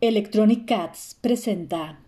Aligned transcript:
Electronic 0.00 0.64
Cats 0.64 1.16
presenta. 1.20 1.98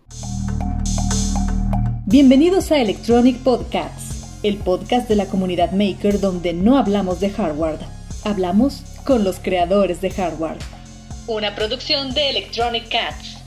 Bienvenidos 2.05 2.71
a 2.71 2.79
Electronic 2.79 3.39
Podcasts, 3.39 4.39
el 4.43 4.55
podcast 4.59 5.09
de 5.09 5.17
la 5.17 5.25
comunidad 5.25 5.73
maker 5.73 6.21
donde 6.21 6.53
no 6.53 6.77
hablamos 6.77 7.19
de 7.19 7.31
hardware, 7.31 7.79
hablamos 8.23 8.83
con 9.05 9.25
los 9.25 9.39
creadores 9.39 9.99
de 9.99 10.09
hardware. 10.09 10.55
Una 11.27 11.53
producción 11.53 12.13
de 12.13 12.29
Electronic 12.29 12.87
Cats. 12.87 13.40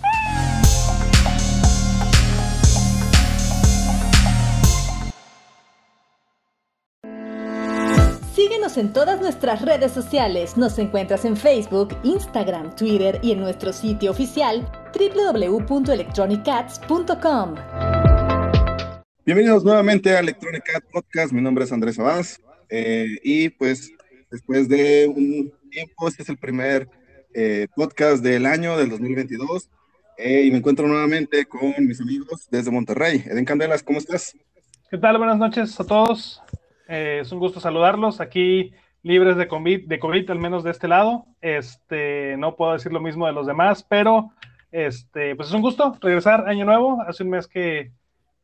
Síguenos 8.44 8.76
en 8.76 8.92
todas 8.92 9.20
nuestras 9.22 9.62
redes 9.62 9.90
sociales. 9.90 10.58
Nos 10.58 10.78
encuentras 10.78 11.24
en 11.24 11.34
Facebook, 11.34 11.96
Instagram, 12.02 12.76
Twitter 12.76 13.18
y 13.22 13.32
en 13.32 13.40
nuestro 13.40 13.72
sitio 13.72 14.10
oficial 14.10 14.70
www.electronicats.com. 14.92 17.54
Bienvenidos 19.24 19.64
nuevamente 19.64 20.14
a 20.14 20.20
Electronic 20.20 20.62
Cat 20.62 20.84
Podcast. 20.92 21.32
Mi 21.32 21.40
nombre 21.40 21.64
es 21.64 21.72
Andrés 21.72 21.98
Abás 21.98 22.38
eh, 22.68 23.16
y 23.22 23.48
pues 23.48 23.90
después 24.30 24.68
de 24.68 25.06
un 25.08 25.50
tiempo, 25.70 26.06
este 26.06 26.22
es 26.22 26.28
el 26.28 26.36
primer 26.36 26.86
eh, 27.32 27.68
podcast 27.74 28.22
del 28.22 28.44
año 28.44 28.76
del 28.76 28.90
2022 28.90 29.70
eh, 30.18 30.42
y 30.44 30.50
me 30.50 30.58
encuentro 30.58 30.86
nuevamente 30.86 31.46
con 31.46 31.72
mis 31.78 31.98
amigos 31.98 32.46
desde 32.50 32.70
Monterrey. 32.70 33.24
Eden 33.24 33.46
Candelas, 33.46 33.82
¿cómo 33.82 34.00
estás? 34.00 34.36
¿Qué 34.90 34.98
tal? 34.98 35.16
Buenas 35.16 35.38
noches 35.38 35.80
a 35.80 35.84
todos. 35.84 36.42
Eh, 36.88 37.20
es 37.22 37.32
un 37.32 37.38
gusto 37.38 37.60
saludarlos 37.60 38.20
aquí 38.20 38.72
libres 39.02 39.36
de 39.36 39.46
COVID, 39.46 39.86
de 39.86 39.98
COVID, 39.98 40.30
al 40.30 40.38
menos 40.38 40.64
de 40.64 40.70
este 40.70 40.88
lado. 40.88 41.26
Este, 41.40 42.36
no 42.38 42.56
puedo 42.56 42.72
decir 42.72 42.92
lo 42.92 43.00
mismo 43.00 43.26
de 43.26 43.32
los 43.32 43.46
demás, 43.46 43.84
pero 43.88 44.32
este, 44.72 45.36
pues 45.36 45.48
es 45.48 45.54
un 45.54 45.62
gusto 45.62 45.96
regresar 46.00 46.48
año 46.48 46.64
nuevo. 46.64 47.02
Hace 47.06 47.22
un 47.22 47.30
mes 47.30 47.46
que, 47.46 47.92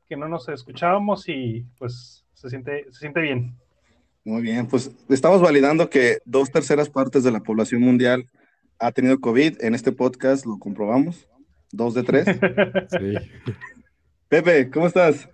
que 0.08 0.16
no 0.16 0.28
nos 0.28 0.48
escuchábamos 0.48 1.28
y 1.28 1.64
pues 1.78 2.24
se 2.34 2.50
siente, 2.50 2.84
se 2.90 3.00
siente 3.00 3.20
bien. 3.20 3.56
Muy 4.22 4.42
bien, 4.42 4.66
pues 4.66 4.90
estamos 5.08 5.40
validando 5.40 5.88
que 5.88 6.18
dos 6.26 6.50
terceras 6.50 6.90
partes 6.90 7.24
de 7.24 7.32
la 7.32 7.40
población 7.40 7.80
mundial 7.80 8.26
ha 8.78 8.92
tenido 8.92 9.18
COVID. 9.18 9.62
En 9.62 9.74
este 9.74 9.92
podcast 9.92 10.44
lo 10.44 10.58
comprobamos. 10.58 11.26
Dos 11.72 11.94
de 11.94 12.02
tres. 12.02 12.26
sí. 12.90 13.14
Pepe, 14.28 14.68
¿cómo 14.70 14.86
estás? 14.86 15.26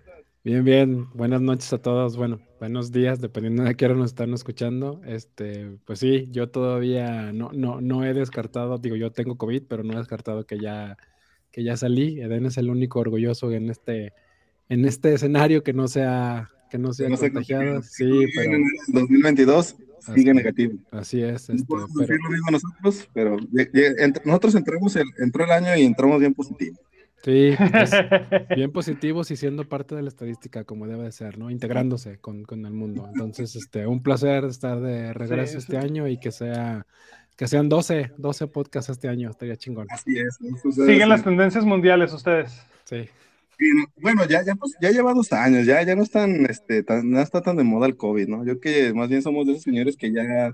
Bien, 0.47 0.63
bien. 0.63 1.07
Buenas 1.13 1.41
noches 1.41 1.73
a 1.73 1.77
todos. 1.77 2.15
Bueno, 2.15 2.39
buenos 2.57 2.93
días, 2.93 3.19
dependiendo 3.19 3.63
de 3.63 3.75
qué 3.75 3.83
hora 3.83 3.95
nos 3.95 4.11
están 4.11 4.33
escuchando. 4.33 5.01
Este, 5.05 5.77
pues 5.83 5.99
sí, 5.99 6.29
yo 6.31 6.47
todavía 6.47 7.33
no, 7.33 7.51
no, 7.51 7.81
no 7.81 8.05
he 8.05 8.13
descartado, 8.13 8.77
digo, 8.77 8.95
yo 8.95 9.11
tengo 9.11 9.37
COVID, 9.37 9.63
pero 9.67 9.83
no 9.83 9.91
he 9.91 9.97
descartado 9.97 10.45
que 10.45 10.57
ya, 10.57 10.95
que 11.51 11.65
ya 11.65 11.75
salí. 11.75 12.21
Eden 12.21 12.45
es 12.45 12.55
el 12.55 12.69
único 12.69 13.01
orgulloso 13.01 13.51
en 13.51 13.69
este, 13.69 14.13
en 14.69 14.85
este 14.85 15.15
escenario 15.15 15.63
que 15.63 15.73
no 15.73 15.89
sea, 15.89 16.49
que 16.71 16.77
no 16.77 16.93
sea 16.93 17.09
contagiado. 17.09 17.81
Sí, 17.81 18.27
pero. 18.33 18.55
En 18.55 18.63
el 18.63 18.93
2022 18.93 19.75
sigue 20.15 20.33
negativo. 20.33 20.79
Así 20.91 21.23
es. 21.23 21.49
Este, 21.49 21.75
no 21.75 21.87
pero... 21.97 22.15
lo 22.23 22.29
mismo 22.29 22.51
nosotros, 22.51 23.09
pero 23.13 23.35
nosotros 24.23 24.55
entramos 24.55 24.95
el, 24.95 25.07
entró 25.19 25.43
el 25.43 25.51
año 25.51 25.75
y 25.75 25.83
entramos 25.83 26.21
bien 26.21 26.33
positivo. 26.33 26.77
Sí, 27.23 27.51
bien 28.55 28.71
positivos 28.71 29.31
y 29.31 29.37
siendo 29.37 29.67
parte 29.67 29.95
de 29.95 30.01
la 30.01 30.09
estadística 30.09 30.63
como 30.63 30.87
debe 30.87 31.03
de 31.03 31.11
ser, 31.11 31.37
¿no? 31.37 31.49
Integrándose 31.49 32.19
con, 32.19 32.43
con 32.43 32.65
el 32.65 32.73
mundo. 32.73 33.09
Entonces, 33.11 33.55
este, 33.55 33.87
un 33.87 34.01
placer 34.01 34.45
estar 34.45 34.79
de 34.79 35.13
regreso 35.13 35.57
este 35.57 35.77
año 35.77 36.07
y 36.07 36.19
que 36.19 36.31
sea 36.31 36.85
que 37.37 37.47
sean 37.47 37.69
12, 37.69 38.13
12 38.17 38.47
podcasts 38.47 38.89
este 38.89 39.07
año, 39.07 39.29
estaría 39.29 39.55
chingón. 39.55 39.85
Así 39.91 40.17
es. 40.17 40.39
Siguen 40.73 41.07
las 41.07 41.23
tendencias 41.23 41.63
mundiales 41.63 42.11
ustedes. 42.11 42.59
Sí. 42.83 43.07
bueno, 44.01 44.25
ya, 44.25 44.43
ya, 44.43 44.55
pues, 44.55 44.75
ya 44.81 44.89
lleva 44.89 45.13
dos 45.13 45.31
años, 45.33 45.65
ya, 45.65 45.83
ya 45.83 45.95
no 45.95 46.01
están, 46.01 46.47
este, 46.47 46.81
tan, 46.81 47.11
no 47.11 47.21
está 47.21 47.41
tan 47.41 47.55
de 47.55 47.63
moda 47.63 47.85
el 47.85 47.95
COVID, 47.95 48.27
¿no? 48.27 48.45
Yo 48.45 48.59
que 48.59 48.91
más 48.93 49.09
bien 49.09 49.21
somos 49.21 49.45
de 49.45 49.53
esos 49.53 49.63
señores 49.63 49.97
que 49.97 50.11
ya 50.11 50.51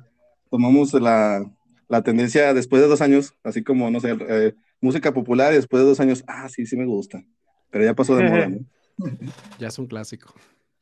tomamos 0.50 0.94
la, 0.94 1.50
la 1.88 2.02
tendencia 2.02 2.54
después 2.54 2.82
de 2.82 2.90
dos 2.90 3.02
años, 3.02 3.34
así 3.44 3.64
como, 3.64 3.90
no 3.90 4.02
sé, 4.02 4.18
eh, 4.20 4.54
música 4.84 5.14
popular 5.14 5.54
y 5.54 5.56
después 5.56 5.82
de 5.82 5.90
dos 5.90 6.00
años, 6.00 6.24
ah, 6.28 6.50
sí, 6.50 6.66
sí 6.66 6.76
me 6.76 6.86
gusta, 6.86 7.24
pero 7.72 7.84
ya 7.86 7.94
pasó 7.94 8.16
de 8.16 8.24
moda, 8.24 8.50
¿no? 8.50 8.60
Ya 9.60 9.70
es 9.70 9.80
un 9.80 9.88
clásico. 9.88 10.34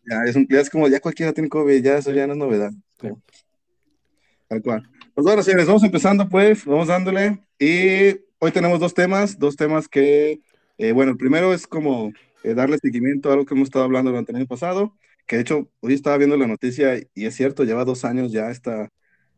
Ya 0.10 0.24
es 0.26 0.36
un 0.36 0.46
clásico, 0.46 0.74
como 0.74 0.88
ya 0.88 1.00
cualquiera 1.00 1.32
tiene 1.32 1.48
COVID, 1.48 1.82
ya 1.82 1.98
eso 1.98 2.12
ya 2.12 2.28
no 2.28 2.34
es 2.34 2.40
novedad. 2.40 2.72
Tal 4.48 4.62
cual. 4.62 4.90
Pues 5.14 5.26
bueno, 5.26 5.44
señores, 5.44 5.68
vamos 5.68 5.84
empezando 5.84 6.28
pues, 6.28 6.66
vamos 6.66 6.88
dándole. 6.88 7.40
Y 7.60 8.20
hoy 8.40 8.52
tenemos 8.52 8.80
dos 8.80 8.94
temas, 8.94 9.38
dos 9.38 9.56
temas 9.56 9.88
que, 9.88 10.42
eh, 10.78 10.92
bueno, 10.92 11.12
el 11.12 11.18
primero 11.18 11.54
es 11.54 11.68
como 11.68 12.12
eh, 12.44 12.54
darle 12.54 12.78
seguimiento 12.80 13.30
a 13.30 13.34
algo 13.34 13.46
que 13.46 13.54
hemos 13.54 13.68
estado 13.68 13.86
hablando 13.86 14.10
durante 14.10 14.32
el 14.32 14.38
año 14.38 14.48
pasado, 14.48 14.98
que 15.28 15.38
de 15.38 15.44
hecho 15.44 15.70
hoy 15.80 15.94
estaba 15.94 16.18
viendo 16.18 16.36
la 16.38 16.48
noticia 16.48 16.96
y 17.14 17.26
es 17.26 17.36
cierto, 17.36 17.64
lleva 17.64 17.86
dos 17.86 18.04
años 18.04 18.32
ya 18.32 18.50
esta, 18.50 18.90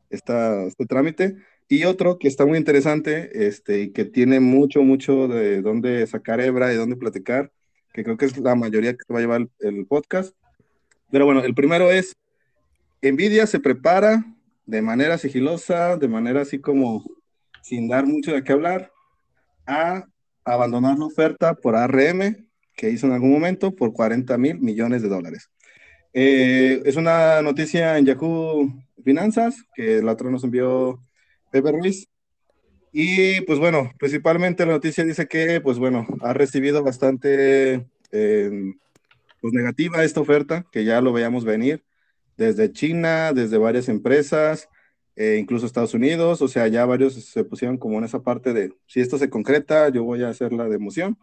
esta, 0.10 0.64
este 0.64 0.86
trámite. 0.86 1.36
Y 1.74 1.86
otro 1.86 2.20
que 2.20 2.28
está 2.28 2.46
muy 2.46 2.60
interesante 2.60 3.48
este, 3.48 3.82
y 3.82 3.90
que 3.94 4.06
tiene 4.06 4.40
mucho, 4.40 4.84
mucho 4.84 5.28
de 5.28 5.64
dónde 5.64 6.06
sacar 6.06 6.40
hebra 6.40 6.72
y 6.72 6.76
dónde 6.76 6.96
platicar, 6.96 7.52
que 7.96 8.04
creo 8.04 8.16
que 8.16 8.26
es 8.26 8.38
la 8.38 8.54
mayoría 8.54 8.94
que 8.94 9.12
va 9.12 9.18
a 9.18 9.22
llevar 9.22 9.48
el, 9.58 9.88
podcast. 9.88 10.36
Pero 11.10 11.26
bueno, 11.26 11.44
el 11.44 11.56
primero 11.56 11.92
es, 11.92 12.14
Nvidia 13.02 13.48
se 13.48 13.60
prepara 13.60 14.24
de 14.68 14.84
manera 14.84 15.18
sigilosa, 15.18 15.98
de 15.98 16.08
manera 16.08 16.42
así 16.42 16.60
como 16.60 17.04
sin 17.64 17.88
dar 17.88 18.06
mucho 18.06 18.34
de 18.34 18.44
qué 18.44 18.52
hablar, 18.52 18.92
a 19.66 20.06
abandonar 20.46 21.00
la 21.00 21.06
oferta 21.06 21.56
por 21.56 21.76
ARM 21.76 22.48
que 22.76 22.92
hizo 22.92 23.08
en 23.08 23.14
algún 23.14 23.32
momento 23.32 23.74
por 23.74 23.94
40 23.94 24.38
mil 24.38 24.60
millones 24.60 25.02
de 25.02 25.10
dólares. 25.10 25.50
Eh, 26.14 26.84
es 26.86 26.98
una 26.98 27.42
noticia 27.42 27.98
en 27.98 28.06
Yahoo 28.06 28.72
Finanzas 29.04 29.56
que 29.74 30.04
la 30.04 30.12
otra 30.12 30.30
nos 30.30 30.44
envió 30.44 31.02
Pepe 31.54 31.72
Ruiz. 31.72 32.10
Y 32.92 33.42
pues 33.42 33.60
bueno, 33.60 33.92
principalmente 34.00 34.66
la 34.66 34.74
noticia 34.74 35.04
dice 35.04 35.28
que, 35.28 35.62
pues 35.62 35.78
bueno, 35.78 36.08
ha 36.22 36.34
recibido 36.34 36.84
bastante 36.84 37.88
em, 38.12 38.78
pues 39.40 39.54
negativa 39.54 40.04
esta 40.04 40.20
oferta, 40.20 40.66
que 40.72 40.84
ya 40.84 41.00
lo 41.00 41.14
veíamos 41.14 41.46
venir 41.46 41.84
desde 42.38 42.72
China, 42.72 43.34
desde 43.34 43.60
varias 43.60 43.88
empresas, 43.88 44.68
eh, 45.16 45.38
incluso 45.40 45.68
Estados 45.68 45.94
Unidos, 45.94 46.42
o 46.42 46.48
sea, 46.48 46.68
ya 46.68 46.86
varios 46.86 47.14
se 47.14 47.44
pusieron 47.44 47.78
como 47.78 48.00
en 48.00 48.06
esa 48.06 48.24
parte 48.24 48.52
de, 48.52 48.74
si 48.88 49.00
esto 49.00 49.20
se 49.20 49.30
concreta, 49.30 49.90
yo 49.90 50.04
voy 50.04 50.24
a 50.24 50.30
hacer 50.30 50.54
la 50.54 50.68
democión. 50.68 51.20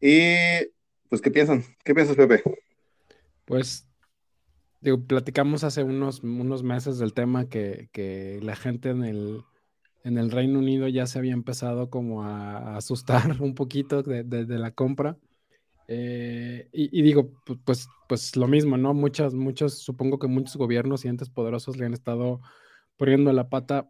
Y 0.00 0.34
pues, 1.10 1.20
¿qué 1.20 1.30
piensan? 1.30 1.62
¿Qué 1.84 1.94
piensas, 1.94 2.16
Pepe? 2.16 2.42
Pues 3.44 3.86
Digo, 4.82 5.00
platicamos 5.06 5.62
hace 5.62 5.84
unos, 5.84 6.24
unos 6.24 6.64
meses 6.64 6.98
del 6.98 7.14
tema 7.14 7.48
que, 7.48 7.88
que 7.92 8.40
la 8.42 8.56
gente 8.56 8.90
en 8.90 9.04
el, 9.04 9.44
en 10.02 10.18
el 10.18 10.32
Reino 10.32 10.58
Unido 10.58 10.88
ya 10.88 11.06
se 11.06 11.18
había 11.18 11.32
empezado 11.32 11.88
como 11.88 12.24
a, 12.24 12.76
asustar 12.76 13.22
un 13.40 13.54
poquito 13.54 14.02
de, 14.02 14.24
de, 14.24 14.58
la 14.58 14.72
compra. 14.72 15.16
Eh, 15.86 16.68
y, 16.72 16.98
y, 16.98 17.02
digo, 17.02 17.30
pues, 17.64 17.88
pues 18.08 18.36
lo 18.36 18.48
mismo, 18.48 18.76
¿no? 18.76 18.92
Muchas, 18.92 19.34
muchos, 19.34 19.78
supongo 19.78 20.18
que 20.18 20.26
muchos 20.26 20.56
gobiernos 20.56 21.04
y 21.04 21.08
entes 21.08 21.30
poderosos 21.30 21.76
le 21.76 21.86
han 21.86 21.92
estado 21.92 22.40
poniendo 22.96 23.32
la 23.32 23.48
pata 23.48 23.88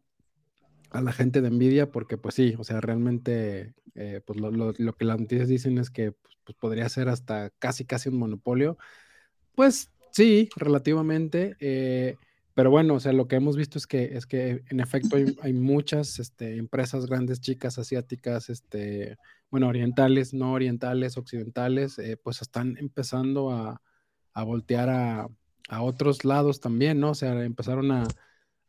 a 0.91 1.01
la 1.01 1.13
gente 1.13 1.41
de 1.41 1.51
Nvidia 1.51 1.91
porque 1.91 2.19
pues 2.19 2.35
sí, 2.35 2.55
o 2.59 2.65
sea, 2.65 2.81
realmente 2.81 3.75
eh, 3.95 4.21
pues 4.27 4.39
lo, 4.39 4.51
lo, 4.51 4.75
lo, 4.77 4.93
que 4.95 5.05
las 5.07 5.19
noticias 5.19 5.49
dicen 5.49 5.79
es 5.79 5.91
que 5.91 6.13
pues, 6.13 6.37
pues, 6.45 6.57
podría 6.59 6.89
ser 6.89 7.09
hasta 7.09 7.51
casi, 7.59 7.85
casi 7.87 8.11
un 8.11 8.19
monopolio. 8.19 8.77
Pues 9.55 9.92
Sí, 10.13 10.51
relativamente. 10.57 11.57
Eh, 11.59 12.17
pero 12.55 12.71
bueno, 12.71 12.95
o 12.95 13.01
sea, 13.01 13.13
lo 13.13 13.29
que 13.29 13.37
hemos 13.37 13.57
visto 13.57 13.79
es 13.79 13.87
que, 13.87 14.17
es 14.17 14.27
que 14.27 14.63
en 14.69 14.81
efecto 14.81 15.17
hay, 15.41 15.53
muchas 15.55 16.19
este, 16.19 16.59
empresas 16.59 17.07
grandes, 17.07 17.41
chicas, 17.41 17.79
asiáticas, 17.79 18.51
este, 18.51 19.17
bueno, 19.51 19.69
orientales, 19.69 20.35
no 20.35 20.53
orientales, 20.53 21.17
occidentales, 21.17 21.99
eh, 21.99 22.19
pues 22.23 22.43
están 22.43 22.77
empezando 22.79 23.51
a, 23.51 23.81
voltear 24.45 24.91
a, 24.91 25.29
otros 25.81 26.25
lados 26.27 26.61
también, 26.61 27.01
¿no? 27.01 27.11
O 27.11 27.15
sea, 27.15 27.43
empezaron 27.43 27.91
a, 27.93 28.07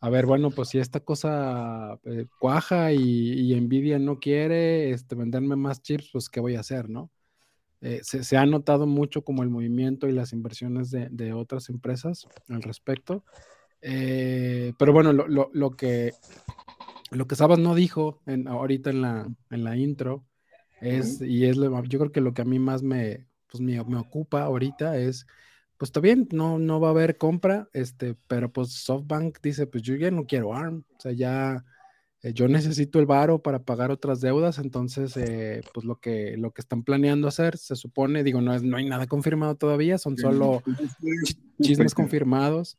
ver, 0.10 0.26
bueno, 0.26 0.52
pues 0.52 0.70
si 0.70 0.80
esta 0.80 1.02
cosa 1.02 2.00
eh, 2.06 2.28
cuaja 2.40 2.94
y, 2.94 3.54
y, 3.54 3.60
Nvidia 3.60 4.00
no 4.00 4.20
quiere 4.20 4.92
este, 4.92 5.16
venderme 5.16 5.58
más 5.58 5.82
chips, 5.82 6.10
pues 6.14 6.30
¿qué 6.30 6.40
voy 6.40 6.56
a 6.56 6.62
hacer, 6.62 6.90
no? 6.90 7.12
Eh, 7.86 8.00
se, 8.02 8.38
ha 8.38 8.46
notado 8.46 8.88
mucho 8.88 9.26
como 9.26 9.44
el 9.44 9.50
movimiento 9.50 10.08
y 10.08 10.14
las 10.14 10.32
inversiones 10.32 10.90
de, 10.90 11.34
otras 11.34 11.68
empresas 11.68 12.26
al 12.48 12.62
respecto. 12.62 13.26
Eh, 13.82 14.72
pero 14.80 14.94
bueno, 14.94 15.12
lo, 15.12 15.72
que, 15.72 16.14
lo 17.12 17.28
que 17.28 17.36
Sabas 17.36 17.60
no 17.60 17.76
dijo 17.76 18.22
en, 18.26 18.48
ahorita 18.48 18.90
en 18.90 19.02
la, 19.02 19.28
en 19.50 19.64
la 19.66 19.76
intro 19.76 20.24
es, 20.80 21.22
y 21.22 21.46
es, 21.46 21.58
yo 21.58 22.00
creo 22.00 22.12
que 22.14 22.22
lo 22.22 22.34
que 22.34 22.44
a 22.44 22.46
mí 22.46 22.58
más 22.58 22.84
me, 22.84 23.28
pues 23.52 23.60
me, 23.60 23.78
ocupa 23.98 24.44
ahorita 24.44 24.98
es, 24.98 25.28
pues 25.78 25.90
está 25.90 26.00
bien, 26.00 26.30
no, 26.32 26.60
no 26.60 26.80
va 26.80 26.88
a 26.88 26.92
haber 26.92 27.18
compra, 27.18 27.68
este, 27.74 28.16
pero 28.30 28.50
pues 28.52 28.70
SoftBank 28.70 29.40
dice, 29.42 29.68
pues 29.68 29.84
yo 29.84 29.96
ya 29.96 30.10
no 30.10 30.26
quiero 30.26 30.54
ARM, 30.54 30.86
o 30.96 31.00
sea, 31.02 31.12
ya 31.12 31.66
eh, 32.24 32.34
yo 32.34 32.48
necesito 32.48 33.00
el 33.00 33.06
varo 33.06 33.40
para 33.40 33.60
pagar 33.60 33.92
otras 33.92 34.22
deudas, 34.22 34.58
entonces, 34.58 35.18
eh, 35.18 35.62
pues 35.74 35.86
lo 35.86 35.98
que, 35.98 36.38
lo 36.38 36.52
que 36.52 36.62
están 36.62 36.84
planeando 36.84 37.28
hacer, 37.28 37.58
se 37.58 37.76
supone, 37.76 38.24
digo, 38.24 38.40
no, 38.40 38.54
es, 38.54 38.64
no 38.64 38.78
hay 38.78 38.86
nada 38.86 39.08
confirmado 39.08 39.56
todavía, 39.56 39.98
son 39.98 40.18
solo 40.18 40.64
chismes 41.62 41.94
confirmados, 41.94 42.78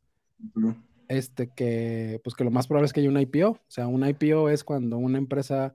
este, 1.08 1.50
que, 1.54 2.22
pues 2.24 2.34
que 2.34 2.44
lo 2.44 2.50
más 2.50 2.66
probable 2.66 2.86
es 2.86 2.94
que 2.94 3.00
haya 3.00 3.10
un 3.10 3.20
IPO, 3.20 3.50
o 3.50 3.60
sea, 3.68 3.86
un 3.86 4.08
IPO 4.08 4.48
es 4.48 4.64
cuando 4.64 4.96
una 4.96 5.18
empresa 5.18 5.74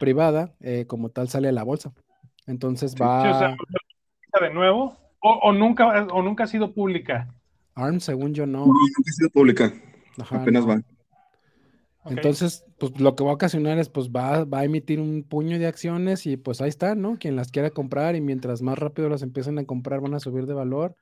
privada 0.00 0.52
eh, 0.58 0.86
como 0.88 1.10
tal 1.10 1.28
sale 1.28 1.48
a 1.48 1.52
la 1.52 1.62
bolsa, 1.62 1.92
entonces 2.48 2.96
va... 3.00 3.56
de 4.40 4.52
nuevo, 4.52 4.96
o, 5.20 5.52
nunca, 5.52 6.04
o 6.06 6.20
nunca 6.20 6.44
ha 6.44 6.46
sido 6.48 6.74
pública. 6.74 7.28
ARM, 7.76 8.00
según 8.00 8.34
yo, 8.34 8.44
no. 8.44 8.66
No, 8.66 8.66
nunca 8.66 9.08
ha 9.08 9.12
sido 9.12 9.30
pública. 9.30 9.72
Apenas 10.30 10.68
va. 10.68 10.80
Entonces, 12.06 12.64
pues 12.78 13.00
lo 13.00 13.16
que 13.16 13.24
va 13.24 13.30
a 13.30 13.34
ocasionar 13.34 13.78
es, 13.78 13.88
pues 13.88 14.10
va, 14.10 14.44
va, 14.44 14.60
a 14.60 14.64
emitir 14.64 15.00
un 15.00 15.22
puño 15.22 15.58
de 15.58 15.66
acciones 15.66 16.26
y 16.26 16.36
pues 16.36 16.60
ahí 16.60 16.68
está, 16.68 16.94
¿no? 16.94 17.18
Quien 17.18 17.34
las 17.34 17.50
quiera 17.50 17.70
comprar 17.70 18.14
y 18.14 18.20
mientras 18.20 18.60
más 18.60 18.78
rápido 18.78 19.08
las 19.08 19.22
empiecen 19.22 19.58
a 19.58 19.64
comprar 19.64 20.00
van 20.00 20.14
a 20.14 20.20
subir 20.20 20.46
de 20.46 20.54
valor. 20.54 20.96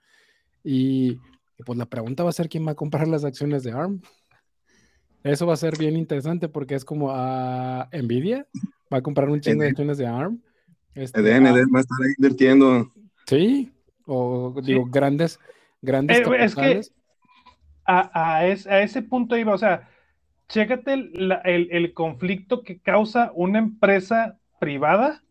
Y, 0.62 1.18
pues 1.66 1.76
la 1.76 1.86
pregunta 1.86 2.22
va 2.22 2.30
a 2.30 2.34
ser 2.34 2.48
quién 2.48 2.66
va 2.66 2.72
a 2.72 2.76
comprar 2.76 3.08
las 3.08 3.24
acciones 3.24 3.64
de 3.64 3.72
ARM. 3.72 4.00
Eso 5.24 5.46
va 5.46 5.54
a 5.54 5.56
ser 5.56 5.76
bien 5.76 5.96
interesante 5.96 6.48
porque 6.48 6.74
es 6.74 6.84
como 6.84 7.10
a 7.10 7.88
Nvidia 7.92 8.46
va 8.92 8.98
a 8.98 9.02
comprar 9.02 9.28
un 9.28 9.40
chingo 9.40 9.62
de 9.62 9.68
acciones 9.68 9.98
de 9.98 10.06
ARM. 10.06 10.40
Este, 10.94 11.20
va 11.20 11.28
a 11.28 11.80
estar 11.80 11.98
ahí 12.04 12.12
invirtiendo. 12.18 12.92
Sí, 13.26 13.72
o 14.06 14.54
digo, 14.62 14.84
grandes, 14.86 15.38
grandes. 15.80 16.18
Eh, 16.18 16.24
es 16.40 16.54
que 16.54 16.80
a, 17.86 18.38
a 18.38 18.46
ese 18.46 19.02
punto 19.02 19.36
iba, 19.36 19.54
o 19.54 19.58
sea, 19.58 19.88
chécate 20.52 20.92
el, 20.92 21.92
conflicto 21.94 22.62
que 22.62 22.78
causa 22.78 23.32
una 23.34 23.58
empresa 23.58 24.36
privada 24.60 25.22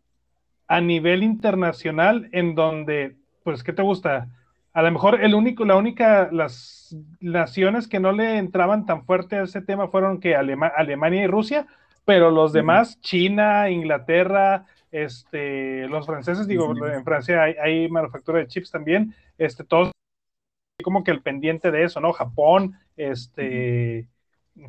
a 0.66 0.80
nivel 0.80 1.22
internacional 1.22 2.28
en 2.32 2.56
donde, 2.56 3.16
pues, 3.44 3.62
¿qué 3.62 3.72
te 3.72 3.82
gusta? 3.82 4.28
A 4.72 4.82
lo 4.82 4.90
mejor 4.90 5.22
el 5.22 5.36
único, 5.36 5.64
la 5.64 5.76
única, 5.76 6.28
las 6.32 6.96
naciones 7.20 7.86
que 7.86 8.00
no 8.00 8.10
le 8.10 8.36
entraban 8.38 8.84
tan 8.84 9.04
fuerte 9.04 9.36
a 9.36 9.44
ese 9.44 9.62
tema 9.62 9.88
fueron 9.88 10.18
que 10.18 10.34
Alemania 10.34 11.22
y 11.22 11.28
Rusia, 11.28 11.68
pero 12.04 12.32
los 12.32 12.52
demás, 12.52 13.00
China, 13.00 13.70
Inglaterra, 13.70 14.66
este, 14.90 15.86
los 15.86 16.04
franceses, 16.04 16.48
digo, 16.48 16.74
en 16.84 17.04
Francia 17.04 17.44
hay, 17.44 17.54
hay, 17.62 17.88
manufactura 17.88 18.40
de 18.40 18.48
chips 18.48 18.72
también, 18.72 19.14
este, 19.38 19.62
todos 19.62 19.92
como 20.82 21.04
que 21.04 21.12
el 21.12 21.22
pendiente 21.22 21.70
de 21.70 21.84
eso, 21.84 22.00
¿no? 22.00 22.12
Japón, 22.12 22.74
este, 22.96 24.08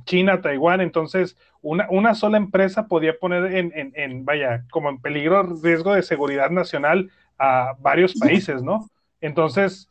China, 0.05 0.41
Taiwán, 0.41 0.81
entonces 0.81 1.37
una, 1.61 1.87
una 1.89 2.15
sola 2.15 2.37
empresa 2.37 2.87
podía 2.87 3.17
poner 3.17 3.53
en, 3.53 4.25
vaya, 4.25 4.65
como 4.71 4.89
en 4.89 4.99
peligro, 4.99 5.43
riesgo 5.61 5.93
de 5.93 6.03
seguridad 6.03 6.49
nacional 6.49 7.11
a 7.37 7.75
varios 7.79 8.15
países, 8.15 8.63
¿no? 8.63 8.89
Entonces, 9.21 9.89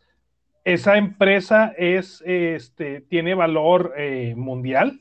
esa 0.65 0.97
empresa 0.97 1.73
es, 1.77 2.23
este, 2.27 3.00
tiene 3.00 3.35
valor 3.35 3.94
eh, 3.97 4.35
mundial. 4.37 5.00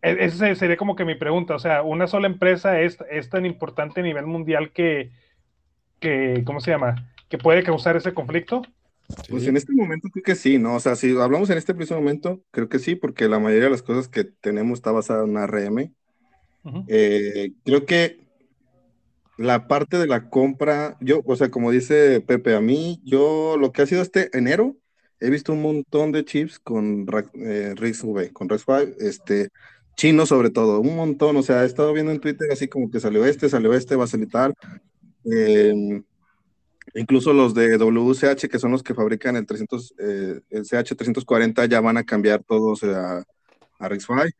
E, 0.00 0.24
esa 0.24 0.54
sería 0.54 0.76
como 0.76 0.96
que 0.96 1.04
mi 1.04 1.14
pregunta, 1.14 1.54
o 1.54 1.58
sea, 1.58 1.82
una 1.82 2.06
sola 2.06 2.26
empresa 2.26 2.80
es, 2.80 2.98
es 3.10 3.30
tan 3.30 3.46
importante 3.46 4.00
a 4.00 4.04
nivel 4.04 4.26
mundial 4.26 4.72
que, 4.72 5.10
que, 6.00 6.42
¿cómo 6.44 6.60
se 6.60 6.72
llama? 6.72 7.08
Que 7.28 7.38
puede 7.38 7.62
causar 7.62 7.96
ese 7.96 8.12
conflicto. 8.12 8.62
Pues 9.28 9.46
en 9.46 9.56
este 9.56 9.72
momento 9.72 10.08
creo 10.10 10.22
que 10.22 10.34
sí, 10.34 10.58
¿no? 10.58 10.76
O 10.76 10.80
sea, 10.80 10.96
si 10.96 11.16
hablamos 11.18 11.50
en 11.50 11.58
este 11.58 11.74
preciso 11.74 11.96
momento, 11.96 12.42
creo 12.50 12.68
que 12.68 12.78
sí, 12.78 12.94
porque 12.94 13.28
la 13.28 13.38
mayoría 13.38 13.64
de 13.64 13.70
las 13.70 13.82
cosas 13.82 14.08
que 14.08 14.24
tenemos 14.24 14.78
está 14.78 14.92
basada 14.92 15.24
en 15.24 15.36
ARM. 15.36 15.92
Eh, 16.86 17.52
creo 17.64 17.86
que 17.86 18.20
la 19.36 19.66
parte 19.66 19.98
de 19.98 20.06
la 20.06 20.28
compra, 20.30 20.96
yo, 21.00 21.22
o 21.24 21.36
sea, 21.36 21.50
como 21.50 21.70
dice 21.70 22.20
Pepe, 22.20 22.54
a 22.54 22.60
mí, 22.60 23.00
yo 23.04 23.56
lo 23.58 23.72
que 23.72 23.82
ha 23.82 23.86
sido 23.86 24.02
este 24.02 24.36
enero, 24.36 24.76
he 25.20 25.30
visto 25.30 25.52
un 25.52 25.62
montón 25.62 26.12
de 26.12 26.24
chips 26.24 26.58
con 26.58 27.06
eh, 27.34 27.74
RISC-V, 27.76 28.32
con 28.32 28.48
RISC-V, 28.48 28.96
este, 29.00 29.48
chinos 29.96 30.28
sobre 30.28 30.50
todo, 30.50 30.80
un 30.80 30.96
montón, 30.96 31.36
o 31.36 31.42
sea, 31.42 31.62
he 31.62 31.66
estado 31.66 31.92
viendo 31.92 32.12
en 32.12 32.20
Twitter 32.20 32.50
así 32.52 32.68
como 32.68 32.90
que 32.90 33.00
salió 33.00 33.24
este, 33.24 33.48
salió 33.48 33.72
este, 33.74 33.96
va 33.96 34.04
a 34.04 34.08
salir 34.08 34.28
tal. 34.28 34.54
Eh, 35.24 36.02
Incluso 36.94 37.32
los 37.32 37.54
de 37.54 37.76
WCH, 37.76 38.48
que 38.48 38.58
son 38.58 38.72
los 38.72 38.82
que 38.82 38.94
fabrican 38.94 39.36
el, 39.36 39.46
300, 39.46 39.94
eh, 39.98 40.40
el 40.50 40.64
CH340, 40.64 41.68
ya 41.68 41.80
van 41.80 41.96
a 41.96 42.04
cambiar 42.04 42.42
todos 42.42 42.82
a, 42.84 43.24
a 43.78 43.88
RISC-V. 43.88 44.30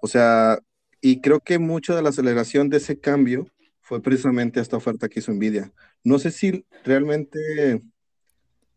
O 0.00 0.06
sea, 0.06 0.58
y 1.00 1.20
creo 1.20 1.40
que 1.40 1.58
mucho 1.58 1.94
de 1.94 2.02
la 2.02 2.10
aceleración 2.10 2.68
de 2.68 2.78
ese 2.78 3.00
cambio 3.00 3.46
fue 3.80 4.02
precisamente 4.02 4.60
esta 4.60 4.76
oferta 4.76 5.08
que 5.08 5.20
hizo 5.20 5.32
Nvidia. 5.32 5.72
No 6.04 6.18
sé 6.18 6.30
si 6.30 6.64
realmente, 6.84 7.82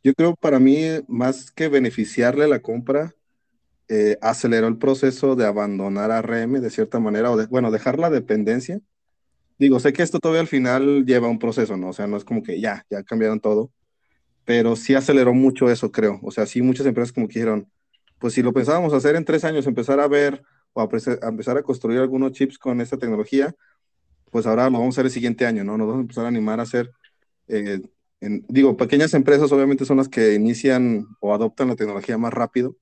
yo 0.03 0.13
creo 0.13 0.35
para 0.35 0.59
mí, 0.59 0.85
más 1.07 1.51
que 1.51 1.67
beneficiarle 1.67 2.47
la 2.47 2.61
compra, 2.61 3.13
eh, 3.87 4.17
aceleró 4.21 4.67
el 4.67 4.77
proceso 4.77 5.35
de 5.35 5.45
abandonar 5.45 6.11
a 6.11 6.21
RM 6.21 6.61
de 6.61 6.69
cierta 6.69 6.99
manera, 6.99 7.31
o 7.31 7.37
de, 7.37 7.47
bueno, 7.47 7.71
dejar 7.71 7.99
la 7.99 8.09
dependencia 8.09 8.79
Digo, 9.61 9.79
sé 9.79 9.93
que 9.93 10.01
esto 10.01 10.19
todavía 10.19 10.41
al 10.41 10.47
final 10.47 11.05
lleva 11.05 11.27
un 11.27 11.37
proceso, 11.37 11.77
¿no? 11.77 11.89
O 11.89 11.93
sea, 11.93 12.07
no 12.07 12.17
es 12.17 12.25
como 12.25 12.41
que 12.41 12.59
ya, 12.59 12.83
ya 12.89 13.03
cambiaron 13.03 13.39
todo, 13.39 13.71
pero 14.43 14.75
sí 14.75 14.95
aceleró 14.95 15.35
mucho 15.35 15.69
eso, 15.69 15.91
creo. 15.91 16.19
O 16.23 16.31
sea, 16.31 16.47
sí 16.47 16.63
muchas 16.63 16.87
empresas 16.87 17.13
como 17.13 17.27
que 17.27 17.35
dijeron, 17.35 17.69
pues 18.17 18.33
si 18.33 18.41
lo 18.41 18.53
pensábamos 18.53 18.91
hacer 18.91 19.15
en 19.15 19.23
tres 19.23 19.43
años, 19.43 19.67
empezar 19.67 19.99
a 19.99 20.07
ver 20.07 20.41
o 20.73 20.81
a, 20.81 20.89
empezar 21.29 21.57
a 21.57 21.61
construir 21.61 21.99
algunos 21.99 22.31
chips 22.31 22.57
con 22.57 22.81
esta 22.81 22.97
tecnología, 22.97 23.53
pues 24.31 24.47
ahora 24.47 24.67
lo 24.67 24.79
vamos 24.79 24.95
a 24.95 25.01
hacer 25.01 25.05
el 25.05 25.11
siguiente 25.11 25.45
año, 25.45 25.63
¿no? 25.63 25.77
Nos 25.77 25.85
vamos 25.85 25.99
a 25.99 26.01
empezar 26.01 26.25
a 26.25 26.29
animar 26.29 26.59
a 26.59 26.63
hacer, 26.63 26.89
eh, 27.47 27.81
digo, 28.19 28.75
pequeñas 28.77 29.13
empresas 29.13 29.51
obviamente 29.51 29.85
son 29.85 29.97
las 29.97 30.09
que 30.09 30.33
inician 30.33 31.05
o 31.19 31.35
adoptan 31.35 31.67
la 31.67 31.75
tecnología 31.75 32.17
más 32.17 32.33
rápido, 32.33 32.77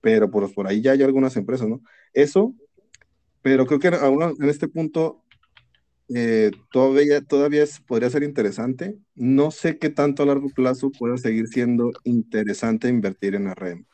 pero 0.00 0.30
por, 0.30 0.54
por 0.54 0.68
ahí 0.68 0.82
ya 0.82 0.92
hay 0.92 1.02
algunas 1.02 1.36
empresas, 1.36 1.66
¿no? 1.66 1.82
Eso, 2.12 2.54
pero 3.42 3.66
creo 3.66 3.80
que 3.80 3.88
en 3.88 4.48
este 4.48 4.68
punto 4.68 5.21
eh, 6.08 6.50
todavía, 6.70 7.20
todavía 7.22 7.64
podría 7.86 8.10
ser 8.10 8.22
interesante. 8.22 8.96
No 9.14 9.50
sé 9.50 9.78
qué 9.78 9.90
tanto 9.90 10.22
a 10.22 10.26
largo 10.26 10.48
plazo 10.50 10.90
pueda 10.90 11.16
seguir 11.16 11.48
siendo 11.48 11.92
interesante 12.04 12.88
invertir 12.88 13.34
en 13.34 13.54
RM. 13.54 13.86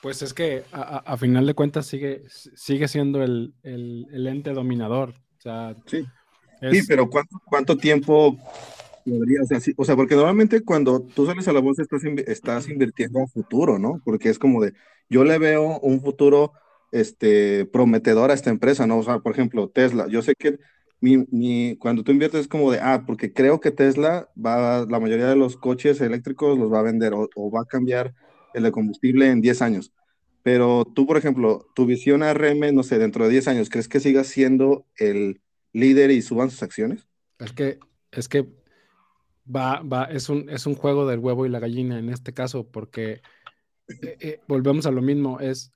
Pues 0.00 0.22
es 0.22 0.32
que 0.32 0.62
a, 0.70 1.16
final 1.16 1.44
de 1.44 1.54
cuentas 1.54 1.86
sigue, 1.86 2.22
sigue 2.28 2.86
siendo 2.86 3.22
el, 3.22 3.52
ente 3.64 4.52
dominador. 4.52 5.14
sí. 5.86 6.06
sí, 6.70 6.80
pero 6.86 7.10
¿cuánto, 7.10 7.36
¿cuánto, 7.44 7.76
tiempo 7.76 8.38
podría? 9.04 9.40
O 9.76 9.84
sea, 9.84 9.96
porque 9.96 10.14
normalmente 10.14 10.62
cuando 10.62 11.00
tú 11.00 11.26
sales 11.26 11.48
a 11.48 11.52
la 11.52 11.60
bolsa 11.60 11.82
estás, 11.82 12.02
estás 12.04 12.68
invirtiendo 12.68 13.20
a 13.20 13.26
futuro, 13.26 13.80
¿no? 13.80 14.00
Porque 14.04 14.28
es 14.28 14.38
como 14.38 14.62
de, 14.62 14.72
yo 15.10 15.24
le 15.24 15.36
veo 15.38 15.80
un 15.80 16.00
futuro 16.00 16.52
este, 16.92 17.66
prometedora 17.66 18.34
esta 18.34 18.50
empresa, 18.50 18.86
¿no? 18.86 18.98
O 18.98 19.22
por 19.22 19.32
ejemplo, 19.32 19.68
Tesla, 19.68 20.06
yo 20.08 20.22
sé 20.22 20.34
que 20.34 20.58
mi, 21.00 21.76
cuando 21.76 22.02
tú 22.02 22.12
inviertes 22.12 22.42
es 22.42 22.48
como 22.48 22.72
de, 22.72 22.80
ah, 22.80 23.04
porque 23.06 23.32
creo 23.32 23.60
que 23.60 23.70
Tesla 23.70 24.28
va, 24.34 24.84
la 24.86 25.00
mayoría 25.00 25.26
de 25.26 25.36
los 25.36 25.56
coches 25.56 26.00
eléctricos 26.00 26.58
los 26.58 26.72
va 26.72 26.80
a 26.80 26.82
vender 26.82 27.12
o, 27.14 27.50
va 27.50 27.62
a 27.62 27.66
cambiar 27.66 28.14
el 28.54 28.64
de 28.64 28.72
combustible 28.72 29.30
en 29.30 29.40
10 29.40 29.62
años. 29.62 29.92
Pero 30.42 30.84
tú, 30.84 31.06
por 31.06 31.16
ejemplo, 31.16 31.66
tu 31.74 31.86
visión 31.86 32.22
ARM, 32.22 32.74
no 32.74 32.82
sé, 32.82 32.98
dentro 32.98 33.24
de 33.24 33.30
10 33.30 33.48
años, 33.48 33.70
¿crees 33.70 33.88
que 33.88 34.00
siga 34.00 34.24
siendo 34.24 34.86
el 34.96 35.40
líder 35.72 36.10
y 36.10 36.22
suban 36.22 36.50
sus 36.50 36.62
acciones? 36.62 37.06
Es 37.38 37.52
que, 37.52 37.78
es 38.10 38.28
que 38.28 38.46
va, 39.44 39.82
va, 39.82 40.04
es 40.04 40.28
un, 40.28 40.48
es 40.48 40.66
un 40.66 40.74
juego 40.74 41.06
del 41.06 41.20
huevo 41.20 41.46
y 41.46 41.48
la 41.48 41.60
gallina 41.60 41.98
en 41.98 42.08
este 42.08 42.32
caso, 42.32 42.66
porque 42.66 43.20
eh, 43.88 44.16
eh, 44.20 44.40
volvemos 44.48 44.86
a 44.86 44.90
lo 44.90 45.02
mismo, 45.02 45.38
es 45.40 45.72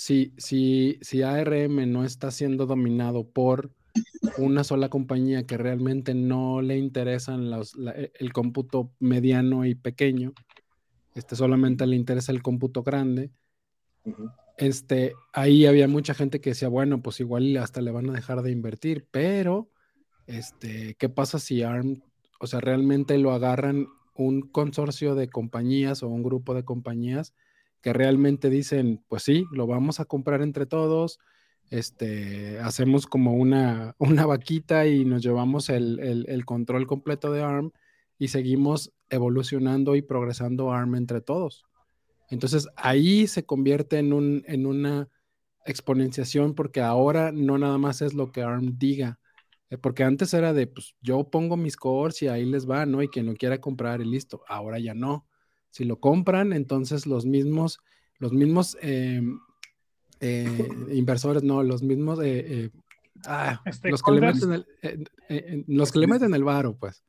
si, 0.00 0.32
si, 0.38 0.98
si 1.02 1.20
ARM 1.20 1.92
no 1.92 2.06
está 2.06 2.30
siendo 2.30 2.64
dominado 2.64 3.28
por 3.28 3.70
una 4.38 4.64
sola 4.64 4.88
compañía 4.88 5.44
que 5.46 5.58
realmente 5.58 6.14
no 6.14 6.62
le 6.62 6.78
interesan 6.78 7.50
los, 7.50 7.74
e, 7.76 8.10
el 8.18 8.32
cómputo 8.32 8.94
mediano 8.98 9.66
y 9.66 9.74
pequeño, 9.74 10.32
este 11.14 11.36
solamente 11.36 11.86
le 11.86 11.96
interesa 11.96 12.32
el 12.32 12.40
cómputo 12.40 12.82
grande, 12.82 13.30
este, 14.56 15.12
ahí 15.34 15.66
había 15.66 15.86
mucha 15.86 16.14
gente 16.14 16.40
que 16.40 16.50
decía, 16.50 16.68
bueno, 16.68 17.02
pues 17.02 17.20
igual 17.20 17.54
hasta 17.58 17.82
le 17.82 17.90
van 17.90 18.08
a 18.08 18.14
dejar 18.14 18.40
de 18.40 18.52
invertir, 18.52 19.06
pero, 19.10 19.68
este, 20.26 20.94
¿qué 20.94 21.10
pasa 21.10 21.38
si 21.38 21.62
ARM, 21.62 22.02
o 22.40 22.46
sea, 22.46 22.60
realmente 22.60 23.18
lo 23.18 23.32
agarran 23.32 23.88
un 24.14 24.40
consorcio 24.40 25.14
de 25.14 25.28
compañías 25.28 26.02
o 26.02 26.08
un 26.08 26.22
grupo 26.22 26.54
de 26.54 26.64
compañías 26.64 27.34
que 27.82 27.92
realmente 27.92 28.50
dicen, 28.50 29.04
pues 29.08 29.22
sí, 29.22 29.44
lo 29.52 29.66
vamos 29.66 30.00
a 30.00 30.04
comprar 30.04 30.42
entre 30.42 30.66
todos, 30.66 31.18
este, 31.70 32.58
hacemos 32.60 33.06
como 33.06 33.34
una, 33.34 33.94
una 33.98 34.26
vaquita 34.26 34.86
y 34.86 35.04
nos 35.04 35.22
llevamos 35.22 35.68
el, 35.70 36.42
control 36.44 36.86
completo 36.86 37.32
de 37.32 37.42
ARM 37.42 37.72
y 38.18 38.28
seguimos 38.28 38.92
evolucionando 39.08 39.96
y 39.96 40.02
progresando 40.02 40.72
ARM 40.72 40.96
entre 40.96 41.20
todos. 41.20 41.64
Entonces 42.28 42.68
ahí 42.76 43.26
se 43.26 43.44
convierte 43.44 43.98
en, 43.98 44.12
un, 44.12 44.44
en 44.46 44.66
una 44.66 45.08
exponenciación 45.64 46.54
porque 46.54 46.80
ahora 46.80 47.32
no 47.32 47.58
nada 47.58 47.78
más 47.78 48.02
es 48.02 48.14
lo 48.14 48.30
que 48.32 48.42
ARM 48.42 48.78
diga, 48.78 49.18
eh, 49.70 49.78
porque 49.78 50.04
antes 50.04 50.34
era 50.34 50.52
de, 50.52 50.66
pues 50.66 50.94
yo 51.00 51.30
pongo 51.30 51.56
mis 51.56 51.76
cores 51.76 52.20
y 52.22 52.28
ahí 52.28 52.44
les 52.44 52.68
va, 52.68 52.86
¿no? 52.86 53.02
Y 53.02 53.08
quien 53.08 53.26
no 53.26 53.34
quiera 53.34 53.60
comprar 53.60 54.00
y 54.00 54.04
listo, 54.04 54.42
ahora 54.48 54.78
ya 54.78 54.94
no. 54.94 55.26
Si 55.70 55.84
lo 55.84 56.00
compran, 56.00 56.52
entonces 56.52 57.06
los 57.06 57.26
mismos, 57.26 57.78
los 58.18 58.32
mismos 58.32 58.76
em, 58.80 59.38
eh, 60.20 60.68
inversores, 60.92 61.42
no, 61.42 61.62
los 61.62 61.82
mismos, 61.82 62.20
eh, 62.22 62.70
ah, 63.26 63.62
los, 63.84 64.02
que 64.02 64.12
le 64.12 64.20
meten 64.20 64.52
el, 64.52 65.64
los 65.66 65.92
que 65.92 65.98
le 65.98 66.06
meten 66.06 66.34
el 66.34 66.44
varo, 66.44 66.76
pues. 66.76 67.04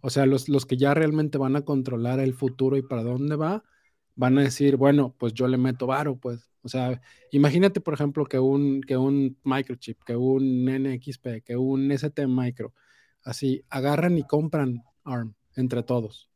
O 0.00 0.10
sea, 0.10 0.26
los, 0.26 0.48
los 0.48 0.66
que 0.66 0.76
ya 0.76 0.92
realmente 0.94 1.38
van 1.38 1.56
a 1.56 1.62
controlar 1.62 2.20
el 2.20 2.34
futuro 2.34 2.76
y 2.76 2.82
para 2.82 3.02
dónde 3.02 3.36
va, 3.36 3.64
van 4.14 4.38
a 4.38 4.42
decir, 4.42 4.76
bueno, 4.76 5.14
pues 5.18 5.32
yo 5.32 5.48
le 5.48 5.56
meto 5.56 5.86
varo, 5.86 6.16
pues. 6.16 6.50
O 6.62 6.68
sea, 6.68 7.00
imagínate, 7.30 7.80
por 7.80 7.94
ejemplo, 7.94 8.24
que 8.24 8.38
un, 8.38 8.80
que 8.82 8.96
un 8.96 9.38
microchip, 9.44 10.02
que 10.04 10.16
un 10.16 10.64
NXP, 10.64 11.42
que 11.44 11.56
un 11.56 11.90
ST 11.92 12.26
micro, 12.26 12.72
así, 13.22 13.64
agarran 13.68 14.16
y 14.16 14.24
compran 14.24 14.82
ARM 15.04 15.34
entre 15.56 15.82
todos. 15.82 16.30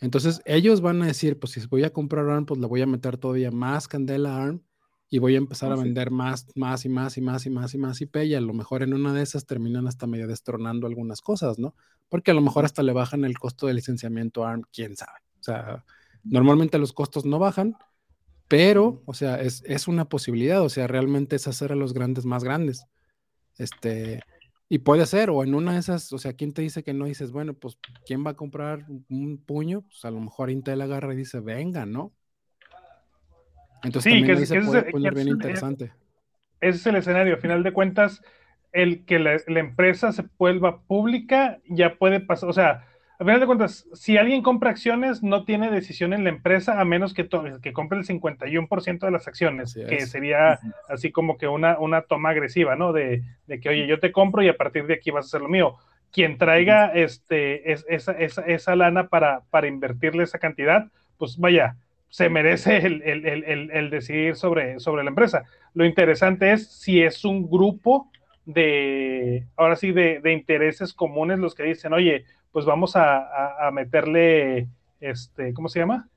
Entonces, 0.00 0.40
ellos 0.46 0.80
van 0.80 1.02
a 1.02 1.06
decir, 1.06 1.38
pues 1.38 1.52
si 1.52 1.66
voy 1.66 1.84
a 1.84 1.92
comprar 1.92 2.28
ARM, 2.28 2.46
pues 2.46 2.58
le 2.58 2.66
voy 2.66 2.80
a 2.80 2.86
meter 2.86 3.18
todavía 3.18 3.50
más 3.50 3.86
candela 3.86 4.36
a 4.36 4.44
ARM 4.44 4.62
y 5.10 5.18
voy 5.18 5.34
a 5.34 5.38
empezar 5.38 5.72
a 5.72 5.76
vender 5.76 6.10
más, 6.10 6.46
más 6.54 6.84
y 6.84 6.88
más 6.88 7.18
y 7.18 7.20
más 7.20 7.44
y 7.44 7.50
más 7.50 7.74
y 7.74 7.78
más 7.78 8.00
IP 8.00 8.16
y 8.24 8.34
a 8.34 8.40
lo 8.40 8.54
mejor 8.54 8.82
en 8.82 8.94
una 8.94 9.12
de 9.12 9.22
esas 9.22 9.44
terminan 9.44 9.86
hasta 9.88 10.06
medio 10.06 10.28
destronando 10.28 10.86
algunas 10.86 11.20
cosas, 11.20 11.58
¿no? 11.58 11.74
Porque 12.08 12.30
a 12.30 12.34
lo 12.34 12.40
mejor 12.40 12.64
hasta 12.64 12.82
le 12.82 12.92
bajan 12.92 13.24
el 13.24 13.38
costo 13.38 13.66
de 13.66 13.74
licenciamiento 13.74 14.44
a 14.44 14.52
ARM, 14.52 14.62
quién 14.72 14.96
sabe. 14.96 15.18
O 15.40 15.42
sea, 15.42 15.84
normalmente 16.22 16.78
los 16.78 16.92
costos 16.92 17.24
no 17.24 17.38
bajan, 17.38 17.76
pero, 18.46 19.02
o 19.04 19.14
sea, 19.14 19.40
es, 19.40 19.62
es, 19.66 19.86
una 19.86 20.08
posibilidad, 20.08 20.62
o 20.62 20.68
sea, 20.68 20.86
realmente 20.86 21.36
es 21.36 21.46
hacer 21.46 21.72
a 21.72 21.76
los 21.76 21.92
grandes 21.92 22.24
más 22.24 22.42
grandes. 22.42 22.86
Este, 23.58 24.20
y 24.72 24.78
puede 24.78 25.04
ser, 25.04 25.30
o 25.30 25.42
en 25.42 25.56
una 25.56 25.72
de 25.72 25.80
esas, 25.80 26.12
o 26.12 26.18
sea, 26.18 26.34
¿quién 26.34 26.54
te 26.54 26.62
dice 26.62 26.84
que 26.84 26.94
no? 26.94 27.06
Dices, 27.06 27.32
bueno, 27.32 27.54
pues, 27.54 27.76
¿quién 28.06 28.24
va 28.24 28.30
a 28.30 28.36
comprar 28.36 28.86
un 29.08 29.36
puño? 29.44 29.82
Pues 29.82 30.04
a 30.04 30.12
lo 30.12 30.20
mejor 30.20 30.48
Intel 30.48 30.80
agarra 30.80 31.12
y 31.12 31.16
dice, 31.16 31.40
venga, 31.40 31.86
¿no? 31.86 32.12
Entonces 33.82 34.12
sí, 34.12 34.18
también 34.20 34.38
que, 34.38 34.46
se 34.46 34.60
puede 34.60 34.84
poner 34.92 35.12
bien 35.12 35.26
interesante. 35.26 35.92
Ese 36.60 36.78
es 36.78 36.86
el 36.86 36.94
escenario, 36.94 37.34
a 37.34 37.38
final 37.38 37.64
de 37.64 37.72
cuentas, 37.72 38.22
el 38.70 39.04
que 39.04 39.18
la, 39.18 39.40
la 39.48 39.58
empresa 39.58 40.12
se 40.12 40.26
vuelva 40.38 40.82
pública 40.82 41.58
ya 41.68 41.96
puede 41.96 42.20
pasar, 42.20 42.48
o 42.48 42.52
sea, 42.52 42.86
a 43.20 43.24
final 43.24 43.38
de 43.38 43.46
cuentas, 43.46 43.86
si 43.92 44.16
alguien 44.16 44.40
compra 44.40 44.70
acciones, 44.70 45.22
no 45.22 45.44
tiene 45.44 45.70
decisión 45.70 46.14
en 46.14 46.24
la 46.24 46.30
empresa 46.30 46.80
a 46.80 46.86
menos 46.86 47.12
que, 47.12 47.28
que 47.60 47.72
compre 47.74 47.98
el 47.98 48.06
51% 48.06 48.98
de 48.98 49.10
las 49.10 49.28
acciones, 49.28 49.74
que 49.74 50.06
sería 50.06 50.58
así 50.88 51.12
como 51.12 51.36
que 51.36 51.46
una, 51.46 51.78
una 51.78 52.00
toma 52.00 52.30
agresiva, 52.30 52.76
¿no? 52.76 52.94
De, 52.94 53.22
que, 53.60 53.68
oye, 53.68 53.86
yo 53.86 54.00
te 54.00 54.10
compro 54.10 54.42
y 54.42 54.48
a 54.48 54.56
partir 54.56 54.86
de 54.86 54.94
aquí 54.94 55.10
vas 55.10 55.26
a 55.26 55.28
hacer 55.28 55.42
lo 55.42 55.50
mío. 55.50 55.76
Quien 56.10 56.38
traiga 56.38 56.86
este, 56.94 57.70
esa, 57.72 58.12
esa, 58.12 58.74
lana 58.74 59.08
para, 59.08 59.42
para 59.50 59.66
invertirle 59.66 60.22
esa 60.22 60.38
cantidad, 60.38 60.86
pues 61.18 61.36
vaya, 61.36 61.76
se 62.08 62.30
merece 62.30 62.78
el, 62.78 63.90
decidir 63.90 64.34
sobre, 64.34 64.80
sobre 64.80 65.04
la 65.04 65.10
empresa. 65.10 65.44
Lo 65.74 65.84
interesante 65.84 66.52
es 66.52 66.68
si 66.72 67.02
es 67.02 67.26
un 67.26 67.50
grupo 67.50 68.10
de, 68.46 69.44
ahora 69.56 69.76
sí, 69.76 69.92
de, 69.92 70.20
de 70.20 70.32
intereses 70.32 70.94
comunes 70.94 71.38
los 71.38 71.54
que 71.54 71.64
dicen, 71.64 71.92
oye, 71.92 72.24
pues 72.52 72.64
vamos 72.64 72.96
a, 72.96 73.70
meterle, 73.72 74.68
este, 75.00 75.54
¿cómo 75.54 75.68
se 75.68 75.80
llama? 75.80 76.08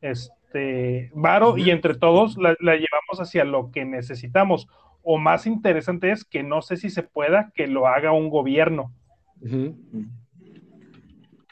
Este, 0.00 1.10
varo 1.14 1.56
y 1.56 1.70
entre 1.70 1.94
todos 1.94 2.36
la, 2.38 2.54
llevamos 2.60 3.20
hacia 3.20 3.44
lo 3.44 3.70
que 3.70 3.84
necesitamos. 3.84 4.68
O 5.02 5.18
más 5.18 5.46
interesante 5.46 6.10
es 6.10 6.24
que 6.24 6.42
no 6.42 6.62
sé 6.62 6.76
si 6.76 6.88
se 6.88 7.02
pueda 7.02 7.52
que 7.54 7.66
lo 7.66 7.86
haga 7.86 8.12
un 8.12 8.30
gobierno. 8.30 8.92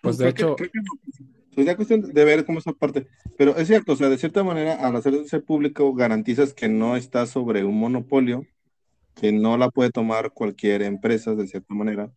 Pues 0.00 0.18
de 0.18 0.28
hecho... 0.28 0.56
es 1.56 1.66
la 1.66 1.76
cuestión 1.76 2.00
de 2.00 2.24
ver 2.24 2.46
cómo 2.46 2.60
esa 2.60 2.72
parte. 2.72 3.08
Pero 3.36 3.56
es 3.56 3.66
cierto, 3.66 3.92
o 3.92 3.96
sea, 3.96 4.08
de 4.08 4.18
cierta 4.18 4.42
manera, 4.42 4.74
al 4.74 4.96
hacerse 4.96 5.40
público, 5.40 5.92
garantizas 5.94 6.54
que 6.54 6.68
no 6.68 6.96
está 6.96 7.26
sobre 7.26 7.64
un 7.64 7.78
monopolio, 7.78 8.46
que 9.14 9.32
no 9.32 9.58
la 9.58 9.68
puede 9.70 9.90
tomar 9.90 10.30
cualquier 10.30 10.82
empresa, 10.82 11.34
de 11.34 11.46
cierta 11.46 11.74
manera 11.74 12.10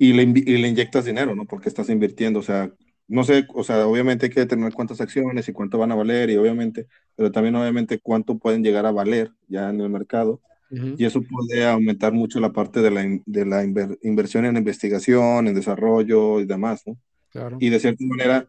y 0.00 0.14
le, 0.14 0.22
y 0.22 0.56
le 0.56 0.68
inyectas 0.68 1.04
dinero, 1.04 1.34
¿no? 1.34 1.44
Porque 1.44 1.68
estás 1.68 1.90
invirtiendo, 1.90 2.38
o 2.38 2.42
sea, 2.42 2.72
no 3.06 3.22
sé, 3.22 3.44
o 3.52 3.62
sea, 3.62 3.86
obviamente 3.86 4.26
hay 4.26 4.32
que 4.32 4.40
determinar 4.40 4.72
cuántas 4.72 5.02
acciones 5.02 5.46
y 5.46 5.52
cuánto 5.52 5.76
van 5.76 5.92
a 5.92 5.94
valer, 5.94 6.30
y 6.30 6.38
obviamente, 6.38 6.86
pero 7.16 7.30
también 7.30 7.54
obviamente 7.54 7.98
cuánto 7.98 8.38
pueden 8.38 8.64
llegar 8.64 8.86
a 8.86 8.92
valer 8.92 9.30
ya 9.46 9.68
en 9.68 9.78
el 9.78 9.90
mercado. 9.90 10.40
Y 10.70 11.04
eso 11.04 11.20
puede 11.20 11.66
aumentar 11.66 12.12
mucho 12.12 12.38
la 12.38 12.52
parte 12.52 12.80
de 12.80 12.90
la, 12.92 13.04
de 13.26 13.44
la 13.44 13.64
inversión 14.02 14.46
en 14.46 14.56
investigación, 14.56 15.48
en 15.48 15.54
desarrollo 15.54 16.40
y 16.40 16.46
demás, 16.46 16.82
¿no? 16.86 16.96
Claro. 17.30 17.58
Y 17.60 17.70
de 17.70 17.80
cierta 17.80 18.04
manera 18.04 18.46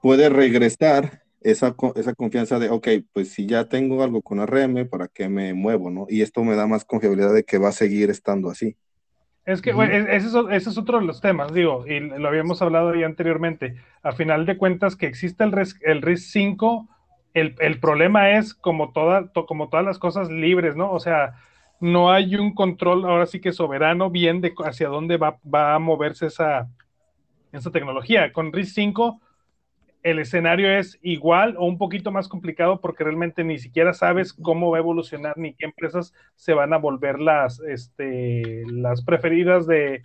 puede 0.00 0.30
regresar 0.30 1.22
esa, 1.42 1.76
esa 1.94 2.14
confianza 2.14 2.58
de, 2.58 2.70
ok, 2.70 2.88
pues 3.12 3.28
si 3.28 3.46
ya 3.46 3.68
tengo 3.68 4.02
algo 4.02 4.22
con 4.22 4.44
RM, 4.44 4.88
¿para 4.88 5.08
qué 5.08 5.28
me 5.28 5.52
muevo, 5.52 5.90
no? 5.90 6.06
Y 6.08 6.22
esto 6.22 6.42
me 6.42 6.56
da 6.56 6.66
más 6.66 6.86
confiabilidad 6.86 7.34
de 7.34 7.44
que 7.44 7.58
va 7.58 7.68
a 7.68 7.72
seguir 7.72 8.08
estando 8.08 8.48
así. 8.48 8.76
Es 9.48 9.62
que, 9.62 9.70
ese, 9.70 10.14
es, 10.14 10.26
ese, 10.26 10.70
es, 10.70 10.76
otro 10.76 11.00
de 11.00 11.06
los 11.06 11.22
temas, 11.22 11.54
digo, 11.54 11.86
y 11.86 12.00
lo 12.00 12.28
habíamos 12.28 12.60
hablado 12.60 12.94
ya 12.94 13.06
anteriormente. 13.06 13.76
A 14.02 14.12
final 14.12 14.44
de 14.44 14.58
cuentas, 14.58 14.94
que 14.94 15.06
existe 15.06 15.42
el 15.42 15.52
RISC, 15.52 15.80
el 15.84 16.02
RISC 16.02 16.32
5, 16.32 16.86
el, 17.32 17.54
el, 17.58 17.80
problema 17.80 18.32
es 18.32 18.52
como, 18.52 18.92
toda, 18.92 19.32
como 19.32 19.70
todas 19.70 19.86
las 19.86 19.98
cosas 19.98 20.28
libres, 20.28 20.76
¿no? 20.76 20.92
O 20.92 21.00
sea, 21.00 21.36
no 21.80 22.12
hay 22.12 22.36
un 22.36 22.54
control 22.54 23.06
ahora 23.06 23.24
sí 23.24 23.40
que 23.40 23.52
soberano 23.52 24.10
bien 24.10 24.42
de 24.42 24.52
hacia 24.66 24.88
dónde 24.88 25.16
va, 25.16 25.38
va 25.42 25.74
a 25.74 25.78
moverse 25.78 26.26
esa, 26.26 26.68
esa 27.50 27.70
tecnología. 27.70 28.34
Con 28.34 28.52
RISC 28.52 28.74
5 28.74 29.18
el 30.02 30.18
escenario 30.18 30.70
es 30.70 30.98
igual 31.02 31.56
o 31.58 31.66
un 31.66 31.78
poquito 31.78 32.10
más 32.10 32.28
complicado 32.28 32.80
porque 32.80 33.04
realmente 33.04 33.44
ni 33.44 33.58
siquiera 33.58 33.92
sabes 33.92 34.32
cómo 34.32 34.70
va 34.70 34.78
a 34.78 34.80
evolucionar 34.80 35.36
ni 35.36 35.54
qué 35.54 35.66
empresas 35.66 36.14
se 36.36 36.54
van 36.54 36.72
a 36.72 36.78
volver 36.78 37.18
las, 37.20 37.60
este, 37.60 38.62
las 38.66 39.02
preferidas 39.02 39.66
de, 39.66 40.02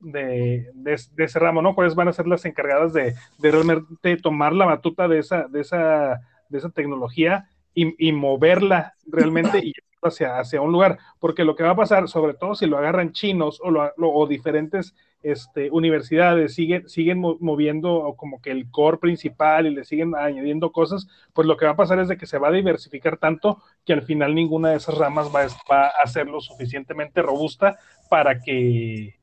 de, 0.00 0.70
ese 1.16 1.38
ramo, 1.38 1.62
¿no? 1.62 1.74
¿Cuáles 1.74 1.94
van 1.94 2.08
a 2.08 2.12
ser 2.12 2.26
las 2.26 2.44
encargadas 2.44 2.92
de, 2.92 3.14
realmente 3.40 4.16
tomar 4.16 4.52
la 4.52 4.66
batuta 4.66 5.08
de 5.08 5.18
esa, 5.18 5.48
de 5.48 5.60
esa, 5.60 6.20
de 6.48 6.58
esa 6.58 6.70
tecnología 6.70 7.48
y, 7.74 8.12
moverla 8.12 8.94
realmente 9.06 9.58
y 9.58 9.72
hacia, 10.02 10.38
hacia 10.38 10.60
un 10.60 10.72
lugar? 10.72 10.98
Porque 11.18 11.44
lo 11.44 11.56
que 11.56 11.64
va 11.64 11.70
a 11.70 11.76
pasar, 11.76 12.08
sobre 12.08 12.34
todo 12.34 12.54
si 12.54 12.66
lo 12.66 12.78
agarran 12.78 13.12
chinos 13.12 13.60
o 13.62 14.26
diferentes 14.26 14.94
este, 15.24 15.70
universidades 15.70 16.54
siguen, 16.54 16.88
siguen 16.88 17.18
moviendo 17.18 18.14
como 18.16 18.40
que 18.40 18.50
el 18.50 18.70
core 18.70 18.98
principal 18.98 19.66
y 19.66 19.74
le 19.74 19.84
siguen 19.84 20.14
añadiendo 20.14 20.70
cosas, 20.70 21.08
pues 21.32 21.48
lo 21.48 21.56
que 21.56 21.64
va 21.64 21.72
a 21.72 21.76
pasar 21.76 21.98
es 21.98 22.08
de 22.08 22.18
que 22.18 22.26
se 22.26 22.38
va 22.38 22.48
a 22.48 22.52
diversificar 22.52 23.16
tanto 23.16 23.62
que 23.86 23.94
al 23.94 24.02
final 24.02 24.34
ninguna 24.34 24.70
de 24.70 24.76
esas 24.76 24.96
ramas 24.98 25.28
va, 25.28 25.86
a 25.86 26.06
ser 26.06 26.26
lo 26.26 26.40
suficientemente 26.40 27.22
robusta 27.22 27.78
para 28.10 28.38
que, 28.38 29.18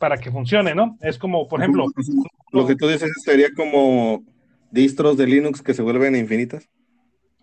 para 0.00 0.18
que 0.18 0.32
funcione, 0.32 0.74
¿no? 0.74 0.98
Es 1.00 1.16
como, 1.16 1.46
por 1.46 1.60
ejemplo... 1.60 1.86
Lo 2.52 2.66
que 2.66 2.74
tú 2.74 2.88
dices 2.88 3.10
sería 3.24 3.48
como 3.54 4.24
distros 4.70 5.16
de 5.16 5.26
Linux 5.26 5.62
que 5.62 5.74
se 5.74 5.82
vuelven 5.82 6.16
infinitas. 6.16 6.68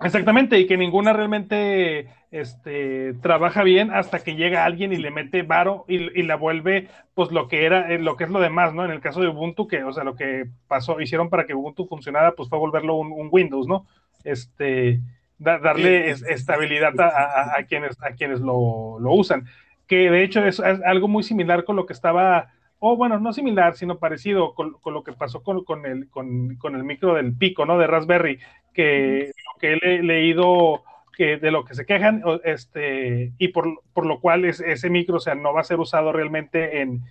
Exactamente, 0.03 0.59
y 0.59 0.67
que 0.67 0.77
ninguna 0.77 1.13
realmente 1.13 2.09
este, 2.31 3.13
trabaja 3.21 3.63
bien 3.63 3.91
hasta 3.91 4.19
que 4.19 4.35
llega 4.35 4.65
alguien 4.65 4.91
y 4.91 4.97
le 4.97 5.11
mete 5.11 5.43
varo 5.43 5.85
y, 5.87 6.23
la 6.23 6.35
vuelve, 6.35 6.89
pues 7.13 7.31
lo 7.31 7.47
que 7.47 7.65
era, 7.65 7.91
eh, 7.93 7.99
lo 7.99 8.17
que 8.17 8.23
es 8.23 8.29
lo 8.29 8.39
demás, 8.39 8.73
¿no? 8.73 8.83
En 8.83 8.91
el 8.91 9.01
caso 9.01 9.21
de 9.21 9.27
Ubuntu, 9.27 9.67
que, 9.67 9.83
o 9.83 9.93
sea, 9.93 10.03
lo 10.03 10.15
que 10.15 10.45
pasó, 10.67 10.99
hicieron 10.99 11.29
para 11.29 11.45
que 11.45 11.53
Ubuntu 11.53 11.85
funcionara, 11.85 12.33
pues 12.33 12.49
fue 12.49 12.57
volverlo 12.57 12.95
un, 12.95 13.29
Windows, 13.31 13.67
¿no? 13.67 13.85
Este, 14.23 14.99
darle 15.37 16.09
estabilidad 16.09 16.93
a, 16.99 17.63
quienes, 17.67 18.01
a 18.01 18.11
quienes 18.11 18.39
lo, 18.39 18.97
usan. 18.99 19.45
Que 19.87 20.09
de 20.09 20.23
hecho 20.23 20.43
es, 20.43 20.59
algo 20.59 21.07
muy 21.07 21.23
similar 21.23 21.65
con 21.65 21.75
lo 21.75 21.85
que 21.85 21.93
estaba 21.93 22.49
o 22.85 22.97
bueno, 22.97 23.17
no 23.17 23.31
similar, 23.31 23.77
sino 23.77 23.97
parecido 23.97 24.53
con, 24.53 24.75
lo 24.83 25.03
que 25.05 25.13
pasó 25.13 25.41
con, 25.41 25.63
con, 25.63 25.85
el, 25.85 26.09
con, 26.09 26.57
el 26.61 26.83
micro 26.83 27.13
del 27.13 27.33
pico, 27.33 27.65
¿no? 27.65 27.77
De 27.77 27.87
Raspberry, 27.87 28.39
que 28.73 29.31
lo 29.31 29.59
que 29.61 29.79
he 29.81 30.03
leído 30.03 30.83
que 31.15 31.37
de 31.37 31.49
lo 31.49 31.63
que 31.63 31.75
se 31.75 31.85
quejan, 31.85 32.21
este, 32.43 33.31
y 33.37 33.47
por, 33.47 33.67
lo 34.05 34.19
cual 34.19 34.43
es, 34.43 34.59
ese 34.59 34.89
micro, 34.89 35.15
o 35.15 35.19
sea, 35.21 35.33
no 35.33 35.53
va 35.53 35.61
a 35.61 35.63
ser 35.63 35.79
usado 35.79 36.11
realmente 36.11 36.81
en, 36.81 37.05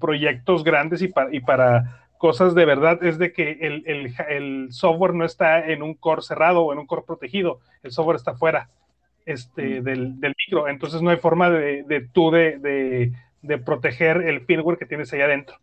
proyectos 0.00 0.64
grandes 0.64 1.02
y 1.02 1.08
para, 1.08 1.34
y 1.34 1.40
para 1.40 2.06
cosas 2.16 2.54
de 2.54 2.64
verdad, 2.64 3.04
es 3.04 3.18
de 3.18 3.34
que 3.34 3.58
el, 3.60 4.72
software 4.72 5.12
no 5.12 5.26
está 5.26 5.66
en 5.66 5.82
un 5.82 5.92
core 5.92 6.22
cerrado 6.22 6.62
o 6.62 6.72
en 6.72 6.78
un 6.78 6.86
core 6.86 7.04
protegido, 7.06 7.60
el 7.82 7.92
software 7.92 8.16
está 8.16 8.36
fuera 8.36 8.70
este, 9.26 9.82
del, 9.82 10.14
micro, 10.46 10.66
entonces 10.66 11.02
no 11.02 11.10
hay 11.10 11.18
forma 11.18 11.50
de, 11.50 11.82
de 11.82 12.08
tú 12.08 12.30
de, 12.30 12.58
de 12.58 13.12
proteger 13.64 14.18
el 14.22 14.40
firmware 14.42 14.78
que 14.78 14.86
tienes 14.86 15.12
ahí 15.12 15.20
adentro. 15.20 15.56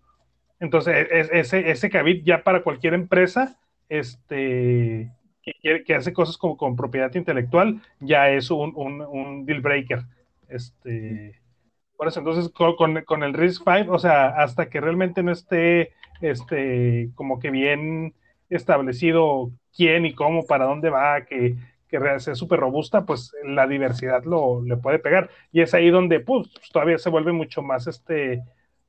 Entonces, 0.60 1.08
ese, 1.32 1.72
ese 1.72 1.90
cabit 1.90 2.24
ya 2.24 2.44
para 2.44 2.62
cualquier 2.62 2.94
empresa, 2.94 3.58
este, 3.90 5.12
que, 5.42 5.96
hace 5.96 6.14
cosas 6.14 6.38
como 6.38 6.56
con 6.56 6.76
propiedad 6.76 7.14
intelectual, 7.16 7.82
ya 8.00 8.30
es 8.30 8.52
un, 8.52 8.74
un, 8.76 9.46
deal 9.46 9.62
breaker. 9.62 10.04
Este, 10.48 11.42
por 11.98 12.08
eso, 12.08 12.20
entonces, 12.20 12.50
con, 12.50 12.76
con, 13.04 13.24
el 13.24 13.34
RISC 13.34 13.64
5, 13.64 13.92
o 13.92 14.00
sea, 14.00 14.28
hasta 14.28 14.70
que 14.70 14.80
realmente 14.80 15.24
no 15.24 15.32
esté 15.32 15.94
este, 16.22 17.10
como 17.16 17.40
que 17.40 17.50
bien 17.50 18.14
establecido 18.50 19.52
quién 19.76 20.06
y 20.06 20.14
cómo, 20.14 20.46
para 20.46 20.66
dónde 20.66 20.90
va, 20.90 21.26
que, 21.26 21.56
que 21.92 22.20
sea 22.20 22.36
súper 22.36 22.60
robusta, 22.62 23.06
pues 23.06 23.34
la 23.44 23.68
diversidad 23.68 24.24
lo 24.24 24.64
le 24.64 24.78
puede 24.78 24.98
pegar. 24.98 25.30
Y 25.52 25.62
es 25.62 25.74
ahí 25.74 25.90
donde, 25.90 26.22
pues, 26.22 26.48
todavía 26.72 26.98
se 26.98 27.10
vuelve 27.10 27.34
mucho 27.34 27.62
más, 27.62 27.86
este, 27.86 28.42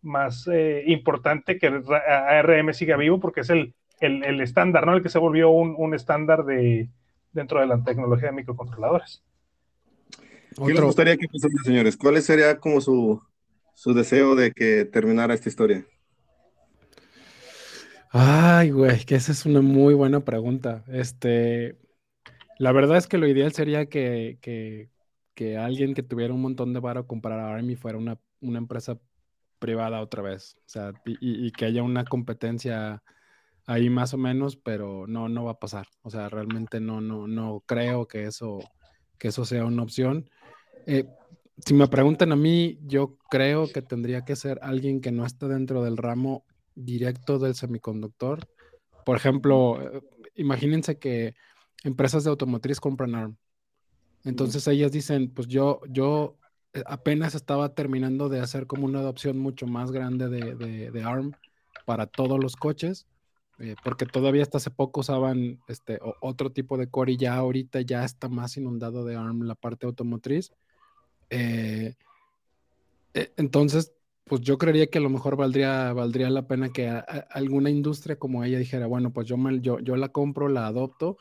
más 0.03 0.49
eh, 0.51 0.85
importante 0.87 1.59
que 1.59 1.67
ARM 1.67 2.73
siga 2.73 2.97
vivo, 2.97 3.19
porque 3.19 3.41
es 3.41 3.51
el, 3.51 3.75
el, 4.01 4.41
estándar, 4.41 4.87
¿no? 4.87 4.95
El 4.95 5.03
que 5.03 5.09
se 5.09 5.19
volvió 5.19 5.51
un, 5.51 5.95
estándar 5.95 6.45
de, 6.45 6.89
dentro 7.33 7.61
de 7.61 7.67
la 7.67 7.83
tecnología 7.83 8.29
de 8.29 8.37
microcontroladores. 8.37 9.23
¿Qué 10.57 10.73
les 10.73 10.81
gustaría 10.81 11.17
que 11.17 11.27
pasaran, 11.27 11.65
señores? 11.65 11.97
¿Cuál 11.97 12.23
sería 12.23 12.59
como 12.59 12.81
su, 12.81 13.21
su 13.75 13.95
deseo 13.95 14.37
de 14.37 14.53
que 14.53 14.85
terminara 14.85 15.35
esta 15.35 15.49
historia? 15.49 15.85
Ay, 18.11 18.71
güey, 18.71 19.05
que 19.05 19.15
esa 19.17 19.33
es 19.33 19.47
una 19.47 19.63
muy 19.63 19.95
buena 19.95 20.21
pregunta. 20.21 20.85
Este, 20.89 21.79
la 22.59 22.73
verdad 22.73 22.97
es 22.97 23.07
que 23.07 23.19
lo 23.19 23.27
ideal 23.27 23.53
sería 23.53 23.87
que, 23.87 24.39
que, 24.41 24.89
alguien 25.57 25.95
que 25.95 26.05
tuviera 26.05 26.33
un 26.33 26.43
montón 26.43 26.73
de 26.73 26.81
varo 26.81 27.07
comprara 27.07 27.53
Army 27.53 27.75
fuera 27.75 27.99
una, 27.99 28.19
una 28.41 28.59
empresa 28.59 29.01
privada 29.59 30.01
otra 30.01 30.23
vez. 30.23 30.57
O 30.59 30.69
sea, 30.69 30.93
y, 31.05 31.51
que 31.53 31.65
haya 31.65 31.83
una 31.83 32.05
competencia 32.05 33.03
ahí 33.67 33.91
más 33.91 34.15
o 34.15 34.19
menos, 34.19 34.57
pero 34.57 35.07
no, 35.07 35.29
no 35.29 35.45
va 35.45 35.53
a 35.53 35.59
pasar. 35.59 35.87
O 36.03 36.11
sea, 36.11 36.29
realmente 36.29 36.81
no, 36.81 37.01
no, 37.01 37.27
no 37.27 37.63
creo 37.67 38.07
que 38.07 38.25
eso, 38.25 38.61
que 39.19 39.29
eso 39.29 39.45
sea 39.45 39.65
una 39.65 39.83
opción. 39.83 40.29
Eh, 40.87 41.07
si 41.65 41.75
me 41.75 41.87
preguntan 41.89 42.33
a 42.33 42.37
mí, 42.37 42.79
yo 42.83 43.19
creo 43.31 43.69
que 43.69 43.83
tendría 43.83 44.25
que 44.25 44.37
ser 44.37 44.59
alguien 44.63 45.01
que 45.01 45.13
no 45.13 45.25
esté 45.25 45.49
dentro 45.49 45.83
del 45.83 45.97
ramo 45.97 46.45
directo 46.75 47.39
del 47.39 47.55
semiconductor. 47.55 48.49
Por 49.05 49.17
ejemplo, 49.17 49.81
eh, 49.81 50.01
imagínense 50.37 50.99
que 50.99 51.35
empresas 51.85 52.25
de 52.25 52.31
automotriz 52.31 52.81
compran 52.81 53.15
ARM. 53.15 53.37
Entonces 54.25 54.67
ellas 54.69 54.93
dicen, 54.93 55.31
pues 55.31 55.49
yo, 55.49 55.81
yo 55.89 56.37
eh, 56.75 56.83
apenas 56.87 57.35
estaba 57.35 57.75
terminando 57.75 58.29
de 58.29 58.41
hacer 58.41 58.67
como 58.67 58.87
una 58.87 59.01
adopción 59.01 59.39
mucho 59.39 59.67
más 59.67 59.91
grande 59.91 60.29
de, 60.29 60.91
de 60.91 61.03
ARM 61.03 61.33
para 61.85 62.07
todos 62.07 62.39
los 62.39 62.57
coches 62.57 63.07
eh, 63.63 63.77
porque 63.85 64.07
todavía 64.07 64.43
hasta 64.43 64.59
hace 64.59 64.71
poco 64.71 65.01
usaban 65.01 65.61
este, 65.69 66.01
otro 66.21 66.51
tipo 66.51 66.77
de 66.77 66.89
core 66.89 67.13
y 67.13 67.17
ya 67.17 67.35
ahorita 67.35 67.81
ya 67.83 68.05
está 68.05 68.29
más 68.29 68.57
inundado 68.57 69.05
de 69.05 69.15
ARM 69.15 69.43
la 69.43 69.55
parte 69.55 69.87
automotriz. 69.87 70.53
Eh, 71.31 71.95
eh, 73.15 73.33
entonces, 73.37 73.93
pues 74.25 74.41
yo 74.41 74.59
creería 74.59 74.89
que 74.89 74.99
a 74.99 75.01
lo 75.01 75.11
mejor 75.11 75.37
valdría, 75.37 75.93
valdría 75.93 76.29
la 76.31 76.49
pena 76.49 76.73
que 76.73 76.89
alguna 76.89 77.71
industria 77.71 78.19
como 78.19 78.43
ella 78.43 78.59
dijera, 78.59 78.89
bueno, 78.89 79.13
pues 79.13 79.29
yo, 79.29 79.37
yo, 79.61 79.79
yo 79.79 79.97
la 79.97 80.09
compro, 80.09 80.49
la 80.49 80.67
adopto 80.67 81.17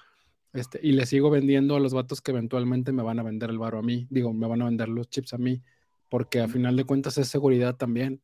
este, 0.53 0.79
y 0.83 0.91
le 0.91 1.05
sigo 1.05 1.29
vendiendo 1.29 1.75
a 1.75 1.79
los 1.79 1.93
vatos 1.93 2.21
que 2.21 2.31
eventualmente 2.31 2.91
me 2.91 3.03
van 3.03 3.19
a 3.19 3.23
vender 3.23 3.49
el 3.49 3.59
barro 3.59 3.79
a 3.79 3.83
mí, 3.83 4.07
digo, 4.09 4.33
me 4.33 4.47
van 4.47 4.61
a 4.61 4.65
vender 4.65 4.89
los 4.89 5.09
chips 5.09 5.33
a 5.33 5.37
mí, 5.37 5.61
porque 6.09 6.41
a 6.41 6.47
final 6.47 6.75
de 6.75 6.83
cuentas 6.83 7.17
es 7.17 7.29
seguridad 7.29 7.75
también. 7.75 8.21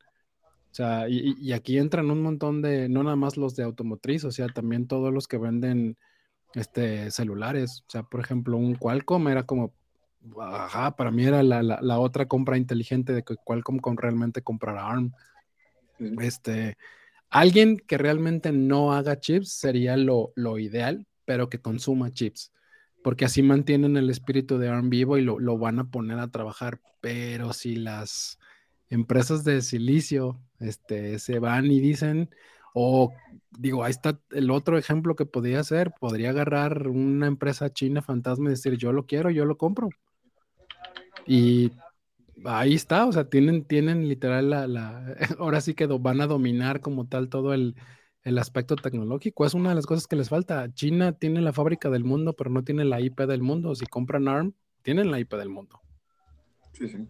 O 0.71 0.75
sea, 0.77 1.07
y, 1.09 1.53
aquí 1.53 1.77
entran 1.77 2.11
un 2.11 2.21
montón 2.21 2.61
de, 2.61 2.89
no 2.89 3.01
nada 3.01 3.15
más 3.15 3.37
los 3.37 3.55
de 3.55 3.63
automotriz, 3.63 4.25
o 4.25 4.31
sea, 4.31 4.47
también 4.47 4.87
todos 4.87 5.13
los 5.13 5.27
que 5.27 5.37
venden 5.37 5.97
este, 6.53 7.09
celulares. 7.11 7.83
O 7.87 7.89
sea, 7.89 8.03
por 8.03 8.19
ejemplo, 8.19 8.57
un 8.57 8.75
Qualcomm 8.75 9.29
era 9.29 9.43
como, 9.43 9.73
ajá, 10.39 10.95
para 10.95 11.09
mí 11.11 11.25
era 11.25 11.41
la, 11.41 11.99
otra 11.99 12.27
compra 12.27 12.57
inteligente 12.57 13.13
de 13.13 13.23
que 13.23 13.37
Qualcomm 13.37 13.79
realmente 13.95 14.41
comprara 14.41 14.87
ARM. 14.87 15.13
Este, 16.21 16.77
alguien 17.29 17.77
que 17.77 17.97
realmente 17.97 18.51
no 18.51 18.93
haga 18.93 19.19
chips 19.19 19.51
sería 19.53 19.97
lo, 19.97 20.31
lo, 20.35 20.59
ideal, 20.59 21.07
pero 21.27 21.49
que 21.49 21.59
consuma 21.59 22.09
chips. 22.11 22.53
Porque 23.03 23.25
así 23.25 23.43
mantienen 23.43 23.97
el 23.97 24.09
espíritu 24.09 24.57
de 24.57 24.69
ARM 24.69 24.89
vivo 24.89 25.17
y 25.17 25.21
lo, 25.21 25.39
lo 25.39 25.57
van 25.57 25.77
a 25.77 25.91
poner 25.91 26.19
a 26.19 26.29
trabajar. 26.29 26.79
Pero 27.01 27.51
si 27.51 27.75
las 27.75 28.39
empresas 28.89 29.43
de 29.43 29.61
silicio 29.61 30.39
este, 30.59 31.19
se 31.19 31.39
van 31.39 31.65
y 31.65 31.81
dicen, 31.81 32.29
o 32.73 33.11
digo, 33.51 33.83
ahí 33.83 33.91
está 33.91 34.21
el 34.31 34.49
otro 34.49 34.77
ejemplo 34.77 35.17
que 35.17 35.25
podría 35.25 35.61
ser, 35.65 35.91
podría 35.99 36.29
agarrar 36.29 36.87
una 36.87 37.27
empresa 37.27 37.73
china 37.73 38.01
fantasma 38.01 38.47
y 38.47 38.51
decir, 38.51 38.77
yo 38.77 38.93
lo 38.93 39.05
quiero, 39.05 39.29
yo 39.29 39.43
lo 39.43 39.57
compro. 39.57 39.89
Y 41.25 41.73
ahí 42.45 42.73
está, 42.73 43.05
o 43.05 43.11
sea, 43.11 43.29
tienen, 43.29 43.65
tienen 43.65 44.07
literal 44.07 44.49
la 44.49 45.15
ahora 45.39 45.59
sí 45.59 45.73
que 45.73 45.87
van 45.87 46.21
a 46.21 46.27
dominar 46.27 46.79
como 46.79 47.05
tal 47.05 47.27
todo 47.27 47.53
el, 47.53 47.75
el 48.23 48.37
aspecto 48.37 48.75
tecnológico. 48.75 49.45
Es 49.45 49.53
una 49.53 49.69
de 49.69 49.75
las 49.75 49.85
cosas 49.85 50.07
que 50.07 50.15
les 50.15 50.29
falta. 50.29 50.73
China 50.73 51.13
tiene 51.13 51.41
la 51.41 51.53
fábrica 51.53 51.89
del 51.89 52.03
mundo, 52.03 52.33
pero 52.33 52.49
no 52.49 52.63
tiene 52.63 52.85
la 52.85 52.99
IP 52.99 53.21
del 53.21 53.41
mundo. 53.41 53.75
Si 53.75 53.85
compran 53.85 54.27
ARM, 54.27 54.53
tienen 54.81 55.11
la 55.11 55.19
IP 55.19 55.33
del 55.35 55.49
mundo. 55.49 55.79
Sí, 56.73 56.87
sí. 56.87 57.07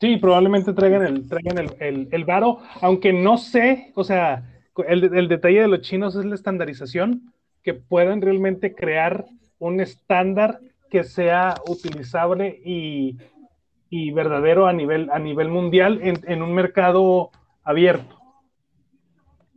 Sí, 0.00 0.16
probablemente 0.16 0.72
traigan 0.72 1.02
el, 1.06 1.28
traigan 1.28 1.58
el, 1.58 2.08
el, 2.10 2.24
varo, 2.24 2.58
aunque 2.82 3.12
no 3.12 3.38
sé, 3.38 3.92
o 3.94 4.04
sea, 4.04 4.44
el, 4.86 5.28
detalle 5.28 5.62
de 5.62 5.68
los 5.68 5.80
chinos 5.80 6.16
es 6.16 6.24
la 6.24 6.34
estandarización, 6.34 7.32
que 7.62 7.74
puedan 7.74 8.20
realmente 8.20 8.74
crear 8.74 9.24
un 9.58 9.80
estándar 9.80 10.60
que 10.90 11.04
sea 11.04 11.54
utilizable 11.66 12.60
y, 12.64 13.16
verdadero 14.12 14.66
a 14.66 14.72
nivel, 14.72 15.08
a 15.10 15.18
nivel 15.18 15.48
mundial 15.48 16.00
en, 16.02 16.42
un 16.42 16.52
mercado 16.52 17.30
abierto. 17.62 18.18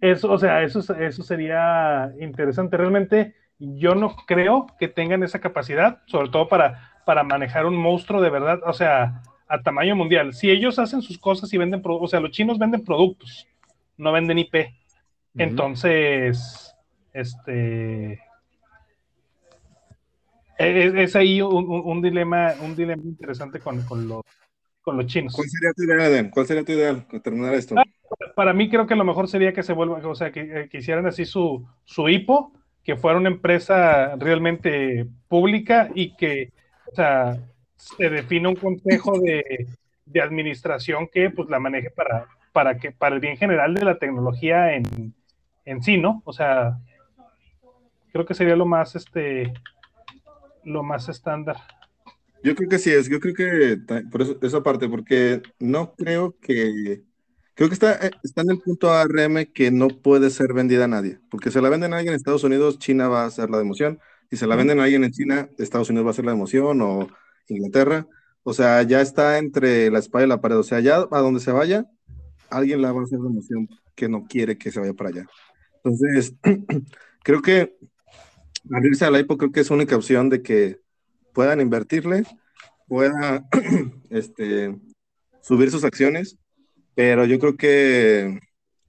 Eso, 0.01 0.31
o 0.31 0.37
sea, 0.37 0.63
eso, 0.63 0.79
eso 0.95 1.23
sería 1.23 2.11
interesante. 2.19 2.77
Realmente 2.77 3.35
yo 3.59 3.95
no 3.95 4.15
creo 4.27 4.67
que 4.79 4.87
tengan 4.87 5.23
esa 5.23 5.39
capacidad, 5.39 6.01
sobre 6.05 6.29
todo 6.29 6.47
para, 6.47 7.01
para 7.05 7.23
manejar 7.23 7.65
un 7.65 7.75
monstruo 7.75 8.21
de 8.21 8.29
verdad. 8.29 8.59
O 8.65 8.73
sea, 8.73 9.21
a 9.47 9.61
tamaño 9.61 9.95
mundial. 9.95 10.33
Si 10.33 10.49
ellos 10.49 10.77
hacen 10.79 11.01
sus 11.01 11.17
cosas 11.17 11.51
y 11.53 11.57
venden, 11.57 11.81
o 11.83 12.07
sea, 12.07 12.19
los 12.19 12.31
chinos 12.31 12.59
venden 12.59 12.83
productos, 12.83 13.47
no 13.97 14.11
venden 14.11 14.39
IP. 14.39 14.55
Entonces, 15.35 16.75
este, 17.13 18.19
es, 20.57 21.15
ahí 21.15 21.41
un, 21.41 22.01
dilema, 22.01 22.53
un 22.61 22.75
dilema 22.75 23.03
interesante 23.03 23.59
con, 23.59 23.77
los, 24.07 24.23
con 24.81 24.97
los 24.97 25.05
chinos. 25.05 25.33
¿Cuál 25.33 25.49
sería 25.49 25.73
tu 25.73 25.83
ideal, 25.83 26.31
¿Cuál 26.31 26.45
sería 26.47 26.63
tu 26.63 26.71
ideal 26.71 27.05
terminar 27.23 27.53
esto? 27.53 27.75
Ah, 27.77 27.83
para 28.35 28.53
mí 28.53 28.69
creo 28.69 28.87
que 28.87 28.95
lo 28.95 29.03
mejor 29.03 29.27
sería 29.27 29.53
que 29.53 29.63
se 29.63 29.73
vuelvan, 29.73 30.03
o 30.05 30.15
sea, 30.15 30.31
que, 30.31 30.41
eh, 30.41 30.69
que 30.69 30.77
hicieran 30.77 31.05
así 31.05 31.25
su, 31.25 31.65
su 31.83 32.09
hipo, 32.09 32.53
que 32.83 32.95
fuera 32.95 33.17
una 33.17 33.29
empresa 33.29 34.15
realmente 34.15 35.07
pública 35.27 35.89
y 35.93 36.15
que, 36.15 36.51
o 36.91 36.95
sea, 36.95 37.37
se 37.75 38.09
define 38.09 38.47
un 38.47 38.55
consejo 38.55 39.19
de, 39.19 39.67
administración 40.21 41.09
que 41.11 41.29
pues 41.29 41.49
la 41.49 41.59
maneje 41.59 41.91
para, 41.91 42.25
para 42.53 42.79
que, 42.79 42.91
para 42.91 43.13
el 43.13 43.21
bien 43.21 43.37
general 43.37 43.73
de 43.75 43.83
la 43.83 43.99
tecnología 43.99 44.73
en, 44.73 45.13
en 45.65 45.83
sí, 45.83 45.97
¿no? 45.97 46.23
O 46.25 46.31
sea, 46.31 46.79
creo 48.13 48.25
que 48.25 48.33
sería 48.33 48.55
lo 48.55 48.65
más 48.65 48.95
este 48.95 49.53
lo 50.63 50.81
más 50.81 51.09
estándar. 51.09 51.57
Yo 52.43 52.55
creo 52.55 52.69
que 52.69 52.79
sí 52.79 52.91
es, 52.91 53.09
yo 53.09 53.19
creo 53.19 53.33
que 53.33 53.77
por 54.09 54.21
eso, 54.21 54.37
esa 54.41 54.63
parte, 54.63 54.87
porque 54.87 55.41
no 55.59 55.93
creo 55.93 56.35
que 56.39 57.03
creo 57.57 57.67
que 57.67 57.73
está, 57.73 58.07
eh, 58.07 58.11
está 58.23 58.43
en 58.43 58.51
el 58.51 58.59
punto 58.59 58.91
ARM 58.91 59.47
que 59.53 59.71
no 59.71 59.89
puede 59.89 60.29
ser 60.29 60.53
vendida 60.53 60.85
a 60.85 60.87
nadie, 60.87 61.19
porque 61.29 61.51
se 61.51 61.61
la 61.61 61.67
venden 61.67 61.93
a 61.93 61.97
alguien 61.97 62.13
en 62.13 62.17
Estados 62.17 62.45
Unidos, 62.45 62.79
China 62.79 63.09
va 63.09 63.23
a 63.23 63.25
hacer 63.25 63.49
la 63.49 63.57
democión, 63.57 63.99
y 64.31 64.37
se 64.37 64.47
la 64.47 64.55
venden 64.55 64.79
a 64.79 64.83
alguien 64.83 65.03
en 65.03 65.11
China, 65.11 65.49
Estados 65.57 65.89
Unidos 65.89 66.05
va 66.05 66.09
a 66.09 66.11
hacer 66.11 66.25
la 66.25 66.31
democión, 66.31 66.81
o 66.81 67.09
Inglaterra. 67.47 68.07
O 68.43 68.53
sea, 68.53 68.81
ya 68.83 69.01
está 69.01 69.37
entre 69.37 69.89
la 69.91 69.99
espada 69.99 70.25
y 70.25 70.27
la 70.27 70.41
pared. 70.41 70.57
O 70.57 70.63
sea, 70.63 70.79
ya 70.79 70.97
a 70.97 71.19
donde 71.19 71.39
se 71.39 71.51
vaya, 71.51 71.85
alguien 72.49 72.81
la 72.81 72.91
va 72.91 73.01
a 73.01 73.03
hacer 73.03 73.19
la 73.19 73.29
emoción 73.29 73.67
que 73.95 74.09
no 74.09 74.25
quiere 74.27 74.57
que 74.57 74.71
se 74.71 74.79
vaya 74.79 74.93
para 74.93 75.09
allá. 75.09 75.25
Entonces, 75.83 76.33
creo 77.23 77.41
que 77.41 77.77
abrirse 78.71 79.05
a 79.05 79.11
la 79.11 79.19
IPO 79.19 79.37
creo 79.37 79.51
que 79.51 79.61
es 79.61 79.69
única 79.69 79.95
opción 79.95 80.29
de 80.29 80.41
que 80.41 80.79
puedan 81.33 81.61
invertirle, 81.61 82.23
puedan 82.87 83.47
este, 84.09 84.77
subir 85.41 85.71
sus 85.71 85.83
acciones, 85.83 86.37
pero 86.97 87.25
yo 87.25 87.37
creo 87.37 87.55
que 87.55 88.39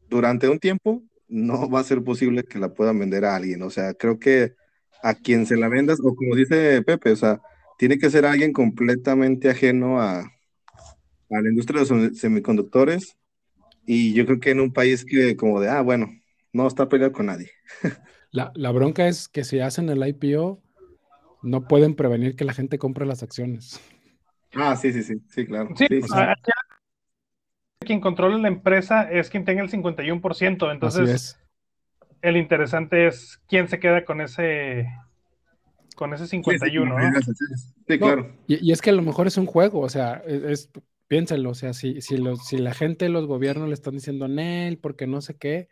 durante 0.08 0.48
un 0.48 0.58
tiempo 0.58 1.02
no 1.28 1.68
va 1.68 1.80
a 1.80 1.84
ser 1.84 2.02
posible 2.02 2.42
que 2.42 2.58
la 2.58 2.72
puedan 2.72 2.98
vender 2.98 3.26
a 3.26 3.36
alguien. 3.36 3.60
O 3.60 3.68
sea, 3.68 3.92
creo 3.92 4.18
que 4.18 4.54
a 5.02 5.12
quien 5.12 5.44
se 5.44 5.58
la 5.58 5.68
vendas, 5.68 5.98
o 6.02 6.16
como 6.16 6.34
dice 6.34 6.80
Pepe, 6.80 7.12
o 7.12 7.16
sea, 7.16 7.38
tiene 7.76 7.98
que 7.98 8.08
ser 8.08 8.24
alguien 8.24 8.54
completamente 8.54 9.50
ajeno 9.50 10.00
a, 10.00 10.20
a 10.20 11.40
la 11.42 11.50
industria 11.50 11.84
de 11.84 11.96
los 11.96 12.18
semiconductores. 12.18 13.18
Y 13.84 14.14
yo 14.14 14.24
creo 14.24 14.40
que 14.40 14.52
en 14.52 14.60
un 14.60 14.72
país 14.72 15.04
que 15.04 15.36
como 15.36 15.60
de, 15.60 15.68
ah, 15.68 15.82
bueno, 15.82 16.08
no 16.54 16.66
está 16.66 16.88
peleado 16.88 17.12
con 17.12 17.26
nadie. 17.26 17.50
La, 18.30 18.52
la, 18.54 18.70
bronca 18.72 19.08
es 19.08 19.26
que 19.26 19.42
si 19.42 19.60
hacen 19.60 19.88
el 19.88 20.06
IPO, 20.06 20.62
no 21.42 21.66
pueden 21.66 21.94
prevenir 21.94 22.36
que 22.36 22.44
la 22.44 22.52
gente 22.52 22.78
compre 22.78 23.06
las 23.06 23.22
acciones. 23.22 23.80
Ah, 24.54 24.76
sí, 24.76 24.92
sí, 24.92 25.02
sí, 25.02 25.14
sí, 25.28 25.46
claro. 25.46 25.70
Sí, 25.76 25.86
quien 27.88 28.01
controla 28.01 28.37
la 28.37 28.48
empresa 28.48 29.11
es 29.11 29.31
quien 29.31 29.44
tenga 29.44 29.62
el 29.62 29.70
51%, 29.70 30.70
entonces 30.70 31.40
el 32.20 32.37
interesante 32.37 33.07
es 33.07 33.40
quién 33.48 33.66
se 33.68 33.81
queda 33.81 34.05
con 34.05 34.20
ese 34.20 34.87
con 35.96 36.12
ese 36.12 36.29
51, 36.29 36.94
sí, 37.88 37.98
claro. 37.98 38.31
Y, 38.46 38.70
es 38.70 38.81
que 38.81 38.90
a 38.90 38.92
lo 38.92 39.03
mejor 39.03 39.27
es 39.27 39.37
un 39.37 39.46
juego, 39.46 39.81
o 39.81 39.88
sea, 39.88 40.22
es, 40.27 40.70
piénsalo, 41.09 41.51
o 41.51 41.55
sea, 41.55 41.72
si, 41.72 42.01
si, 42.01 42.18
los, 42.18 42.46
si 42.46 42.59
la 42.59 42.72
gente, 42.72 43.09
los 43.09 43.27
gobiernos 43.27 43.66
le 43.66 43.74
están 43.74 43.94
diciendo 43.94 44.29
Nel, 44.29 44.79
porque 44.79 45.09
no 45.09 45.20
sé 45.20 45.37
qué, 45.37 45.68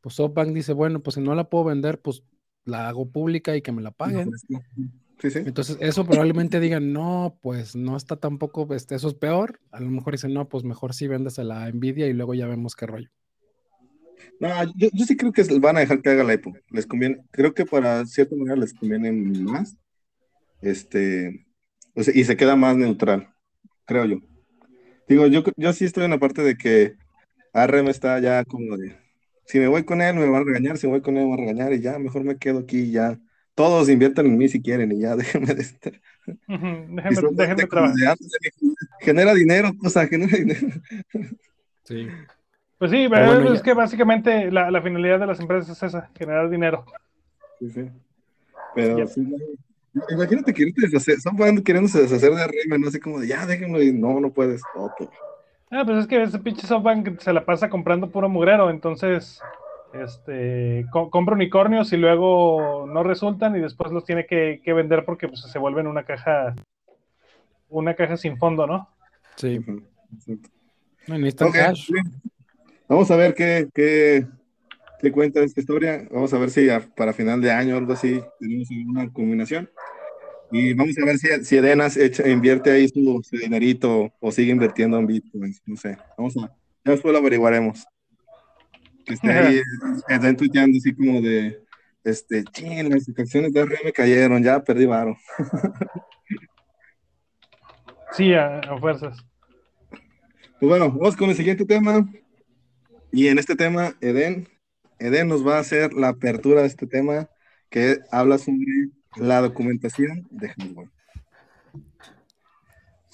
pues 0.00 0.14
SoftBank 0.14 0.54
dice, 0.54 0.72
bueno, 0.72 1.02
pues 1.02 1.16
si 1.16 1.20
no 1.20 1.34
la 1.34 1.50
puedo 1.50 1.64
vender, 1.64 2.00
pues 2.00 2.22
la 2.64 2.88
hago 2.88 3.10
pública 3.10 3.54
y 3.54 3.60
que 3.60 3.72
me 3.72 3.82
la 3.82 3.90
paguen. 3.90 4.30
Entonces, 5.22 5.78
eso 5.80 6.04
probablemente 6.04 6.60
digan, 6.60 6.92
no, 6.92 7.38
pues 7.40 7.74
no 7.74 7.96
está 7.96 8.16
tampoco, 8.16 8.72
este, 8.74 8.94
eso 8.94 9.08
es 9.08 9.14
peor. 9.14 9.60
A 9.70 9.80
lo 9.80 9.90
mejor 9.90 10.12
dicen, 10.12 10.34
no, 10.34 10.48
pues 10.48 10.62
mejor 10.64 10.92
sí 10.92 11.08
vendes 11.08 11.38
a 11.38 11.44
la 11.44 11.70
Nvidia 11.70 12.06
y 12.06 12.12
luego 12.12 12.34
ya 12.34 12.46
vemos 12.46 12.76
qué 12.76 12.86
rollo. 12.86 13.08
No, 14.40 14.48
yo, 14.74 15.04
sí 15.06 15.16
creo 15.16 15.32
que 15.32 15.42
van 15.58 15.76
a 15.76 15.80
dejar 15.80 16.02
que 16.02 16.10
haga 16.10 16.24
la 16.24 16.34
EPO. 16.34 16.52
Les 16.70 16.86
conviene, 16.86 17.22
creo 17.30 17.54
que 17.54 17.64
para 17.64 18.04
cierta 18.04 18.36
manera 18.36 18.56
les 18.56 18.74
conviene 18.74 19.10
más. 19.12 19.78
Este, 20.60 21.46
y 21.94 22.24
se 22.24 22.36
queda 22.36 22.56
más 22.56 22.76
neutral, 22.76 23.28
creo 23.86 24.04
yo. 24.04 24.16
Digo, 25.08 25.26
yo, 25.28 25.42
yo 25.56 25.72
sí 25.72 25.84
estoy 25.84 26.04
en 26.04 26.10
la 26.10 26.18
parte 26.18 26.42
de 26.42 26.56
que 26.56 26.94
ARM 27.52 27.88
está 27.88 28.18
ya 28.20 28.44
como 28.44 28.76
de, 28.76 28.96
si 29.46 29.58
me 29.58 29.68
voy 29.68 29.84
con 29.84 30.02
él 30.02 30.16
me 30.16 30.28
van 30.28 30.42
a 30.42 30.44
regañar, 30.44 30.76
si 30.76 30.86
voy 30.86 31.00
con 31.00 31.16
él 31.16 31.24
me 31.24 31.30
van 31.30 31.38
a 31.38 31.42
regañar 31.42 31.72
y 31.72 31.80
ya, 31.80 31.98
mejor 31.98 32.24
me 32.24 32.36
quedo 32.36 32.60
aquí 32.60 32.90
ya 32.90 33.18
todos 33.56 33.88
inviertan 33.88 34.26
en 34.26 34.36
mí 34.36 34.48
si 34.48 34.62
quieren 34.62 34.92
y 34.92 35.00
ya 35.00 35.16
déjenme 35.16 35.54
de 35.54 35.62
estar. 35.62 35.92
déjenme, 36.46 37.66
trabajar. 37.66 38.16
genera 39.00 39.34
dinero, 39.34 39.72
o 39.82 39.88
sea, 39.88 40.06
genera 40.06 40.36
dinero. 40.36 40.68
Sí. 41.82 42.06
Pues 42.78 42.90
sí, 42.90 43.06
pero 43.10 43.54
es 43.54 43.62
que 43.62 43.72
básicamente 43.72 44.50
la, 44.52 44.70
la, 44.70 44.82
finalidad 44.82 45.18
de 45.18 45.26
las 45.26 45.40
empresas 45.40 45.70
es 45.70 45.82
esa, 45.82 46.10
generar 46.14 46.50
dinero. 46.50 46.84
Sí, 47.58 47.70
sí. 47.70 47.90
Pero 48.74 49.06
sí, 49.06 49.26
imagínate 50.10 50.52
que 50.52 50.66
deshacer, 50.76 51.14
están 51.14 51.62
queriendo 51.62 51.90
deshacer 51.98 52.34
de 52.34 52.42
arriba, 52.42 52.76
no 52.78 52.88
así 52.88 53.00
como 53.00 53.20
de 53.20 53.28
ya 53.28 53.46
déjenlo 53.46 53.82
y 53.82 53.92
no, 53.92 54.20
no 54.20 54.30
puedes. 54.30 54.60
Ah, 55.70 55.82
pues 55.86 55.98
es 56.00 56.06
que 56.06 56.22
ese 56.22 56.38
pinche 56.38 56.66
SoftBank 56.66 57.18
se 57.20 57.32
la 57.32 57.46
pasa 57.46 57.70
comprando 57.70 58.10
puro 58.10 58.28
mugrero, 58.28 58.68
entonces 58.68 59.40
este, 60.02 60.86
compra 60.90 61.34
unicornios 61.34 61.92
y 61.92 61.96
luego 61.96 62.86
no 62.86 63.02
resultan 63.02 63.56
y 63.56 63.60
después 63.60 63.92
los 63.92 64.04
tiene 64.04 64.26
que, 64.26 64.60
vender 64.72 65.04
porque 65.04 65.28
pues, 65.28 65.40
se 65.40 65.58
vuelven 65.58 65.86
una 65.86 66.04
caja 66.04 66.54
una 67.68 67.94
caja 67.94 68.16
sin 68.16 68.38
fondo, 68.38 68.66
¿no? 68.66 68.88
Sí. 69.36 69.58
Vamos 72.88 73.10
a 73.10 73.16
ver 73.16 73.34
qué, 73.34 73.68
qué, 73.74 74.26
qué, 75.00 75.12
cuenta 75.12 75.40
esta 75.40 75.60
historia. 75.60 76.06
Vamos 76.10 76.32
a 76.32 76.38
ver 76.38 76.50
si 76.50 76.68
para 76.96 77.12
final 77.12 77.40
de 77.40 77.50
año 77.50 77.74
o 77.74 77.78
algo 77.78 77.92
así 77.92 78.22
tenemos 78.38 78.68
una 78.88 79.12
combinación. 79.12 79.68
Y 80.52 80.74
vamos 80.74 80.96
a 81.02 81.04
ver 81.04 81.18
si, 81.18 81.44
si 81.44 81.56
Edenas 81.56 81.98
invierte 82.24 82.70
ahí 82.70 82.88
su, 82.88 83.20
dinerito 83.32 84.12
o 84.20 84.30
sigue 84.30 84.52
invirtiendo 84.52 84.98
en 84.98 85.06
Bitcoin. 85.06 85.54
No 85.66 85.76
sé. 85.76 85.98
Vamos 86.16 86.36
a, 86.36 86.52
ya 86.84 86.92
después 86.92 87.12
lo 87.12 87.18
averiguaremos 87.18 87.84
que 89.06 89.14
esté 89.14 89.30
ahí, 89.30 89.62
estén 90.08 90.36
tuiteando 90.36 90.76
así 90.78 90.94
como 90.94 91.20
de, 91.20 91.62
este, 92.04 92.44
ching, 92.44 92.88
las 92.90 93.08
acciones 93.08 93.52
de 93.52 93.64
RM 93.64 93.92
cayeron, 93.94 94.42
ya 94.42 94.62
perdí 94.62 94.86
varo. 94.86 95.16
Sí, 98.12 98.32
a, 98.32 98.62
fuerzas. 98.80 99.18
Pues 99.90 100.70
bueno, 100.70 100.90
vamos 100.90 101.16
con 101.16 101.28
el 101.28 101.36
siguiente 101.36 101.66
tema. 101.66 102.08
Y 103.12 103.26
en 103.26 103.38
este 103.38 103.56
tema, 103.56 103.94
Eden, 104.00 104.48
Eden 104.98 105.28
nos 105.28 105.46
va 105.46 105.56
a 105.56 105.60
hacer 105.60 105.92
la 105.92 106.08
apertura 106.08 106.62
de 106.62 106.68
este 106.68 106.86
tema 106.86 107.28
que 107.68 107.98
habla 108.10 108.38
sobre 108.38 108.88
la 109.16 109.42
documentación 109.42 110.26
de 110.30 110.48
hardware. 110.48 110.88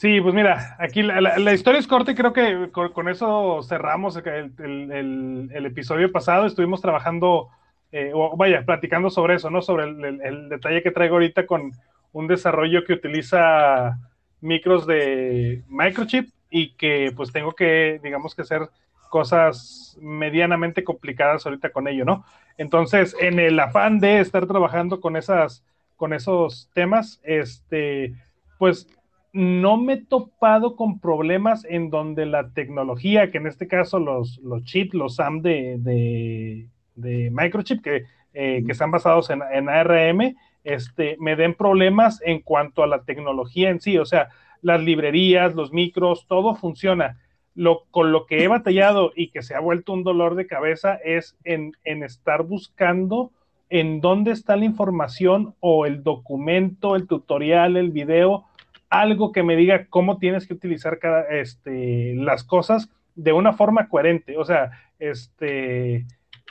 Sí, 0.03 0.21
pues 0.21 0.35
mira, 0.35 0.75
aquí 0.81 1.01
la, 1.01 1.53
historia 1.53 1.79
es 1.79 1.87
corta 1.87 2.11
y 2.11 2.17
creo 2.17 2.33
que 2.33 2.71
con, 2.73 3.09
eso 3.09 3.63
cerramos 3.63 4.17
el, 4.17 5.49
episodio 5.65 6.11
pasado. 6.11 6.45
Estuvimos 6.45 6.81
trabajando, 6.81 7.51
eh, 7.93 8.11
o 8.13 8.37
vaya, 8.37 8.65
platicando 8.65 9.11
sobre 9.11 9.37
eso, 9.37 9.49
¿no? 9.49 9.63
Sobre 9.63 9.85
el, 9.85 10.49
detalle 10.49 10.83
que 10.83 10.91
traigo 10.91 11.15
ahorita 11.15 11.47
con 11.47 11.71
un 12.11 12.27
desarrollo 12.27 12.85
que 12.85 12.95
utiliza 12.95 13.97
micros 14.41 14.89
de 14.89 15.63
microchip 15.69 16.31
y 16.51 16.73
que 16.73 17.13
pues 17.15 17.31
tengo 17.31 17.53
que, 17.53 18.01
digamos 18.03 18.35
que 18.35 18.43
hacer 18.43 18.71
cosas 19.09 19.97
medianamente 20.01 20.83
complicadas 20.83 21.47
ahorita 21.47 21.71
con 21.71 21.87
ello, 21.87 22.05
¿no? 22.05 22.25
Entonces, 22.59 23.15
en 23.21 23.39
el 23.39 23.61
afán 23.61 24.01
de 24.01 24.19
estar 24.19 24.49
trabajando 24.49 25.01
con 25.01 25.17
esas, 25.17 25.65
con 25.95 26.13
esos 26.13 26.69
temas, 26.75 27.21
este, 27.23 28.15
pues 28.59 28.89
no 29.33 29.79
me 29.79 29.95
he 29.95 30.05
topado 30.05 30.77
con 30.77 31.01
problemas 31.01 31.65
en 31.65 31.91
donde 31.91 32.27
la 32.27 32.51
tecnología, 32.51 33.31
que 33.31 33.39
en 33.39 33.47
este 33.47 33.67
caso 33.67 33.99
los, 33.99 34.39
los 34.39 34.63
chips, 34.65 34.95
los 34.95 35.17
SAM 35.17 35.41
de, 35.41 36.69
de, 36.95 37.31
microchip, 37.31 37.83
que, 37.83 38.05
eh, 38.35 38.63
que, 38.65 38.73
están 38.73 38.91
basados 38.91 39.31
en, 39.31 39.41
en, 39.51 39.69
ARM, 39.71 40.35
este, 40.65 41.17
me 41.19 41.35
den 41.37 41.55
problemas 41.55 42.21
en 42.25 42.41
cuanto 42.41 42.83
a 42.83 42.87
la 42.87 43.05
tecnología 43.05 43.71
en 43.71 43.81
sí. 43.81 43.97
O 43.97 44.05
sea, 44.05 44.29
las 44.61 44.83
librerías, 44.83 45.55
los 45.55 45.73
micros, 45.73 46.27
todo 46.27 46.55
funciona. 46.55 47.19
Lo, 47.55 47.85
con 47.91 48.13
lo 48.13 48.27
que 48.27 48.45
he 48.45 48.49
batallado 48.49 49.13
y 49.15 49.29
que 49.29 49.43
se 49.43 49.55
ha 49.55 49.61
vuelto 49.61 49.93
un 49.93 50.05
dolor 50.05 50.37
de 50.37 50.47
cabeza 50.47 50.95
es 50.95 51.37
en, 51.45 51.73
en 51.85 52.03
estar 52.03 52.43
buscando 52.45 53.31
en 53.69 54.03
dónde 54.03 54.33
está 54.33 54.57
la 54.57 54.67
información 54.67 55.55
o 55.61 55.87
el 55.87 56.03
documento, 56.03 56.95
el 56.95 57.07
tutorial, 57.07 57.79
el 57.79 57.91
video 57.91 58.45
algo 58.93 59.33
que 59.33 59.43
me 59.43 59.57
diga 59.57 59.87
cómo 59.89 60.19
tienes 60.19 60.47
que 60.47 60.53
utilizar 60.53 60.99
cada, 60.99 61.23
este, 61.23 62.15
las 62.15 62.45
cosas 62.45 62.91
de 63.15 63.33
una 63.33 63.55
forma 63.55 63.89
coherente. 63.89 64.37
O 64.37 64.45
sea, 64.45 64.71
este, 64.99 66.05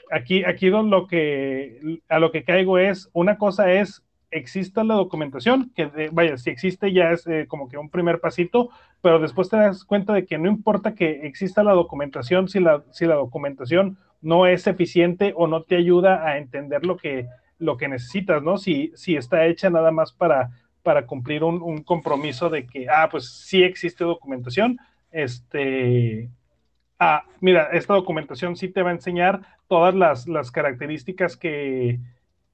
aquí, 0.09 0.43
aquí 0.43 0.71
lo 0.71 1.05
que, 1.05 2.01
a 2.09 2.17
lo 2.17 2.31
que 2.31 2.43
caigo 2.43 2.79
es, 2.79 3.11
una 3.13 3.37
cosa 3.37 3.71
es, 3.71 4.03
exista 4.31 4.83
la 4.83 4.95
documentación, 4.95 5.71
que 5.75 6.09
vaya, 6.11 6.35
si 6.37 6.49
existe 6.49 6.91
ya 6.91 7.11
es 7.11 7.27
eh, 7.27 7.45
como 7.47 7.69
que 7.69 7.77
un 7.77 7.91
primer 7.91 8.19
pasito, 8.19 8.69
pero 9.03 9.19
después 9.19 9.49
te 9.49 9.57
das 9.57 9.85
cuenta 9.85 10.13
de 10.13 10.25
que 10.25 10.39
no 10.39 10.49
importa 10.49 10.95
que 10.95 11.27
exista 11.27 11.63
la 11.63 11.73
documentación, 11.73 12.47
si 12.47 12.59
la, 12.59 12.83
si 12.89 13.05
la 13.05 13.15
documentación 13.15 13.99
no 14.19 14.47
es 14.47 14.65
eficiente 14.65 15.33
o 15.35 15.45
no 15.45 15.61
te 15.61 15.75
ayuda 15.75 16.25
a 16.25 16.39
entender 16.39 16.87
lo 16.87 16.97
que, 16.97 17.27
lo 17.59 17.77
que 17.77 17.87
necesitas, 17.87 18.41
¿no? 18.41 18.57
Si, 18.57 18.91
si 18.95 19.15
está 19.15 19.45
hecha 19.45 19.69
nada 19.69 19.91
más 19.91 20.11
para 20.11 20.49
para 20.83 21.05
cumplir 21.05 21.43
un, 21.43 21.83
compromiso 21.83 22.49
de 22.49 22.65
que, 22.65 22.87
ah, 22.89 23.07
pues 23.09 23.29
sí 23.29 23.63
existe 23.63 24.03
documentación. 24.03 24.77
Este, 25.11 26.29
ah, 26.99 27.23
mira, 27.39 27.69
esta 27.73 27.93
documentación 27.93 28.55
sí 28.55 28.69
te 28.69 28.81
va 28.81 28.89
a 28.89 28.93
enseñar 28.93 29.41
todas 29.67 29.95
las, 30.25 30.51
características 30.51 31.37
que, 31.37 31.99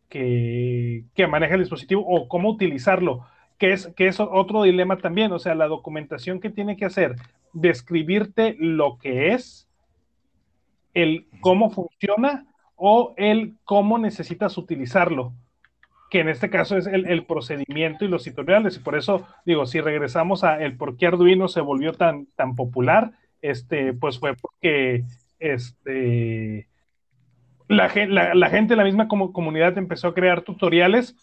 que, 0.09 1.27
maneja 1.29 1.55
el 1.55 1.61
dispositivo 1.61 2.05
o 2.05 2.27
cómo 2.27 2.49
utilizarlo, 2.49 3.25
que 3.57 3.73
es, 3.73 3.87
que 3.95 4.07
es 4.07 4.19
otro 4.19 4.63
dilema 4.63 4.97
también. 4.97 5.31
O 5.31 5.39
sea, 5.39 5.55
la 5.55 5.67
documentación 5.67 6.39
que 6.39 6.49
tiene 6.49 6.77
que 6.77 6.85
hacer, 6.85 7.15
describirte 7.53 8.55
lo 8.59 8.97
que 8.97 9.33
es, 9.33 9.67
el 10.93 11.27
cómo 11.41 11.69
funciona 11.69 12.45
o 12.75 13.13
el 13.17 13.55
cómo 13.63 13.97
necesitas 13.97 14.57
utilizarlo 14.57 15.33
que 16.09 16.19
en 16.19 16.29
este 16.29 16.49
caso 16.49 16.77
es 16.77 16.87
el, 16.87 17.25
procedimiento 17.25 18.05
y 18.05 18.07
los 18.07 18.23
tutoriales. 18.23 18.77
Y 18.77 18.79
por 18.79 18.95
eso 18.95 19.27
digo, 19.45 19.65
si 19.65 19.81
regresamos 19.81 20.43
a 20.43 20.63
el 20.63 20.77
por 20.77 20.97
qué 20.97 21.07
Arduino 21.07 21.47
se 21.47 21.61
volvió 21.61 21.93
tan, 21.93 22.27
tan 22.35 22.55
popular, 22.55 23.11
este, 23.41 23.93
pues 23.93 24.19
fue 24.19 24.35
porque 24.35 25.03
este, 25.39 26.67
la, 27.67 27.91
la, 28.33 28.49
gente, 28.49 28.75
la 28.75 28.83
misma 28.83 29.07
como 29.07 29.33
comunidad 29.33 29.77
empezó 29.77 30.09
a 30.09 30.13
crear 30.13 30.41
tutoriales 30.41 31.15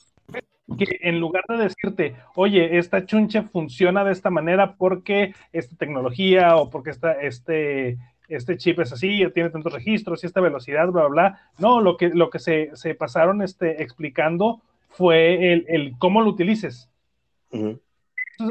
que 0.78 0.98
en 1.02 1.20
lugar 1.20 1.44
de 1.48 1.56
decirte, 1.58 2.16
oye, 2.34 2.78
esta 2.78 3.04
chunche 3.04 3.42
funciona 3.42 4.04
de 4.04 4.12
esta 4.12 4.30
manera 4.30 4.76
porque 4.76 5.34
esta 5.52 5.76
tecnología 5.76 6.56
o 6.56 6.70
porque 6.70 6.90
esta, 6.90 7.12
este, 7.12 7.98
este 8.28 8.56
chip 8.56 8.80
es 8.80 8.92
así, 8.92 9.22
tiene 9.34 9.50
tantos 9.50 9.72
registros 9.72 10.22
y 10.22 10.26
esta 10.26 10.40
velocidad, 10.40 10.88
bla, 10.88 11.02
bla, 11.02 11.08
bla. 11.08 11.40
No, 11.58 11.80
lo 11.80 11.96
que, 11.96 12.08
lo 12.08 12.30
que 12.30 12.38
se, 12.38 12.70
se 12.74 12.94
pasaron 12.94 13.42
este, 13.42 13.82
explicando 13.82 14.62
fue 14.96 15.52
el, 15.52 15.94
cómo 15.98 16.22
lo 16.22 16.30
utilices. 16.30 16.88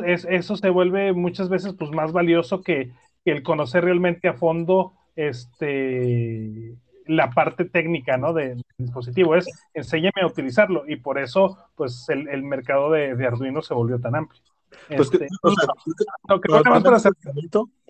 eso, 0.06 0.58
se 0.58 0.70
vuelve 0.70 1.14
muchas 1.14 1.50
veces 1.50 1.74
pues, 1.74 1.92
más 1.92 2.12
valioso 2.12 2.62
que, 2.62 2.92
el 3.26 3.42
conocer 3.42 3.86
realmente 3.86 4.28
a 4.28 4.34
fondo 4.34 4.92
este, 5.16 6.76
la 7.06 7.32
parte 7.32 7.64
técnica, 7.64 8.18
¿no? 8.18 8.34
Del 8.34 8.62
dispositivo, 8.78 9.36
es 9.36 9.48
enséñame 9.74 10.22
a 10.22 10.28
utilizarlo 10.28 10.84
y 10.86 10.98
por 10.98 11.18
eso, 11.18 11.58
pues, 11.76 12.06
el, 12.10 12.44
mercado 12.44 12.92
de, 12.92 13.12
Arduino 13.26 13.62
se 13.62 13.74
volvió 13.74 13.98
tan 14.02 14.16
amplio. 14.16 14.42
Pues 14.90 15.10
este, 15.14 15.28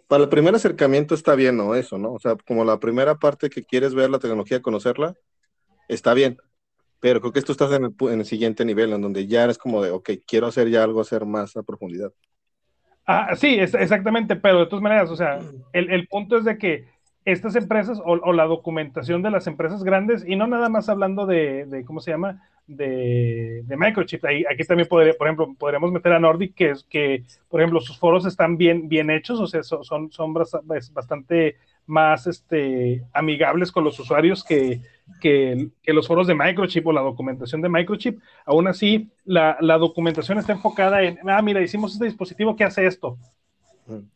para, 0.07 0.23
el 0.23 0.29
primer 0.29 0.53
acercamiento 0.53 1.15
está 1.15 1.33
bien, 1.33 1.57
¿no? 1.57 1.73
Eso, 1.73 1.97
¿no? 1.97 2.13
O 2.13 2.19
sea, 2.19 2.35
como 2.45 2.63
la 2.63 2.79
primera 2.79 3.15
parte 3.15 3.49
que 3.49 3.63
quieres 3.63 3.95
ver 3.95 4.11
la 4.11 4.19
tecnología, 4.19 4.61
conocerla, 4.61 5.15
está 5.87 6.13
bien. 6.13 6.37
Pero 7.03 7.19
creo 7.19 7.33
que 7.33 7.39
esto 7.39 7.51
estás 7.51 7.73
en 7.73 7.83
el, 7.83 7.93
en 8.13 8.19
el 8.21 8.25
siguiente 8.25 8.63
nivel, 8.63 8.93
en 8.93 9.01
donde 9.01 9.27
ya 9.27 9.43
eres 9.43 9.57
como 9.57 9.83
de, 9.83 9.91
ok, 9.91 10.09
quiero 10.25 10.47
hacer 10.47 10.69
ya 10.69 10.85
algo, 10.85 11.01
hacer 11.01 11.25
más 11.25 11.57
a 11.57 11.61
profundidad. 11.61 12.13
Ah, 13.05 13.35
sí, 13.35 13.57
exactamente, 13.59 14.37
pero 14.37 14.59
de 14.59 14.67
todas 14.67 14.81
maneras, 14.81 15.09
o 15.09 15.17
sea, 15.17 15.37
el, 15.73 15.91
el 15.91 16.07
punto 16.07 16.37
es 16.37 16.45
de 16.45 16.57
que 16.57 16.85
estas 17.25 17.57
empresas 17.57 18.01
o, 18.05 18.31
la 18.31 18.45
documentación 18.45 19.21
de 19.21 19.31
las 19.31 19.47
empresas 19.47 19.83
grandes, 19.83 20.23
y 20.25 20.37
no 20.37 20.47
nada 20.47 20.69
más 20.69 20.87
hablando 20.87 21.25
de, 21.25 21.83
¿cómo 21.85 21.99
se 21.99 22.11
llama? 22.11 22.41
De, 22.67 23.65
microchip. 23.67 24.23
Ahí, 24.23 24.45
aquí 24.49 24.63
también 24.63 24.87
podría, 24.87 25.13
por 25.13 25.27
ejemplo, 25.27 25.53
podríamos 25.59 25.91
meter 25.91 26.13
a 26.13 26.19
Nordic, 26.19 26.55
que 26.55 26.69
es 26.69 26.85
que, 26.85 27.25
por 27.49 27.59
ejemplo, 27.59 27.81
sus 27.81 27.99
foros 27.99 28.25
están 28.25 28.55
bien, 28.55 28.87
bien 28.87 29.09
hechos, 29.09 29.41
o 29.41 29.47
sea, 29.47 29.61
son, 29.61 30.09
son 30.09 30.33
bastante 30.33 31.57
más 31.85 32.27
este, 32.27 33.03
amigables 33.13 33.71
con 33.71 33.83
los 33.83 33.99
usuarios 33.99 34.43
que, 34.43 34.81
que, 35.19 35.69
los 35.87 36.07
foros 36.07 36.27
de 36.27 36.35
microchip 36.35 36.87
o 36.87 36.93
la 36.93 37.01
documentación 37.01 37.61
de 37.61 37.69
microchip. 37.69 38.19
Aún 38.45 38.67
así, 38.67 39.09
la, 39.25 39.57
la 39.59 39.77
documentación 39.77 40.37
está 40.37 40.53
enfocada 40.53 41.01
en, 41.01 41.19
ah, 41.29 41.41
mira, 41.41 41.61
hicimos 41.61 41.93
este 41.93 42.05
dispositivo 42.05 42.55
que 42.55 42.63
hace 42.63 42.85
esto 42.85 43.17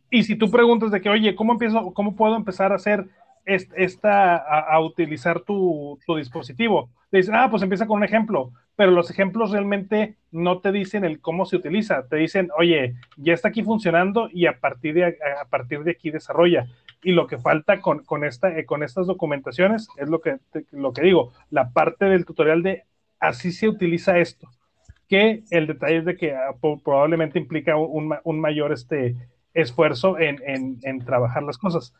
y 0.10 0.24
si 0.24 0.36
tú 0.36 0.50
preguntas 0.50 0.92
de 0.92 1.02
que, 1.02 1.10
oye, 1.10 1.36
¿cómo, 1.36 1.54
empiezo, 1.54 1.94
cómo 1.94 2.16
puedo 2.16 2.36
empezar 2.36 2.72
a 2.72 2.76
hacer 2.76 3.08
esta, 3.48 4.36
a, 4.36 4.80
utilizar 4.82 5.42
tu, 5.42 5.98
dispositivo? 6.16 6.90
Te 7.10 7.18
dicen, 7.18 7.36
ah, 7.36 7.50
pues 7.50 7.64
empieza 7.64 7.88
con 7.88 7.98
un 7.98 8.04
ejemplo, 8.04 8.52
pero 8.76 8.92
los 8.92 9.10
ejemplos 9.10 9.52
realmente 9.52 10.16
no 10.32 10.60
te 10.60 10.72
dicen 10.72 11.06
el 11.06 11.22
cómo 11.22 11.46
se 11.46 11.56
utiliza, 11.56 12.08
te 12.08 12.18
dicen, 12.18 12.50
oye, 12.58 12.96
ya 13.16 13.34
está 13.34 13.50
aquí 13.50 13.64
funcionando 13.64 14.30
y 14.32 14.46
a 14.46 14.60
partir 14.60 14.96
de, 14.96 15.18
a 15.42 15.46
partir 15.50 15.84
de 15.84 15.92
aquí 15.92 16.12
desarrolla. 16.12 16.68
Y 17.04 17.14
lo 17.14 17.28
que 17.28 17.38
falta 17.38 17.80
con, 17.80 18.04
con, 18.04 18.24
esta, 18.24 18.58
eh, 18.58 18.66
con 18.66 18.84
estas 18.84 19.08
documentaciones 19.08 19.88
es 19.98 20.10
lo 20.10 20.20
que, 20.20 20.38
lo 20.72 20.94
que 20.94 21.04
digo, 21.04 21.32
la 21.50 21.72
parte 21.72 22.06
del 22.06 22.26
tutorial 22.26 22.64
de 22.64 22.84
así 23.20 23.52
se 23.52 23.68
utiliza 23.68 24.20
esto, 24.20 24.50
que 25.08 25.44
el 25.50 25.68
detalle 25.68 25.98
es 25.98 26.06
de 26.06 26.18
que 26.18 26.36
ah, 26.36 26.56
probablemente 26.84 27.40
implica 27.40 27.78
un, 27.78 28.14
un 28.24 28.40
mayor 28.40 28.74
este, 28.74 29.16
esfuerzo 29.54 30.20
en, 30.20 30.40
en, 30.84 31.00
trabajar 31.00 31.44
las 31.44 31.58
cosas. 31.58 31.94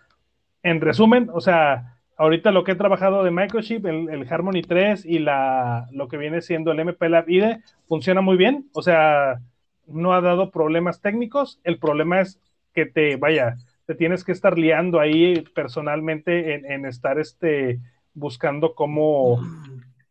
En 0.64 0.82
resumen, 0.82 1.30
o 1.34 1.42
sea, 1.42 1.98
ahorita 2.18 2.52
lo 2.52 2.64
que 2.64 2.74
he 2.74 2.76
trabajado 2.76 3.24
de 3.24 3.32
Microchip, 3.32 3.86
el, 3.86 4.10
el, 4.10 4.32
Harmony 4.32 4.62
3 4.68 5.06
y 5.06 5.20
la, 5.20 5.88
lo 5.92 6.08
que 6.08 6.18
viene 6.18 6.42
siendo 6.42 6.72
el 6.72 6.80
MP 6.80 7.10
Lab 7.10 7.30
IDE, 7.30 7.62
funciona 7.88 8.22
muy 8.22 8.38
bien. 8.38 8.70
O 8.74 8.82
sea, 8.82 9.40
no 9.86 10.14
ha 10.14 10.22
dado 10.22 10.52
problemas 10.52 11.02
técnicos. 11.02 11.60
El 11.64 11.80
problema 11.80 12.22
es 12.22 12.40
que 12.74 12.86
te, 12.86 13.16
vaya, 13.16 13.56
te 13.86 13.96
tienes 13.96 14.24
que 14.24 14.32
estar 14.32 14.58
liando 14.58 15.00
ahí 15.00 15.42
personalmente 15.56 16.56
en, 16.74 16.86
estar 16.86 17.20
este, 17.20 17.80
buscando 18.14 18.76
cómo, 18.76 19.42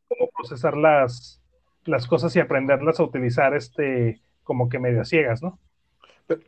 cómo 0.09 0.31
procesar 0.35 0.77
las, 0.77 1.43
las 1.85 2.07
cosas 2.07 2.35
y 2.35 2.41
aprenderlas 2.41 2.99
a 2.99 3.05
utilizar 3.05 3.55
este, 3.55 4.21
como 4.43 4.69
que 4.69 4.79
medio 4.79 5.05
ciegas, 5.05 5.43
¿no? 5.43 5.59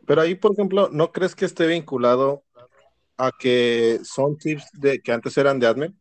Pero 0.05 0.21
ahí, 0.21 0.35
por 0.35 0.51
ejemplo, 0.51 0.89
¿no 0.91 1.11
crees 1.13 1.35
que 1.35 1.45
esté 1.45 1.65
vinculado 1.65 2.43
a 3.19 3.31
que 3.37 3.99
son 4.03 4.37
tips 4.37 4.71
de, 4.73 5.01
que 5.01 5.11
antes 5.11 5.37
eran 5.37 5.59
de 5.59 5.67
admin? 5.67 5.99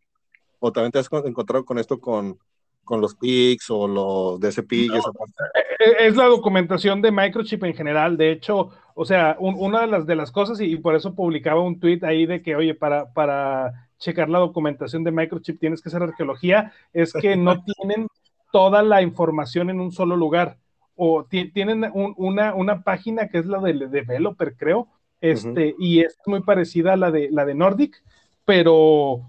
¿O 0.61 0.73
también 0.73 0.93
te 0.93 0.99
has 1.01 1.11
encontrado 1.25 1.65
con 1.65 1.79
esto 1.79 2.01
con, 2.01 2.39
con 2.85 3.01
los 3.01 3.15
PICs 3.17 3.71
o 3.71 3.87
los 3.87 4.41
parte? 4.41 5.43
Eh, 5.55 5.85
eh, 5.85 5.95
es 6.07 6.17
la 6.17 6.27
documentación 6.27 7.03
de 7.03 7.11
Microchip 7.11 7.65
en 7.65 7.75
general. 7.75 8.17
De 8.17 8.31
hecho, 8.31 8.71
o 8.95 9.05
sea, 9.05 9.37
una 9.39 9.83
de 9.83 9.87
las, 9.89 10.07
de 10.07 10.17
las 10.17 10.31
cosas, 10.31 10.61
y, 10.61 10.77
por 10.77 10.95
eso 10.95 11.15
publicaba 11.15 11.61
un 11.61 11.79
tweet 11.79 12.01
ahí 12.03 12.25
de 12.25 12.41
que, 12.41 12.57
oye, 12.57 12.75
para, 12.75 13.13
para 13.13 13.89
checar 13.99 14.29
la 14.29 14.39
documentación 14.39 15.03
de 15.03 15.11
Microchip 15.11 15.59
tienes 15.59 15.83
que 15.83 15.89
hacer 15.89 16.03
arqueología, 16.03 16.73
es 16.93 17.13
que 17.13 17.37
no 17.37 17.63
tienen 17.65 18.07
toda 18.53 18.83
la 18.83 19.03
información 19.03 19.71
en 19.71 19.81
un 19.81 19.93
solo 19.93 20.17
lugar 20.17 20.57
o 21.01 21.25
tienen 21.25 21.89
una, 21.95 22.55
una, 22.55 22.83
página 22.83 23.29
que 23.29 23.39
es 23.39 23.47
la 23.47 23.61
del 23.61 23.89
developer, 23.89 24.57
creo, 24.57 24.89
este, 25.21 25.75
y 25.79 26.01
es 26.01 26.17
muy 26.27 26.43
parecida 26.43 26.93
a 26.93 26.97
la 26.97 27.11
de, 27.11 27.29
la 27.31 27.45
de 27.45 27.55
Nordic, 27.55 28.03
pero, 28.45 29.21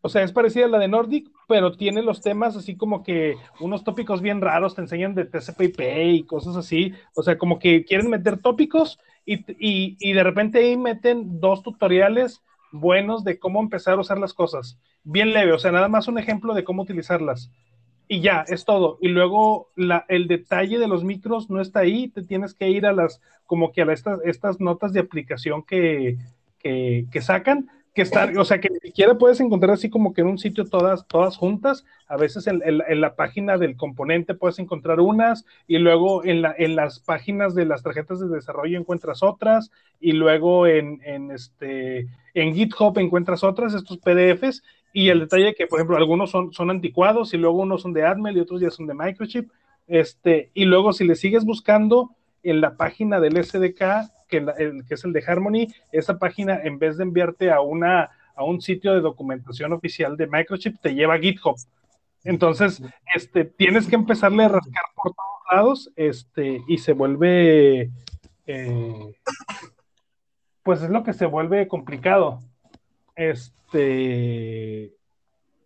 o 0.00 0.08
sea, 0.08 0.22
es 0.22 0.32
parecida 0.32 0.66
a 0.66 0.68
la 0.68 0.78
de 0.78 0.88
Nordic, 0.88 1.28
pero 1.46 1.76
tiene 1.76 2.02
los 2.02 2.20
temas 2.20 2.56
así 2.56 2.76
como 2.76 3.02
que 3.02 3.36
unos 3.60 3.84
tópicos 3.84 4.20
bien 4.20 4.40
raros, 4.40 4.74
te 4.74 4.82
enseñan 4.82 5.14
de 5.14 5.24
TCP/IP 5.24 5.80
y 6.14 6.22
cosas 6.24 6.56
así, 6.56 6.92
o 7.14 7.22
sea, 7.22 7.38
como 7.38 7.58
que 7.58 7.84
quieren 7.84 8.10
meter 8.10 8.38
tópicos 8.38 8.98
y, 9.24 9.44
y 9.58 10.12
de 10.12 10.22
repente 10.22 10.58
ahí 10.58 10.76
meten 10.76 11.40
dos 11.40 11.62
tutoriales 11.62 12.42
buenos 12.72 13.24
de 13.24 13.38
cómo 13.38 13.60
empezar 13.60 13.94
a 13.94 14.00
usar 14.00 14.18
las 14.18 14.34
cosas, 14.34 14.78
bien 15.04 15.32
leve, 15.32 15.52
o 15.52 15.58
sea, 15.58 15.72
nada 15.72 15.88
más 15.88 16.08
un 16.08 16.18
ejemplo 16.18 16.54
de 16.54 16.64
cómo 16.64 16.82
utilizarlas 16.82 17.50
y 18.08 18.20
ya, 18.20 18.44
es 18.48 18.64
todo. 18.64 18.98
Y 19.00 19.08
luego 19.08 19.68
el 20.08 20.26
detalle 20.28 20.78
de 20.78 20.88
los 20.88 21.04
micros 21.04 21.50
no 21.50 21.60
está 21.60 21.80
ahí, 21.80 22.08
te 22.08 22.22
tienes 22.22 22.54
que 22.54 22.70
ir 22.70 22.86
a 22.86 22.92
las, 22.92 23.20
como 23.46 23.70
que 23.70 23.82
a 23.82 23.92
estas, 23.92 24.20
estas 24.24 24.60
notas 24.60 24.94
de 24.94 25.00
aplicación 25.00 25.62
que, 25.62 26.16
que, 26.58 27.20
sacan, 27.20 27.68
que 27.94 28.02
están, 28.02 28.36
o 28.38 28.44
sea, 28.46 28.60
que 28.60 28.70
ni 28.70 28.80
siquiera 28.80 29.18
puedes 29.18 29.40
encontrar 29.40 29.72
así 29.72 29.90
como 29.90 30.14
que 30.14 30.22
en 30.22 30.28
un 30.28 30.38
sitio 30.38 30.64
todas, 30.64 31.06
todas 31.06 31.36
juntas. 31.36 31.84
A 32.06 32.16
veces 32.16 32.46
en, 32.46 32.60
la 33.00 33.14
página 33.14 33.58
del 33.58 33.76
componente 33.76 34.34
puedes 34.34 34.58
encontrar 34.58 35.00
unas 35.00 35.44
y 35.66 35.76
luego 35.76 36.24
en, 36.24 36.42
en 36.56 36.76
las 36.76 37.00
páginas 37.00 37.54
de 37.54 37.66
las 37.66 37.82
tarjetas 37.82 38.20
de 38.20 38.28
desarrollo 38.28 38.78
encuentras 38.78 39.22
otras 39.22 39.70
y 40.00 40.12
luego 40.12 40.66
en, 40.66 41.00
en, 41.04 41.30
este, 41.30 42.08
en 42.32 42.54
GitHub 42.54 42.98
encuentras 42.98 43.44
otras, 43.44 43.74
estos 43.74 43.98
PDFs 43.98 44.62
y 44.92 45.10
el 45.10 45.20
detalle 45.20 45.54
que, 45.54 45.66
por 45.66 45.78
ejemplo, 45.78 45.96
algunos 45.96 46.30
son, 46.30 46.52
son 46.52 46.70
anticuados 46.70 47.34
y 47.34 47.36
luego 47.36 47.60
unos 47.60 47.82
son 47.82 47.92
de 47.92 48.04
Admel 48.04 48.36
y 48.36 48.40
otros 48.40 48.60
ya 48.60 48.70
son 48.70 48.86
de 48.86 48.94
Microchip. 48.94 49.50
Este, 49.86 50.50
y 50.54 50.64
luego 50.64 50.92
si 50.92 51.04
le 51.04 51.14
sigues 51.14 51.44
buscando 51.44 52.10
en 52.42 52.60
la 52.60 52.76
página 52.76 53.20
del 53.20 53.42
SDK, 53.42 54.10
que, 54.28 54.44
que 54.86 54.94
es 54.94 55.04
el 55.04 55.12
de 55.12 55.24
Harmony, 55.26 55.68
esa 55.92 56.18
página 56.18 56.60
en 56.62 56.78
vez 56.78 56.96
de 56.96 57.04
enviarte 57.04 57.50
a, 57.50 57.60
una, 57.60 58.10
a 58.34 58.44
un 58.44 58.60
sitio 58.60 58.94
de 58.94 59.00
documentación 59.00 59.72
oficial 59.72 60.16
de 60.16 60.26
Microchip, 60.26 60.78
te 60.80 60.94
lleva 60.94 61.14
a 61.14 61.18
GitHub. 61.18 61.56
Entonces, 62.24 62.82
este, 63.14 63.44
tienes 63.44 63.86
que 63.86 63.96
empezarle 63.96 64.44
a 64.44 64.48
rascar 64.48 64.84
por 64.94 65.14
todos 65.14 65.40
lados 65.50 65.90
este, 65.96 66.62
y 66.68 66.78
se 66.78 66.92
vuelve, 66.92 67.90
eh, 68.46 69.14
pues 70.62 70.82
es 70.82 70.90
lo 70.90 71.02
que 71.04 71.14
se 71.14 71.26
vuelve 71.26 71.68
complicado. 71.68 72.40
Este, 73.18 74.94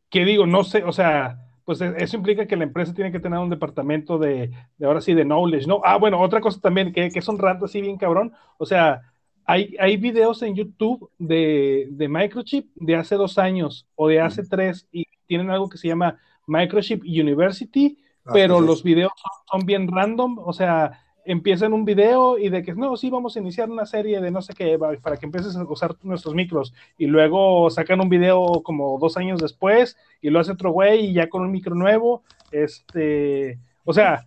¿qué 0.09 0.25
digo? 0.25 0.47
No 0.47 0.65
sé, 0.65 0.83
o 0.85 0.93
sea, 0.93 1.39
pues 1.67 1.83
e, 1.83 1.95
eso 1.99 2.17
implica 2.17 2.47
que 2.47 2.57
la 2.57 2.65
empresa 2.65 2.95
tiene 2.95 3.13
que 3.13 3.21
tener 3.21 3.39
un 3.39 3.51
departamento 3.51 4.19
de, 4.19 4.51
de 4.79 4.87
ahora 4.87 5.03
sí, 5.03 5.13
de 5.13 5.27
knowledge, 5.27 5.67
¿no? 5.67 5.83
Ah, 5.85 5.99
bueno, 5.99 6.19
otra 6.19 6.41
cosa 6.41 6.61
también, 6.61 6.95
que, 6.95 7.11
que 7.11 7.21
son 7.21 7.39
ratos 7.39 7.71
así 7.71 7.83
bien 7.83 7.99
cabrón, 7.99 8.33
o 8.57 8.65
sea, 8.65 9.03
hay, 9.45 9.77
hay 9.79 9.99
videos 9.99 10.41
en 10.43 10.55
YouTube 10.55 11.11
de, 11.19 11.89
de, 11.91 12.09
Microchip 12.09 12.71
de 12.75 12.97
hace 12.97 13.17
dos 13.17 13.37
años 13.37 13.87
o 13.97 14.09
de 14.09 14.21
hace 14.21 14.45
tres 14.45 14.87
y 14.91 15.05
tienen 15.27 15.51
algo 15.51 15.69
que 15.69 15.77
se 15.77 15.89
llama 15.89 16.19
Microchip 16.47 17.03
University, 17.03 17.99
ah, 18.25 18.31
pero 18.33 18.63
los 18.63 18.83
videos 18.83 19.13
son, 19.51 19.67
bien 19.67 19.89
random, 19.89 20.39
o 20.39 20.55
sea, 20.55 21.02
empiezan 21.25 21.73
un 21.73 21.85
video 21.85 22.39
y 22.39 22.49
de 22.49 22.63
que 22.63 22.75
no, 22.75 22.97
sí, 22.97 23.11
vamos 23.11 23.37
a 23.37 23.41
iniciar 23.41 23.71
una 23.71 23.87
serie 23.87 24.21
de 24.21 24.31
no 24.31 24.43
sé 24.43 24.55
qué 24.55 24.79
para 24.79 25.17
que 25.17 25.27
empieces 25.27 25.57
a 25.57 25.63
usar 25.65 25.97
nuestros 26.03 26.35
micros 26.35 26.75
y 26.99 27.07
luego 27.07 27.71
sacan 27.71 28.01
un 28.01 28.09
video 28.09 28.63
como 28.63 28.99
dos 28.99 29.17
años 29.17 29.41
después 29.41 29.97
y 30.21 30.31
lo 30.31 30.41
hace 30.41 30.53
otro 30.53 30.71
güey 30.71 31.07
y 31.07 31.13
ya 31.13 31.29
con 31.29 31.43
un 31.43 31.53
micro 31.53 31.75
nuevo, 31.75 32.23
este, 32.51 33.59
o 33.85 33.93
sea, 33.93 34.27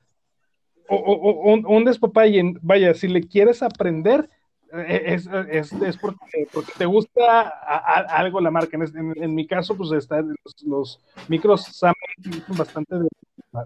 o, 0.88 1.52
un, 1.52 1.66
un 1.66 1.84
despapalle, 1.84 2.54
vaya, 2.62 2.94
si 2.94 3.08
le 3.08 3.22
quieres 3.22 3.64
aprender, 3.64 4.30
eh, 4.74 5.04
es, 5.06 5.30
es, 5.50 5.74
es 5.74 5.98
porque, 5.98 6.48
porque, 6.52 6.72
te 6.78 6.86
gusta 6.86 7.48
algo 8.10 8.42
la 8.42 8.52
marca. 8.52 8.78
En, 8.78 9.14
en, 9.24 9.34
mi 9.36 9.48
caso, 9.48 9.76
pues 9.76 9.92
está, 9.92 10.22
los, 10.22 10.64
los 10.66 11.02
micros 11.28 11.64
son 11.64 11.94
bastante 12.50 12.96
de, 13.00 13.08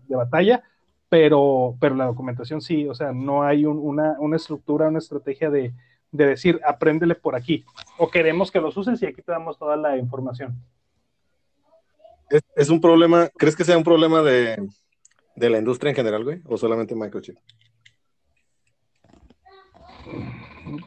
de 0.08 0.15
batalla, 0.15 0.63
pero, 1.10 1.76
pero 1.80 1.95
la 1.95 2.06
documentación 2.06 2.62
sí, 2.62 2.88
o 2.88 2.93
sea, 2.93 3.12
no 3.12 3.43
hay 3.43 3.65
una, 3.65 4.15
estructura, 4.36 4.88
una 4.88 5.00
estrategia 5.00 5.50
de, 5.50 5.74
decir, 6.12 6.62
apréndele 6.63 7.15
por 7.15 7.36
aquí, 7.36 7.65
o 7.98 8.10
queremos 8.10 8.52
que 8.52 8.62
los 8.62 8.78
uses 8.78 9.02
y 9.02 9.08
aquí 9.08 9.22
te 9.22 9.32
damos 9.32 9.58
toda 9.58 9.76
la 9.76 9.98
información. 9.98 10.56
¿Es, 12.56 12.69
un 12.69 12.80
problema, 12.80 13.30
crees 13.36 13.56
que 13.56 13.63
sea 13.63 13.76
un 13.76 13.84
problema 13.84 14.22
de, 14.22 14.69
la 15.36 15.58
industria 15.58 15.89
en 15.89 15.95
general, 15.95 16.24
güey, 16.24 16.41
o 16.45 16.58
solamente 16.58 16.93
Microchip? 16.93 17.38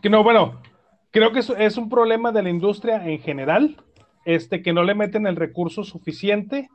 Que 0.00 0.08
no, 0.08 0.22
bueno, 0.22 0.62
creo 1.10 1.32
que 1.32 1.40
es, 1.40 1.50
es 1.50 1.76
un 1.76 1.88
problema 1.88 2.30
de 2.30 2.44
la 2.44 2.50
industria 2.50 3.04
en 3.08 3.18
general, 3.18 3.76
este, 4.24 4.62
que 4.62 4.72
no 4.72 4.84
le 4.84 4.94
meten 4.94 5.26
el 5.26 5.34
recurso 5.34 5.82
suficiente 5.82 6.70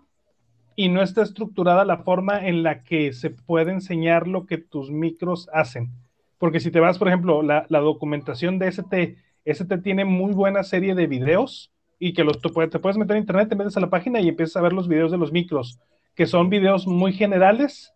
y 0.80 0.90
no 0.90 1.02
está 1.02 1.24
estructurada 1.24 1.84
la 1.86 1.98
forma 1.98 2.48
en 2.48 2.62
la 2.62 2.84
que 2.84 3.12
se 3.12 3.32
puede 3.32 3.72
enseñar 3.72 4.28
lo 4.28 4.46
que 4.46 4.60
tus 4.60 4.92
micros 4.92 5.50
hacen. 5.52 5.90
Porque 6.38 6.60
si 6.60 6.70
te 6.70 6.80
vas, 6.80 7.00
por 7.00 7.08
ejemplo, 7.08 7.42
la, 7.42 7.66
documentación 7.68 8.60
de 8.60 8.68
ST, 8.68 9.18
ST 9.44 9.78
tiene 9.80 10.06
muy 10.06 10.34
buena 10.34 10.62
serie 10.62 10.94
de 10.94 11.08
videos 11.08 11.72
y 11.98 12.14
que 12.14 12.24
los, 12.24 12.40
te 12.40 12.50
puedes 12.80 12.98
meter 12.98 13.18
en 13.18 13.24
internet, 13.24 13.50
te 13.50 13.56
metes 13.56 13.76
a 13.76 13.80
la 13.80 13.90
página 13.90 14.22
y 14.22 14.30
empiezas 14.30 14.56
a 14.58 14.62
ver 14.62 14.72
los 14.72 14.88
videos 14.88 15.10
de 15.10 15.18
los 15.18 15.32
micros, 15.32 15.80
que 16.14 16.28
son 16.28 16.48
videos 16.52 16.86
muy 16.86 17.12
generales 17.12 17.92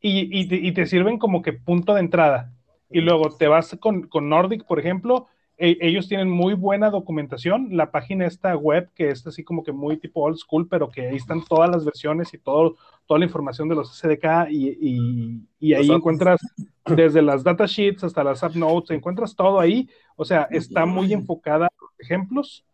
y, 0.00 0.72
te, 0.72 0.86
sirven 0.86 1.18
como 1.18 1.40
que 1.40 1.52
punto 1.52 1.94
de 1.94 2.00
entrada. 2.00 2.52
Y 2.90 3.00
luego 3.00 3.30
te 3.30 3.46
vas 3.46 3.76
con, 3.80 4.08
con 4.08 4.28
Nordic, 4.28 4.64
por 4.66 4.80
ejemplo, 4.80 5.28
e, 5.56 5.78
ellos 5.80 6.08
tienen 6.08 6.28
muy 6.28 6.54
buena 6.54 6.90
documentación. 6.90 7.68
La 7.76 7.90
página 7.90 8.26
esta 8.26 8.56
web, 8.56 8.90
que 8.94 9.10
es 9.10 9.26
así 9.26 9.44
como 9.44 9.62
que 9.62 9.72
muy 9.72 9.96
tipo 9.98 10.22
old 10.22 10.36
school, 10.36 10.68
pero 10.68 10.88
que 10.88 11.08
ahí 11.08 11.16
están 11.16 11.44
todas 11.44 11.70
las 11.70 11.84
versiones 11.84 12.34
y 12.34 12.38
todo, 12.38 12.76
toda 13.06 13.20
la 13.20 13.26
información 13.26 13.68
de 13.68 13.76
los 13.76 13.96
SDK 13.96 14.50
y, 14.50 15.46
y, 15.60 15.74
ahí 15.74 15.90
encuentras 15.90 16.40
desde 16.86 17.22
las 17.22 17.44
datasheets 17.44 18.04
hasta 18.04 18.24
las 18.24 18.42
app 18.42 18.54
notes, 18.54 18.90
encuentras 18.90 19.36
todo 19.36 19.60
ahí. 19.60 19.88
O 20.16 20.24
sea, 20.24 20.48
está 20.50 20.86
muy 20.86 21.12
enfocada 21.12 21.66
a 21.66 21.72
los 21.80 21.90
ejemplos. 21.98 22.64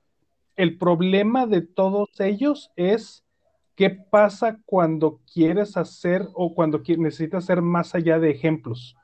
El 0.57 0.79
problema 0.79 1.47
de 1.47 1.63
todos 1.63 2.09
ellos 2.19 2.71
es 2.77 3.25
qué 3.77 3.91
pasa 3.91 4.59
cuando 4.65 5.21
quieres 5.33 5.77
hacer 5.77 6.27
o 6.35 6.55
cuando 6.55 6.83
necesitas 6.99 7.45
hacer 7.45 7.63
más 7.63 7.95
allá 7.95 8.19
de 8.19 8.31
ejemplos 8.31 8.97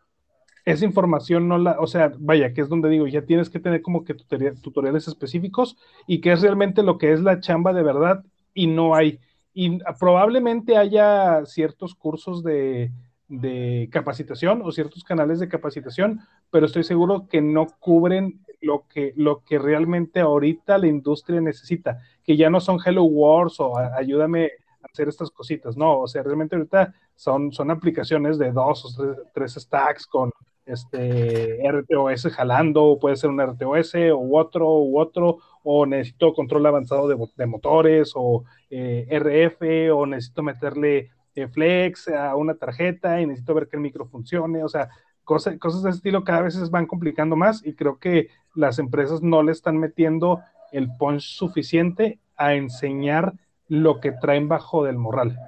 esa 0.66 0.84
información 0.84 1.48
no 1.48 1.58
la, 1.58 1.78
o 1.80 1.86
sea, 1.86 2.12
vaya, 2.18 2.52
que 2.52 2.60
es 2.60 2.68
donde 2.68 2.90
digo, 2.90 3.06
ya 3.06 3.22
tienes 3.22 3.48
que 3.48 3.60
tener 3.60 3.82
como 3.82 4.04
que 4.04 4.14
tutoriales 4.14 5.06
específicos 5.06 5.78
y 6.08 6.20
que 6.20 6.32
es 6.32 6.42
realmente 6.42 6.82
lo 6.82 6.98
que 6.98 7.12
es 7.12 7.20
la 7.20 7.40
chamba 7.40 7.72
de 7.72 7.84
verdad 7.84 8.24
y 8.52 8.66
no 8.66 8.94
hay. 8.94 9.20
Y 9.54 9.78
probablemente 9.98 10.76
haya 10.76 11.46
ciertos 11.46 11.94
cursos 11.94 12.42
de, 12.42 12.90
de 13.28 13.88
capacitación 13.92 14.60
o 14.64 14.72
ciertos 14.72 15.04
canales 15.04 15.38
de 15.38 15.48
capacitación, 15.48 16.20
pero 16.50 16.66
estoy 16.66 16.82
seguro 16.82 17.28
que 17.28 17.40
no 17.40 17.68
cubren 17.78 18.44
lo 18.60 18.86
que, 18.88 19.12
lo 19.16 19.44
que 19.44 19.60
realmente 19.60 20.18
ahorita 20.18 20.78
la 20.78 20.88
industria 20.88 21.40
necesita, 21.40 22.00
que 22.24 22.36
ya 22.36 22.50
no 22.50 22.58
son 22.60 22.78
Hello 22.84 23.04
Wars 23.04 23.60
o 23.60 23.78
ayúdame 23.78 24.50
a 24.82 24.86
hacer 24.92 25.08
estas 25.08 25.30
cositas, 25.30 25.76
no, 25.76 26.00
o 26.00 26.08
sea, 26.08 26.24
realmente 26.24 26.56
ahorita 26.56 26.92
son, 27.14 27.52
son 27.52 27.70
aplicaciones 27.70 28.36
de 28.36 28.50
dos 28.50 28.98
o 28.98 29.16
tres 29.32 29.54
stacks 29.54 30.08
con 30.08 30.32
este, 30.66 31.58
RTOS 31.66 32.28
jalando, 32.34 32.98
puede 33.00 33.16
ser 33.16 33.30
un 33.30 33.40
RTOS 33.40 33.94
o 34.12 34.36
otro 34.36 34.68
u 34.80 34.98
otro, 34.98 35.38
o 35.62 35.86
necesito 35.86 36.34
control 36.34 36.66
avanzado 36.66 37.08
de, 37.08 37.46
motores 37.46 38.12
o 38.14 38.44
eh, 38.70 39.06
RF, 39.10 39.92
o 39.92 40.06
necesito 40.06 40.42
meterle 40.42 41.10
eh, 41.34 41.48
flex 41.48 42.08
a 42.08 42.34
una 42.36 42.54
tarjeta 42.54 43.20
y 43.20 43.26
necesito 43.26 43.54
ver 43.54 43.68
que 43.68 43.76
el 43.76 43.82
micro 43.82 44.06
funcione, 44.06 44.64
o 44.64 44.68
sea, 44.68 44.90
cosas, 45.24 45.58
cosas 45.58 45.82
de 45.82 45.90
ese 45.90 45.98
estilo 45.98 46.24
cada 46.24 46.42
vez 46.42 46.54
se 46.54 46.70
van 46.70 46.86
complicando 46.86 47.36
más 47.36 47.64
y 47.64 47.74
creo 47.74 47.98
que 47.98 48.28
las 48.54 48.78
empresas 48.78 49.22
no 49.22 49.42
le 49.42 49.52
están 49.52 49.78
metiendo 49.78 50.40
el 50.72 50.94
punch 50.96 51.22
suficiente 51.22 52.18
a 52.36 52.54
enseñar 52.54 53.34
lo 53.68 54.00
que 54.00 54.12
traen 54.12 54.48
bajo 54.48 54.84
del 54.84 54.98
morral. 54.98 55.38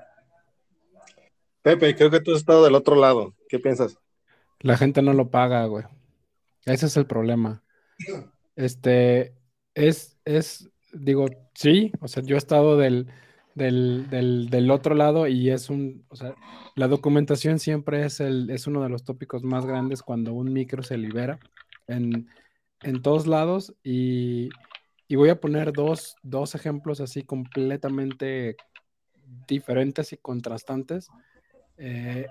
Pepe, 1.63 1.95
creo 1.97 2.11
que 2.11 2.21
tú 2.21 2.33
has 2.33 2.39
estado 2.39 2.65
del 2.65 2.75
otro 2.75 2.97
lado. 2.97 3.35
¿Qué 3.49 3.59
piensas? 3.59 3.99
La 4.61 4.77
gente 4.77 5.03
no 5.03 5.13
lo 5.13 5.31
paga, 5.31 5.65
güey. 5.67 5.85
Ese 6.65 6.87
es 6.87 6.97
el 6.97 7.07
problema. 7.07 7.63
Este, 8.57 9.35
es, 9.75 10.19
es, 10.25 10.71
digo, 10.93 11.27
sí, 11.55 11.93
o 12.01 12.09
sea, 12.09 12.23
yo 12.23 12.35
he 12.35 12.39
estado 12.39 12.77
del, 12.77 13.09
del, 13.55 14.09
del, 14.11 14.71
otro 14.71 14.95
lado 14.95 15.27
y 15.27 15.51
es 15.51 15.71
un, 15.71 16.05
o 16.09 16.17
sea, 16.17 16.35
la 16.75 16.89
documentación 16.89 17.59
siempre 17.59 18.05
es, 18.05 18.21
el, 18.21 18.51
es 18.51 18.67
uno 18.67 18.83
de 18.83 18.89
los 18.89 19.05
tópicos 19.05 19.43
más 19.43 19.67
grandes 19.67 20.03
cuando 20.03 20.33
un 20.33 20.53
micro 20.53 20.83
se 20.83 20.99
libera 20.99 21.39
en, 21.87 22.29
en 22.83 23.03
todos 23.03 23.27
lados 23.27 23.75
y, 23.83 24.51
y 25.09 25.17
voy 25.17 25.31
a 25.31 25.41
poner 25.41 25.73
dos, 25.73 26.17
dos 26.23 26.55
ejemplos 26.55 27.01
así 27.01 27.23
completamente 27.23 28.57
diferentes 29.47 30.13
y 30.13 30.19
contrastantes. 30.19 31.09
Eh, 31.77 32.27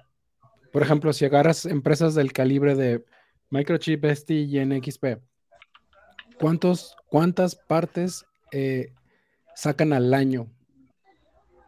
por 0.72 0.82
ejemplo, 0.82 1.14
si 1.14 1.26
agarras 1.26 1.66
empresas 1.66 2.16
del 2.16 2.34
calibre 2.34 2.76
de 2.76 3.04
Microchip, 3.50 4.06
ST 4.06 4.34
y 4.34 4.64
NXP, 4.64 5.20
¿cuántos, 6.40 6.96
¿cuántas 7.08 7.56
partes 7.56 8.26
eh, 8.52 8.94
sacan 9.56 9.94
al 9.94 10.14
año? 10.14 10.48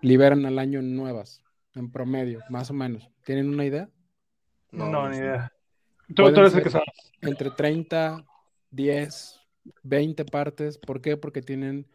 Liberan 0.01 0.45
al 0.45 0.59
año 0.59 0.81
nuevas, 0.81 1.41
en 1.75 1.91
promedio, 1.91 2.41
más 2.49 2.69
o 2.71 2.73
menos. 2.73 3.09
¿Tienen 3.25 3.49
una 3.49 3.65
idea? 3.65 3.89
No, 4.71 5.09
ni 5.09 5.17
idea. 5.17 5.51
Tú, 6.15 6.27
eres 6.27 6.53
el 6.53 6.63
que 6.63 6.69
sabes. 6.69 6.87
Entre 7.21 7.51
30, 7.51 8.25
10, 8.71 9.39
20 9.83 10.25
partes. 10.25 10.77
¿Por 10.77 11.01
qué? 11.01 11.17
Porque 11.17 11.41
tienen 11.41 11.87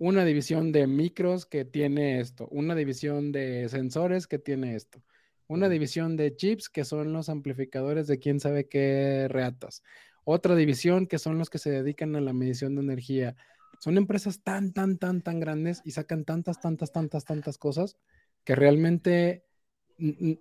una 0.00 0.24
división 0.24 0.72
de 0.72 0.86
micros 0.86 1.44
que 1.44 1.64
tiene 1.64 2.20
esto, 2.20 2.48
una 2.50 2.74
división 2.74 3.32
de 3.32 3.68
sensores 3.68 4.26
que 4.26 4.38
tiene 4.38 4.74
esto, 4.74 5.02
una 5.50 5.68
división 5.68 6.16
de 6.16 6.36
chips, 6.36 6.68
que 6.68 6.84
son 6.84 7.12
los 7.12 7.28
amplificadores 7.28 8.06
de 8.06 8.20
quién 8.20 8.38
sabe 8.38 8.68
qué 8.68 9.26
reatas. 9.28 9.82
Otra 10.22 10.54
división, 10.54 11.08
que 11.08 11.18
son 11.18 11.38
los 11.38 11.50
que 11.50 11.58
se 11.58 11.70
dedican 11.70 12.14
a 12.14 12.20
la 12.20 12.32
medición 12.32 12.76
de 12.76 12.82
energía. 12.82 13.34
Son 13.80 13.98
empresas 13.98 14.44
tan, 14.44 14.72
tan, 14.72 14.96
tan, 14.96 15.22
tan 15.22 15.40
grandes 15.40 15.82
y 15.84 15.90
sacan 15.90 16.24
tantas, 16.24 16.60
tantas, 16.60 16.92
tantas, 16.92 17.24
tantas 17.24 17.58
cosas 17.58 17.96
que 18.44 18.54
realmente 18.54 19.44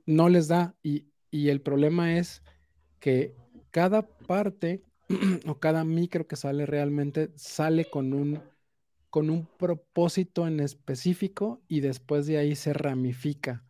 no 0.06 0.30
les 0.30 0.48
da. 0.48 0.76
Y, 0.84 1.08
y 1.32 1.50
el 1.50 1.62
problema 1.62 2.20
es 2.20 2.44
que 3.00 3.34
cada 3.72 4.04
parte 4.08 4.84
o 5.48 5.60
cada 5.60 5.86
micro 5.86 6.28
que 6.28 6.36
sale 6.36 6.68
realmente 6.68 7.32
sale 7.36 7.86
con 7.90 8.14
un, 8.14 8.44
con 9.10 9.32
un 9.32 9.48
propósito 9.58 10.46
en 10.46 10.60
específico 10.60 11.64
y 11.68 11.80
después 11.80 12.28
de 12.28 12.38
ahí 12.38 12.56
se 12.56 12.74
ramifica. 12.74 13.66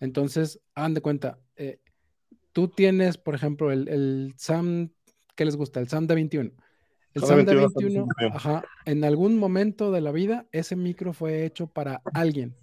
Entonces, 0.00 0.60
hagan 0.74 0.94
de 0.94 1.00
cuenta, 1.00 1.38
eh, 1.56 1.80
tú 2.52 2.68
tienes, 2.68 3.18
por 3.18 3.34
ejemplo, 3.34 3.72
el, 3.72 4.34
SAM, 4.36 4.90
¿qué 5.34 5.44
les 5.44 5.56
gusta? 5.56 5.80
El 5.80 5.88
SAM 5.88 6.06
de 6.06 6.14
21. 6.14 6.50
El 7.14 7.22
SAM 7.22 7.44
de 7.44 7.54
21, 7.54 8.06
ajá, 8.32 8.64
en 8.84 9.04
algún 9.04 9.36
momento 9.38 9.90
de 9.90 10.00
la 10.00 10.12
vida, 10.12 10.46
ese 10.52 10.76
micro 10.76 11.12
fue 11.12 11.44
hecho 11.44 11.66
para 11.66 12.00
alguien. 12.14 12.54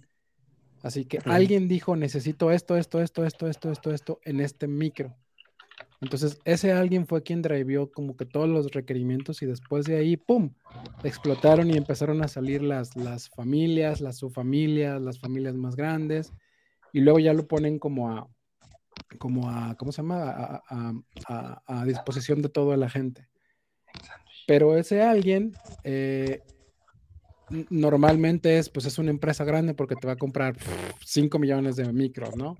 Así 0.82 1.04
que 1.04 1.18
alguien 1.24 1.68
dijo, 1.68 1.96
necesito 1.96 2.52
esto, 2.52 2.76
esto, 2.76 3.00
esto, 3.00 3.24
esto, 3.24 3.48
esto, 3.48 3.70
esto, 3.70 3.90
esto 3.92 4.20
en 4.24 4.40
este 4.40 4.68
micro. 4.68 5.16
Entonces, 6.00 6.38
ese 6.44 6.72
alguien 6.72 7.06
fue 7.06 7.22
quien 7.22 7.42
drivió 7.42 7.90
como 7.90 8.16
que 8.16 8.26
todos 8.26 8.48
los 8.48 8.70
requerimientos 8.70 9.42
y 9.42 9.46
después 9.46 9.86
de 9.86 9.96
ahí, 9.96 10.16
¡pum!, 10.16 10.52
explotaron 11.02 11.70
y 11.70 11.76
empezaron 11.76 12.22
a 12.22 12.28
salir 12.28 12.62
las, 12.62 12.96
las 12.96 13.28
familias, 13.30 14.00
las 14.00 14.18
subfamilias, 14.18 15.00
las 15.00 15.18
familias 15.18 15.54
más 15.54 15.74
grandes 15.74 16.32
y 16.96 17.00
luego 17.00 17.18
ya 17.18 17.34
lo 17.34 17.46
ponen 17.46 17.78
como 17.78 18.08
a, 18.08 18.26
como 19.18 19.50
a, 19.50 19.74
¿cómo 19.74 19.92
se 19.92 20.00
llama? 20.00 20.62
A, 21.26 21.84
disposición 21.84 22.40
de 22.40 22.48
toda 22.48 22.78
la 22.78 22.88
gente. 22.88 23.28
Pero 24.46 24.78
ese 24.78 25.02
alguien 25.02 25.52
eh, 25.84 26.40
normalmente 27.68 28.56
es, 28.56 28.70
pues 28.70 28.86
es 28.86 28.98
una 28.98 29.10
empresa 29.10 29.44
grande 29.44 29.74
porque 29.74 29.94
te 29.94 30.06
va 30.06 30.14
a 30.14 30.16
comprar 30.16 30.56
5 31.04 31.38
millones 31.38 31.76
de 31.76 31.92
micros, 31.92 32.34
¿no? 32.34 32.56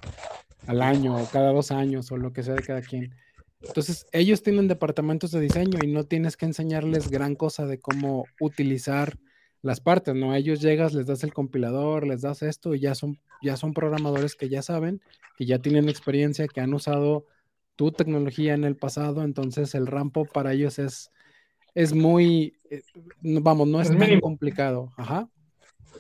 Al 0.67 0.83
año 0.83 1.17
o 1.17 1.25
cada 1.31 1.51
dos 1.53 1.71
años 1.71 2.13
o 2.13 2.19
lo 2.19 2.35
que 2.35 2.43
sea 2.43 2.57
de 2.57 2.63
cada 2.63 2.83
quien. 2.83 3.15
Entonces, 3.63 4.05
ellos 4.13 4.43
tienen 4.43 4.69
departamentos 4.69 5.31
de 5.31 5.41
diseño 5.41 5.79
y 5.83 5.87
no 5.87 6.05
tienes 6.05 6.37
que 6.37 6.45
enseñarles 6.45 7.09
gran 7.09 7.37
cosa 7.37 7.65
de 7.65 7.81
cómo 7.81 8.27
utilizar 8.39 9.17
las 9.67 9.81
partes, 9.81 10.15
¿no? 10.15 10.33
A 10.33 10.39
ellos 10.39 10.61
llegas, 10.61 10.95
les 10.95 11.07
das 11.07 11.25
el 11.25 11.35
compilador, 11.35 12.07
les 12.07 12.23
das 12.23 12.43
esto 12.43 12.75
y 12.75 12.81
ya 12.81 12.95
son, 12.95 13.19
ya 13.43 13.57
son 13.57 13.75
programadores 13.75 14.35
que 14.35 14.49
ya 14.49 14.63
saben, 14.63 15.03
que 15.37 15.45
ya 15.45 15.59
tienen 15.59 15.89
experiencia, 15.89 16.47
que 16.49 16.61
han 16.61 16.73
usado 16.73 17.27
tu 17.75 17.93
tecnología 17.93 18.55
en 18.55 18.65
el 18.65 18.77
pasado, 18.77 19.23
entonces 19.23 19.75
el 19.75 19.87
rampo 19.87 20.25
para 20.25 20.53
ellos 20.53 20.79
es, 20.79 21.11
es 21.75 21.93
muy, 21.93 22.59
eh, 22.71 22.83
vamos, 23.21 23.69
no 23.69 23.81
es 23.81 23.89
tan 23.91 24.21
complicado. 24.21 24.93
Ajá. 24.97 25.29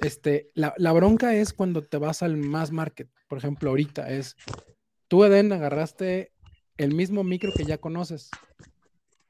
Este, 0.00 0.48
la, 0.54 0.74
la, 0.78 0.92
bronca 0.92 1.34
es 1.34 1.52
cuando 1.52 1.82
te 1.82 1.98
vas 1.98 2.22
al 2.22 2.36
mass 2.36 2.70
market. 2.70 3.08
Por 3.28 3.38
ejemplo, 3.38 3.70
ahorita 3.70 4.10
es, 4.10 4.36
tú 5.08 5.24
Eden 5.24 5.52
agarraste 5.52 6.32
el 6.76 6.94
mismo 6.94 7.24
micro 7.24 7.52
que 7.54 7.64
ya 7.64 7.78
conoces, 7.78 8.30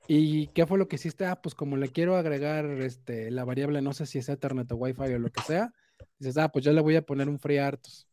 ¿Y 0.09 0.49
qué 0.49 0.67
fue 0.67 0.79
lo 0.79 0.89
que 0.89 0.97
hiciste? 0.97 1.27
Ah, 1.27 1.41
pues 1.41 1.55
como 1.55 1.77
le 1.77 1.89
quiero 1.89 2.17
agregar 2.17 2.65
este, 2.83 3.31
la 3.31 3.45
variable, 3.45 3.83
no 3.83 3.93
sé 3.93 4.07
si 4.07 4.19
es 4.19 4.29
Ethernet 4.29 4.71
o 4.71 4.77
Wi-Fi 4.77 5.15
o 5.15 5.19
lo 5.19 5.31
que 5.31 5.43
sea, 5.43 5.73
dices, 6.19 6.39
ah, 6.39 6.49
pues 6.49 6.65
yo 6.65 6.73
le 6.73 6.81
voy 6.81 6.97
a 6.97 7.03
poner 7.03 7.29
un 7.29 7.39
FreeRTOS. 7.39 8.07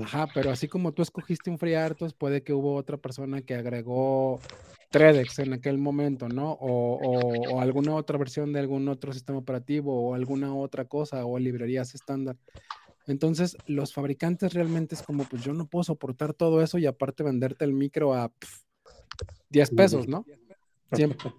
Ajá, 0.00 0.26
pero 0.32 0.50
así 0.50 0.68
como 0.68 0.92
tú 0.92 1.02
escogiste 1.02 1.50
un 1.50 1.58
FreeRTOS, 1.58 2.14
puede 2.14 2.42
que 2.42 2.52
hubo 2.54 2.74
otra 2.74 2.96
persona 2.96 3.42
que 3.42 3.54
agregó 3.54 4.40
Tredex 4.90 5.40
en 5.40 5.52
aquel 5.54 5.78
momento, 5.78 6.28
¿no? 6.28 6.52
O, 6.60 7.60
alguna 7.60 7.94
otra 7.94 8.16
versión 8.16 8.52
de 8.52 8.60
algún 8.60 8.88
otro 8.88 9.12
sistema 9.12 9.38
operativo 9.38 10.08
o 10.08 10.14
alguna 10.14 10.54
otra 10.54 10.84
cosa 10.86 11.24
o 11.26 11.38
librerías 11.38 11.94
estándar. 11.94 12.36
Entonces, 13.06 13.56
los 13.66 13.92
fabricantes 13.92 14.54
realmente 14.54 14.94
es 14.94 15.02
como, 15.02 15.24
pues 15.24 15.42
yo 15.42 15.52
no 15.52 15.66
puedo 15.66 15.82
soportar 15.82 16.32
todo 16.34 16.62
eso 16.62 16.78
y 16.78 16.86
aparte 16.86 17.24
venderte 17.24 17.64
el 17.64 17.72
micro 17.72 18.14
a 18.14 18.30
10 19.50 19.70
pesos, 19.70 20.08
¿no? 20.08 20.24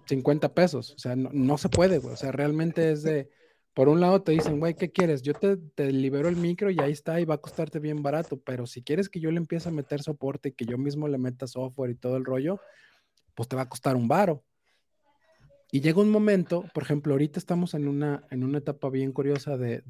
50 0.06 0.54
pesos. 0.54 0.92
O 0.92 0.98
sea, 0.98 1.16
no, 1.16 1.58
se 1.58 1.68
puede. 1.68 1.98
O 1.98 2.16
sea, 2.16 2.32
realmente 2.32 2.92
es 2.92 3.02
de, 3.02 3.28
por 3.74 3.88
un 3.88 4.00
lado 4.00 4.22
te 4.22 4.32
dicen, 4.32 4.60
güey, 4.60 4.74
¿qué 4.74 4.90
quieres? 4.90 5.22
Yo 5.22 5.34
te, 5.34 5.56
te, 5.56 5.90
libero 5.92 6.28
el 6.28 6.36
micro 6.36 6.70
y 6.70 6.80
ahí 6.80 6.92
está 6.92 7.20
y 7.20 7.24
va 7.24 7.36
a 7.36 7.40
costarte 7.40 7.78
bien 7.78 8.02
barato, 8.02 8.40
pero 8.40 8.66
si 8.66 8.82
quieres 8.82 9.08
que 9.08 9.20
yo 9.20 9.30
le 9.30 9.38
empiece 9.38 9.68
a 9.68 9.72
meter 9.72 10.02
soporte 10.02 10.50
y 10.50 10.52
que 10.52 10.64
yo 10.64 10.78
mismo 10.78 11.08
le 11.08 11.18
meta 11.18 11.46
software 11.46 11.90
y 11.90 11.96
todo 11.96 12.16
el 12.16 12.24
rollo, 12.24 12.60
pues 13.34 13.48
te 13.48 13.56
va 13.56 13.62
a 13.62 13.68
costar 13.68 13.96
un 13.96 14.08
varo. 14.08 14.44
Y 15.74 15.80
llega 15.80 16.00
un 16.00 16.10
momento, 16.10 16.64
por 16.72 16.84
ejemplo, 16.84 17.14
ahorita 17.14 17.40
estamos 17.40 17.74
en 17.74 17.88
una, 17.88 18.22
en 18.30 18.44
una 18.44 18.58
etapa 18.58 18.90
bien 18.90 19.10
curiosa 19.10 19.56
de, 19.56 19.82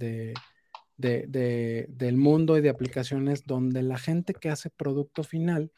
del 0.96 2.16
mundo 2.16 2.56
y 2.56 2.62
de 2.62 2.70
aplicaciones 2.70 3.44
donde 3.44 3.82
la 3.82 3.98
gente 3.98 4.32
que 4.32 4.48
hace 4.48 4.70
producto 4.70 5.24
final, 5.24 5.70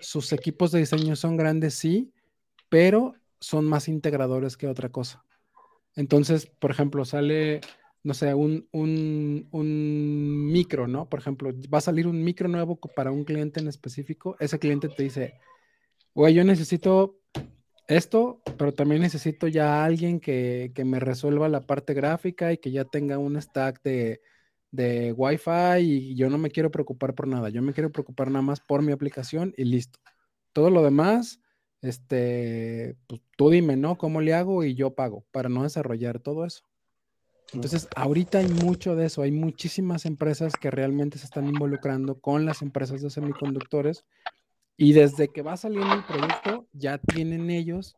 sus 0.00 0.32
equipos 0.32 0.72
de 0.72 0.80
diseño 0.80 1.14
son 1.14 1.36
grandes, 1.36 1.74
sí, 1.74 2.12
pero 2.72 3.14
son 3.38 3.66
más 3.66 3.86
integradores 3.86 4.56
que 4.56 4.66
otra 4.66 4.88
cosa. 4.88 5.26
Entonces, 5.94 6.46
por 6.46 6.70
ejemplo, 6.70 7.04
sale, 7.04 7.60
no 8.02 8.14
sé, 8.14 8.32
un, 8.32 8.66
un, 8.72 9.46
un, 9.50 10.46
micro, 10.50 10.88
¿no? 10.88 11.06
Por 11.06 11.20
ejemplo, 11.20 11.50
va 11.70 11.76
a 11.76 11.82
salir 11.82 12.06
un 12.06 12.24
micro 12.24 12.48
nuevo 12.48 12.76
para 12.76 13.12
un 13.12 13.24
cliente 13.24 13.60
en 13.60 13.68
específico. 13.68 14.36
Ese 14.40 14.58
cliente 14.58 14.88
te 14.88 15.02
dice, 15.02 15.34
güey, 16.14 16.32
yo 16.32 16.44
necesito 16.44 17.20
esto, 17.88 18.40
pero 18.56 18.72
también 18.72 19.02
necesito 19.02 19.48
ya 19.48 19.84
alguien 19.84 20.18
que, 20.18 20.72
me 20.82 20.98
resuelva 20.98 21.50
la 21.50 21.60
parte 21.60 21.92
gráfica 21.92 22.54
y 22.54 22.56
que 22.56 22.70
ya 22.70 22.86
tenga 22.86 23.18
un 23.18 23.38
stack 23.38 23.82
de, 23.82 24.22
de 24.70 25.12
Wi-Fi 25.12 25.78
y 25.80 26.14
yo 26.14 26.30
no 26.30 26.38
me 26.38 26.50
quiero 26.50 26.70
preocupar 26.70 27.14
por 27.14 27.28
nada. 27.28 27.50
Yo 27.50 27.60
me 27.60 27.74
quiero 27.74 27.92
preocupar 27.92 28.28
nada 28.30 28.40
más 28.40 28.60
por 28.60 28.80
mi 28.80 28.92
aplicación 28.92 29.52
y 29.58 29.64
listo. 29.64 30.00
Todo 30.54 30.70
lo 30.70 30.82
demás, 30.82 31.41
este, 31.82 32.96
pues 33.06 33.20
tú 33.36 33.50
dime, 33.50 33.76
¿no? 33.76 33.98
¿Cómo 33.98 34.20
le 34.20 34.34
hago? 34.34 34.64
Y 34.64 34.74
yo 34.74 34.94
pago 34.94 35.24
para 35.32 35.48
no 35.48 35.64
desarrollar 35.64 36.20
todo 36.20 36.46
eso. 36.46 36.64
Entonces, 37.52 37.88
ahorita 37.96 38.38
hay 38.38 38.48
mucho 38.48 38.96
de 38.96 39.06
eso, 39.06 39.20
hay 39.20 39.30
muchísimas 39.30 40.06
empresas 40.06 40.54
que 40.54 40.70
realmente 40.70 41.18
se 41.18 41.26
están 41.26 41.46
involucrando 41.46 42.18
con 42.18 42.46
las 42.46 42.62
empresas 42.62 43.02
de 43.02 43.10
semiconductores 43.10 44.04
y 44.78 44.94
desde 44.94 45.28
que 45.28 45.42
va 45.42 45.58
saliendo 45.58 45.92
el 45.92 46.04
producto, 46.04 46.66
ya 46.72 46.96
tienen 46.96 47.50
ellos 47.50 47.94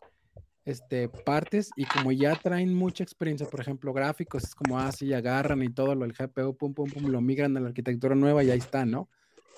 este, 0.65 1.09
partes 1.09 1.71
y 1.77 1.85
como 1.85 2.11
ya 2.11 2.35
traen 2.35 2.75
mucha 2.75 3.05
experiencia, 3.05 3.47
por 3.47 3.61
ejemplo, 3.61 3.93
gráficos, 3.93 4.45
es 4.45 4.55
como 4.55 4.79
así, 4.79 5.13
ah, 5.13 5.19
agarran 5.19 5.63
y 5.63 5.69
todo 5.69 5.95
lo 5.95 6.05
el 6.05 6.15
GPU, 6.15 6.57
pum, 6.57 6.75
pum, 6.75 6.91
pum, 6.91 7.07
lo 7.07 7.21
migran 7.21 7.57
a 7.57 7.61
la 7.61 7.69
arquitectura 7.69 8.15
nueva 8.15 8.43
y 8.43 8.51
ahí 8.51 8.59
está, 8.59 8.85
¿no? 8.85 9.09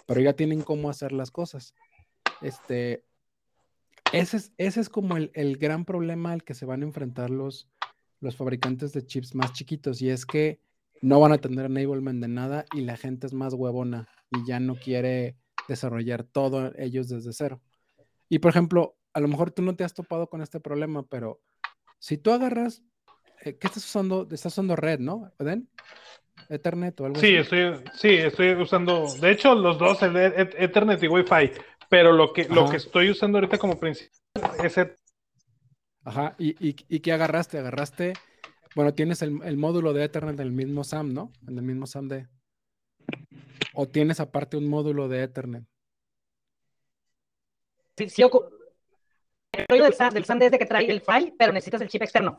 Pero 0.07 0.21
ya 0.21 0.35
tienen 0.35 0.63
cómo 0.63 0.91
hacer 0.91 1.13
las 1.13 1.31
cosas. 1.31 1.75
Este, 2.43 3.03
ese 4.13 4.37
es, 4.37 4.53
ese 4.59 4.81
es 4.81 4.89
como 4.89 5.17
el, 5.17 5.31
el, 5.35 5.57
gran 5.57 5.85
problema 5.85 6.33
al 6.33 6.45
que 6.45 6.55
se 6.55 6.67
van 6.67 6.83
a 6.83 6.87
enfrentar 6.87 7.31
los, 7.31 7.69
los 8.21 8.37
fabricantes 8.37 8.93
de 8.93 9.05
chips 9.05 9.35
más 9.35 9.53
chiquitos 9.53 10.01
y 10.03 10.11
es 10.11 10.27
que 10.27 10.61
no 11.03 11.21
van 11.21 11.33
a 11.33 11.39
tener 11.39 11.67
enablement 11.67 12.21
de 12.21 12.29
nada 12.29 12.65
y 12.73 12.83
la 12.83 12.97
gente 12.97 13.27
es 13.27 13.33
más 13.33 13.55
huevona 13.55 14.09
y 14.31 14.47
ya 14.47 14.61
no 14.61 14.77
quiere 14.77 15.37
desarrollar 15.69 16.25
todo 16.25 16.73
ellos 16.77 17.09
desde 17.09 17.33
cero. 17.33 17.61
Y 18.29 18.39
por 18.39 18.51
ejemplo, 18.51 18.97
a 19.13 19.21
lo 19.21 19.29
mejor 19.29 19.51
tú 19.51 19.63
no 19.63 19.77
te 19.77 19.85
has 19.85 19.95
topado 19.95 20.29
con 20.29 20.43
este 20.43 20.61
problema, 20.61 21.05
pero 21.05 21.41
si 21.99 22.19
tú 22.19 22.31
agarras, 22.31 22.83
eh, 23.45 23.57
¿qué 23.59 23.67
estás 23.67 23.85
usando? 23.85 24.29
Estás 24.31 24.53
usando 24.53 24.77
red, 24.77 24.99
¿no? 25.01 25.33
¿Eden? 25.39 25.69
Ethernet 26.49 27.01
o 27.01 27.07
algo 27.07 27.21
sí, 27.21 27.35
Estoy, 27.35 27.83
sí, 27.95 28.11
estoy 28.11 28.53
usando, 28.53 29.07
de 29.21 29.31
hecho, 29.31 29.55
los 29.55 29.79
dos, 29.79 29.99
Ethernet 30.03 31.03
y 31.03 31.09
Wi-Fi, 31.09 31.51
pero 31.89 32.13
lo 32.13 32.33
que, 32.33 32.49
lo 32.49 32.69
que 32.69 32.77
estoy 32.77 33.11
usando 33.11 33.39
ahorita 33.39 33.59
como 33.59 33.79
principio 33.79 34.13
es 34.63 34.77
Ethernet. 34.77 34.99
Ajá, 36.05 36.37
¿Y, 36.39 36.55
y, 36.61 37.01
qué 37.01 37.13
agarraste? 37.13 37.59
Agarraste, 37.59 38.13
bueno, 38.77 38.95
tienes 38.95 39.23
el, 39.23 39.41
el, 39.43 39.57
módulo 39.57 39.93
de 39.93 40.05
Ethernet 40.05 40.39
en 40.39 40.47
el 40.47 40.53
mismo 40.53 40.85
SAM, 40.85 41.13
¿no? 41.13 41.33
En 41.49 41.59
el 41.59 41.65
mismo 41.65 41.87
SAM 41.87 42.09
de... 42.09 42.29
¿O 43.75 43.89
tienes 43.89 44.21
aparte 44.21 44.57
un 44.57 44.69
módulo 44.69 45.09
de 45.09 45.25
Ethernet? 45.25 45.65
Sí, 47.97 48.09
sí, 48.09 48.23
el 48.23 49.67
rollo 49.69 49.85
del 49.85 49.95
SAM, 49.95 50.13
del 50.13 50.25
SAM 50.25 50.39
desde 50.39 50.59
que 50.59 50.67
trae 50.67 50.91
el 50.91 51.01
file, 51.01 51.35
pero 51.39 51.53
necesitas 51.53 51.81
el 51.81 51.89
chip 51.89 52.03
externo. 52.03 52.39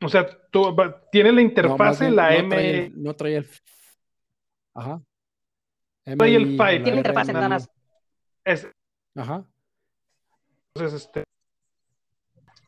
O 0.00 0.08
sea, 0.08 0.26
tú, 0.50 0.74
tiene 1.10 1.32
la 1.32 1.42
interfase, 1.42 2.10
la 2.10 2.30
no 2.30 2.36
M. 2.36 2.48
Trae 2.48 2.90
no 2.94 3.14
trae 3.14 3.36
el. 3.36 3.48
Ajá. 4.74 5.02
trae 6.04 6.34
el 6.36 6.56
file. 6.56 6.80
Tiene 6.80 6.92
la 6.92 6.96
interfase 6.96 7.32
nada 7.32 7.48
más. 7.48 7.70
Es, 8.44 8.68
Ajá. 9.16 9.44
Entonces, 10.74 11.02
este. 11.02 11.24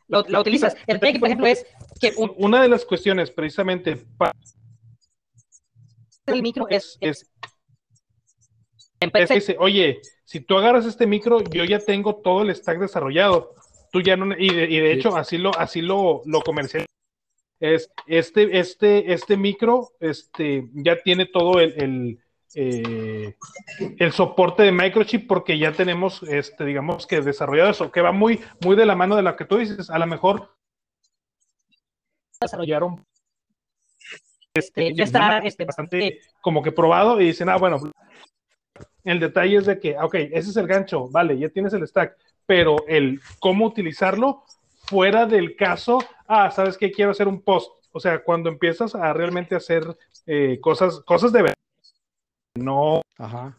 Lo, 0.09 0.22
lo 0.29 0.41
utilizas. 0.41 0.77
El 0.87 1.01
PEG, 1.01 1.18
por 1.18 1.29
ejemplo, 1.29 1.47
es 1.47 1.66
que. 2.01 2.12
Una 2.16 2.62
de 2.62 2.68
las 2.68 2.85
cuestiones, 2.85 3.31
precisamente, 3.31 3.97
para 4.16 4.33
el 6.27 6.43
micro 6.43 6.68
es, 6.68 6.99
es, 7.01 7.31
dice, 9.31 9.57
oye, 9.59 10.01
si 10.24 10.41
tú 10.41 10.59
agarras 10.59 10.87
este 10.87 11.07
micro, 11.07 11.41
yo 11.41 11.64
ya 11.64 11.79
tengo 11.79 12.16
todo 12.16 12.43
el 12.43 12.55
stack 12.55 12.79
desarrollado. 12.79 13.55
Tú 13.93 14.01
ya 14.01 14.16
no, 14.16 14.35
y 14.37 14.53
de, 14.53 14.64
y 14.64 14.81
de 14.81 14.93
hecho, 14.93 15.16
así 15.16 15.39
lo, 15.39 15.57
así 15.57 15.81
lo, 15.81 16.22
lo 16.27 16.43
comercial. 16.43 16.85
Es 17.61 17.91
este, 18.07 18.59
este, 18.59 19.12
este 19.12 19.37
micro, 19.37 19.93
este, 20.01 20.68
ya 20.74 20.97
tiene 21.03 21.27
todo 21.27 21.61
el, 21.61 21.81
el, 21.81 22.18
eh, 22.55 23.36
el 23.99 24.12
soporte 24.12 24.62
de 24.62 24.72
microchip 24.72 25.26
porque 25.26 25.59
ya 25.59 25.72
tenemos, 25.72 26.22
este, 26.22 26.64
digamos 26.64 27.07
que 27.07 27.20
desarrollado 27.20 27.70
eso, 27.70 27.90
que 27.90 28.01
va 28.01 28.12
muy, 28.12 28.40
muy 28.62 28.76
de 28.76 28.86
la 28.86 28.97
mano 28.97 29.16
de 29.16 29.22
lo 29.22 29.36
que 29.36 29.44
tú 29.44 29.59
dices. 29.59 29.90
A 29.90 29.99
lo 29.99 30.07
mejor 30.07 30.57
desarrollaron 32.40 33.05
este, 34.57 34.94
ya 34.94 35.05
está 35.05 35.38
este, 35.38 35.64
bastante 35.64 36.20
como 36.40 36.62
que 36.62 36.72
probado 36.72 37.20
y 37.20 37.26
dicen, 37.26 37.49
ah, 37.49 37.57
bueno, 37.57 37.78
el 39.05 39.20
detalle 39.20 39.57
es 39.59 39.66
de 39.66 39.78
que, 39.78 39.97
ok, 39.99 40.14
ese 40.14 40.51
es 40.51 40.57
el 40.57 40.66
gancho, 40.66 41.09
vale, 41.11 41.38
ya 41.38 41.49
tienes 41.51 41.74
el 41.74 41.86
stack, 41.86 42.16
pero 42.47 42.76
el 42.88 43.20
cómo 43.38 43.66
utilizarlo 43.66 44.44
fuera 44.86 45.26
del 45.26 45.57
caso, 45.57 45.99
ah, 46.26 46.51
sabes 46.51 46.78
que 46.78 46.90
quiero 46.90 47.11
hacer 47.11 47.28
un 47.28 47.42
post, 47.42 47.70
o 47.92 48.01
sea, 48.01 48.22
cuando 48.22 48.49
empiezas 48.49 48.94
a 48.94 49.12
realmente 49.12 49.55
hacer 49.55 49.84
eh, 50.26 50.59
cosas, 50.61 51.01
cosas 51.01 51.32
de 51.32 51.42
verdad, 51.42 51.55
no, 52.57 53.02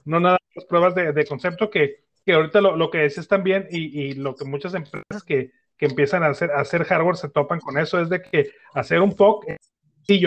no 0.05 0.19
nada 0.19 0.37
más 0.55 0.65
pruebas 0.65 0.95
de, 0.95 1.25
concepto 1.25 1.69
que, 1.69 2.03
que 2.25 2.33
ahorita 2.33 2.61
lo, 2.61 2.75
lo 2.75 2.89
que 2.89 3.05
es 3.05 3.27
también 3.27 3.67
y, 3.71 4.01
y, 4.01 4.13
lo 4.13 4.35
que 4.35 4.45
muchas 4.45 4.73
empresas 4.73 5.23
que, 5.25 5.51
que 5.77 5.85
empiezan 5.85 6.23
a 6.23 6.27
hacer, 6.27 6.51
a 6.51 6.61
hacer 6.61 6.83
hardware 6.83 7.17
se 7.17 7.29
topan 7.29 7.59
con 7.59 7.77
eso, 7.77 7.99
es 7.99 8.09
de 8.09 8.21
que 8.21 8.51
hacer 8.73 9.01
un 9.01 9.15
POC 9.15 9.45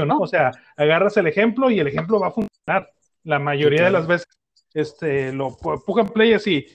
¿no? 0.06 0.18
O 0.18 0.26
sea, 0.26 0.52
agarras 0.76 1.16
el 1.16 1.26
ejemplo 1.26 1.70
y 1.70 1.80
el 1.80 1.86
ejemplo 1.86 2.20
va 2.20 2.28
a 2.28 2.32
funcionar. 2.32 2.92
La 3.24 3.38
mayoría 3.38 3.84
de 3.84 3.90
las 3.90 4.06
veces 4.06 4.28
este, 4.74 5.32
lo 5.32 5.56
pujan 5.56 6.08
play 6.08 6.34
así. 6.34 6.66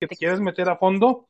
Que 0.00 0.06
te 0.06 0.16
quieres 0.16 0.40
meter 0.40 0.68
a 0.68 0.76
fondo, 0.76 1.28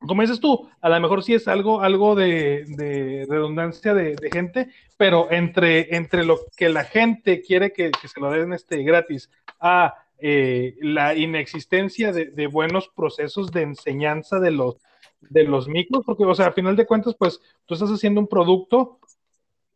como 0.00 0.22
dices 0.22 0.40
tú, 0.40 0.68
a 0.80 0.88
lo 0.88 1.00
mejor 1.00 1.24
sí 1.24 1.34
es 1.34 1.48
algo, 1.48 1.80
algo 1.80 2.14
de, 2.14 3.26
redundancia 3.28 3.94
de, 3.94 4.16
gente, 4.32 4.68
pero 4.96 5.30
entre, 5.30 5.96
entre 5.96 6.24
lo 6.24 6.38
que 6.56 6.68
la 6.68 6.84
gente 6.84 7.42
quiere 7.42 7.72
que, 7.72 7.90
se 8.02 8.20
lo 8.20 8.30
den 8.30 8.52
este 8.52 8.82
gratis 8.82 9.30
a 9.60 9.94
eh, 10.18 10.76
la 10.80 11.14
inexistencia 11.14 12.12
de, 12.12 12.46
buenos 12.46 12.88
procesos 12.88 13.50
de 13.50 13.62
enseñanza 13.62 14.38
de 14.38 14.52
los, 14.52 14.76
de 15.20 15.44
los 15.44 15.68
micros, 15.68 16.04
porque, 16.06 16.24
o 16.24 16.34
sea, 16.34 16.46
a 16.48 16.52
final 16.52 16.76
de 16.76 16.86
cuentas, 16.86 17.16
pues 17.18 17.40
tú 17.66 17.74
estás 17.74 17.90
haciendo 17.90 18.20
un 18.20 18.28
producto 18.28 19.00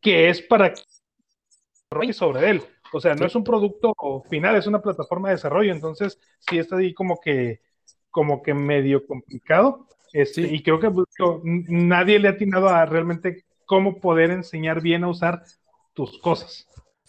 que 0.00 0.28
es 0.28 0.40
para 0.40 0.72
que 0.72 2.12
sobre 2.12 2.50
él. 2.50 2.62
O 2.92 3.00
sea, 3.00 3.14
no 3.14 3.26
es 3.26 3.34
un 3.34 3.44
producto 3.44 3.94
final, 4.28 4.56
es 4.56 4.66
una 4.66 4.82
plataforma 4.82 5.28
de 5.28 5.36
desarrollo. 5.36 5.72
Entonces, 5.72 6.18
sí 6.38 6.58
está 6.58 6.76
ahí 6.76 6.92
como 6.92 7.20
que, 7.20 7.60
como 8.12 8.42
que 8.42 8.54
medio 8.54 9.04
complicado. 9.04 9.88
Este, 10.12 10.42
Y 10.42 10.62
creo 10.62 10.78
que 10.78 10.90
pues, 10.90 11.08
nadie 11.42 12.18
le 12.18 12.28
ha 12.28 12.32
atinado 12.32 12.68
a 12.68 12.84
realmente 12.84 13.44
cómo 13.64 13.98
poder 13.98 14.30
enseñar 14.30 14.80
bien 14.82 15.02
a 15.02 15.08
usar 15.08 15.42
tus 15.94 16.18
cosas. 16.18 16.68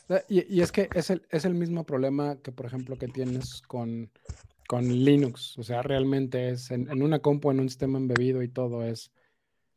Eh, 0.10 0.46
y, 0.50 0.62
es 0.62 0.72
que 0.72 0.90
es 0.96 1.10
el, 1.10 1.22
es 1.30 1.46
el 1.46 1.54
mismo 1.54 1.86
problema 1.86 2.38
que, 2.42 2.52
por 2.52 2.66
ejemplo, 2.66 2.98
que 2.98 3.08
tienes 3.08 3.62
con, 3.68 4.10
con 4.68 4.88
Linux. 4.88 5.58
O 5.58 5.64
sea, 5.64 5.82
realmente 5.82 6.50
es 6.50 6.72
en, 6.72 6.90
en, 6.90 7.04
una 7.04 7.20
compu, 7.20 7.52
en 7.52 7.60
un 7.60 7.70
sistema 7.70 8.00
embebido 8.00 8.42
y 8.42 8.48
todo 8.48 8.84
es. 8.84 9.12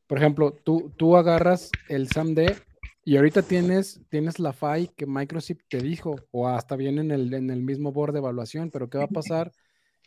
Por 0.07 0.19
ejemplo, 0.19 0.53
tú, 0.53 0.93
tú 0.97 1.17
agarras 1.17 1.73
el 1.89 2.07
SAMD 2.07 2.53
y 3.05 3.17
ahorita 3.17 3.43
tienes, 3.43 4.01
tienes 4.09 4.39
la 4.39 4.53
FAI 4.53 4.89
que 4.97 5.07
Microsoft 5.07 5.63
te 5.69 5.79
dijo, 5.79 6.17
o 6.31 6.47
hasta 6.49 6.77
viene 6.77 7.01
en 7.01 7.11
el, 7.11 7.35
en 7.35 7.51
el 7.51 7.63
mismo 7.63 7.91
board 7.91 8.13
de 8.13 8.19
evaluación, 8.19 8.71
pero 8.71 8.89
¿qué 8.89 8.99
va 8.99 9.05
a 9.05 9.09
pasar 9.09 9.53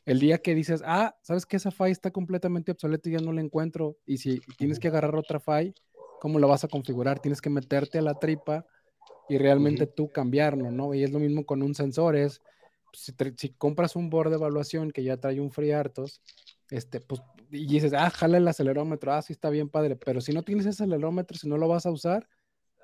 El 0.06 0.20
día 0.20 0.40
que 0.40 0.56
dices, 0.56 0.82
ah, 0.86 1.16
¿sabes 1.22 1.46
que 1.46 1.58
esa 1.58 1.72
FAI 1.72 1.92
está 1.92 2.12
completamente 2.12 2.72
obsoleta 2.72 3.10
y 3.10 3.14
ya 3.14 3.20
no 3.20 3.32
la 3.32 3.42
encuentro? 3.42 3.98
Y 4.06 4.18
si 4.18 4.40
tienes 4.58 4.80
que 4.80 4.88
agarrar 4.88 5.16
otra 5.16 5.40
FAI, 5.40 5.74
¿cómo 6.20 6.40
la 6.40 6.48
vas 6.48 6.64
a 6.64 6.68
configurar? 6.68 7.20
Tienes 7.20 7.42
que 7.42 7.50
meterte 7.50 8.00
a 8.00 8.02
la 8.02 8.16
tripa 8.16 8.66
y 9.28 9.38
realmente 9.38 9.86
tú 9.86 10.12
cambiarlo, 10.12 10.72
¿no? 10.72 10.94
Y 10.94 11.04
es 11.04 11.12
lo 11.12 11.20
mismo 11.20 11.46
con 11.46 11.62
un 11.62 11.76
sensor, 11.76 12.16
es, 12.16 12.42
si, 12.94 13.14
si 13.38 13.50
compras 13.50 13.96
un 13.96 14.10
board 14.10 14.30
de 14.30 14.38
evaluación 14.38 14.92
que 14.92 15.04
ya 15.04 15.18
trae 15.18 15.40
un 15.40 15.52
FreeRTOS, 15.52 16.22
este, 16.72 17.00
pues, 17.00 17.22
y 17.52 17.68
dices, 17.68 17.94
ah, 17.94 18.10
jala 18.10 18.38
el 18.38 18.48
acelerómetro, 18.48 19.14
ah, 19.14 19.22
sí 19.22 19.34
está 19.34 19.50
bien 19.50 19.70
padre, 19.70 19.96
pero 19.96 20.22
si 20.22 20.34
no 20.34 20.44
tienes 20.44 20.66
ese 20.66 20.84
acelerómetro, 20.84 21.38
si 21.38 21.48
no 21.48 21.58
lo 21.58 21.68
vas 21.68 21.86
a 21.86 21.92
usar, 21.92 22.28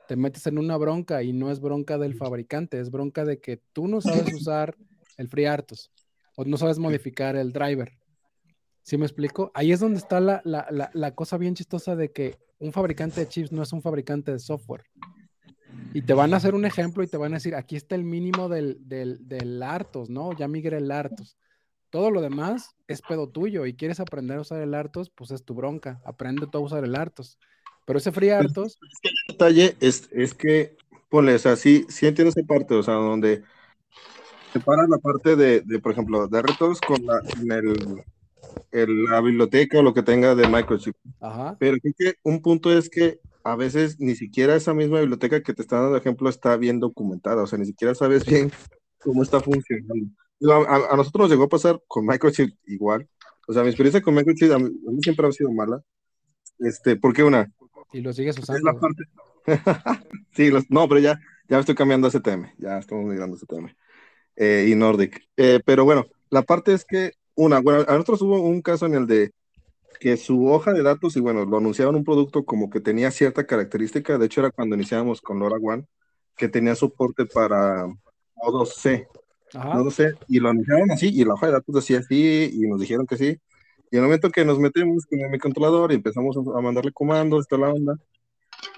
te 0.07 0.16
metes 0.16 0.45
en 0.45 0.59
una 0.59 0.78
bronca 0.78 1.24
y 1.24 1.34
no 1.34 1.51
es 1.51 1.59
bronca 1.59 1.97
del 1.97 2.16
fabricante, 2.16 2.80
es 2.80 2.91
bronca 2.91 3.26
de 3.26 3.39
que 3.39 3.57
tú 3.74 3.88
no 3.88 4.01
sabes 4.01 4.32
usar 4.34 4.76
el 5.18 5.28
FreeRTOS 5.28 5.91
o 6.36 6.46
no 6.46 6.58
sabes 6.58 6.80
modificar 6.80 7.36
el 7.36 7.52
driver. 7.52 7.92
¿Sí 8.84 8.98
me 8.98 9.06
explico? 9.06 9.52
Ahí 9.56 9.72
es 9.72 9.80
donde 9.80 9.98
está 9.98 10.20
la, 10.20 10.42
la, 10.46 10.68
la, 10.70 10.92
la 10.94 11.16
cosa 11.16 11.38
bien 11.38 11.56
chistosa 11.56 11.96
de 11.96 12.12
que 12.12 12.38
un 12.60 12.72
fabricante 12.72 13.22
de 13.22 13.28
chips 13.28 13.52
no 13.52 13.64
es 13.64 13.74
un 13.74 13.82
fabricante 13.82 14.32
de 14.32 14.40
software. 14.40 14.84
Y 15.94 16.02
te 16.04 16.14
van 16.14 16.34
a 16.34 16.38
hacer 16.38 16.56
un 16.56 16.66
ejemplo 16.66 17.04
y 17.04 17.08
te 17.08 17.18
van 17.18 17.34
a 17.34 17.38
decir, 17.38 17.56
aquí 17.56 17.76
está 17.76 17.96
el 17.96 18.04
mínimo 18.04 18.48
del, 18.48 18.78
del, 18.82 19.28
del 19.28 19.62
Artos, 19.64 20.10
¿no? 20.10 20.34
Ya 20.34 20.48
migré 20.48 20.78
el 20.78 20.92
Artos. 20.92 21.38
Todo 21.90 22.12
lo 22.12 22.22
demás 22.22 22.76
es 22.88 23.02
pedo 23.02 23.30
tuyo 23.30 23.66
y 23.66 23.76
quieres 23.76 24.00
aprender 24.00 24.38
a 24.38 24.42
usar 24.42 24.62
el 24.62 24.74
Artos, 24.74 25.10
pues 25.10 25.32
es 25.32 25.44
tu 25.44 25.54
bronca. 25.54 26.02
Aprende 26.06 26.48
tú 26.48 26.58
a 26.58 26.62
usar 26.62 26.84
el 26.84 26.96
Artos. 26.96 27.40
Pero 27.86 28.00
ese 28.00 28.12
Free 28.12 28.30
Artos, 28.30 28.78
El 29.04 29.12
detalle 29.30 29.78
es, 29.80 30.10
es 30.12 30.34
que, 30.34 30.76
ponle, 31.10 31.36
o 31.36 31.40
sea, 31.40 31.56
sí, 31.56 31.86
sí 31.88 32.08
entiendo 32.08 32.30
esa 32.30 32.46
parte, 32.48 32.74
o 32.74 32.84
sea, 32.84 32.96
donde 32.96 33.44
separas 34.56 34.89
la 34.89 34.97
parte 34.99 35.36
de, 35.36 35.62
de, 35.62 35.80
por 35.80 35.91
ejemplo, 35.93 36.28
de 36.28 36.41
retos 36.41 36.82
con 36.82 37.06
la, 37.06 37.22
en 37.41 37.51
el, 37.51 38.03
el- 38.72 39.06
la 39.06 39.22
biblioteca 39.22 39.80
o 39.80 39.84
lo 39.84 39.93
que 39.93 40.03
tenga 40.03 40.36
de 40.36 40.47
microchip. 40.47 40.95
ajá, 41.20 41.58
Pero 41.60 41.78
creo 41.80 41.93
que 41.97 42.14
un 42.24 42.41
punto 42.41 42.72
es 42.78 42.89
que 42.89 43.20
a 43.43 43.56
veces 43.56 43.99
ni 43.99 44.16
siquiera 44.16 44.56
esa 44.56 44.74
misma 44.74 44.99
biblioteca 45.01 45.41
que 45.43 45.53
te 45.53 45.62
está 45.62 45.80
dando 45.82 45.97
ejemplo 45.97 46.30
está 46.30 46.58
bien 46.58 46.80
documentada, 46.80 47.43
o 47.43 47.47
sea, 47.47 47.60
ni 47.60 47.66
siquiera 47.66 47.95
sabes 47.95 48.26
bien 48.26 48.51
cómo 49.03 49.24
está 49.24 49.41
funcionando. 49.41 50.08
A, 50.51 50.95
nosotros 50.97 51.24
nos 51.24 51.32
llegó 51.32 51.45
a 51.45 51.49
pasar 51.49 51.82
con 51.88 52.06
microchip 52.06 52.56
igual, 52.68 53.08
o 53.47 53.53
sea, 53.53 53.64
mi 53.64 53.70
experiencia 53.70 54.01
con 54.01 54.16
microchip 54.16 54.51
a 54.51 54.60
mí, 54.60 54.66
a 54.88 54.91
mí 54.91 54.99
siempre 55.01 55.28
ha 55.28 55.32
sido 55.32 55.51
mala, 55.51 55.82
este, 56.60 56.95
porque 56.97 57.24
una, 57.24 57.51
y 57.93 58.01
lo 58.01 58.14
sigues 58.14 58.38
es 58.38 58.49
la 58.49 58.74
usando. 58.74 58.80
parte, 58.80 59.03
sí, 60.36 60.49
los- 60.49 60.70
no, 60.70 60.88
pero 60.88 60.99
ya, 61.01 61.20
ya 61.49 61.58
me 61.58 61.60
estoy 61.62 61.76
cambiando 61.76 62.08
a 62.08 62.10
STM, 62.10 62.53
ya 62.58 62.78
estamos 62.80 63.06
migrando 63.06 63.36
a 63.36 63.38
STM 63.39 63.76
eh, 64.36 64.68
y 64.70 64.76
Nordic, 64.76 65.28
Eh, 65.38 65.60
pero 65.66 65.86
bueno, 65.86 66.06
la 66.30 66.44
parte 66.44 66.74
es 66.74 66.86
que, 66.86 67.14
una, 67.36 67.60
bueno, 67.60 67.86
a 67.88 67.94
nosotros 67.94 68.22
hubo 68.22 68.40
un 68.42 68.62
caso 68.62 68.86
en 68.86 68.96
el 68.96 69.08
de 69.08 69.32
que 70.00 70.18
su 70.18 70.48
hoja 70.48 70.74
de 70.74 70.84
datos, 70.84 71.16
y 71.16 71.22
bueno, 71.22 71.46
lo 71.46 71.58
anunciaban 71.58 71.96
un 71.96 72.04
producto 72.04 72.44
como 72.44 72.70
que 72.70 72.82
tenía 72.82 73.12
cierta 73.12 73.46
característica, 73.46 74.18
de 74.18 74.26
hecho 74.26 74.42
era 74.42 74.52
cuando 74.52 74.76
iniciábamos 74.76 75.22
con 75.22 75.40
LoRaWAN, 75.40 75.88
que 76.36 76.50
tenía 76.50 76.76
soporte 76.76 77.26
para 77.26 77.88
modo 78.36 78.66
C, 78.66 79.08
Ajá, 79.54 79.90
C, 79.90 80.14
y 80.28 80.40
lo 80.40 80.50
anunciaron 80.50 80.92
así, 80.92 81.08
y 81.08 81.24
la 81.24 81.34
hoja 81.34 81.48
de 81.48 81.54
datos 81.54 81.76
decía 81.76 82.00
así, 82.00 82.50
y 82.54 82.68
nos 82.68 82.80
dijeron 82.80 83.06
que 83.08 83.18
sí, 83.18 83.40
y 83.92 83.98
en 83.98 84.04
el 84.04 84.04
momento 84.04 84.30
que 84.32 84.44
nos 84.44 84.60
metemos 84.60 85.06
con 85.06 85.20
mi 85.32 85.40
controlador 85.40 85.92
y 85.92 85.96
empezamos 85.96 86.36
a 86.36 86.58
a 86.58 86.62
mandarle 86.62 86.92
comandos, 86.92 87.48
toda 87.48 87.68
la 87.68 87.74
onda, 87.74 87.96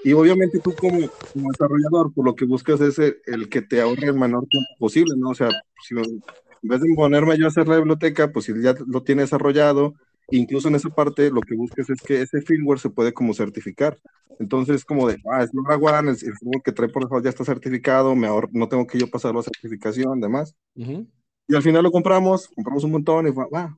y 0.03 0.13
obviamente 0.13 0.59
tú 0.61 0.75
como, 0.77 1.09
como 1.33 1.49
desarrollador, 1.51 2.13
por 2.13 2.25
lo 2.25 2.35
que 2.35 2.45
buscas 2.45 2.81
es 2.81 2.99
el, 2.99 3.17
el 3.25 3.49
que 3.49 3.61
te 3.61 3.81
ahorre 3.81 4.07
el 4.07 4.15
menor 4.15 4.45
tiempo 4.47 4.69
posible, 4.77 5.15
¿no? 5.17 5.29
O 5.31 5.35
sea, 5.35 5.55
si, 5.77 5.95
en 5.95 6.23
vez 6.61 6.81
de 6.81 6.93
ponerme 6.95 7.37
yo 7.37 7.45
a 7.45 7.49
hacer 7.49 7.67
la 7.67 7.77
biblioteca, 7.77 8.31
pues 8.31 8.45
si 8.45 8.61
ya 8.61 8.75
lo 8.87 9.03
tiene 9.03 9.21
desarrollado, 9.23 9.95
incluso 10.29 10.67
en 10.67 10.75
esa 10.75 10.89
parte 10.89 11.29
lo 11.31 11.41
que 11.45 11.55
buscas 11.55 11.89
es 11.89 12.01
que 12.01 12.21
ese 12.21 12.41
firmware 12.41 12.79
se 12.79 12.89
puede 12.89 13.13
como 13.13 13.33
certificar. 13.33 13.99
Entonces, 14.39 14.85
como 14.85 15.07
de, 15.07 15.17
ah, 15.31 15.43
es 15.43 15.53
LoRaWAN, 15.53 16.09
el, 16.09 16.11
el 16.15 16.37
firmware 16.37 16.61
que 16.63 16.71
trae 16.71 16.89
por 16.89 17.03
default 17.03 17.23
ya 17.23 17.29
está 17.31 17.43
certificado, 17.45 18.15
me 18.15 18.27
ahorro- 18.27 18.49
no 18.53 18.67
tengo 18.69 18.85
que 18.87 18.99
yo 18.99 19.09
pasarlo 19.09 19.39
a 19.39 19.43
certificación, 19.43 20.19
demás. 20.21 20.55
ujú, 20.75 21.07
Y 21.47 21.55
al 21.55 21.63
final 21.63 21.83
lo 21.83 21.91
compramos, 21.91 22.49
compramos 22.49 22.83
un 22.85 22.91
montón 22.91 23.27
y 23.27 23.31
fue, 23.33 23.45
va. 23.53 23.77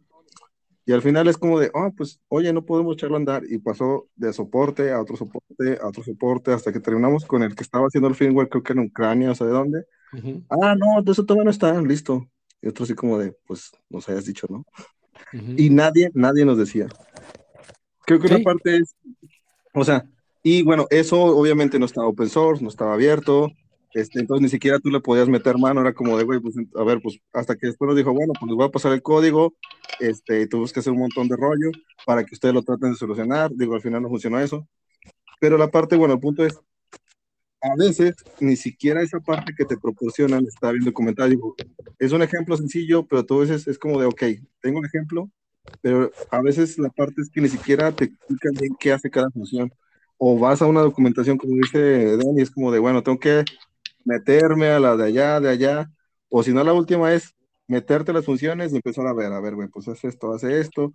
Y 0.90 0.92
al 0.92 1.04
final 1.04 1.28
es 1.28 1.38
como 1.38 1.60
de, 1.60 1.70
ah, 1.76 1.92
pues, 1.96 2.20
oye, 2.30 2.52
no 2.52 2.66
podemos 2.66 2.96
echarlo 2.96 3.16
a 3.16 3.20
andar. 3.20 3.44
Y 3.48 3.60
pasó 3.60 4.08
de 4.16 4.34
soporte 4.34 4.92
a 4.92 5.00
otro 5.00 5.16
soporte, 5.16 5.78
a 5.80 5.88
otro 5.88 6.02
soporte, 6.04 6.52
hasta 6.52 6.74
que 6.74 6.80
terminamos 6.80 7.26
con 7.26 7.44
el 7.44 7.54
que 7.54 7.62
estaba 7.62 7.86
haciendo 7.86 8.08
el 8.08 8.16
firmware, 8.16 8.50
creo 8.50 8.64
que 8.64 8.74
en 8.74 8.80
Ucrania, 8.80 9.30
o 9.30 9.36
sea, 9.36 9.46
¿de 9.46 9.54
dónde? 9.54 9.84
ujú, 10.12 10.42
Ah, 10.50 10.74
no, 10.76 11.04
de 11.04 11.12
eso 11.12 11.24
todavía 11.24 11.44
no 11.44 11.52
está, 11.52 11.80
listo. 11.80 12.26
Y 12.60 12.70
otro 12.70 12.86
así 12.86 12.96
como 12.96 13.20
de, 13.20 13.38
pues, 13.46 13.70
nos 13.88 14.10
hayas 14.10 14.26
dicho, 14.26 14.48
¿no? 14.50 14.66
ujú. 15.32 15.54
Y 15.58 15.70
nadie, 15.70 16.10
nadie 16.16 16.44
nos 16.44 16.58
decía. 16.58 16.88
Creo 18.08 18.20
que 18.20 18.28
Sí. 18.28 18.34
una 18.34 18.44
parte 18.44 18.78
es, 18.78 18.96
o 19.76 19.84
sea, 19.84 20.06
y 20.42 20.64
bueno, 20.64 20.88
eso 20.90 21.22
obviamente 21.22 21.78
no 21.78 21.86
estaba 21.86 22.08
open 22.08 22.30
source, 22.30 22.64
no 22.64 22.70
estaba 22.70 22.96
abierto, 22.96 23.52
este, 23.94 24.20
entonces 24.20 24.44
ni 24.44 24.50
siquiera 24.50 24.80
tú 24.80 24.90
le 24.90 25.00
podías 25.00 25.28
meter 25.28 25.58
mano, 25.58 25.82
era 25.82 25.94
como 25.94 26.18
de, 26.18 26.24
güey, 26.24 26.40
pues, 26.40 26.56
a 26.76 26.84
ver, 26.84 27.02
pues, 27.02 27.20
hasta 27.34 27.56
que 27.56 27.68
después 27.68 27.88
nos 27.88 27.98
dijo, 27.98 28.14
bueno, 28.14 28.34
pues 28.40 28.50
les 28.50 28.56
voy 28.56 28.66
a 28.66 28.72
pasar 28.72 28.94
el 28.94 29.02
código, 29.02 29.56
este, 30.00 30.42
y 30.42 30.48
tuvimos 30.48 30.74
que 30.74 30.80
hacer 30.80 30.94
un 30.94 31.00
montón 31.00 31.28
de 31.28 31.36
rollo 31.36 31.72
para 32.06 32.24
que 32.24 32.36
ustedes 32.36 32.54
lo 32.54 32.62
traten 32.62 32.92
de 32.92 32.98
solucionar, 32.98 33.52
digo, 33.54 33.76
al 33.76 33.82
final 33.82 34.02
no 34.02 34.10
funcionó 34.10 34.40
eso, 34.40 34.68
pero 35.40 35.58
la 35.58 35.70
parte, 35.70 35.96
bueno, 35.96 36.14
el 36.14 36.20
punto 36.20 36.46
es, 36.46 36.60
a 37.62 37.76
veces 37.78 38.16
ni 38.40 38.56
siquiera 38.56 39.02
esa 39.02 39.20
parte 39.20 39.54
que 39.58 39.66
te 39.66 39.78
proporcionan 39.78 40.46
está 40.46 40.72
bien 40.72 40.86
documentada, 40.86 41.28
digo, 41.30 41.56
es 41.98 42.12
un 42.12 42.22
ejemplo 42.22 42.56
sencillo, 42.56 43.06
pero 43.06 43.26
tú 43.26 43.38
a 43.38 43.42
veces 43.42 43.68
es 43.68 43.78
como 43.78 44.00
de, 44.00 44.06
ok, 44.06 44.24
tengo 44.62 44.80
un 44.80 44.86
ejemplo, 44.86 45.30
pero 45.82 46.12
a 46.32 46.42
veces 46.42 46.78
la 46.78 46.90
parte 46.90 47.22
es 47.22 47.30
que 47.30 47.42
ni 47.42 47.50
siquiera 47.50 47.92
te 47.92 48.06
explican 48.06 48.54
bien 48.54 48.76
qué 48.80 48.92
hace 48.92 49.10
cada 49.10 49.30
función. 49.30 49.72
O 50.18 50.38
vas 50.38 50.62
a 50.62 50.66
una 50.66 50.82
documentación, 50.82 51.38
como 51.38 51.56
dice 51.56 52.18
Dani, 52.18 52.42
es 52.42 52.52
como 52.52 52.72
de, 52.72 52.80
bueno, 52.80 53.04
tengo 53.04 53.20
que 53.20 53.46
meterme 54.10 54.70
a 54.70 54.80
la 54.80 54.98
de 54.98 55.06
allá, 55.06 55.40
de 55.40 55.50
allá, 55.50 55.92
o 56.30 56.44
si 56.44 56.52
no, 56.54 56.64
la 56.64 56.74
última 56.74 57.14
es 57.14 57.36
meterte 57.68 58.12
las 58.14 58.26
funciones 58.26 58.74
y 58.74 58.78
empezar 58.78 59.08
a 59.08 59.14
ver, 59.14 59.32
a 59.32 59.40
ver, 59.40 59.56
güey, 59.56 59.68
pues 59.70 59.88
hace 59.88 60.08
esto, 60.10 60.34
hace 60.34 60.60
esto. 60.60 60.92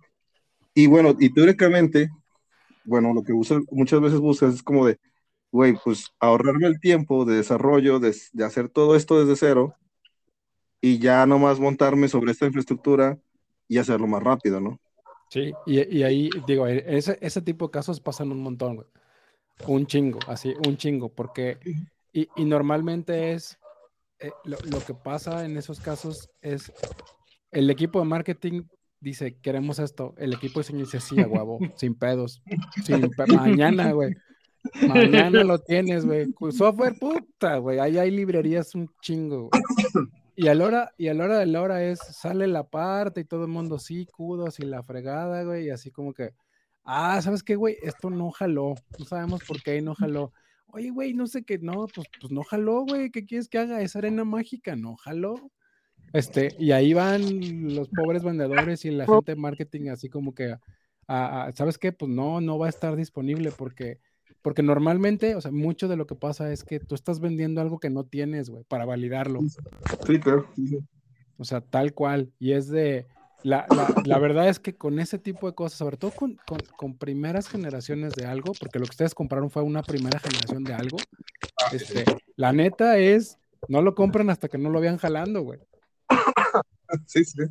Y 0.73 0.87
bueno, 0.87 1.15
y 1.19 1.33
teóricamente, 1.33 2.09
bueno, 2.83 3.13
lo 3.13 3.23
que 3.23 3.33
usa- 3.33 3.61
muchas 3.71 4.01
veces 4.01 4.19
buscas 4.19 4.53
es 4.55 4.63
como 4.63 4.85
de, 4.85 4.99
güey, 5.51 5.73
pues 5.83 6.09
ahorrarme 6.19 6.67
el 6.67 6.79
tiempo 6.79 7.25
de 7.25 7.37
desarrollo, 7.37 7.99
de, 7.99 8.15
de 8.33 8.43
hacer 8.45 8.69
todo 8.69 8.95
esto 8.95 9.19
desde 9.19 9.37
cero 9.37 9.73
y 10.81 10.99
ya 10.99 11.25
nomás 11.25 11.59
montarme 11.59 12.07
sobre 12.07 12.31
esta 12.31 12.45
infraestructura 12.45 13.17
y 13.67 13.77
hacerlo 13.77 14.07
más 14.07 14.21
rápido, 14.21 14.59
¿no? 14.59 14.79
Sí, 15.29 15.53
y, 15.65 15.97
y 15.97 16.03
ahí, 16.03 16.29
digo, 16.47 16.67
e- 16.67 16.83
ese, 16.97 17.17
ese 17.21 17.41
tipo 17.41 17.65
de 17.67 17.71
casos 17.71 17.99
pasan 17.99 18.31
un 18.31 18.41
montón, 18.41 18.75
güey. 18.75 18.87
Un 19.67 19.87
chingo, 19.87 20.19
así, 20.27 20.53
un 20.67 20.77
chingo, 20.77 21.09
porque, 21.09 21.57
y, 22.19 22.27
y 22.35 22.45
normalmente 22.45 23.33
es, 23.33 23.57
eh, 24.19 24.31
lo, 24.45 24.57
lo 24.71 24.79
que 24.79 24.93
pasa 24.93 25.45
en 25.45 25.57
esos 25.57 25.79
casos 25.79 26.29
es, 26.41 26.71
el 27.51 27.69
equipo 27.69 27.99
de 27.99 28.05
marketing 28.05 28.63
dice, 28.99 29.37
queremos 29.41 29.79
esto, 29.79 30.15
el 30.17 30.33
equipo 30.33 30.59
de 30.59 30.63
diseño 30.63 30.85
dice, 30.85 30.99
sí, 30.99 31.19
a 31.21 31.27
huevo, 31.27 31.59
sin 31.75 31.93
pedos, 31.95 32.41
sin 32.85 33.09
pe- 33.11 33.27
mañana, 33.27 33.91
güey, 33.91 34.15
mañana 34.87 35.43
lo 35.43 35.59
tienes, 35.59 36.05
güey, 36.05 36.33
software, 36.51 36.97
puta, 36.99 37.57
güey, 37.57 37.79
ahí 37.79 37.97
hay 37.97 38.11
librerías 38.11 38.73
un 38.75 38.89
chingo, 39.01 39.49
güey. 39.49 39.61
Y 40.37 40.47
a 40.49 40.55
la 40.55 40.65
hora, 40.65 40.91
y 40.97 41.07
a 41.07 41.13
la 41.13 41.23
hora 41.25 41.39
de 41.39 41.45
la 41.45 41.61
hora 41.61 41.83
es, 41.83 41.99
sale 41.99 42.47
la 42.47 42.63
parte 42.67 43.21
y 43.21 43.25
todo 43.25 43.43
el 43.43 43.51
mundo, 43.51 43.79
sí, 43.79 44.05
kudos 44.05 44.59
y 44.59 44.63
la 44.63 44.83
fregada, 44.83 45.43
güey, 45.43 45.67
y 45.67 45.69
así 45.69 45.91
como 45.91 46.13
que, 46.13 46.33
ah, 46.83 47.21
¿sabes 47.21 47.41
qué, 47.43 47.55
güey? 47.55 47.77
Esto 47.83 48.09
no 48.09 48.31
jaló, 48.31 48.75
no 48.99 49.05
sabemos 49.05 49.43
por 49.47 49.61
qué 49.63 49.81
no 49.81 49.95
jaló. 49.95 50.33
Oye, 50.75 50.89
güey, 50.89 51.13
no 51.13 51.25
sé 51.25 51.43
qué, 51.43 51.57
no, 51.57 51.87
pues, 51.87 52.05
pues 52.19 52.33
no 52.33 52.43
jaló, 52.43 52.81
güey, 52.85 53.09
¿qué 53.09 53.25
quieres 53.25 53.47
que 53.47 53.57
haga? 53.59 53.81
Es 53.81 53.95
arena 53.95 54.25
mágica, 54.25 54.75
no 54.75 54.97
jaló. 54.97 55.49
Este, 56.11 56.53
y 56.59 56.71
ahí 56.71 56.93
van 56.93 57.73
los 57.73 57.87
pobres 57.87 58.23
vendedores 58.23 58.83
y 58.83 58.91
la 58.91 59.05
gente 59.05 59.31
de 59.31 59.35
marketing 59.37 59.87
así 59.89 60.09
como 60.09 60.35
que, 60.35 60.53
a- 61.07 61.45
a- 61.45 61.51
¿sabes 61.53 61.77
qué? 61.77 61.93
Pues 61.93 62.11
no, 62.11 62.41
no 62.41 62.57
va 62.57 62.65
a 62.65 62.69
estar 62.69 62.97
disponible 62.97 63.51
porque, 63.57 63.99
porque 64.41 64.63
normalmente, 64.63 65.35
o 65.35 65.41
sea, 65.41 65.51
mucho 65.51 65.87
de 65.87 65.95
lo 65.95 66.07
que 66.07 66.15
pasa 66.15 66.51
es 66.51 66.65
que 66.65 66.81
tú 66.81 66.93
estás 66.93 67.21
vendiendo 67.21 67.61
algo 67.61 67.79
que 67.79 67.89
no 67.89 68.03
tienes, 68.03 68.49
güey, 68.49 68.65
para 68.65 68.83
validarlo. 68.83 69.39
Sí, 70.05 70.19
claro. 70.19 70.49
sí, 70.57 70.67
sí. 70.67 70.79
O 71.37 71.45
sea, 71.45 71.61
tal 71.61 71.93
cual. 71.93 72.33
Y 72.37 72.51
es 72.51 72.67
de. 72.67 73.05
La, 73.45 73.67
la- 73.69 73.93
la 74.03 74.17
verdad 74.17 74.49
es 74.49 74.57
que 74.59 74.75
con 74.75 74.97
ese 74.99 75.19
tipo 75.19 75.45
de 75.45 75.53
cosas, 75.53 75.77
sobre 75.77 75.97
todo 75.97 76.09
con, 76.09 76.35
con- 76.47 76.63
con 76.77 76.97
primeras 76.97 77.47
generaciones 77.47 78.13
de 78.15 78.25
algo, 78.25 78.53
porque 78.59 78.79
lo 78.79 78.85
que 78.85 78.89
ustedes 78.93 79.13
compraron 79.13 79.51
fue 79.51 79.61
una 79.61 79.83
primera 79.83 80.17
generación 80.17 80.63
de 80.63 80.73
algo, 80.73 80.97
este, 81.71 82.05
la 82.37 82.53
neta 82.53 82.97
es, 82.97 83.37
no 83.67 83.83
lo 83.83 83.93
compran 83.93 84.31
hasta 84.31 84.47
que 84.47 84.57
no 84.57 84.71
lo 84.71 84.81
vean 84.81 84.97
jalando, 84.97 85.41
güey. 85.43 85.59
Sí, 87.05 87.23
sí. 87.23 87.41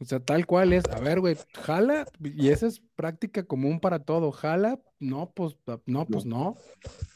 O 0.00 0.04
sea, 0.04 0.18
tal 0.18 0.44
cual 0.44 0.72
es, 0.72 0.84
a 0.86 0.98
ver, 0.98 1.20
güey, 1.20 1.36
jala, 1.54 2.06
y 2.20 2.48
esa 2.48 2.66
es 2.66 2.80
práctica 2.96 3.44
común 3.44 3.78
para 3.78 4.00
todo, 4.00 4.32
jala, 4.32 4.80
no, 4.98 5.30
pues, 5.30 5.56
no, 5.86 6.04
pues 6.06 6.26
no. 6.26 6.56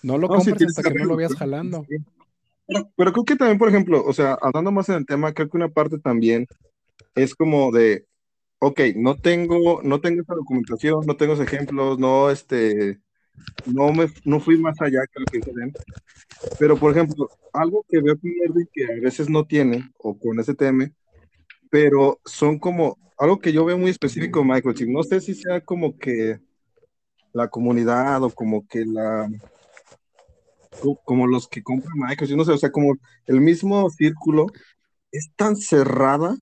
No 0.04 0.16
lo 0.16 0.28
No, 0.28 0.40
tienes 0.40 0.78
hasta 0.78 0.92
que 0.92 0.94
no 0.96 1.06
lo 1.06 1.16
veas 1.16 1.34
jalando. 1.34 1.84
Pero, 2.66 2.88
pero 2.94 3.12
creo 3.12 3.24
que 3.24 3.34
también, 3.36 3.58
por 3.58 3.68
ejemplo, 3.68 4.04
o 4.04 4.12
sea, 4.12 4.38
hablando 4.40 4.70
más 4.70 4.88
en 4.90 4.94
el 4.96 5.06
tema, 5.06 5.32
creo 5.32 5.48
que 5.50 5.56
una 5.56 5.68
parte 5.68 5.98
también 5.98 6.46
es 7.14 7.34
como 7.34 7.72
de, 7.72 8.06
ok, 8.58 8.80
no 8.96 9.16
tengo, 9.16 9.82
no 9.82 10.00
tengo 10.00 10.22
esa 10.22 10.34
documentación, 10.34 11.06
no 11.06 11.16
tengo 11.16 11.34
esos 11.34 11.46
ejemplos, 11.46 11.98
no, 11.98 12.30
este, 12.30 13.00
no 13.66 13.92
me, 13.92 14.06
no 14.24 14.40
fui 14.40 14.58
más 14.58 14.80
allá 14.80 15.00
que 15.12 15.20
lo 15.20 15.26
que 15.26 15.38
dicen. 15.38 15.72
Pero, 16.58 16.76
por 16.76 16.92
ejemplo, 16.92 17.28
algo 17.52 17.84
que 17.88 18.00
veo 18.00 18.18
con 18.18 18.30
Nerdy 18.30 18.66
que 18.72 18.84
a 18.84 19.00
veces 19.00 19.28
no 19.28 19.46
tiene, 19.46 19.90
o 19.98 20.18
con 20.18 20.38
STM, 20.40 20.92
pero 21.70 22.20
son 22.24 22.58
como, 22.58 22.98
algo 23.18 23.38
que 23.38 23.52
yo 23.52 23.64
veo 23.64 23.78
muy 23.78 23.90
específico 23.90 24.44
Microchip, 24.44 24.88
no 24.88 25.02
sé 25.02 25.20
si 25.20 25.34
sea 25.34 25.60
como 25.60 25.98
que 25.98 26.38
la 27.32 27.48
comunidad 27.48 28.22
o 28.24 28.30
como 28.30 28.66
que 28.66 28.84
la, 28.84 29.30
como 31.04 31.26
los 31.26 31.48
que 31.48 31.62
compran 31.62 31.96
Microchip, 31.96 32.36
no 32.36 32.44
sé, 32.44 32.52
o 32.52 32.58
sea, 32.58 32.70
como 32.70 32.96
el 33.26 33.40
mismo 33.40 33.88
círculo 33.90 34.46
es 35.12 35.30
tan 35.36 35.56
cerrada 35.56 36.36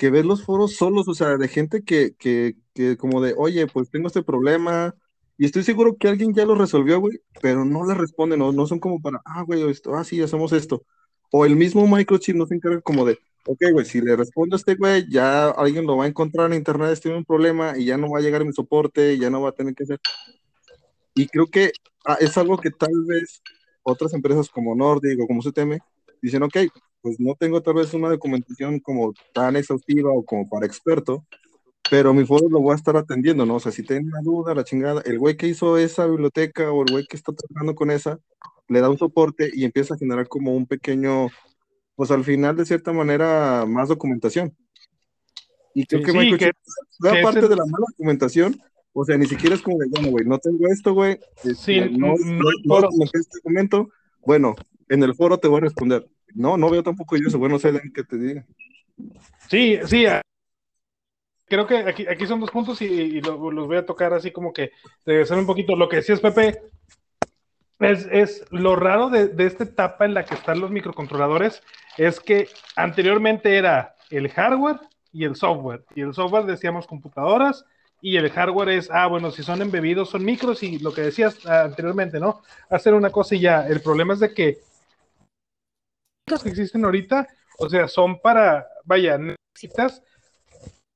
que 0.00 0.08
ves 0.08 0.24
los 0.24 0.42
foros 0.44 0.76
solos, 0.76 1.08
o 1.08 1.14
sea, 1.14 1.36
de 1.36 1.46
gente 1.46 1.82
que, 1.82 2.14
que, 2.18 2.56
que 2.72 2.96
como 2.96 3.20
de, 3.20 3.34
oye, 3.36 3.66
pues 3.66 3.90
tengo 3.90 4.06
este 4.06 4.22
problema, 4.22 4.94
y 5.36 5.44
estoy 5.44 5.62
seguro 5.62 5.98
que 5.98 6.08
alguien 6.08 6.32
ya 6.32 6.46
lo 6.46 6.54
resolvió, 6.54 7.00
güey, 7.00 7.20
pero 7.42 7.66
no 7.66 7.84
le 7.84 7.92
responden, 7.92 8.38
no, 8.38 8.50
no 8.50 8.66
son 8.66 8.80
como 8.80 9.02
para, 9.02 9.20
ah, 9.26 9.42
güey, 9.42 9.68
esto, 9.68 9.94
ah, 9.94 10.02
sí, 10.02 10.22
hacemos 10.22 10.54
esto. 10.54 10.86
O 11.30 11.44
el 11.44 11.54
mismo 11.54 11.86
microchip 11.86 12.34
no 12.34 12.46
se 12.46 12.54
encarga 12.54 12.80
como 12.80 13.04
de, 13.04 13.18
ok, 13.46 13.60
güey, 13.72 13.84
si 13.84 14.00
le 14.00 14.16
respondo 14.16 14.56
a 14.56 14.58
este 14.58 14.74
güey, 14.74 15.04
ya 15.10 15.50
alguien 15.50 15.84
lo 15.86 15.98
va 15.98 16.04
a 16.04 16.08
encontrar 16.08 16.50
en 16.50 16.56
internet, 16.56 16.98
tiene 17.02 17.18
un 17.18 17.26
problema 17.26 17.76
y 17.76 17.84
ya 17.84 17.98
no 17.98 18.08
va 18.08 18.20
a 18.20 18.22
llegar 18.22 18.42
mi 18.46 18.54
soporte, 18.54 19.18
ya 19.18 19.28
no 19.28 19.42
va 19.42 19.50
a 19.50 19.52
tener 19.52 19.74
que 19.74 19.84
hacer. 19.84 20.00
Y 21.14 21.26
creo 21.26 21.46
que 21.48 21.72
ah, 22.06 22.16
es 22.20 22.38
algo 22.38 22.56
que 22.56 22.70
tal 22.70 23.04
vez 23.06 23.42
otras 23.82 24.14
empresas 24.14 24.48
como 24.48 24.74
Nordic 24.74 25.20
o 25.20 25.26
como 25.26 25.42
CTM 25.42 25.78
dicen, 26.22 26.42
ok, 26.42 26.56
pues 27.02 27.18
no 27.18 27.34
tengo 27.34 27.62
tal 27.62 27.74
vez 27.74 27.92
una 27.94 28.08
documentación 28.08 28.80
como 28.80 29.12
tan 29.32 29.56
exhaustiva 29.56 30.10
o 30.12 30.24
como 30.24 30.48
para 30.48 30.66
experto, 30.66 31.24
pero 31.90 32.14
mi 32.14 32.24
foro 32.24 32.48
lo 32.48 32.60
voy 32.60 32.72
a 32.72 32.76
estar 32.76 32.96
atendiendo, 32.96 33.44
¿no? 33.46 33.56
O 33.56 33.60
sea, 33.60 33.72
si 33.72 33.82
tiene 33.82 34.06
una 34.06 34.20
duda, 34.22 34.54
la 34.54 34.64
chingada, 34.64 35.02
el 35.04 35.18
güey 35.18 35.36
que 35.36 35.48
hizo 35.48 35.78
esa 35.78 36.06
biblioteca 36.06 36.70
o 36.70 36.82
el 36.84 36.92
güey 36.92 37.06
que 37.06 37.16
está 37.16 37.32
trabajando 37.32 37.74
con 37.74 37.90
esa, 37.90 38.18
le 38.68 38.80
da 38.80 38.88
un 38.88 38.98
soporte 38.98 39.50
y 39.52 39.64
empieza 39.64 39.94
a 39.94 39.98
generar 39.98 40.28
como 40.28 40.54
un 40.54 40.66
pequeño, 40.66 41.28
pues 41.96 42.10
al 42.10 42.24
final, 42.24 42.56
de 42.56 42.64
cierta 42.64 42.92
manera, 42.92 43.64
más 43.66 43.88
documentación. 43.88 44.54
Y 45.74 45.86
creo 45.86 46.02
que, 46.02 46.12
sí, 46.12 46.36
que, 46.36 46.52
parte 47.22 47.48
de 47.48 47.56
la 47.56 47.64
mala 47.64 47.86
documentación, 47.90 48.60
o 48.92 49.04
sea, 49.04 49.16
ni 49.16 49.26
siquiera 49.26 49.54
es 49.54 49.62
como 49.62 49.78
de, 49.78 49.86
bueno, 49.88 50.10
güey, 50.10 50.24
no 50.24 50.38
tengo 50.38 50.66
esto, 50.68 50.94
güey, 50.94 51.18
este, 51.36 51.54
sí, 51.54 51.80
no, 51.90 52.14
no, 52.18 52.80
no, 52.80 52.88
este 53.04 53.38
momento, 53.44 53.90
bueno, 54.24 54.54
en 54.90 55.02
el 55.04 55.14
foro 55.14 55.38
te 55.38 55.48
voy 55.48 55.58
a 55.58 55.62
responder. 55.62 56.06
No, 56.34 56.56
no 56.56 56.68
veo 56.68 56.82
tampoco 56.82 57.16
yo 57.16 57.28
eso, 57.28 57.38
bueno, 57.38 57.58
sé 57.58 57.72
que 57.94 58.04
te 58.04 58.18
diga. 58.18 58.44
Sí, 59.48 59.78
sí, 59.86 60.04
creo 61.46 61.66
que 61.66 61.78
aquí, 61.78 62.06
aquí 62.06 62.26
son 62.26 62.40
dos 62.40 62.50
puntos 62.50 62.82
y, 62.82 63.20
los 63.20 63.38
voy 63.38 63.76
a 63.76 63.86
tocar 63.86 64.12
así 64.12 64.30
como 64.30 64.52
que 64.52 64.72
regresar 65.06 65.38
un 65.38 65.46
poquito. 65.46 65.76
Lo 65.76 65.88
que 65.88 65.96
decías, 65.96 66.20
Pepe, 66.20 66.60
es, 67.78 68.06
es 68.10 68.44
lo 68.50 68.76
raro 68.76 69.10
de, 69.10 69.28
de, 69.28 69.46
esta 69.46 69.64
etapa 69.64 70.04
en 70.04 70.14
la 70.14 70.24
que 70.24 70.34
están 70.34 70.60
los 70.60 70.70
microcontroladores, 70.70 71.62
es 71.96 72.20
que 72.20 72.48
anteriormente 72.76 73.56
era 73.56 73.94
el 74.10 74.28
hardware 74.28 74.80
y 75.12 75.24
el 75.24 75.36
software. 75.36 75.84
Y 75.94 76.02
el 76.02 76.14
software 76.14 76.44
decíamos 76.46 76.86
computadoras 76.86 77.64
y 78.02 78.16
el 78.16 78.30
hardware 78.30 78.70
es, 78.70 78.90
ah, 78.90 79.06
bueno, 79.06 79.30
si 79.30 79.42
son 79.42 79.62
embebidos 79.62 80.10
son 80.10 80.24
micros 80.24 80.62
y 80.62 80.78
lo 80.78 80.92
que 80.92 81.02
decías 81.02 81.44
anteriormente, 81.46 82.18
¿no? 82.18 82.42
Hacer 82.68 82.94
una 82.94 83.10
cosa 83.10 83.34
y 83.34 83.40
ya. 83.40 83.66
El 83.66 83.80
problema 83.80 84.14
es 84.14 84.20
de 84.20 84.32
que 84.32 84.58
que 86.24 86.48
existen 86.48 86.84
ahorita, 86.84 87.26
o 87.58 87.68
sea, 87.68 87.88
son 87.88 88.20
para, 88.20 88.66
vaya, 88.84 89.18
necesitas 89.18 90.02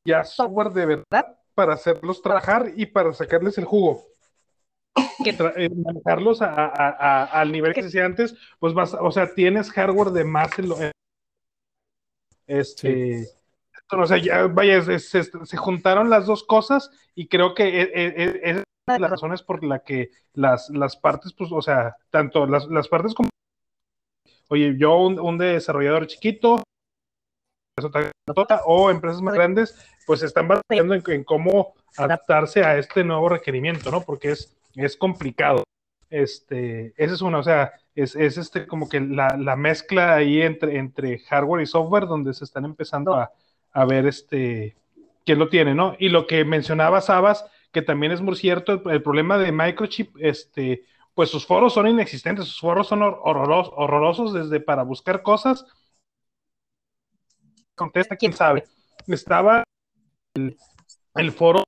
ya 0.06 0.24
software 0.24 0.70
de 0.70 0.86
verdad 0.86 1.38
para 1.54 1.74
hacerlos 1.74 2.22
trabajar 2.22 2.72
y 2.76 2.86
para 2.86 3.12
sacarles 3.12 3.58
el 3.58 3.64
jugo. 3.64 4.06
Que 5.24 5.30
eh, 5.30 5.70
manejarlos 5.70 6.40
al 6.40 7.50
nivel 7.50 7.74
que 7.74 7.82
se 7.82 7.88
hacía 7.88 8.04
antes, 8.04 8.34
pues 8.58 8.74
vas, 8.74 8.94
o 8.94 9.10
sea, 9.10 9.34
tienes 9.34 9.70
hardware 9.70 10.10
de 10.10 10.24
más 10.24 10.58
en 10.58 10.68
lo. 10.68 10.76
este. 12.46 13.26
O 13.90 14.06
sea, 14.06 14.18
ya, 14.18 14.46
vaya, 14.46 14.82
se, 14.98 15.56
juntaron 15.56 16.10
las 16.10 16.26
dos 16.26 16.42
cosas 16.42 16.90
y 17.14 17.28
creo 17.28 17.54
que 17.54 17.64
e, 17.64 17.82
e, 17.82 18.06
e, 18.06 18.50
es, 18.50 18.64
una 18.86 18.94
de 18.94 19.00
las 19.00 19.10
razones 19.10 19.42
por 19.42 19.62
la 19.64 19.80
que 19.80 20.10
las, 20.32 20.70
las 20.70 20.96
partes, 20.96 21.32
pues, 21.32 21.50
o 21.52 21.62
sea, 21.62 21.96
tanto 22.10 22.46
las, 22.46 22.66
las 22.66 22.88
partes 22.88 23.14
como. 23.14 23.28
Oye, 24.48 24.74
yo, 24.76 24.96
un, 24.98 25.18
un 25.18 25.38
desarrollador 25.38 26.06
chiquito, 26.06 26.62
o 28.66 28.90
empresas 28.90 29.22
más 29.22 29.34
grandes, 29.34 29.76
pues 30.06 30.22
están 30.22 30.48
batallando 30.48 30.94
en, 30.94 31.24
cómo 31.24 31.74
adaptarse 31.96 32.64
a 32.64 32.78
este 32.78 33.04
nuevo 33.04 33.28
requerimiento, 33.28 33.90
¿no? 33.90 34.02
Porque 34.02 34.32
es, 34.32 34.56
es 34.74 34.96
complicado. 34.96 35.64
Este, 36.10 36.92
esa 36.96 37.14
es 37.14 37.22
una, 37.22 37.38
o 37.38 37.42
sea, 37.42 37.72
es, 37.94 38.14
es 38.14 38.36
este 38.36 38.66
como 38.66 38.88
que 38.88 39.00
la, 39.00 39.36
la, 39.36 39.56
mezcla 39.56 40.14
ahí 40.14 40.42
entre, 40.42 40.78
entre 40.78 41.18
hardware 41.18 41.62
y 41.62 41.66
software 41.66 42.06
donde 42.06 42.34
se 42.34 42.44
están 42.44 42.64
empezando 42.64 43.14
a, 43.14 43.32
a 43.72 43.84
ver 43.84 44.06
este 44.06 44.76
quién 45.24 45.38
lo 45.38 45.48
tiene, 45.48 45.74
¿no? 45.74 45.96
Y 45.98 46.10
lo 46.10 46.26
que 46.26 46.44
mencionaba 46.44 47.00
Sabas, 47.00 47.46
que 47.72 47.82
también 47.82 48.12
es 48.12 48.20
muy 48.20 48.36
cierto, 48.36 48.90
el, 48.90 49.02
problema 49.02 49.38
de 49.38 49.52
Microchip, 49.52 50.16
este, 50.20 50.84
pues 51.14 51.30
sus 51.30 51.46
foros 51.46 51.72
son 51.72 51.88
inexistentes, 51.88 52.46
sus 52.46 52.60
foros 52.60 52.88
son 52.88 53.02
horrorosos, 53.02 53.72
horrorosos 53.76 54.34
desde 54.34 54.60
para 54.60 54.82
buscar 54.82 55.22
cosas. 55.22 55.64
Contesta, 57.74 58.16
quién 58.16 58.32
sabe. 58.32 58.64
Estaba 59.06 59.64
el, 60.34 61.32
foro 61.32 61.62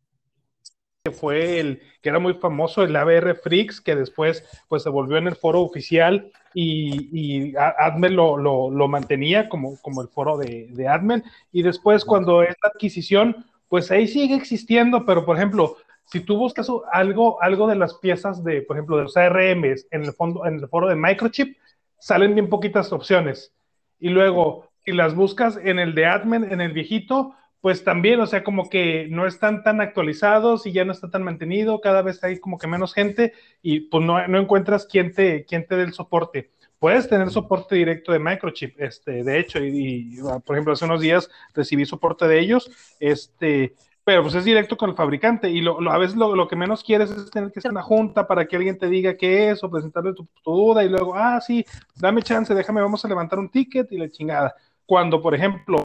que 1.04 1.12
fue 1.12 1.60
el 1.60 1.82
que 2.02 2.08
era 2.08 2.18
muy 2.18 2.34
famoso, 2.34 2.82
el 2.82 2.96
ABR 2.96 3.36
Freaks, 3.36 3.80
que 3.80 3.94
después 3.94 4.44
pues 4.68 4.82
se 4.82 4.88
volvió 4.88 5.16
en 5.16 5.28
el 5.28 5.36
foro 5.36 5.62
oficial 5.62 6.32
y, 6.54 7.10
y 7.12 7.54
Admen 7.56 8.16
lo, 8.16 8.36
lo, 8.36 8.88
mantenía 8.88 9.48
como, 9.48 9.80
como 9.80 10.02
el 10.02 10.08
foro 10.08 10.36
de, 10.38 10.68
de 10.70 10.88
Admen. 10.88 11.22
Y 11.52 11.62
después 11.62 12.04
cuando 12.04 12.42
esta 12.42 12.68
adquisición, 12.68 13.44
pues 13.68 13.90
ahí 13.90 14.08
sigue 14.08 14.34
existiendo, 14.34 15.04
pero 15.04 15.24
por 15.24 15.36
ejemplo, 15.36 15.76
si 16.06 16.20
tú 16.20 16.36
buscas 16.36 16.68
algo, 16.92 17.42
algo 17.42 17.66
de 17.66 17.76
las 17.76 17.94
piezas 17.94 18.42
de, 18.44 18.62
por 18.62 18.76
ejemplo, 18.76 18.96
de 18.96 19.04
los 19.04 19.16
ARMs 19.16 19.86
en 19.90 20.04
el, 20.04 20.12
fondo, 20.12 20.46
en 20.46 20.54
el 20.54 20.68
foro 20.68 20.88
de 20.88 20.96
Microchip, 20.96 21.56
salen 21.98 22.34
bien 22.34 22.48
poquitas 22.48 22.92
opciones. 22.92 23.52
Y 23.98 24.10
luego, 24.10 24.70
si 24.84 24.92
las 24.92 25.14
buscas 25.14 25.58
en 25.62 25.78
el 25.78 25.94
de 25.94 26.06
Admin, 26.06 26.44
en 26.44 26.60
el 26.60 26.72
viejito, 26.72 27.34
pues 27.60 27.82
también, 27.82 28.20
o 28.20 28.26
sea, 28.26 28.44
como 28.44 28.68
que 28.68 29.08
no 29.10 29.26
están 29.26 29.64
tan 29.64 29.80
actualizados 29.80 30.66
y 30.66 30.72
ya 30.72 30.84
no 30.84 30.92
está 30.92 31.10
tan 31.10 31.24
mantenido, 31.24 31.80
cada 31.80 32.02
vez 32.02 32.22
hay 32.22 32.38
como 32.38 32.58
que 32.58 32.68
menos 32.68 32.94
gente 32.94 33.32
y 33.60 33.80
pues 33.80 34.04
no, 34.04 34.20
encuentras 34.38 34.86
quién 34.86 35.12
te, 35.12 35.44
quién 35.44 35.66
te 35.66 35.74
dé 35.74 35.82
el 35.82 35.92
soporte. 35.92 36.52
Puedes 36.78 37.08
tener 37.08 37.30
soporte 37.30 37.74
directo 37.74 38.12
de 38.12 38.20
Microchip, 38.20 38.80
este, 38.80 39.24
de 39.24 39.40
hecho, 39.40 39.58
y, 39.58 40.18
por 40.44 40.54
ejemplo, 40.54 40.74
hace 40.74 40.84
unos 40.84 41.00
días 41.00 41.28
recibí 41.54 41.86
soporte 41.86 42.28
de 42.28 42.38
ellos, 42.38 42.70
este, 43.00 43.74
pero 44.06 44.22
pues 44.22 44.36
es 44.36 44.44
directo 44.44 44.76
con 44.76 44.90
el 44.90 44.94
fabricante 44.94 45.50
y 45.50 45.60
lo, 45.60 45.80
a 45.90 45.98
veces 45.98 46.16
lo, 46.16 46.46
que 46.46 46.54
menos 46.54 46.84
quieres 46.84 47.10
es 47.10 47.28
tener 47.28 47.50
que 47.50 47.58
hacer 47.58 47.72
una 47.72 47.82
junta 47.82 48.24
para 48.28 48.46
que 48.46 48.54
alguien 48.54 48.78
te 48.78 48.86
diga 48.86 49.16
qué 49.16 49.50
es 49.50 49.64
o 49.64 49.68
presentarle 49.68 50.14
tu, 50.14 50.28
tu, 50.44 50.52
duda 50.52 50.84
y 50.84 50.88
luego, 50.88 51.16
ah, 51.16 51.40
sí, 51.40 51.66
dame 51.96 52.22
chance, 52.22 52.54
déjame, 52.54 52.80
vamos 52.80 53.04
a 53.04 53.08
levantar 53.08 53.40
un 53.40 53.48
ticket 53.48 53.90
y 53.90 53.98
la 53.98 54.08
chingada. 54.08 54.54
Cuando, 54.86 55.20
por 55.20 55.34
ejemplo, 55.34 55.82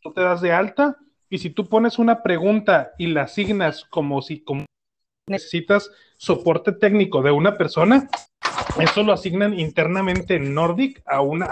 tú 0.00 0.12
te 0.12 0.20
das 0.20 0.40
de 0.42 0.52
alta 0.52 0.96
y 1.28 1.38
si 1.38 1.50
tú 1.50 1.66
pones 1.66 1.98
una 1.98 2.22
pregunta 2.22 2.92
y 2.98 3.08
la 3.08 3.22
asignas 3.22 3.84
como 3.84 4.22
si 4.22 4.44
como 4.44 4.64
necesitas 5.26 5.90
soporte 6.18 6.70
técnico 6.70 7.20
de 7.20 7.32
una 7.32 7.58
persona, 7.58 8.08
eso 8.80 9.02
lo 9.02 9.12
asignan 9.12 9.58
internamente 9.58 10.36
en 10.36 10.54
Nordic 10.54 11.02
a, 11.06 11.16
a, 11.16 11.20
un, 11.20 11.42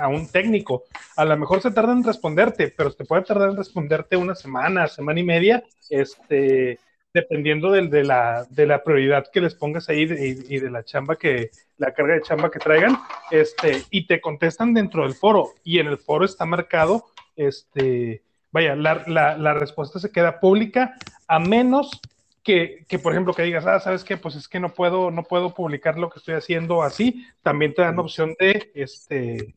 a 0.00 0.08
un 0.08 0.28
técnico. 0.28 0.84
A 1.16 1.24
lo 1.24 1.36
mejor 1.36 1.60
se 1.60 1.70
tarda 1.70 1.92
en 1.92 2.04
responderte, 2.04 2.72
pero 2.76 2.92
te 2.92 3.04
puede 3.04 3.22
tardar 3.22 3.50
en 3.50 3.56
responderte 3.56 4.16
una 4.16 4.34
semana, 4.34 4.88
semana 4.88 5.20
y 5.20 5.24
media, 5.24 5.62
este, 5.90 6.78
dependiendo 7.12 7.70
de, 7.70 8.04
la, 8.04 8.46
de 8.50 8.66
la 8.66 8.82
prioridad 8.82 9.26
que 9.32 9.40
les 9.40 9.54
pongas 9.54 9.88
ahí 9.88 10.02
y, 10.02 10.58
de 10.58 10.70
la 10.70 10.84
chamba 10.84 11.16
que, 11.16 11.50
la 11.78 11.92
carga 11.92 12.14
de 12.14 12.22
chamba 12.22 12.50
que 12.50 12.58
traigan, 12.58 12.98
este, 13.30 13.82
y 13.90 14.06
te 14.06 14.20
contestan 14.20 14.74
dentro 14.74 15.02
del 15.02 15.14
foro, 15.14 15.54
y 15.62 15.78
en 15.78 15.86
el 15.86 15.98
foro 15.98 16.24
está 16.24 16.44
marcado 16.44 17.06
este, 17.36 18.22
vaya, 18.52 18.76
la, 18.76 19.04
la, 19.06 19.54
respuesta 19.54 19.98
se 19.98 20.10
queda 20.10 20.40
pública 20.40 20.94
a 21.26 21.38
menos 21.38 22.00
que, 22.44 22.84
que, 22.86 22.98
por 22.98 23.12
ejemplo, 23.12 23.32
que 23.32 23.42
digas, 23.42 23.66
ah, 23.66 23.80
¿sabes 23.80 24.04
qué? 24.04 24.18
Pues 24.18 24.36
es 24.36 24.46
que 24.48 24.60
no 24.60 24.68
puedo, 24.68 25.10
no 25.10 25.24
puedo 25.24 25.54
publicar 25.54 25.98
lo 25.98 26.10
que 26.10 26.18
estoy 26.18 26.34
haciendo 26.34 26.82
así. 26.82 27.26
También 27.42 27.74
te 27.74 27.82
dan 27.82 27.98
opción 27.98 28.36
de, 28.38 28.70
este, 28.74 29.54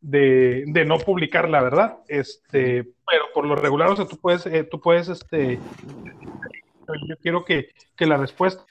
de, 0.00 0.64
de 0.66 0.84
no 0.86 0.98
publicar 0.98 1.50
la 1.50 1.62
verdad. 1.62 1.98
Este, 2.08 2.82
pero 2.82 3.24
por 3.34 3.46
lo 3.46 3.54
regular, 3.54 3.90
o 3.90 3.96
sea, 3.96 4.06
tú 4.06 4.16
puedes, 4.16 4.46
eh, 4.46 4.64
tú 4.64 4.80
puedes, 4.80 5.08
este, 5.08 5.60
yo 7.06 7.16
quiero 7.20 7.44
que, 7.44 7.68
que 7.94 8.06
la 8.06 8.16
respuesta 8.16 8.64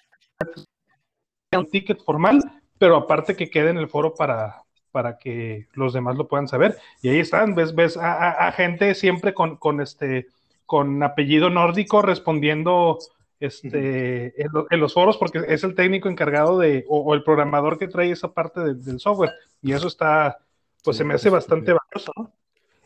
sea 1.52 1.60
un 1.60 1.70
ticket 1.70 2.04
formal, 2.04 2.42
pero 2.80 2.98
aparte 2.98 3.36
que 3.36 3.52
quede 3.52 3.70
en 3.70 3.78
el 3.78 3.88
foro 3.88 4.16
para, 4.16 4.64
para 4.92 5.20
que 5.20 5.68
los 5.74 5.94
demás 5.94 6.16
lo 6.16 6.28
puedan 6.28 6.48
saber. 6.48 6.78
Y 7.04 7.10
ahí 7.10 7.20
están, 7.20 7.54
ves, 7.54 7.76
ves 7.76 7.98
a, 7.98 8.52
gente 8.54 8.96
siempre 8.96 9.36
con, 9.36 9.58
con, 9.58 9.80
este, 9.80 10.26
con 10.66 11.04
apellido 11.04 11.52
nórdico 11.52 12.02
respondiendo 12.02 12.98
este, 13.40 14.34
en, 14.42 14.80
los 14.80 14.94
foros 14.94 15.18
porque 15.18 15.42
es 15.48 15.64
el 15.64 15.76
técnico 15.76 16.10
encargado 16.10 16.60
de, 16.60 16.86
o, 16.88 17.14
el 17.14 17.24
programador 17.24 17.78
que 17.78 17.88
trae 17.88 18.12
esa 18.12 18.34
parte 18.34 18.62
del 18.74 19.00
software. 19.00 19.32
Y 19.62 19.74
eso 19.74 19.88
está, 19.88 20.40
pues 20.84 20.98
se 20.98 21.04
me 21.04 21.14
hace 21.14 21.30
bastante 21.30 21.74
valioso, 21.74 22.12
¿no? 22.18 22.32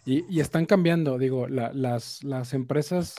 Y, 0.06 0.40
están 0.40 0.66
cambiando, 0.66 1.18
digo, 1.18 1.48
las, 1.50 2.24
las 2.24 2.54
empresas 2.54 3.16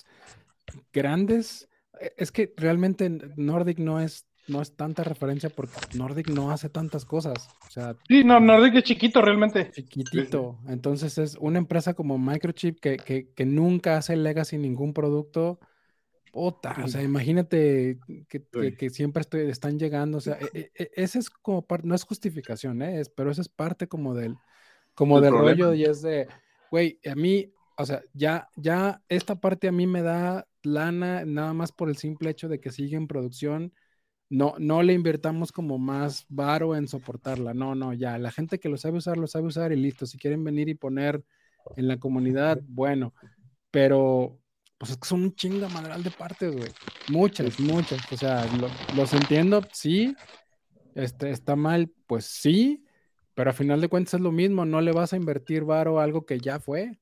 grandes, 0.91 1.69
e, 2.01 2.15
es 2.17 2.33
que 2.33 2.55
realmente 2.57 3.11
Nordic 3.37 3.79
no 3.79 4.01
es, 4.01 4.27
no 4.47 4.63
es 4.63 4.75
tanta 4.75 5.05
referencia 5.05 5.51
porque 5.51 5.75
Nordic 5.95 6.31
no 6.31 6.51
hace 6.51 6.71
tantas 6.71 7.05
cosas. 7.05 7.49
O 7.67 7.71
sea, 7.71 7.95
sí, 8.09 8.25
no, 8.25 8.41
Nordic 8.41 8.77
es 8.77 8.85
chiquito 8.85 9.21
realmente. 9.21 9.71
Chiquitito. 9.71 10.59
Entonces 10.67 11.19
es 11.19 11.37
una 11.37 11.59
empresa 11.59 11.93
como 11.93 12.19
Microchip 12.19 12.81
que, 12.81 12.97
que, 12.97 13.45
nunca 13.45 13.99
hace 13.99 14.17
legacy 14.17 14.57
ningún 14.57 14.95
producto. 14.95 15.61
Puta, 16.33 16.77
o 16.85 16.89
sea, 16.89 17.03
imagínate 17.03 17.99
que, 18.29 18.91
siempre 18.91 19.23
estoy, 19.23 19.49
están 19.51 19.79
llegando, 19.79 20.19
o 20.19 20.21
sea, 20.21 20.39
e, 20.55 20.71
e, 20.75 20.91
ese 20.95 21.19
es 21.19 21.31
como 21.31 21.67
parte, 21.67 21.87
no 21.87 21.95
es 21.95 22.05
justificación, 22.05 22.83
¿eh? 22.83 23.01
es, 23.01 23.09
pero 23.09 23.31
esa 23.31 23.41
es 23.41 23.49
parte 23.49 23.89
como 23.89 24.15
del, 24.15 24.37
como 24.95 25.21
del 25.21 25.33
rollo 25.33 25.75
y 25.75 25.85
es 25.85 26.03
de, 26.03 26.29
güey, 26.71 27.01
a 27.11 27.15
mí, 27.15 27.53
o 27.77 27.87
sea, 27.87 28.03
ya, 28.13 28.49
ya 28.57 29.03
esta 29.09 29.41
parte 29.41 29.69
a 29.69 29.73
mí 29.73 29.87
me 29.87 30.03
da 30.03 30.47
lana 30.63 31.25
nada 31.25 31.53
más 31.55 31.73
por 31.73 31.89
el 31.89 31.97
simple 31.97 32.31
hecho 32.31 32.49
de 32.49 32.61
que 32.61 32.71
sigue 32.71 32.97
en 32.97 33.09
producción. 33.09 33.73
No, 34.31 34.55
no 34.59 34.83
le 34.83 34.93
invertamos 34.93 35.53
como 35.53 35.79
más 35.79 36.27
varo 36.29 36.77
en 36.77 36.87
soportarla. 36.87 37.55
No, 37.55 37.75
no, 37.75 37.95
ya. 37.95 38.19
La 38.19 38.31
gente 38.31 38.59
que 38.59 38.69
lo 38.69 38.77
sabe 38.77 38.99
usar, 38.99 39.17
lo 39.17 39.27
sabe 39.27 39.47
usar 39.47 39.73
y 39.73 39.77
listo. 39.77 40.05
Si 40.07 40.19
quieren 40.19 40.45
venir 40.45 40.69
y 40.69 40.75
poner 40.75 41.25
en 41.77 41.89
la 41.89 41.99
comunidad, 41.99 42.61
bueno. 42.67 43.15
Pero, 43.71 44.39
pues 44.79 44.93
es 44.93 44.97
que 44.97 45.09
son 45.09 45.23
un 45.23 45.35
chinga 45.35 45.69
madral 45.69 46.03
de 46.05 46.11
partes, 46.11 46.55
güey. 46.55 46.71
Muchas, 47.09 47.59
muchas. 47.59 48.01
O 48.13 48.17
sea, 48.17 48.47
los 48.97 49.13
entiendo, 49.13 49.61
sí. 49.73 50.17
Este, 50.95 51.31
está 51.31 51.57
mal, 51.57 51.93
pues 52.07 52.27
sí. 52.27 52.85
Pero 53.35 53.51
a 53.51 53.55
final 53.55 53.81
de 53.81 53.89
cuentas 53.89 54.15
es 54.15 54.21
lo 54.21 54.33
mismo, 54.33 54.65
no 54.65 54.81
le 54.81 54.93
vas 54.93 55.13
a 55.13 55.17
invertir 55.17 55.65
varo 55.65 55.99
a 55.99 56.05
algo 56.05 56.25
que 56.25 56.39
ya 56.39 56.61
fue. 56.61 56.99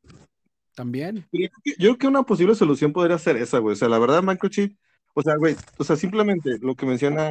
También. 0.75 1.27
Yo 1.33 1.49
creo 1.79 1.99
que 1.99 2.07
una 2.07 2.23
posible 2.23 2.55
solución 2.55 2.93
podría 2.93 3.19
ser 3.19 3.37
esa, 3.37 3.59
güey. 3.59 3.75
O 3.75 3.77
sea, 3.77 3.89
la 3.89 3.99
verdad, 3.99 4.23
Microchip, 4.23 4.77
o 5.15 5.23
sea, 5.23 5.37
güey, 5.37 5.57
o 5.79 5.85
sea, 5.85 5.97
simplemente 5.97 6.59
lo 6.61 6.75
que 6.75 6.85
menciona, 6.85 7.31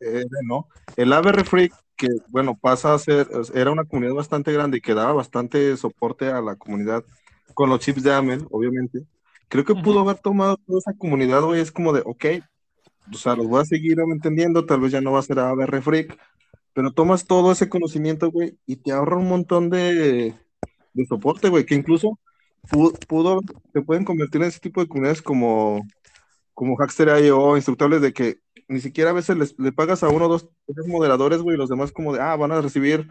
eh, 0.00 0.24
¿no? 0.44 0.68
El 0.96 1.12
ABR 1.12 1.44
Freak, 1.44 1.74
que, 1.96 2.06
bueno, 2.28 2.56
pasa 2.56 2.94
a 2.94 2.98
ser, 3.00 3.28
era 3.54 3.72
una 3.72 3.84
comunidad 3.84 4.14
bastante 4.14 4.52
grande 4.52 4.78
y 4.78 4.80
que 4.80 4.94
daba 4.94 5.12
bastante 5.12 5.76
soporte 5.76 6.28
a 6.28 6.40
la 6.40 6.54
comunidad 6.54 7.04
con 7.54 7.70
los 7.70 7.80
chips 7.80 8.04
de 8.04 8.14
AMEL, 8.14 8.46
obviamente. 8.50 9.04
Creo 9.48 9.64
que 9.64 9.74
pudo 9.74 10.00
haber 10.00 10.18
tomado 10.18 10.56
toda 10.58 10.78
esa 10.78 10.92
comunidad, 10.94 11.42
güey, 11.42 11.60
es 11.60 11.72
como 11.72 11.92
de, 11.92 12.02
ok, 12.04 12.24
o 13.12 13.16
sea, 13.16 13.34
los 13.34 13.46
voy 13.46 13.62
a 13.62 13.64
seguir 13.64 13.98
entendiendo, 14.00 14.66
tal 14.66 14.80
vez 14.80 14.92
ya 14.92 15.00
no 15.00 15.12
va 15.12 15.20
a 15.20 15.22
ser 15.22 15.38
ABR 15.38 15.80
Freak, 15.80 16.18
pero 16.74 16.92
tomas 16.92 17.26
todo 17.26 17.50
ese 17.52 17.68
conocimiento, 17.68 18.30
güey, 18.30 18.58
y 18.66 18.76
te 18.76 18.92
ahorra 18.92 19.16
un 19.16 19.28
montón 19.28 19.70
de, 19.70 20.34
de 20.92 21.06
soporte, 21.06 21.48
güey, 21.48 21.64
que 21.64 21.74
incluso 21.74 22.18
pudo, 23.08 23.40
se 23.72 23.82
pueden 23.82 24.04
convertir 24.04 24.42
en 24.42 24.48
ese 24.48 24.60
tipo 24.60 24.80
de 24.80 24.88
comunidades 24.88 25.22
como, 25.22 25.86
como 26.54 26.76
Hackster.io, 26.76 27.56
instructables 27.56 28.02
de 28.02 28.12
que 28.12 28.38
ni 28.68 28.80
siquiera 28.80 29.10
a 29.10 29.14
veces 29.14 29.36
les, 29.36 29.58
le 29.58 29.72
pagas 29.72 30.02
a 30.02 30.08
uno 30.10 30.26
o 30.26 30.28
dos 30.28 30.48
moderadores, 30.86 31.40
güey, 31.40 31.54
y 31.54 31.58
los 31.58 31.70
demás 31.70 31.90
como 31.90 32.12
de, 32.12 32.20
ah, 32.20 32.36
van 32.36 32.52
a 32.52 32.60
recibir 32.60 33.10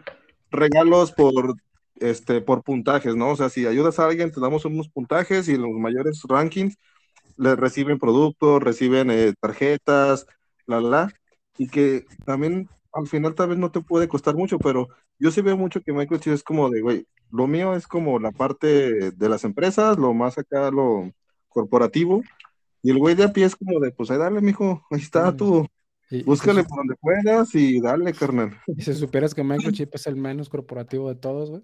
regalos 0.50 1.10
por, 1.12 1.56
este, 2.00 2.40
por 2.40 2.62
puntajes, 2.62 3.16
¿no? 3.16 3.30
O 3.30 3.36
sea, 3.36 3.48
si 3.48 3.66
ayudas 3.66 3.98
a 3.98 4.06
alguien, 4.06 4.30
te 4.30 4.40
damos 4.40 4.64
unos 4.64 4.88
puntajes 4.88 5.48
y 5.48 5.56
los 5.56 5.70
mayores 5.70 6.22
rankings 6.28 6.76
les 7.36 7.56
reciben 7.56 7.98
productos, 7.98 8.62
reciben 8.62 9.10
eh, 9.10 9.32
tarjetas, 9.40 10.26
la, 10.66 10.80
la, 10.80 10.88
la, 10.88 11.12
y 11.56 11.68
que 11.68 12.04
también 12.24 12.68
al 12.92 13.06
final 13.06 13.34
tal 13.34 13.50
vez 13.50 13.58
no 13.58 13.70
te 13.70 13.80
puede 13.80 14.08
costar 14.08 14.34
mucho, 14.34 14.58
pero 14.58 14.88
yo 15.18 15.30
sí 15.30 15.40
veo 15.40 15.56
mucho 15.56 15.80
que 15.80 15.92
Microchip 15.92 16.32
es 16.32 16.42
como 16.42 16.70
de, 16.70 16.80
güey, 16.80 17.06
lo 17.30 17.46
mío 17.46 17.74
es 17.74 17.86
como 17.86 18.18
la 18.18 18.32
parte 18.32 19.12
de 19.12 19.28
las 19.28 19.44
empresas, 19.44 19.98
lo 19.98 20.14
más 20.14 20.38
acá, 20.38 20.70
lo 20.70 21.10
corporativo, 21.48 22.22
y 22.82 22.90
el 22.90 22.98
güey 22.98 23.14
de 23.14 23.24
a 23.24 23.32
pie 23.32 23.44
es 23.44 23.56
como 23.56 23.80
de, 23.80 23.90
pues 23.92 24.10
ahí 24.10 24.18
dale, 24.18 24.40
mijo, 24.40 24.84
ahí 24.90 25.00
está 25.00 25.34
tú, 25.34 25.66
búscale 26.24 26.64
por 26.64 26.78
donde 26.78 26.96
puedas 26.96 27.54
y 27.54 27.80
dale, 27.80 28.12
carnal. 28.12 28.58
Y 28.66 28.82
si 28.82 28.94
supieras 28.94 29.34
que 29.34 29.44
Microchip 29.44 29.94
es 29.94 30.06
el 30.06 30.16
menos 30.16 30.48
corporativo 30.48 31.08
de 31.08 31.16
todos, 31.16 31.50
güey. 31.50 31.62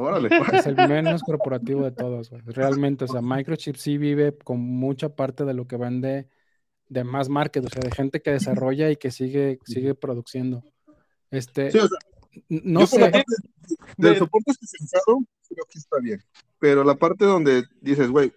Órale. 0.00 0.28
Es 0.62 0.66
el 0.66 0.76
menos 0.76 1.22
corporativo 1.22 1.84
de 1.84 1.92
todos, 1.92 2.30
güey. 2.30 2.42
Realmente, 2.46 3.04
o 3.04 3.08
sea, 3.08 3.20
Microchip 3.22 3.76
sí 3.76 3.98
vive 3.98 4.36
con 4.36 4.60
mucha 4.60 5.14
parte 5.14 5.44
de 5.44 5.54
lo 5.54 5.66
que 5.66 5.76
vende 5.76 6.28
de 6.88 7.04
más 7.04 7.28
market, 7.28 7.64
o 7.64 7.68
sea, 7.68 7.82
de 7.82 7.90
gente 7.90 8.22
que 8.22 8.30
desarrolla 8.30 8.90
y 8.90 8.96
que 8.96 9.10
sigue, 9.10 9.58
sigue 9.64 9.94
produciendo. 9.94 10.64
Este, 11.30 11.70
sí, 11.70 11.78
o 11.78 11.88
sea, 11.88 11.98
no 12.48 12.86
sé. 12.86 13.00
Parte 13.00 13.24
del 13.96 14.16
soporte 14.16 14.52
especializado, 14.52 15.18
creo 15.48 15.64
que 15.70 15.78
está 15.78 15.98
bien. 16.00 16.22
Pero 16.58 16.84
la 16.84 16.94
parte 16.94 17.24
donde 17.24 17.64
dices, 17.80 18.10
güey, 18.10 18.32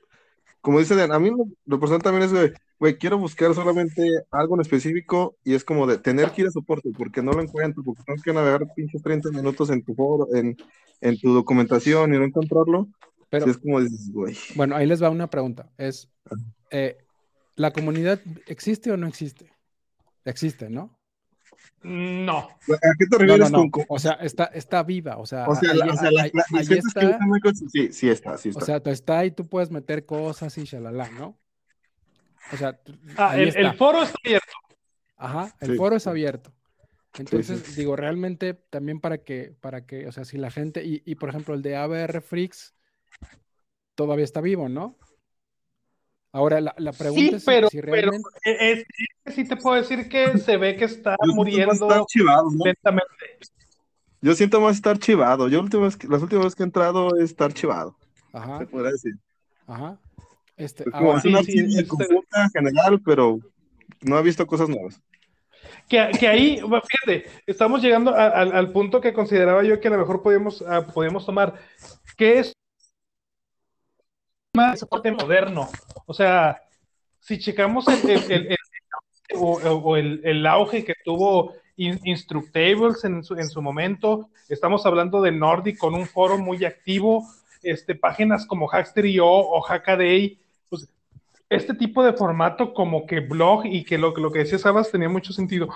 como 0.62 0.80
dice 0.80 0.96
Dan, 0.96 1.12
a 1.12 1.20
mí 1.20 1.32
lo, 1.66 1.80
personal 1.80 2.02
también 2.02 2.24
es, 2.24 2.32
güey, 2.32 2.52
güey, 2.80 2.98
quiero 2.98 3.18
buscar 3.18 3.54
solamente 3.54 4.08
algo 4.32 4.56
en 4.56 4.62
específico 4.62 5.36
y 5.44 5.56
es 5.56 5.64
como 5.64 5.88
de 5.88 5.98
tener 5.98 6.32
que 6.32 6.44
ir 6.44 6.48
a 6.48 6.52
soporte 6.52 6.92
porque 6.96 7.22
no 7.22 7.32
lo 7.32 7.42
encuentro, 7.42 7.84
porque 7.84 8.04
tengo 8.06 8.22
que 8.24 8.34
navegar 8.34 8.72
pinches 8.76 9.02
30 9.02 9.32
minutos 9.32 9.70
en 9.72 9.84
tu 9.84 9.96
foro, 9.96 10.28
en, 10.34 10.56
en 11.02 11.20
tu 11.20 11.34
documentación 11.34 12.14
y 12.14 12.18
no 12.18 12.24
encontrarlo. 12.24 12.88
Pero, 13.30 13.50
es 13.50 13.58
como 13.58 13.80
dices, 13.80 14.12
güey. 14.12 14.36
Bueno, 14.56 14.76
ahí 14.76 14.86
les 14.86 15.02
va 15.02 15.10
una 15.10 15.30
pregunta. 15.30 15.72
Es, 15.78 16.10
eh, 16.70 16.98
¿La 17.56 17.72
comunidad 17.72 18.20
existe 18.46 18.92
o 18.92 18.98
no 18.98 19.08
existe? 19.08 19.52
Existe, 20.26 20.70
¿no? 20.70 21.01
No. 21.84 22.38
¿A 22.38 22.94
qué 22.98 23.06
te 23.10 23.18
refieres 23.18 23.50
con, 23.50 23.72
O 23.88 24.00
sea, 24.00 24.14
está, 24.14 24.46
está 24.46 24.84
viva, 24.84 25.18
o 25.18 25.26
sea, 25.26 25.48
o 25.48 25.56
sea, 25.56 25.74
la, 25.74 25.86
está. 25.88 27.18
sí, 27.72 27.92
sí 27.92 28.10
está, 28.10 28.38
sí 28.38 28.50
está. 28.50 28.62
O 28.62 28.66
sea, 28.66 28.82
está 28.86 29.20
ahí, 29.20 29.32
tú 29.32 29.48
puedes 29.48 29.72
meter 29.72 30.06
cosas 30.06 30.56
y 30.58 30.64
shalala, 30.64 31.10
¿no? 31.10 31.40
O 32.54 32.58
sea, 32.58 32.80
ah, 33.18 33.38
el, 33.38 33.74
foro 33.74 34.04
está 34.04 34.18
abierto. 34.24 34.54
Ajá, 35.18 35.56
el 35.62 35.76
foro 35.76 35.96
es 35.96 36.06
abierto. 36.06 36.54
Entonces, 37.18 37.76
digo, 37.76 37.96
realmente 37.96 38.54
también 38.54 39.00
para 39.00 39.20
que, 39.20 39.56
para 39.60 39.86
que, 39.86 40.08
o 40.08 40.12
sea, 40.12 40.24
si 40.24 40.38
la 40.38 40.52
gente, 40.52 40.84
y, 40.86 41.02
y 41.06 41.16
por 41.16 41.30
ejemplo, 41.30 41.56
el 41.56 41.62
de 41.62 41.76
ABR 41.76 42.22
Freaks 42.22 42.76
todavía 43.96 44.26
está 44.26 44.40
vivo, 44.40 44.70
¿no? 44.70 44.98
Ahora, 46.34 46.62
la, 46.62 46.74
la 46.78 46.94
pregunta 46.94 47.36
es 47.36 47.44
si 47.70 47.82
realmente... 47.82 48.30
pero 48.44 48.58
es, 48.60 48.86
sí 49.36 49.46
te 49.46 49.58
puedo 49.58 49.76
decir 49.76 50.08
que 50.08 50.38
se 50.38 50.58
ve 50.58 50.76
que 50.76 50.86
está 50.86 51.16
muriendo 51.36 52.06
lentamente. 52.64 53.16
Yo 54.22 54.34
siento 54.36 54.62
más 54.62 54.76
estar 54.76 54.98
chivado. 55.00 55.50
Yo 55.50 55.60
últimas, 55.60 56.02
las 56.06 56.22
últimas 56.22 56.46
veces 56.46 56.56
que 56.56 56.64
he 56.64 56.66
entrado 56.66 57.18
es 57.18 57.32
estar 57.32 57.54
chivado. 57.54 57.98
Ajá. 58.32 58.60
Se 58.60 58.66
puede 58.68 58.92
decir. 58.92 59.14
Ajá. 59.68 59.98
Este, 60.56 60.84
es 60.84 60.92
como 60.92 61.12
una 61.12 61.44
sí, 61.44 61.58
este... 61.58 61.88
general, 62.54 63.02
pero 63.04 63.40
no 64.02 64.16
ha 64.16 64.22
visto 64.22 64.46
cosas 64.46 64.70
nuevas. 64.70 65.02
Que, 65.90 66.12
que, 66.20 66.28
ahí, 66.28 66.62
fíjate, 67.06 67.30
estamos 67.48 67.82
llegando 67.82 68.16
a, 68.16 68.28
a, 68.28 68.42
al 68.42 68.72
punto 68.72 69.02
que 69.02 69.12
consideraba 69.12 69.64
yo 69.64 69.80
que 69.80 69.88
a 69.88 69.92
lo 69.92 69.98
mejor 69.98 70.22
podíamos, 70.22 70.62
uh, 70.62 70.86
podíamos 70.94 71.26
tomar, 71.26 71.56
que 72.16 72.40
es 72.40 72.54
más 74.54 74.80
soporte 74.80 75.12
moderno. 75.12 75.70
O 76.06 76.14
sea, 76.14 76.62
si 77.20 77.40
checamos 77.40 77.86
el, 77.88 78.58
o, 79.36 79.96
el, 79.96 80.46
auge 80.46 80.84
que 80.84 80.94
tuvo 81.04 81.54
Instructables 81.78 83.04
en 83.06 83.24
su, 83.24 83.34
en 83.36 83.50
su 83.50 83.62
momento, 83.62 84.30
estamos 84.50 84.86
hablando 84.86 85.22
de 85.22 85.32
Nordic 85.32 85.78
con 85.78 85.96
un 85.96 86.06
foro 86.06 86.38
muy 86.38 86.64
activo, 86.64 87.26
este, 87.64 87.96
páginas 87.96 88.46
como 88.46 88.68
Hackster.io 88.68 89.26
o 89.26 89.62
Hackaday, 89.62 90.38
pues 90.70 90.88
este 91.50 91.74
tipo 91.74 92.04
de 92.04 92.14
formato 92.14 92.74
como 92.74 93.08
que 93.08 93.20
blog 93.20 93.66
y 93.66 93.84
que 93.84 93.98
lo, 93.98 94.16
lo 94.16 94.32
que 94.32 94.40
decía 94.40 94.60
Sabas 94.60 94.92
tenía 94.92 95.10
mucho 95.10 95.34
sentido. 95.34 95.70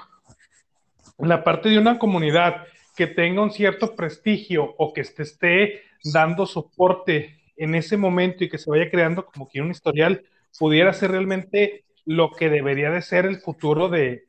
La 1.17 1.43
parte 1.43 1.69
de 1.69 1.79
una 1.79 1.97
comunidad 1.97 2.67
que 2.95 3.07
tenga 3.07 3.41
un 3.41 3.51
cierto 3.51 3.95
prestigio 3.95 4.75
o 4.77 4.93
que 4.93 5.01
esté, 5.01 5.23
esté 5.23 5.81
dando 6.03 6.45
soporte 6.45 7.39
en 7.57 7.75
ese 7.75 7.97
momento 7.97 8.43
y 8.43 8.49
que 8.49 8.57
se 8.57 8.69
vaya 8.69 8.89
creando 8.89 9.25
como 9.25 9.47
que 9.47 9.61
un 9.61 9.71
historial 9.71 10.23
pudiera 10.57 10.93
ser 10.93 11.11
realmente 11.11 11.85
lo 12.05 12.31
que 12.31 12.49
debería 12.49 12.91
de 12.91 13.01
ser 13.01 13.25
el 13.25 13.37
futuro 13.37 13.89
de, 13.89 14.25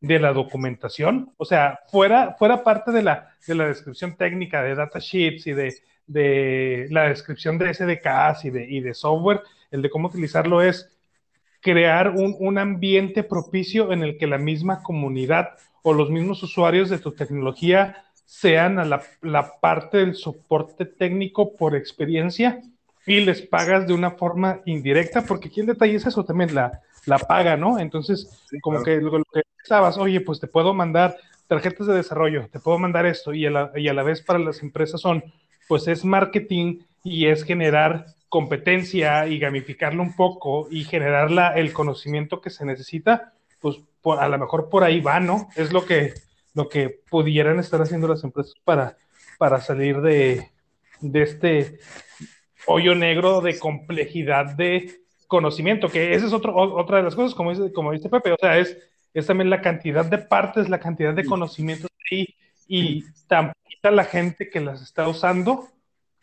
la 0.00 0.32
documentación. 0.32 1.32
O 1.36 1.44
sea, 1.44 1.80
fuera, 1.90 2.36
fuera 2.38 2.62
parte 2.62 2.92
de 2.92 3.02
la, 3.02 3.30
de 3.46 3.54
la 3.54 3.66
descripción 3.66 4.16
técnica 4.16 4.62
de 4.62 4.74
datasheets 4.74 5.46
y 5.46 5.52
de, 5.52 5.74
de 6.06 6.86
la 6.90 7.08
descripción 7.08 7.58
de 7.58 7.74
SDKs 7.74 8.44
y 8.44 8.50
de, 8.50 8.66
y 8.68 8.80
de 8.80 8.94
software, 8.94 9.42
el 9.70 9.82
de 9.82 9.90
cómo 9.90 10.08
utilizarlo 10.08 10.62
es 10.62 10.88
crear 11.60 12.10
un, 12.10 12.36
un, 12.38 12.56
ambiente 12.56 13.24
propicio 13.24 13.92
en 13.92 14.02
el 14.02 14.16
que 14.16 14.28
la 14.28 14.38
misma 14.38 14.82
comunidad 14.82 15.50
o 15.82 15.92
los 15.92 16.08
mismos 16.08 16.42
usuarios 16.42 16.88
de 16.88 16.98
tu 16.98 17.12
tecnología 17.12 18.04
sean 18.28 18.78
a 18.78 18.84
la, 18.84 19.02
la 19.22 19.58
parte 19.58 19.96
del 19.96 20.14
soporte 20.14 20.84
técnico 20.84 21.56
por 21.56 21.74
experiencia 21.74 22.60
y 23.06 23.20
les 23.20 23.40
pagas 23.40 23.86
de 23.86 23.94
una 23.94 24.10
forma 24.10 24.60
indirecta, 24.66 25.22
porque 25.22 25.48
aquí 25.48 25.60
el 25.60 25.66
detalle 25.66 25.94
es 25.94 26.04
eso 26.04 26.26
también, 26.26 26.54
la, 26.54 26.82
la 27.06 27.18
paga, 27.18 27.56
¿no? 27.56 27.78
Entonces, 27.78 28.46
como 28.60 28.82
que 28.82 28.98
lo, 29.00 29.12
que 29.32 29.40
estabas, 29.62 29.96
oye, 29.96 30.20
pues 30.20 30.40
te 30.40 30.46
puedo 30.46 30.74
mandar 30.74 31.16
tarjetas 31.46 31.86
de 31.86 31.94
desarrollo, 31.94 32.46
te 32.52 32.60
puedo 32.60 32.78
mandar 32.78 33.06
esto, 33.06 33.32
y 33.32 33.46
a, 33.46 33.50
la, 33.50 33.72
y 33.74 33.88
a 33.88 33.94
la 33.94 34.02
vez 34.02 34.20
para 34.20 34.38
las 34.38 34.62
empresas 34.62 35.00
son, 35.00 35.24
pues 35.66 35.88
es 35.88 36.04
marketing 36.04 36.80
y 37.02 37.28
es 37.28 37.44
generar 37.44 38.04
competencia 38.28 39.26
y 39.26 39.38
gamificarlo 39.38 40.02
un 40.02 40.14
poco 40.14 40.68
y 40.70 40.84
generar 40.84 41.30
la, 41.30 41.54
el 41.54 41.72
conocimiento 41.72 42.42
que 42.42 42.50
se 42.50 42.66
necesita, 42.66 43.32
pues 43.58 43.78
a 44.04 44.28
lo 44.28 44.38
mejor 44.38 44.68
por 44.68 44.84
ahí 44.84 45.00
va, 45.00 45.18
¿no? 45.18 45.48
Es 45.56 45.72
lo 45.72 45.86
que, 45.86 46.12
lo 46.58 46.68
que 46.68 46.90
pudieran 47.08 47.60
estar 47.60 47.80
haciendo 47.80 48.08
las 48.08 48.24
empresas 48.24 48.54
para, 48.64 48.96
para 49.38 49.60
salir 49.60 50.00
de, 50.00 50.50
de 51.00 51.22
este 51.22 51.78
hoyo 52.66 52.96
negro 52.96 53.40
de 53.40 53.56
complejidad 53.60 54.56
de 54.56 55.00
conocimiento, 55.28 55.88
que 55.88 56.14
esa 56.14 56.26
es 56.26 56.32
otro, 56.32 56.56
otra 56.56 56.96
de 56.96 57.04
las 57.04 57.14
cosas, 57.14 57.36
como 57.36 57.50
dice, 57.50 57.72
como 57.72 57.92
dice 57.92 58.08
Pepe, 58.08 58.32
o 58.32 58.36
sea, 58.40 58.58
es, 58.58 58.76
es 59.14 59.26
también 59.26 59.50
la 59.50 59.60
cantidad 59.60 60.04
de 60.04 60.18
partes, 60.18 60.68
la 60.68 60.80
cantidad 60.80 61.14
de 61.14 61.24
conocimientos 61.24 61.90
y, 62.10 62.34
y 62.66 63.04
tan 63.28 63.52
la 63.84 64.04
gente 64.04 64.50
que 64.50 64.60
las 64.60 64.82
está 64.82 65.08
usando, 65.08 65.68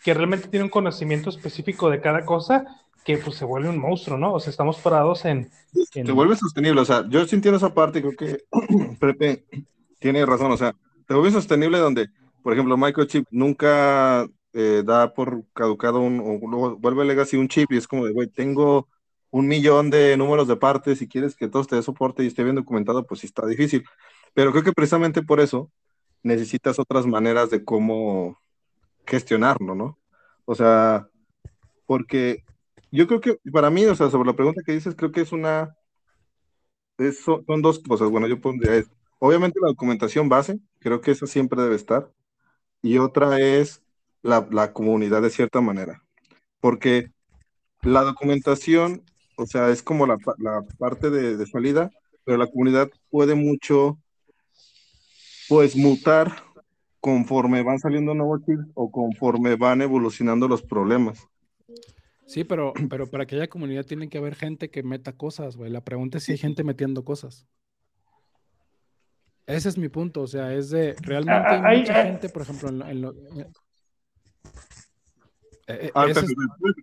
que 0.04 0.14
realmente 0.14 0.50
tiene 0.50 0.66
un 0.66 0.70
conocimiento 0.70 1.30
específico 1.30 1.90
de 1.90 2.02
cada 2.02 2.26
cosa, 2.26 2.66
que 3.06 3.18
pues 3.18 3.38
se 3.38 3.46
vuelve 3.46 3.70
un 3.70 3.80
monstruo, 3.80 4.18
¿no? 4.18 4.34
O 4.34 4.40
sea, 4.42 4.52
estamos 4.52 4.78
parados 4.80 5.24
en... 5.24 5.50
Se 5.72 6.12
vuelve 6.12 6.36
sostenible, 6.36 6.82
o 6.82 6.86
sea, 6.86 7.06
yo 7.08 7.26
sintiendo 7.26 7.58
esa 7.58 7.74
parte, 7.74 8.02
creo 8.02 8.16
que 8.16 8.44
Pepe 9.00 9.46
tiene 10.06 10.24
razón, 10.24 10.52
o 10.52 10.58
sea, 10.58 10.76
se 11.08 11.16
vuelve 11.16 11.32
sostenible 11.32 11.80
donde, 11.80 12.10
por 12.44 12.54
ejemplo, 12.54 12.78
Microchip 12.78 13.26
nunca 13.32 14.28
eh, 14.54 14.84
da 14.86 15.12
por 15.16 15.44
caducado 15.54 16.00
un, 16.00 16.20
o 16.20 16.78
vuelve 16.78 17.06
Legacy 17.06 17.38
un 17.38 17.48
chip 17.48 17.72
y 17.72 17.78
es 17.78 17.88
como 17.88 18.06
de, 18.06 18.14
güey, 18.14 18.28
tengo 18.28 18.88
un 19.32 19.48
millón 19.48 19.90
de 19.90 20.16
números 20.16 20.48
de 20.48 20.58
partes 20.58 21.02
y 21.02 21.08
quieres 21.08 21.36
que 21.36 21.48
todo 21.48 21.64
esté 21.64 21.76
de 21.76 21.82
soporte 21.82 22.24
y 22.24 22.28
esté 22.28 22.44
bien 22.44 22.56
documentado, 22.56 23.08
pues 23.08 23.22
sí 23.22 23.26
está 23.26 23.48
difícil. 23.48 23.84
Pero 24.36 24.52
creo 24.52 24.64
que 24.64 24.74
precisamente 24.74 25.24
por 25.24 25.40
eso 25.40 25.72
necesitas 26.22 26.78
otras 26.78 27.08
maneras 27.08 27.50
de 27.50 27.66
cómo 27.66 28.38
gestionarlo, 29.08 29.74
¿no? 29.74 29.98
O 30.46 30.54
sea, 30.54 31.10
porque 31.88 32.44
yo 32.92 33.08
creo 33.08 33.22
que 33.22 33.40
para 33.52 33.72
mí, 33.72 33.86
o 33.86 33.96
sea, 33.96 34.12
sobre 34.12 34.28
la 34.28 34.36
pregunta 34.36 34.62
que 34.64 34.74
dices, 34.74 34.94
creo 34.96 35.12
que 35.12 35.22
es 35.22 35.32
una, 35.32 35.76
son 37.24 37.62
dos 37.64 37.80
cosas. 37.80 38.12
Bueno, 38.12 38.28
yo 38.28 38.40
pondría, 38.40 38.76
es, 38.76 38.88
obviamente 39.20 39.60
la 39.62 39.70
documentación 39.70 40.30
base, 40.30 40.60
creo 40.80 41.02
que 41.02 41.12
esa 41.12 41.28
siempre 41.28 41.62
debe 41.62 41.76
estar. 41.76 42.12
Y 42.82 42.98
otra 42.98 43.40
es 43.40 43.82
la, 44.22 44.74
comunidad 44.74 45.22
de 45.22 45.30
cierta 45.30 45.62
manera. 45.62 46.04
Porque 46.60 47.12
la 47.82 48.02
documentación, 48.02 49.04
o 49.38 49.46
sea, 49.46 49.70
es 49.70 49.84
como 49.84 50.06
la, 50.06 50.18
parte 50.78 51.10
de, 51.10 51.46
salida, 51.48 51.92
pero 52.24 52.38
la 52.38 52.48
comunidad 52.48 52.90
puede 53.10 53.36
mucho, 53.36 53.98
pues, 55.48 55.76
mutar 55.76 56.44
conforme 57.00 57.62
van 57.62 57.80
saliendo 57.80 58.16
nuevos 58.16 58.44
chips 58.46 58.66
o 58.74 58.92
conforme 58.92 59.56
van 59.56 59.82
evolucionando 59.84 60.48
los 60.48 60.64
problemas. 60.64 61.28
Sí, 62.26 62.44
pero, 62.44 62.74
pero 62.90 63.08
para 63.08 63.28
que 63.28 63.36
haya 63.36 63.48
comunidad 63.48 63.86
tiene 63.86 64.10
que 64.10 64.18
haber 64.18 64.34
gente 64.34 64.72
que 64.72 64.82
meta 64.82 65.14
cosas, 65.14 65.56
güey. 65.56 65.72
La 65.72 65.84
pregunta 65.84 66.18
es 66.18 66.24
si 66.24 66.32
hay 66.32 66.40
gente 66.40 66.64
metiendo 66.64 67.06
cosas. 67.06 67.46
Ese 69.48 69.70
es 69.70 69.78
mi 69.78 69.90
punto, 69.90 70.22
o 70.22 70.28
sea, 70.28 70.54
es 70.54 70.70
de 70.72 70.96
realmente 71.02 71.48
hay, 71.48 71.80
mucha 71.82 72.04
gente, 72.04 72.30
por 72.30 72.42
ejemplo, 72.42 72.70
en, 72.70 73.02
lo, 73.02 73.14
eh, 75.68 75.92
ah, 75.94 76.08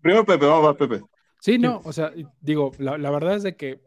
Primero 0.01 0.25
Pepe, 0.25 0.47
vamos 0.47 0.69
a 0.69 0.77
Pepe. 0.77 1.03
Sí, 1.41 1.59
no, 1.59 1.81
o 1.85 1.93
sea, 1.93 2.13
digo, 2.41 2.73
la, 2.79 3.11
verdad 3.11 3.35
es 3.35 3.43
de 3.43 3.57
que 3.57 3.81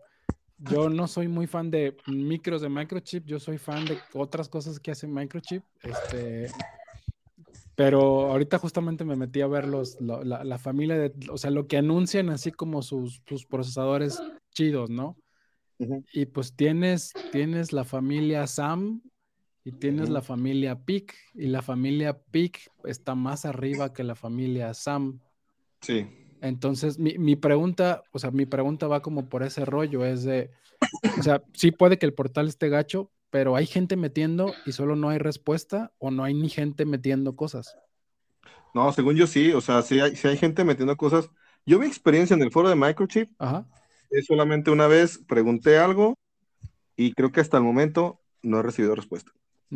yo 0.57 0.89
no 0.89 1.07
soy 1.07 1.27
muy 1.27 1.47
fan 1.47 1.71
de 1.71 1.95
micros 2.07 2.61
de 2.61 2.69
microchip, 2.69 3.25
yo 3.25 3.39
soy 3.39 3.57
fan 3.57 3.85
de 3.85 3.97
otras 4.13 4.49
cosas 4.49 4.79
que 4.79 4.91
hacen 4.91 5.13
microchip. 5.13 5.63
Este, 5.81 6.49
pero 7.75 8.31
ahorita 8.31 8.57
justamente 8.57 9.03
me 9.03 9.15
metí 9.15 9.41
a 9.41 9.47
ver 9.47 9.67
los, 9.67 9.99
la, 10.01 10.57
familia 10.57 10.97
de, 10.97 11.13
o 11.29 11.37
sea, 11.37 11.51
lo 11.51 11.67
que 11.67 11.77
anuncian 11.77 12.29
así 12.29 12.51
como 12.51 12.81
sus, 12.81 13.21
procesadores 13.49 14.21
chidos, 14.51 14.89
¿no? 14.89 15.17
Y 16.13 16.25
pues 16.27 16.55
tienes, 16.55 17.13
tienes 17.31 17.73
la 17.73 17.83
familia 17.83 18.47
Sam, 18.47 19.01
y 19.63 19.71
tienes 19.71 20.09
la 20.09 20.21
familia 20.21 20.85
Pick, 20.85 21.15
y 21.33 21.47
la 21.47 21.61
familia 21.61 22.21
Pick 22.31 22.71
está 22.83 23.15
más 23.15 23.45
arriba 23.45 23.93
que 23.93 24.03
la 24.03 24.15
familia 24.15 24.73
Sam. 24.73 25.19
Sí. 25.81 26.07
Entonces, 26.41 26.99
mi, 26.99 27.17
mi, 27.17 27.35
pregunta, 27.35 28.03
o 28.11 28.19
sea, 28.19 28.29
mi 28.29 28.45
pregunta 28.45 28.87
va 28.87 29.01
como 29.01 29.27
por 29.27 29.41
ese 29.41 29.65
rollo, 29.65 30.05
es 30.05 30.23
de, 30.23 30.51
o 31.17 31.23
sea, 31.23 31.41
sí 31.53 31.71
puede 31.71 31.97
que 31.97 32.05
el 32.05 32.13
portal 32.13 32.47
esté 32.47 32.69
gacho, 32.69 33.11
pero 33.31 33.55
hay 33.55 33.65
gente 33.65 33.95
metiendo 33.95 34.53
y 34.65 34.71
solo 34.71 34.95
no 34.95 35.09
hay 35.09 35.17
respuesta 35.17 35.91
o 35.97 36.11
no 36.11 36.23
hay 36.23 36.35
ni 36.35 36.49
gente 36.49 36.85
metiendo 36.85 37.35
cosas. 37.35 37.75
No, 38.75 38.91
según 38.91 39.15
yo 39.15 39.25
sí, 39.25 39.51
o 39.51 39.61
sea, 39.61 39.81
si 39.81 39.99
hay, 39.99 40.15
si 40.15 40.27
hay 40.27 40.37
gente 40.37 40.63
metiendo 40.63 40.95
cosas. 40.95 41.31
Yo 41.65 41.79
mi 41.79 41.87
experiencia 41.87 42.35
en 42.35 42.43
el 42.43 42.51
foro 42.51 42.69
de 42.69 42.75
Microchip 42.75 43.31
Ajá. 43.39 43.65
Es 44.09 44.25
solamente 44.25 44.71
una 44.71 44.87
vez 44.87 45.19
pregunté 45.27 45.77
algo 45.77 46.17
y 46.95 47.13
creo 47.13 47.31
que 47.31 47.41
hasta 47.41 47.57
el 47.57 47.63
momento 47.63 48.19
no 48.41 48.59
he 48.59 48.63
recibido 48.63 48.95
respuesta. 48.95 49.31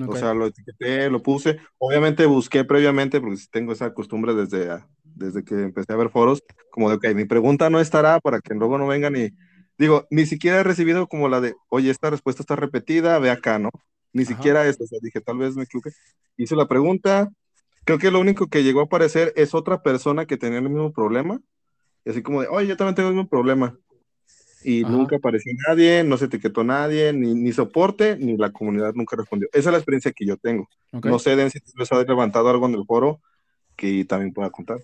O 0.07 0.15
sea, 0.15 0.34
lo 0.34 0.45
etiqueté, 0.45 1.09
lo 1.09 1.21
puse. 1.21 1.59
Obviamente 1.77 2.25
busqué 2.25 2.63
previamente, 2.63 3.19
porque 3.19 3.38
tengo 3.51 3.73
esa 3.73 3.93
costumbre 3.93 4.34
desde, 4.34 4.84
desde 5.03 5.43
que 5.43 5.55
empecé 5.55 5.91
a 5.93 5.97
ver 5.97 6.09
foros, 6.09 6.43
como 6.69 6.89
de, 6.89 6.95
ok, 6.95 7.15
mi 7.15 7.25
pregunta 7.25 7.69
no 7.69 7.80
estará 7.80 8.19
para 8.19 8.39
que 8.39 8.53
luego 8.53 8.77
no 8.77 8.88
vengan 8.88 9.15
y... 9.15 9.30
Digo, 9.77 10.07
ni 10.09 10.25
siquiera 10.25 10.59
he 10.59 10.63
recibido 10.63 11.07
como 11.07 11.30
la 11.30 11.39
de, 11.39 11.55
oye, 11.69 11.89
esta 11.89 12.09
respuesta 12.09 12.43
está 12.43 12.57
repetida, 12.57 13.17
ve 13.17 13.32
acá, 13.32 13.59
¿no? 13.59 13.69
Ni 14.11 14.25
siquiera 14.25 14.67
eso, 14.67 14.84
o 14.84 14.88
sea, 14.88 14.99
dije, 15.01 15.21
tal 15.21 15.38
vez 15.38 15.55
me 15.55 15.63
equivoqué. 15.63 15.91
Hice 16.36 16.55
la 16.57 16.67
pregunta, 16.67 17.30
creo 17.86 17.97
que 17.97 18.11
lo 18.11 18.19
único 18.19 18.47
que 18.47 18.61
llegó 18.61 18.82
a 18.82 18.84
aparecer 18.84 19.32
es 19.38 19.53
otra 19.53 19.82
persona 19.82 20.25
que 20.25 20.36
tenía 20.36 20.59
el 20.59 20.69
mismo 20.69 20.91
problema, 20.91 21.39
y 22.03 22.09
así 22.09 22.21
como 22.21 22.41
de, 22.41 22.49
oye, 22.49 22.67
yo 22.67 22.75
también 22.75 22.95
tengo 22.95 23.07
el 23.07 23.15
mismo 23.15 23.30
problema 23.30 23.77
y 24.64 24.84
nunca 24.84 25.18
apareció 25.18 25.53
nadie, 25.68 26.03
no 26.03 26.18
se 26.18 26.26
etiquetó 26.26 26.64
nadie, 26.64 27.14
ni, 27.14 27.34
ni, 27.34 27.51
soporte, 27.51 28.18
ni 28.18 28.38
la 28.38 28.51
comunidad 28.51 28.93
nunca 28.93 29.16
respondió. 29.16 29.47
Esa 29.53 29.70
es 29.70 29.74
la 29.74 29.78
experiencia 29.78 30.12
que 30.12 30.26
yo 30.26 30.38
tengo. 30.38 30.68
No 30.91 31.20
sé, 31.20 31.36
Den, 31.36 31.49
si 31.49 31.60
les 31.78 31.91
ha 31.91 32.03
levantado 32.03 32.49
algo 32.49 32.68
en 32.68 32.76
el 32.76 32.86
foro 32.86 33.20
que 33.76 34.03
también 34.05 34.34
pueda 34.34 34.49
contar. 34.49 34.80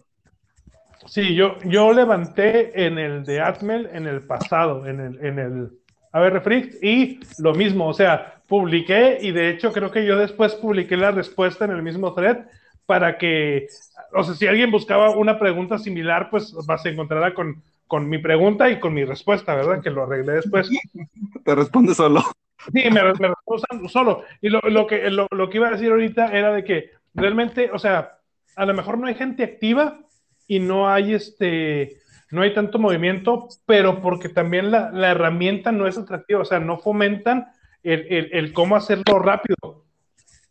Sí, 1.05 1.35
yo, 1.35 1.57
yo 1.65 1.93
levanté 1.93 2.85
en 2.85 2.97
el 2.97 3.25
de 3.25 3.41
Atmel 3.41 3.89
en 3.93 4.07
el 4.07 4.21
pasado, 4.21 4.87
en 4.87 4.99
el, 4.99 5.25
en 5.25 5.39
el 5.39 5.69
ABR 6.11 6.41
Freaks, 6.41 6.81
y 6.81 7.19
lo 7.39 7.53
mismo, 7.53 7.87
o 7.87 7.93
sea, 7.93 8.41
publiqué 8.47 9.17
y 9.21 9.31
de 9.31 9.49
hecho 9.49 9.71
creo 9.71 9.91
que 9.91 10.05
yo 10.05 10.17
después 10.17 10.53
publiqué 10.55 10.97
la 10.97 11.11
respuesta 11.11 11.65
en 11.65 11.71
el 11.71 11.83
mismo 11.83 12.13
thread 12.13 12.45
para 12.85 13.17
que, 13.17 13.67
o 14.13 14.23
sea, 14.23 14.35
si 14.35 14.47
alguien 14.47 14.71
buscaba 14.71 15.09
una 15.11 15.39
pregunta 15.39 15.77
similar, 15.77 16.29
pues 16.29 16.53
vas 16.65 16.85
a 16.85 16.89
encontrarla 16.89 17.33
con 17.33 17.61
con 17.87 18.09
mi 18.09 18.17
pregunta 18.17 18.69
y 18.69 18.79
con 18.79 18.93
mi 18.93 19.03
respuesta, 19.05 19.55
¿verdad? 19.55 19.81
Que 19.81 19.89
lo 19.89 20.03
arreglé 20.03 20.33
después. 20.33 20.69
Te 21.43 21.55
responde 21.55 21.93
solo. 21.93 22.21
Sí, 22.73 22.83
me, 22.89 23.01
me 23.03 23.27
responde 23.29 23.89
solo. 23.89 24.23
Y 24.41 24.49
lo, 24.49 24.59
lo 24.61 24.87
que, 24.87 25.09
lo, 25.11 25.27
lo, 25.31 25.49
que 25.49 25.57
iba 25.57 25.67
a 25.67 25.71
decir 25.71 25.91
ahorita 25.91 26.27
era 26.27 26.51
de 26.53 26.63
que 26.63 26.91
realmente, 27.13 27.69
o 27.71 27.79
sea, 27.79 28.17
a 28.55 28.65
lo 28.65 28.73
mejor 28.73 28.97
no 28.97 29.07
hay 29.07 29.15
gente 29.15 29.43
activa 29.43 29.99
y 30.47 30.59
no 30.59 30.89
hay 30.89 31.13
este, 31.13 31.97
no 32.31 32.41
hay 32.41 32.53
tanto 32.53 32.79
movimiento, 32.79 33.47
pero 33.65 34.01
porque 34.01 34.29
también 34.29 34.71
la, 34.71 34.91
la 34.91 35.11
herramienta 35.11 35.71
no 35.71 35.87
es 35.87 35.97
atractiva, 35.97 36.41
o 36.41 36.45
sea, 36.45 36.59
no 36.59 36.79
fomentan 36.79 37.47
el, 37.83 38.07
el, 38.09 38.29
el 38.31 38.53
cómo 38.53 38.75
hacerlo 38.75 39.19
rápido. 39.19 39.85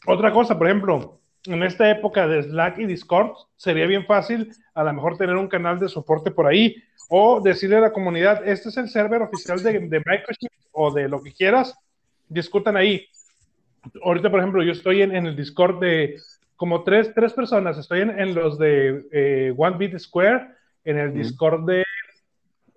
Otra 0.07 0.33
cosa, 0.33 0.57
por 0.57 0.69
ejemplo, 0.69 1.21
en 1.47 1.63
esta 1.63 1.91
época 1.91 2.27
de 2.27 2.43
Slack 2.43 2.79
y 2.79 2.87
Discord, 2.87 3.33
sería 3.57 3.87
bien 3.87 4.07
fácil 4.07 4.53
a 4.75 4.85
lo 4.85 4.93
mejor 4.93 5.17
tener 5.17 5.37
un 5.37 5.49
canal 5.49 5.79
de 5.79 5.89
soporte 5.89 6.31
por 6.31 6.47
ahí 6.47 6.77
o 7.09 7.41
decirle 7.41 7.77
a 7.77 7.81
la 7.81 7.93
comunidad, 7.93 8.47
este 8.47 8.69
es 8.69 8.77
el 8.77 8.89
server 8.89 9.23
oficial 9.23 9.63
de, 9.63 9.73
de 9.81 10.03
Microsoft 10.05 10.53
o 10.73 10.93
de 10.93 11.09
lo 11.09 11.23
que 11.23 11.33
quieras, 11.33 11.75
discutan 12.29 12.77
ahí. 12.77 13.07
Ahorita, 14.03 14.31
por 14.31 14.41
ejemplo, 14.41 14.63
yo 14.63 14.73
estoy 14.73 15.03
en, 15.03 15.15
el 15.15 15.37
Discord 15.37 15.81
de 15.81 16.19
como 16.57 16.85
tres, 16.85 17.13
tres 17.15 17.33
personas, 17.33 17.77
estoy 17.79 18.01
en, 18.01 18.35
los 18.35 18.59
de 18.59 19.07
eh, 19.13 19.55
One 19.57 19.77
Bit 19.77 19.99
Square, 19.99 20.49
en 20.85 20.99
el 20.99 21.15
Discord 21.15 21.67
de 21.67 21.85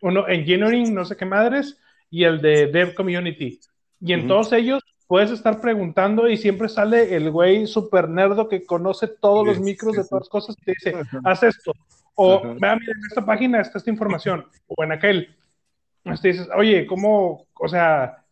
uno 0.01 0.27
Engineering, 0.27 0.93
no 0.93 1.05
sé 1.05 1.15
qué 1.15 1.25
madres, 1.25 1.79
y 2.09 2.23
el 2.23 2.41
de 2.41 2.67
Dev 2.67 2.93
Community. 2.93 3.59
Y 4.01 4.13
en 4.13 4.27
todos 4.27 4.51
ellos 4.53 4.83
puedes 5.07 5.31
estar 5.31 5.61
preguntando 5.61 6.27
y 6.27 6.37
siempre 6.37 6.69
sale 6.69 7.15
el 7.15 7.31
güey 7.31 7.65
super 7.65 8.09
nerdo 8.09 8.49
que 8.49 8.65
conoce 8.65 9.07
todos 9.07 9.45
los 9.45 9.59
micros 9.59 9.95
de 9.95 10.03
todas 10.03 10.23
las 10.23 10.29
cosas 10.29 10.55
y 10.59 10.65
te 10.65 10.71
dice, 10.71 10.95
haz 11.23 11.43
esto. 11.43 11.73
O, 12.19 12.41
vea, 12.59 12.75
mira, 12.75 12.93
en 12.93 13.05
esta 13.07 13.23
página 13.23 13.61
está 13.61 13.77
esta 13.77 13.91
información. 13.91 14.45
O 14.65 14.83
en 14.83 14.91
aquel. 14.91 15.35
Te 16.21 16.29
dices, 16.29 16.49
oye, 16.55 16.87
¿cómo, 16.87 17.45
o 17.53 17.67
sea, 17.67 18.25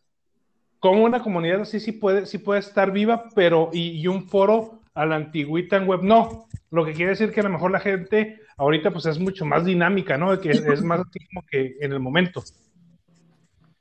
cómo 0.80 1.04
una 1.04 1.22
comunidad 1.22 1.60
así 1.60 1.78
sí 1.78 1.92
puede, 1.92 2.26
sí 2.26 2.38
puede 2.38 2.60
estar 2.60 2.90
viva, 2.90 3.28
pero, 3.34 3.70
y, 3.72 4.06
un 4.08 4.28
foro 4.28 4.80
a 4.94 5.06
la 5.06 5.16
antigüita 5.16 5.76
en 5.76 5.86
web. 5.86 6.00
No, 6.02 6.46
lo 6.70 6.84
que 6.84 6.94
quiere 6.94 7.10
decir 7.10 7.30
que 7.30 7.40
a 7.40 7.44
lo 7.44 7.50
mejor 7.50 7.70
la 7.70 7.80
gente 7.80 8.40
ahorita 8.56 8.90
pues 8.90 9.06
es 9.06 9.18
mucho 9.18 9.44
más 9.44 9.64
dinámica, 9.64 10.18
¿no? 10.18 10.40
Que 10.40 10.50
es 10.50 10.82
más 10.82 11.00
así 11.00 11.24
como 11.26 11.46
que 11.46 11.76
en 11.80 11.92
el 11.92 12.00
momento. 12.00 12.42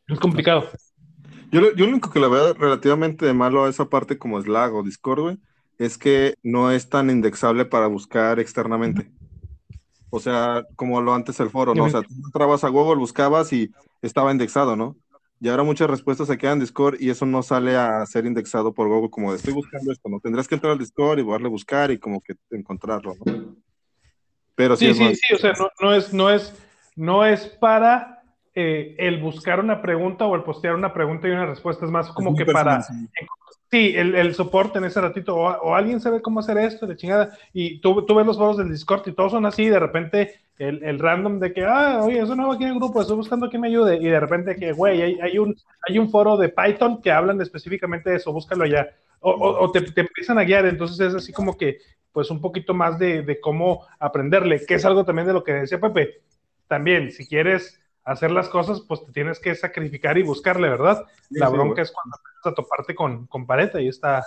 Es 0.07 0.19
complicado. 0.19 0.69
Yo, 1.51 1.61
lo- 1.61 1.73
yo 1.75 1.85
lo 1.85 1.91
único 1.93 2.11
que 2.11 2.19
le 2.19 2.27
veo 2.27 2.53
relativamente 2.53 3.25
de 3.25 3.33
malo 3.33 3.65
a 3.65 3.69
esa 3.69 3.85
parte 3.89 4.17
como 4.17 4.39
Slack 4.41 4.73
o 4.73 4.83
Discord, 4.83 5.21
güey, 5.21 5.37
es 5.79 5.97
que 5.97 6.35
no 6.43 6.69
es 6.69 6.89
tan 6.89 7.09
indexable 7.09 7.65
para 7.65 7.87
buscar 7.87 8.39
externamente. 8.39 9.09
O 10.15 10.19
sea, 10.19 10.63
como 10.75 11.01
lo 11.01 11.13
antes 11.13 11.39
el 11.39 11.49
foro, 11.49 11.75
¿no? 11.75 11.83
O 11.85 11.89
sea, 11.89 12.01
tú 12.01 12.13
entrabas 12.25 12.63
a 12.63 12.69
Google, 12.69 12.99
buscabas 12.99 13.51
y 13.53 13.69
estaba 14.01 14.31
indexado, 14.31 14.75
¿no? 14.75 14.95
Y 15.41 15.49
ahora 15.49 15.63
muchas 15.63 15.89
respuestas 15.89 16.27
se 16.27 16.37
quedan 16.37 16.53
en 16.53 16.59
Discord 16.61 16.95
y 16.99 17.09
eso 17.09 17.25
no 17.25 17.43
sale 17.43 17.75
a 17.75 18.05
ser 18.05 18.25
indexado 18.25 18.73
por 18.73 18.87
Google 18.87 19.09
como 19.09 19.31
de 19.31 19.37
estoy 19.37 19.53
buscando 19.53 19.91
esto, 19.91 20.07
¿no? 20.09 20.19
Tendrás 20.21 20.47
que 20.47 20.55
entrar 20.55 20.71
al 20.71 20.79
Discord 20.79 21.19
y 21.19 21.29
darle 21.29 21.47
a 21.47 21.51
buscar 21.51 21.91
y 21.91 21.99
como 21.99 22.21
que 22.21 22.35
encontrarlo, 22.51 23.15
¿no? 23.19 23.25
Pero 24.55 24.77
sí, 24.77 24.87
Sí, 24.87 24.93
sí, 24.93 25.03
más- 25.03 25.19
sí, 25.21 25.33
o 25.33 25.37
sea, 25.37 25.51
no, 25.59 25.67
no 25.81 25.93
es, 25.93 26.13
no 26.13 26.29
es, 26.29 26.53
no 26.95 27.25
es 27.25 27.47
para 27.47 28.14
eh, 28.55 28.95
el 28.97 29.21
buscar 29.21 29.59
una 29.59 29.81
pregunta 29.81 30.25
o 30.25 30.35
el 30.35 30.43
postear 30.43 30.75
una 30.75 30.93
pregunta 30.93 31.27
y 31.27 31.31
una 31.31 31.45
respuesta, 31.45 31.85
es 31.85 31.91
más 31.91 32.09
como 32.09 32.35
que 32.35 32.45
para, 32.45 32.81
sí. 32.81 32.93
sí, 33.69 33.93
el, 33.95 34.15
el 34.15 34.33
soporte 34.33 34.77
en 34.79 34.85
ese 34.85 35.01
ratito, 35.01 35.35
o, 35.35 35.47
o 35.49 35.75
alguien 35.75 35.99
sabe 35.99 36.21
cómo 36.21 36.39
hacer 36.39 36.57
esto, 36.57 36.87
de 36.87 36.95
chingada, 36.95 37.37
y 37.53 37.79
tú, 37.81 38.05
tú 38.05 38.15
ves 38.15 38.25
los 38.25 38.37
foros 38.37 38.57
del 38.57 38.69
Discord 38.71 39.07
y 39.07 39.11
todos 39.11 39.31
son 39.33 39.45
así, 39.45 39.63
y 39.63 39.69
de 39.69 39.79
repente 39.79 40.39
el, 40.57 40.81
el 40.83 40.99
random 40.99 41.39
de 41.39 41.51
que, 41.51 41.65
ah, 41.65 42.01
oye, 42.03 42.19
eso 42.19 42.33
no 42.35 42.47
va 42.47 42.55
aquí 42.55 42.63
en 42.63 42.69
el 42.71 42.75
grupo, 42.79 43.01
estoy 43.01 43.17
buscando 43.17 43.49
que 43.49 43.59
me 43.59 43.67
ayude, 43.67 43.97
y 43.97 44.05
de 44.05 44.19
repente 44.19 44.55
que, 44.55 44.71
güey, 44.71 45.01
hay, 45.01 45.19
hay 45.21 45.37
un, 45.37 45.53
hay 45.87 45.99
un 45.99 46.09
foro 46.09 46.37
de 46.37 46.47
Python 46.49 47.01
que 47.01 47.11
hablan 47.11 47.41
específicamente 47.41 48.09
de 48.09 48.15
eso, 48.17 48.31
búscalo 48.31 48.65
ya, 48.65 48.87
o, 49.19 49.31
o- 49.31 49.63
o 49.65 49.71
te, 49.71 49.81
te 49.81 50.01
empiezan 50.01 50.37
a 50.39 50.43
guiar, 50.45 50.65
entonces 50.65 50.99
es 51.07 51.13
así 51.13 51.33
como 51.33 51.57
que, 51.57 51.79
pues 52.13 52.31
un 52.31 52.39
poquito 52.39 52.73
más 52.73 52.97
de, 52.97 53.23
de 53.23 53.41
cómo 53.41 53.85
aprenderle, 53.99 54.65
que 54.65 54.75
es 54.75 54.85
algo 54.85 55.03
también 55.03 55.27
de 55.27 55.33
lo 55.33 55.43
que 55.43 55.51
decía 55.51 55.81
Pepe, 55.81 56.21
también, 56.69 57.11
si 57.11 57.27
quieres 57.27 57.81
hacer 58.05 58.31
las 58.31 58.47
cosas, 58.49 58.81
pues 58.87 59.03
te 59.03 59.11
tienes 59.11 59.39
que 59.39 59.53
sacrificar 59.55 60.17
y 60.17 60.23
buscarle, 60.23 60.69
¿verdad? 60.69 61.05
Sí, 61.27 61.39
La 61.39 61.47
sí, 61.47 61.53
bronca 61.53 61.73
güey. 61.73 61.83
es 61.83 61.91
cuando 61.91 62.15
empiezas 62.17 62.45
a 62.51 62.53
toparte 62.55 62.95
con, 62.95 63.25
con 63.27 63.45
pared, 63.45 63.75
ahí 63.75 63.87
está. 63.87 64.23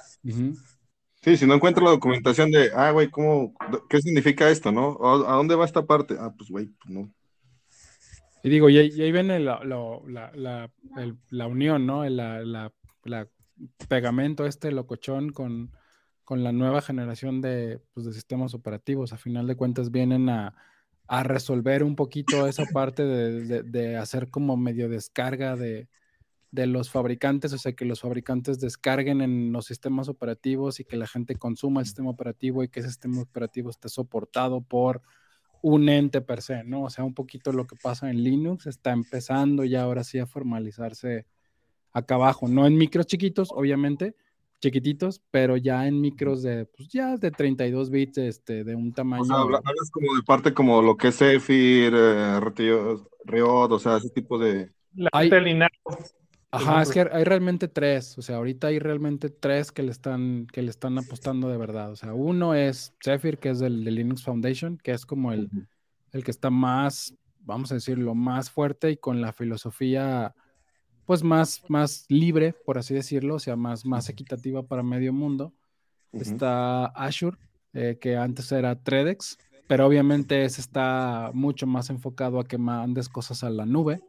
Sí, 1.22 1.36
si 1.36 1.46
no 1.46 1.54
encuentro 1.54 1.84
la 1.84 1.90
documentación 1.90 2.50
de, 2.50 2.70
ah, 2.74 2.90
güey, 2.90 3.10
¿cómo, 3.10 3.54
qué 3.88 4.00
significa 4.00 4.50
esto, 4.50 4.70
no? 4.72 4.88
¿O 4.90 5.26
¿A 5.28 5.34
dónde 5.36 5.54
va 5.54 5.64
esta 5.64 5.84
parte? 5.86 6.16
Ah, 6.18 6.32
pues, 6.36 6.50
güey, 6.50 6.66
pues 6.66 6.90
no. 6.90 7.10
Y 8.42 8.50
digo, 8.50 8.68
y 8.70 8.78
ahí, 8.78 8.90
y 8.94 9.02
ahí 9.02 9.12
viene 9.12 9.38
la, 9.40 9.60
la, 9.64 10.30
la- 10.34 10.70
el- 10.96 11.16
la 11.30 11.46
unión, 11.46 11.86
¿no? 11.86 12.04
El 12.04 12.16
la, 12.16 12.40
la- 12.44 12.72
la 13.04 13.28
pegamento 13.88 14.46
este 14.46 14.70
locochón 14.70 15.30
con, 15.30 15.72
con 16.24 16.44
la 16.44 16.52
nueva 16.52 16.80
generación 16.80 17.40
de, 17.40 17.80
pues, 17.94 18.06
de 18.06 18.12
sistemas 18.12 18.54
operativos. 18.54 19.12
A 19.12 19.18
final 19.18 19.46
de 19.48 19.56
cuentas 19.56 19.90
vienen 19.90 20.28
a, 20.28 20.54
a 21.08 21.22
resolver 21.22 21.82
un 21.82 21.96
poquito 21.96 22.46
esa 22.46 22.64
parte 22.66 23.04
de, 23.04 23.44
de- 23.44 23.62
de 23.62 23.96
hacer 23.96 24.30
como 24.30 24.56
medio 24.56 24.88
descarga 24.88 25.56
de, 25.56 25.88
de 26.50 26.66
los 26.66 26.90
fabricantes, 26.90 27.52
o 27.52 27.58
sea, 27.58 27.72
que 27.72 27.84
los 27.84 28.00
fabricantes 28.00 28.60
descarguen 28.60 29.20
en 29.22 29.52
los 29.52 29.66
sistemas 29.66 30.08
operativos 30.08 30.80
y 30.80 30.84
que 30.84 30.96
la 30.96 31.06
gente 31.06 31.34
consuma 31.36 31.80
el 31.80 31.86
sistema 31.86 32.10
operativo 32.10 32.62
y 32.62 32.68
que 32.68 32.80
ese 32.80 32.88
sistema 32.90 33.22
operativo 33.22 33.70
esté 33.70 33.88
soportado 33.88 34.60
por 34.60 35.02
un 35.60 35.88
ente 35.88 36.20
per 36.20 36.40
se, 36.42 36.62
¿no? 36.64 36.84
O 36.84 36.90
sea, 36.90 37.04
un 37.04 37.14
poquito 37.14 37.52
lo 37.52 37.66
que 37.66 37.76
pasa 37.76 38.10
en 38.10 38.22
Linux 38.22 38.66
está 38.66 38.92
empezando 38.92 39.64
ya 39.64 39.82
ahora 39.82 40.04
sí 40.04 40.18
a 40.18 40.26
formalizarse 40.26 41.26
acá 41.92 42.14
abajo, 42.16 42.48
no 42.48 42.66
en 42.66 42.76
micros 42.76 43.06
chiquitos, 43.06 43.50
obviamente, 43.52 44.14
chiquititos, 44.60 45.22
pero 45.30 45.56
ya 45.56 45.86
en 45.86 46.00
micros 46.00 46.42
de, 46.42 46.66
pues 46.66 46.88
ya 46.88 47.16
de 47.16 47.30
32 47.30 47.90
bits, 47.90 48.18
este, 48.18 48.64
de 48.64 48.74
un 48.74 48.92
tamaño. 48.92 49.22
O 49.22 49.26
sea, 49.26 49.36
hablas 49.36 49.90
como 49.92 50.14
de 50.14 50.22
parte 50.22 50.52
como 50.54 50.82
lo 50.82 50.96
que 50.96 51.08
es 51.08 51.18
Zephyr, 51.18 51.92
eh, 51.94 52.40
Riot, 53.24 53.72
o 53.72 53.78
sea, 53.78 53.98
ese 53.98 54.10
tipo 54.10 54.38
de... 54.38 54.70
la 54.94 55.10
Hay- 55.12 55.30
del. 55.30 55.62
Ajá, 56.50 56.80
es 56.80 56.90
que 56.90 57.00
hay 57.00 57.24
realmente 57.24 57.68
tres, 57.68 58.16
o 58.16 58.22
sea, 58.22 58.36
ahorita 58.36 58.68
hay 58.68 58.78
realmente 58.78 59.28
tres 59.28 59.70
que 59.70 59.82
le 59.82 59.90
están, 59.90 60.46
que 60.50 60.62
le 60.62 60.70
están 60.70 60.96
apostando 60.96 61.50
de 61.50 61.58
verdad. 61.58 61.92
O 61.92 61.96
sea, 61.96 62.14
uno 62.14 62.54
es 62.54 62.94
Zephyr, 63.04 63.38
que 63.38 63.50
es 63.50 63.58
del 63.58 63.84
de 63.84 63.90
Linux 63.90 64.22
Foundation, 64.22 64.78
que 64.78 64.92
es 64.92 65.04
como 65.04 65.32
el, 65.32 65.50
el 66.12 66.24
que 66.24 66.30
está 66.30 66.48
más, 66.48 67.14
vamos 67.40 67.70
a 67.70 67.74
decirlo, 67.74 68.14
más 68.14 68.50
fuerte 68.50 68.90
y 68.90 68.96
con 68.96 69.20
la 69.20 69.34
filosofía, 69.34 70.34
pues 71.08 71.22
más, 71.22 71.62
más 71.68 72.04
libre, 72.10 72.54
por 72.66 72.76
así 72.76 72.92
decirlo, 72.92 73.36
o 73.36 73.38
sea, 73.38 73.56
más, 73.56 73.86
más 73.86 74.10
equitativa 74.10 74.62
para 74.62 74.82
medio 74.82 75.10
mundo. 75.10 75.54
Está 76.12 76.84
Azure, 76.84 77.38
eh, 77.72 77.96
que 77.98 78.14
antes 78.14 78.52
era 78.52 78.82
Tredex, 78.82 79.38
pero 79.66 79.86
obviamente 79.86 80.44
ese 80.44 80.60
está 80.60 81.30
mucho 81.32 81.66
más 81.66 81.88
enfocado 81.88 82.38
a 82.38 82.44
que 82.46 82.58
mandes 82.58 83.08
cosas 83.08 83.42
a 83.42 83.48
la 83.48 83.64
nube. 83.64 84.02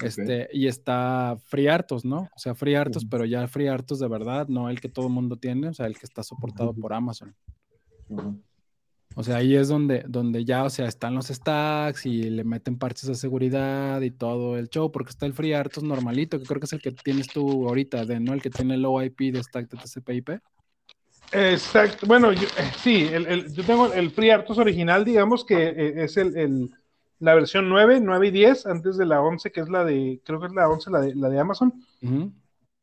Este, 0.00 0.48
y 0.52 0.68
está 0.68 1.36
FreeRTOS, 1.46 2.04
¿no? 2.04 2.30
O 2.36 2.38
sea, 2.38 2.54
FreeRTOS, 2.54 3.04
pero 3.06 3.24
ya 3.24 3.48
FreeRTOS 3.48 3.98
de 3.98 4.06
verdad, 4.06 4.46
no 4.46 4.70
el 4.70 4.80
que 4.80 4.88
todo 4.88 5.08
el 5.08 5.12
mundo 5.12 5.38
tiene, 5.38 5.70
o 5.70 5.74
sea, 5.74 5.86
el 5.86 5.98
que 5.98 6.06
está 6.06 6.22
soportado 6.22 6.72
por 6.72 6.92
Amazon. 6.92 7.34
O 9.18 9.24
sea, 9.24 9.38
ahí 9.38 9.56
es 9.56 9.66
donde, 9.66 10.04
donde 10.06 10.44
ya, 10.44 10.62
o 10.62 10.70
sea, 10.70 10.86
están 10.86 11.16
los 11.16 11.26
stacks 11.26 12.06
y 12.06 12.30
le 12.30 12.44
meten 12.44 12.78
parches 12.78 13.08
de 13.08 13.16
seguridad 13.16 14.00
y 14.02 14.12
todo 14.12 14.56
el 14.56 14.68
show, 14.68 14.92
porque 14.92 15.10
está 15.10 15.26
el 15.26 15.32
FreeRTOS 15.32 15.82
normalito, 15.82 16.38
que 16.38 16.44
creo 16.46 16.60
que 16.60 16.66
es 16.66 16.72
el 16.72 16.80
que 16.80 16.92
tienes 16.92 17.26
tú 17.26 17.66
ahorita, 17.66 18.04
de, 18.04 18.20
¿no? 18.20 18.32
El 18.32 18.40
que 18.40 18.48
tiene 18.50 18.74
el 18.74 18.84
OIP 18.84 19.32
de 19.32 19.42
stack 19.42 19.68
de 19.70 19.76
TCP/IP. 19.76 20.38
Exacto. 21.32 22.06
Bueno, 22.06 22.32
yo- 22.32 22.46
eh, 22.58 22.70
sí, 22.80 23.08
el, 23.12 23.26
el- 23.26 23.52
yo 23.52 23.64
tengo 23.64 23.92
el 23.92 24.12
FreeRTOS 24.12 24.58
original, 24.58 25.04
digamos 25.04 25.44
que 25.44 25.64
eh, 25.66 26.04
es 26.04 26.16
el, 26.16 26.36
el- 26.36 26.70
la 27.18 27.34
versión 27.34 27.68
9, 27.68 27.98
9 28.00 28.28
y 28.28 28.30
10, 28.30 28.66
antes 28.66 28.96
de 28.96 29.04
la 29.04 29.20
11, 29.20 29.50
que 29.50 29.60
es 29.62 29.68
la 29.68 29.84
de, 29.84 30.20
creo 30.24 30.38
que 30.38 30.46
es 30.46 30.52
la 30.52 30.68
11, 30.68 30.92
la 30.92 31.00
de, 31.00 31.16
la 31.16 31.28
de 31.28 31.40
Amazon. 31.40 31.74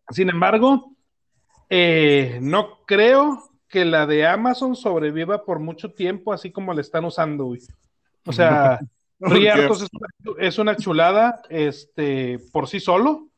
Sin 0.09 0.29
embargo, 0.29 0.91
eh, 1.69 2.39
no 2.41 2.79
creo 2.85 3.51
que 3.69 3.85
la 3.85 4.05
de 4.05 4.25
Amazon 4.27 4.75
sobreviva 4.75 5.43
por 5.45 5.59
mucho 5.59 5.91
tiempo, 5.91 6.33
así 6.33 6.51
como 6.51 6.73
la 6.73 6.81
están 6.81 7.05
usando, 7.05 7.45
güey. 7.45 7.61
O 8.25 8.33
sea. 8.33 8.79
FreeRTOS 9.17 9.83
es, 9.83 9.89
una- 9.93 10.35
es 10.45 10.57
una 10.59 10.75
chulada 10.75 11.41
este, 11.49 12.37
por 12.51 12.67
sí 12.67 12.81
solo. 12.81 13.29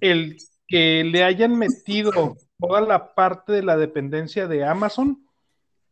El 0.00 0.38
que 0.66 1.04
le 1.04 1.24
hayan 1.24 1.58
metido 1.58 2.36
toda 2.58 2.80
la 2.80 3.14
parte 3.14 3.52
de 3.52 3.62
la 3.62 3.76
dependencia 3.76 4.46
de 4.48 4.64
Amazon 4.64 5.22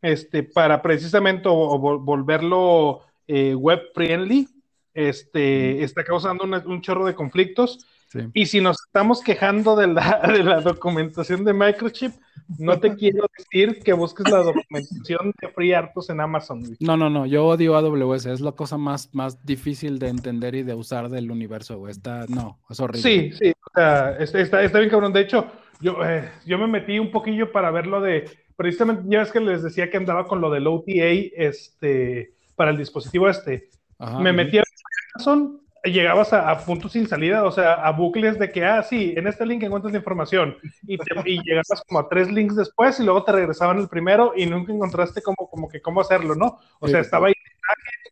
este, 0.01 0.43
para 0.45 0.81
precisamente 0.81 1.47
o, 1.49 1.53
o 1.55 1.79
vol- 1.79 2.03
volverlo 2.03 3.01
eh, 3.27 3.55
web 3.55 3.81
friendly, 3.95 4.49
este, 4.95 5.83
está 5.83 6.03
causando 6.05 6.45
una- 6.45 6.65
un 6.67 6.81
chorro 6.81 7.05
de 7.05 7.15
conflictos. 7.15 7.87
Sí. 8.09 8.21
Y 8.33 8.47
si 8.47 8.61
nos 8.63 8.79
estamos 8.87 9.21
quejando 9.21 9.77
de 9.77 9.89
la, 9.89 10.21
de 10.33 10.43
la 10.43 10.61
documentación 10.63 11.45
de 11.45 11.53
Microchip, 11.53 12.13
no 12.59 12.79
te 12.79 12.95
quiero 12.95 13.27
decir 13.37 13.81
que 13.83 13.93
busques 13.93 14.31
la 14.31 14.39
documentación 14.39 15.33
de 15.41 15.49
FreeRTOS 15.49 16.11
en 16.11 16.21
Amazon. 16.21 16.61
güey. 16.61 16.77
No, 16.81 16.97
no, 16.97 17.11
no, 17.11 17.27
yo 17.27 17.47
odio 17.47 17.77
AWS, 17.77 18.27
es 18.27 18.41
la 18.41 18.53
cosa 18.53 18.79
más, 18.79 19.15
más 19.15 19.45
difícil 19.45 19.99
de 19.99 20.09
entender 20.09 20.55
y 20.55 20.63
de 20.63 20.75
usar 20.75 21.09
del 21.09 21.31
universo, 21.31 21.79
güey. 21.79 21.93
Está, 21.93 22.27
no, 22.29 22.59
es 22.71 22.81
horrible. 22.81 23.03
Sí, 23.03 23.33
sí, 23.33 23.51
o 23.51 23.71
sea, 23.75 24.17
está, 24.19 24.41
está, 24.41 24.63
está 24.63 24.79
bien 24.79 24.91
cabrón. 24.91 25.13
De 25.13 25.21
hecho, 25.21 25.47
yo, 25.81 26.05
eh, 26.05 26.31
yo 26.47 26.59
me 26.59 26.67
metí 26.67 26.99
un 26.99 27.11
poquillo 27.11 27.53
para 27.53 27.71
ver 27.71 27.87
lo 27.87 28.01
de, 28.01 28.29
precisamente, 28.57 29.03
ya 29.07 29.21
ves 29.21 29.33
que 29.33 29.41
les 29.41 29.63
decía 29.63 29.91
que 29.91 29.97
andaba 29.97 30.27
con 30.27 30.41
lo 30.41 30.51
del 30.51 30.67
OTA 30.67 30.93
este, 31.37 32.35
para 32.55 32.71
el 32.71 32.79
dispositivo 32.79 33.29
este. 33.29 33.71
Ajá. 33.99 34.21
me 34.21 34.33
metí 34.33 34.59
a 34.59 34.65
Amazon, 35.15 35.61
llegabas 35.87 36.33
a, 36.33 36.51
a 36.51 36.59
puntos 36.65 36.93
sin 36.93 37.07
salida, 37.09 37.45
o 37.45 37.51
sea, 37.51 37.75
a 37.75 37.91
bucles 37.93 38.39
de 38.39 38.51
que, 38.51 38.65
ah, 38.65 38.83
sí, 38.83 39.15
en 39.17 39.27
este 39.27 39.47
link 39.47 39.63
encuentras 39.63 39.93
la 39.93 39.99
información, 39.99 40.57
y, 40.87 40.99
te- 40.99 41.05
y 41.31 41.43
llegabas 41.43 41.83
como 41.87 42.01
a 42.01 42.09
tres 42.09 42.31
links 42.31 42.57
después 42.57 42.99
y 43.01 43.05
luego 43.05 43.25
te 43.25 43.33
regresaban 43.33 43.79
el 43.79 43.89
primero 43.89 44.33
y 44.37 44.47
nunca 44.47 44.73
encontraste 44.73 45.23
como, 45.23 45.37
como 45.51 45.69
que 45.69 45.81
cómo 45.81 46.01
hacerlo, 46.01 46.35
¿no? 46.35 46.59
O 46.81 46.87
Sí. 46.87 46.93
sea, 46.93 47.01
estaba 47.01 47.29
ahí, 47.29 47.35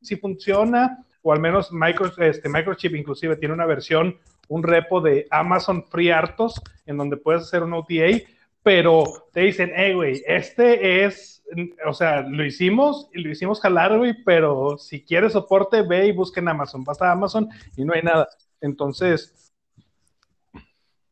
si 0.03 0.17
funciona, 0.17 1.05
o 1.23 1.33
al 1.33 1.41
menos 1.41 1.73
Micro, 1.73 2.11
este, 2.19 2.49
Microchip 2.49 2.95
inclusive 2.95 3.37
tiene 3.37 3.55
una 3.55 3.67
versión, 3.67 4.17
un 4.49 4.63
repo 4.63 5.01
de 5.01 5.27
Amazon 5.31 5.85
FreeRTOS, 5.91 6.61
en 6.87 6.97
donde 6.99 7.17
puedes 7.17 7.43
hacer 7.43 7.63
un 7.63 7.73
OTA, 7.73 8.21
pero 8.65 9.05
te 9.33 9.43
dicen, 9.43 9.71
hey, 9.77 9.93
güey, 9.95 10.25
este 10.27 11.05
es, 11.05 11.45
o 11.87 11.93
sea, 11.93 12.23
lo 12.23 12.45
hicimos 12.45 13.09
y 13.15 13.21
lo 13.23 13.31
hicimos 13.31 13.61
jalar, 13.61 13.97
güey, 13.97 14.15
pero 14.25 14.77
si 14.79 15.05
quieres 15.05 15.35
soporte, 15.35 15.83
ve 15.83 16.07
y 16.09 16.13
busca 16.13 16.41
en 16.41 16.49
Amazon. 16.49 16.83
Vas 16.83 17.01
a 17.03 17.13
Amazon 17.13 17.49
y 17.77 17.85
no 17.85 17.93
hay 17.95 18.03
nada. 18.03 18.27
Entonces, 18.61 19.53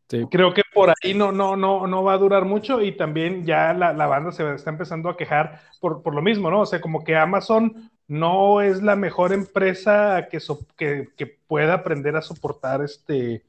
Sí. 0.08 0.26
creo 0.30 0.52
que 0.52 0.60
por 0.74 0.90
ahí 0.90 1.14
no, 1.14 1.32
no, 1.32 1.56
no, 1.56 1.86
no 1.86 2.02
va 2.04 2.12
a 2.12 2.18
durar 2.18 2.44
mucho 2.44 2.82
y 2.82 2.92
también 2.92 3.46
ya 3.46 3.72
la, 3.72 3.94
la 3.94 4.06
banda 4.06 4.30
se 4.30 4.54
está 4.54 4.68
empezando 4.68 5.08
a 5.08 5.16
quejar 5.16 5.62
por, 5.80 6.02
por 6.02 6.14
lo 6.14 6.20
mismo, 6.20 6.50
¿no? 6.50 6.60
O 6.60 6.66
sea, 6.66 6.82
como 6.82 7.02
que 7.02 7.16
Amazon 7.16 7.90
no 8.08 8.60
es 8.60 8.82
la 8.82 8.94
mejor 8.94 9.32
empresa 9.32 10.28
que, 10.30 10.38
so- 10.38 10.66
que, 10.76 11.08
que 11.16 11.26
pueda 11.26 11.72
aprender 11.74 12.14
a 12.14 12.20
soportar 12.20 12.82
este 12.82 13.42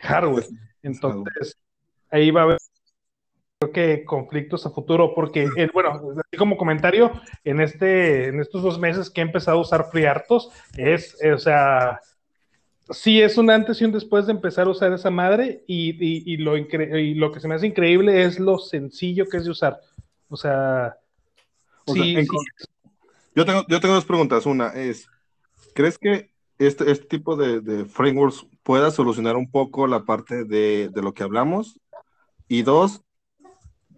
hardware. 0.00 0.44
Entonces, 0.82 1.58
ahí 2.08 2.30
va 2.30 2.42
a 2.42 2.44
haber 2.44 2.58
creo 3.58 3.72
que 3.72 4.04
conflictos 4.04 4.64
a 4.66 4.70
futuro, 4.70 5.14
porque, 5.14 5.48
eh, 5.56 5.68
bueno, 5.72 5.90
así 5.90 6.36
como 6.38 6.56
comentario, 6.56 7.10
en, 7.42 7.60
este, 7.60 8.28
en 8.28 8.40
estos 8.40 8.62
dos 8.62 8.78
meses 8.78 9.10
que 9.10 9.20
he 9.20 9.24
empezado 9.24 9.58
a 9.58 9.62
usar 9.62 9.90
FreeRTOS, 9.90 10.50
es, 10.76 11.16
eh, 11.22 11.32
o 11.32 11.38
sea, 11.38 12.00
sí 12.90 13.20
es 13.20 13.36
un 13.36 13.50
antes 13.50 13.80
y 13.80 13.84
un 13.84 13.92
después 13.92 14.26
de 14.26 14.32
empezar 14.32 14.68
a 14.68 14.70
usar 14.70 14.92
esa 14.92 15.10
madre, 15.10 15.64
y, 15.66 15.90
y, 15.90 16.34
y 16.34 16.36
lo, 16.36 16.56
y 16.56 17.14
lo 17.14 17.32
que 17.32 17.40
se 17.40 17.48
me 17.48 17.56
hace 17.56 17.66
increíble 17.66 18.22
es 18.22 18.38
lo 18.38 18.58
sencillo 18.58 19.26
que 19.28 19.38
es 19.38 19.44
de 19.44 19.50
usar. 19.50 19.80
O 20.28 20.36
sea, 20.36 20.96
O 21.84 21.94
sea, 21.94 22.04
sí, 22.04 22.14
en- 22.16 22.26
sí, 22.26 22.36
Yo 23.34 23.44
tengo, 23.44 23.64
yo 23.68 23.80
tengo 23.80 23.94
dos 23.94 24.04
preguntas. 24.04 24.46
Una 24.46 24.68
es, 24.68 25.08
¿crees 25.74 25.98
que 25.98 26.30
este, 26.58 26.90
este 26.92 27.06
tipo 27.06 27.34
de, 27.34 27.60
de 27.60 27.86
frameworks 27.86 28.46
pueda 28.62 28.90
solucionar 28.92 29.36
un 29.36 29.50
poco 29.50 29.88
la 29.88 30.04
parte 30.04 30.44
de, 30.44 30.90
de 30.90 31.02
lo 31.02 31.12
que 31.12 31.24
hablamos? 31.24 31.80
Y 32.46 32.62
dos, 32.62 33.02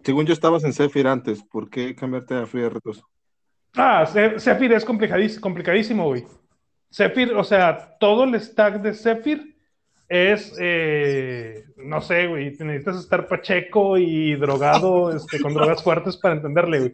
según 0.03 0.25
yo 0.25 0.33
estabas 0.33 0.63
en 0.63 0.73
Zephyr 0.73 1.07
antes, 1.07 1.43
¿por 1.43 1.69
qué 1.69 1.95
cambiarte 1.95 2.35
a 2.35 2.45
FreeRTOS? 2.45 3.03
Ah, 3.75 4.05
Ze- 4.05 4.39
Zephyr 4.39 4.73
es 4.73 4.85
complicadís- 4.85 5.39
complicadísimo, 5.39 6.05
güey. 6.05 6.25
Zephyr, 6.93 7.33
o 7.35 7.43
sea, 7.43 7.95
todo 7.99 8.25
el 8.25 8.39
stack 8.39 8.81
de 8.81 8.93
Zephyr 8.93 9.55
es, 10.09 10.53
eh, 10.59 11.63
no 11.77 12.01
sé, 12.01 12.27
güey, 12.27 12.51
necesitas 12.59 12.97
estar 12.97 13.27
pacheco 13.27 13.97
y 13.97 14.35
drogado, 14.35 15.09
este, 15.15 15.39
con 15.39 15.53
drogas 15.53 15.81
fuertes 15.83 16.17
para 16.17 16.35
entenderle, 16.35 16.79
güey. 16.79 16.93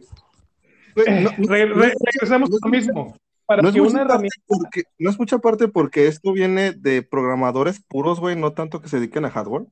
Güey, 0.94 1.24
no- 1.24 1.30
Re- 1.48 1.66
re- 1.66 1.94
regresamos 2.00 2.48
no 2.50 2.56
a 2.62 2.66
lo 2.66 2.70
mismo. 2.70 3.16
Para 3.44 3.62
que 3.72 3.80
una 3.80 4.02
herramienta 4.02 4.36
porque- 4.46 4.82
no 4.98 5.10
es 5.10 5.18
mucha 5.18 5.38
parte 5.38 5.68
porque 5.68 6.06
esto 6.06 6.32
viene 6.32 6.72
de 6.72 7.02
programadores 7.02 7.80
puros, 7.82 8.20
güey, 8.20 8.36
no 8.36 8.52
tanto 8.52 8.80
que 8.80 8.88
se 8.88 8.98
dediquen 8.98 9.24
a 9.24 9.30
hardware. 9.30 9.64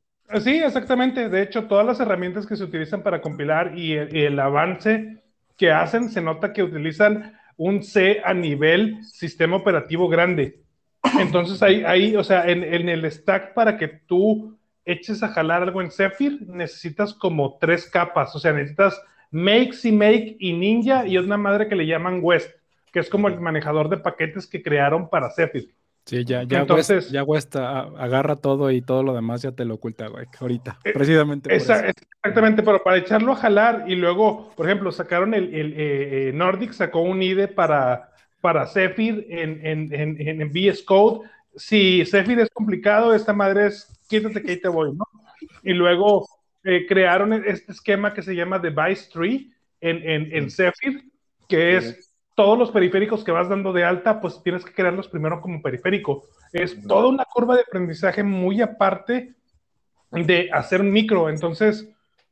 Sí, 0.43 0.57
exactamente. 0.57 1.29
De 1.29 1.43
hecho, 1.43 1.67
todas 1.67 1.87
las 1.87 2.01
herramientas 2.01 2.47
que 2.47 2.57
se 2.57 2.65
utilizan 2.65 3.03
para 3.03 3.21
compilar 3.21 3.79
y 3.79 3.93
el, 3.93 4.15
y 4.17 4.23
el 4.25 4.39
avance 4.41 5.23
que 5.57 5.71
hacen, 5.71 6.11
se 6.11 6.21
nota 6.21 6.53
que 6.53 6.63
utilizan 6.63 7.39
un 7.57 7.83
C 7.83 8.21
a 8.25 8.35
nivel 8.35 9.05
sistema 9.05 9.57
operativo 9.57 10.09
grande. 10.09 10.61
Entonces, 11.21 11.63
ahí, 11.63 11.85
ahí 11.85 12.17
o 12.17 12.25
sea, 12.25 12.49
en, 12.51 12.65
en 12.65 12.89
el 12.89 13.11
stack 13.11 13.55
para 13.55 13.79
que 13.79 13.89
tú 13.89 14.59
eches 14.85 15.23
a 15.23 15.29
jalar 15.29 15.63
algo 15.63 15.81
en 15.81 15.91
Zephyr, 15.91 16.43
necesitas 16.49 17.15
como 17.15 17.59
tres 17.59 17.89
capas. 17.89 18.35
O 18.35 18.39
sea, 18.41 18.53
necesitas 18.53 19.01
Make, 19.31 19.71
CMake 19.81 20.37
y 20.41 20.53
Ninja 20.55 21.07
y 21.07 21.19
una 21.19 21.37
madre 21.37 21.69
que 21.69 21.77
le 21.77 21.87
llaman 21.87 22.21
West, 22.23 22.51
que 22.93 23.01
es 23.01 23.09
como 23.09 23.29
el 23.29 23.41
manejador 23.41 23.89
de 23.89 23.99
paquetes 23.99 24.47
que 24.47 24.63
crearon 24.63 25.09
para 25.09 25.31
Zephyr. 25.31 25.69
Sí, 26.07 26.25
ya, 26.25 26.45
ya, 26.45 26.61
Entonces- 26.61 26.97
West, 27.07 27.11
ya 27.13 27.25
West 27.25 27.57
agarra 27.57 28.37
todo 28.37 28.71
y 28.71 28.81
todo 28.81 29.03
lo 29.03 29.13
demás 29.13 29.43
ya 29.43 29.51
te 29.53 29.65
lo 29.65 29.75
oculta, 29.75 30.07
güey, 30.07 30.27
ahorita, 30.39 30.79
Eh, 30.85 30.93
precisamente 30.93 31.49
por 31.49 31.57
Esa- 31.57 31.81
eso. 31.89 31.99
exactamente, 32.23 32.63
pero 32.63 32.81
para 32.83 32.99
echarlo 32.99 33.33
a 33.33 33.37
jalar 33.37 33.85
y 33.89 33.97
luego, 33.97 34.53
por 34.55 34.67
ejemplo, 34.67 34.93
sacaron 34.93 35.35
el, 35.35 35.53
el, 35.53 35.73
eh, 35.73 36.29
eh, 36.29 36.33
Nordic, 36.33 36.73
sacó 36.73 37.01
un 37.01 37.21
IDE 37.23 37.49
para, 37.49 38.13
para 38.41 38.67
Zephyr 38.67 39.27
en, 39.29 39.67
en, 39.67 39.93
en, 39.93 40.41
en- 40.41 40.51
VS 40.53 40.85
Code. 40.85 41.29
Si 41.57 42.05
Zephyr 42.07 42.39
es 42.39 42.51
complicado, 42.51 43.13
esta 43.13 43.33
madre 43.33 43.67
es 43.67 43.93
quítate 44.09 44.41
que 44.43 44.53
ahí 44.53 44.61
te 44.61 44.69
voy, 44.69 44.93
¿no? 44.93 45.05
Y 45.65 45.73
luego 45.73 46.29
eh, 46.63 46.87
crearon 46.87 47.33
este 47.33 47.73
esquema 47.73 48.15
que 48.15 48.23
se 48.23 48.35
llama 48.37 48.61
Device 48.61 49.11
Tree 49.13 49.51
en, 49.81 49.97
en, 50.09 50.29
en 50.33 50.51
Zephyr, 50.51 51.03
que 51.49 51.77
es 51.77 52.06
todos 52.37 52.59
los 52.59 52.71
periféricos 52.71 53.25
que 53.25 53.33
vas 53.33 53.49
dando 53.49 53.73
de 53.73 53.83
alta, 53.83 54.21
pues 54.21 54.41
tienes 54.45 54.65
que 54.65 54.75
crearlos 54.75 55.09
primero 55.09 55.41
como 55.41 55.63
periférico. 55.63 56.25
Es 56.53 56.81
toda 56.87 57.09
una 57.09 57.25
curva 57.25 57.57
de 57.57 57.63
aprendizaje 57.63 58.23
muy 58.23 58.61
aparte 58.61 59.35
de 60.11 60.51
hacer 60.53 60.83
un 60.83 60.93
micro. 60.93 61.31
Entonces, 61.31 61.89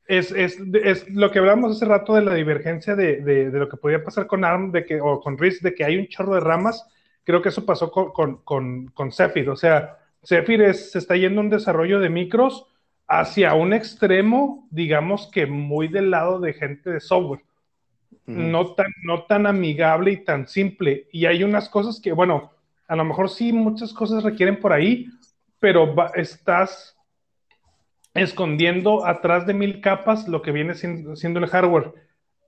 es, 0.06 0.30
es, 0.32 0.58
es 0.84 1.08
lo 1.08 1.30
que 1.30 1.38
hablamos 1.38 1.74
hace 1.74 1.86
rato 1.86 2.14
de 2.14 2.22
la 2.22 2.34
divergencia 2.34 2.94
de, 2.94 3.22
de, 3.22 3.50
de, 3.50 3.58
lo 3.58 3.68
que 3.68 3.78
podía 3.78 4.04
pasar 4.04 4.26
con 4.26 4.44
ARM 4.44 4.72
de 4.72 4.84
que, 4.84 5.00
o 5.00 5.20
con 5.20 5.38
RISC, 5.38 5.62
de 5.62 5.74
que 5.74 5.84
hay 5.84 5.96
un 5.96 6.06
chorro 6.08 6.34
de 6.34 6.40
ramas. 6.40 6.86
Creo 7.24 7.40
que 7.40 7.48
eso 7.48 7.64
pasó 7.64 7.90
con, 7.90 8.12
con, 8.12 8.36
con, 8.44 8.88
con 8.88 9.10
Zephyr. 9.10 9.48
O 9.48 9.56
sea, 9.56 9.96
Zephyr 10.22 10.60
es, 10.62 10.92
se 10.92 10.98
está 10.98 11.16
yendo 11.16 11.40
un 11.40 11.48
desarrollo 11.48 11.98
de 11.98 12.10
micros 12.10 12.66
hacia 13.08 13.54
un 13.54 13.72
extremo, 13.72 14.68
digamos 14.70 15.30
que 15.32 15.46
muy 15.46 15.88
del 15.88 16.10
lado 16.10 16.40
de 16.40 16.52
gente 16.52 16.90
de 16.90 17.00
software. 17.00 17.40
No, 18.26 18.74
tan, 18.74 18.86
no 19.02 19.24
tan 19.24 19.46
amigable 19.46 20.12
y 20.12 20.24
tan 20.24 20.46
simple. 20.48 21.08
Y 21.12 21.26
hay 21.26 21.44
unas 21.44 21.68
cosas 21.68 22.00
que, 22.00 22.12
bueno, 22.12 22.52
a 22.86 22.96
lo 22.96 23.04
mejor 23.04 23.30
sí 23.30 23.52
muchas 23.52 23.92
cosas 23.92 24.22
requieren 24.22 24.60
por 24.60 24.72
ahí, 24.72 25.08
pero 25.58 25.94
va, 25.94 26.10
estás 26.14 26.96
escondiendo 28.14 29.06
atrás 29.06 29.46
de 29.46 29.54
mil 29.54 29.80
capas 29.80 30.28
lo 30.28 30.42
que 30.42 30.52
viene 30.52 30.74
siendo, 30.74 31.40
el 31.40 31.46
hardware. 31.46 31.92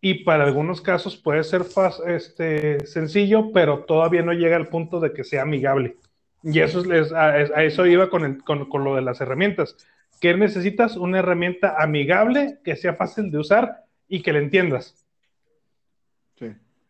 Y 0.00 0.24
para 0.24 0.44
algunos 0.44 0.80
casos 0.80 1.16
puede 1.16 1.42
ser 1.42 1.64
fast, 1.64 2.00
este, 2.06 2.86
sencillo, 2.86 3.50
pero 3.52 3.84
todavía 3.84 4.22
no 4.22 4.32
llega 4.32 4.56
al 4.56 4.68
punto 4.68 5.00
de 5.00 5.12
que 5.12 5.24
sea 5.24 5.42
amigable. 5.42 5.96
Y 6.42 6.60
eso 6.60 6.92
es, 6.92 7.12
a, 7.12 7.42
eso 7.42 7.86
iba 7.86 8.08
con, 8.08 8.40
con, 8.40 8.68
con 8.68 8.84
lo 8.84 8.94
de 8.94 9.02
las 9.02 9.20
herramientas. 9.20 9.76
¿Qué 10.20 10.34
necesitas? 10.34 10.96
Una 10.96 11.18
herramienta 11.18 11.76
amigable, 11.78 12.58
que 12.64 12.76
sea 12.76 12.94
fácil 12.94 13.30
de 13.30 13.38
usar 13.38 13.84
y 14.08 14.22
que 14.22 14.32
le 14.32 14.38
entiendas. 14.38 15.05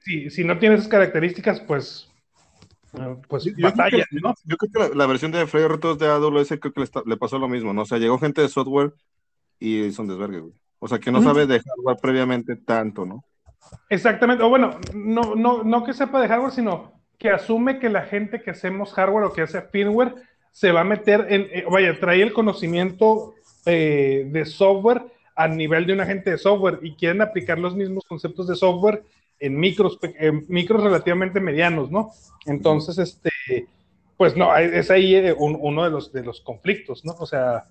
Si, 0.06 0.30
si 0.30 0.44
no 0.44 0.56
tienes 0.56 0.78
esas 0.78 0.90
características, 0.90 1.58
pues, 1.58 2.08
pues 3.26 3.42
yo, 3.42 3.52
batalla, 3.58 3.90
creo 3.90 4.04
que, 4.08 4.20
¿no? 4.20 4.34
yo 4.44 4.56
creo 4.56 4.70
que 4.72 4.78
la, 4.78 4.94
la, 4.94 5.06
versión 5.08 5.32
de 5.32 5.48
FreeRTOS 5.48 5.98
de 5.98 6.06
AWS 6.06 6.48
creo 6.60 6.72
que 6.72 6.78
le, 6.80 6.84
está, 6.84 7.02
le, 7.04 7.16
pasó 7.16 7.40
lo 7.40 7.48
mismo, 7.48 7.74
¿no? 7.74 7.82
O 7.82 7.86
sea, 7.86 7.98
llegó 7.98 8.16
gente 8.16 8.40
de 8.40 8.48
software 8.48 8.92
y 9.58 9.90
son 9.90 10.06
desvergue, 10.06 10.38
güey. 10.38 10.52
O 10.78 10.86
sea, 10.86 11.00
que 11.00 11.10
no 11.10 11.20
sabe 11.24 11.48
de 11.48 11.58
hardware 11.58 11.96
previamente 12.00 12.54
tanto, 12.54 13.04
¿no? 13.04 13.24
Exactamente, 13.88 14.44
o 14.44 14.48
bueno, 14.48 14.78
no, 14.94 15.34
no, 15.34 15.64
no 15.64 15.82
que 15.82 15.92
sepa 15.92 16.20
de 16.20 16.28
hardware, 16.28 16.52
sino 16.52 16.92
que 17.18 17.30
asume 17.30 17.80
que 17.80 17.88
la 17.88 18.02
gente 18.02 18.40
que 18.42 18.52
hacemos 18.52 18.92
hardware 18.92 19.24
o 19.24 19.32
que 19.32 19.42
hace 19.42 19.60
firmware 19.60 20.14
se 20.52 20.70
va 20.70 20.82
a 20.82 20.84
meter 20.84 21.26
en, 21.30 21.48
eh, 21.50 21.64
vaya, 21.68 21.98
trae 21.98 22.22
el 22.22 22.32
conocimiento 22.32 23.34
eh, 23.64 24.28
de 24.30 24.44
software 24.44 25.02
a 25.34 25.48
nivel 25.48 25.84
de 25.84 25.94
un 25.94 26.00
agente 26.00 26.30
de 26.30 26.38
software 26.38 26.78
y 26.80 26.94
quieren 26.94 27.22
aplicar 27.22 27.58
los 27.58 27.74
mismos 27.74 28.04
conceptos 28.04 28.46
de 28.46 28.54
software 28.54 29.02
en 29.38 29.58
micros, 29.58 29.98
en 30.02 30.44
micros 30.48 30.82
relativamente 30.82 31.40
medianos, 31.40 31.90
¿no? 31.90 32.10
Entonces, 32.46 32.98
este, 32.98 33.68
pues 34.16 34.36
no, 34.36 34.56
es 34.56 34.90
ahí 34.90 35.14
eh, 35.14 35.34
un, 35.36 35.56
uno 35.60 35.84
de 35.84 35.90
los, 35.90 36.12
de 36.12 36.24
los 36.24 36.40
conflictos, 36.40 37.04
¿no? 37.04 37.12
O 37.18 37.26
sea, 37.26 37.68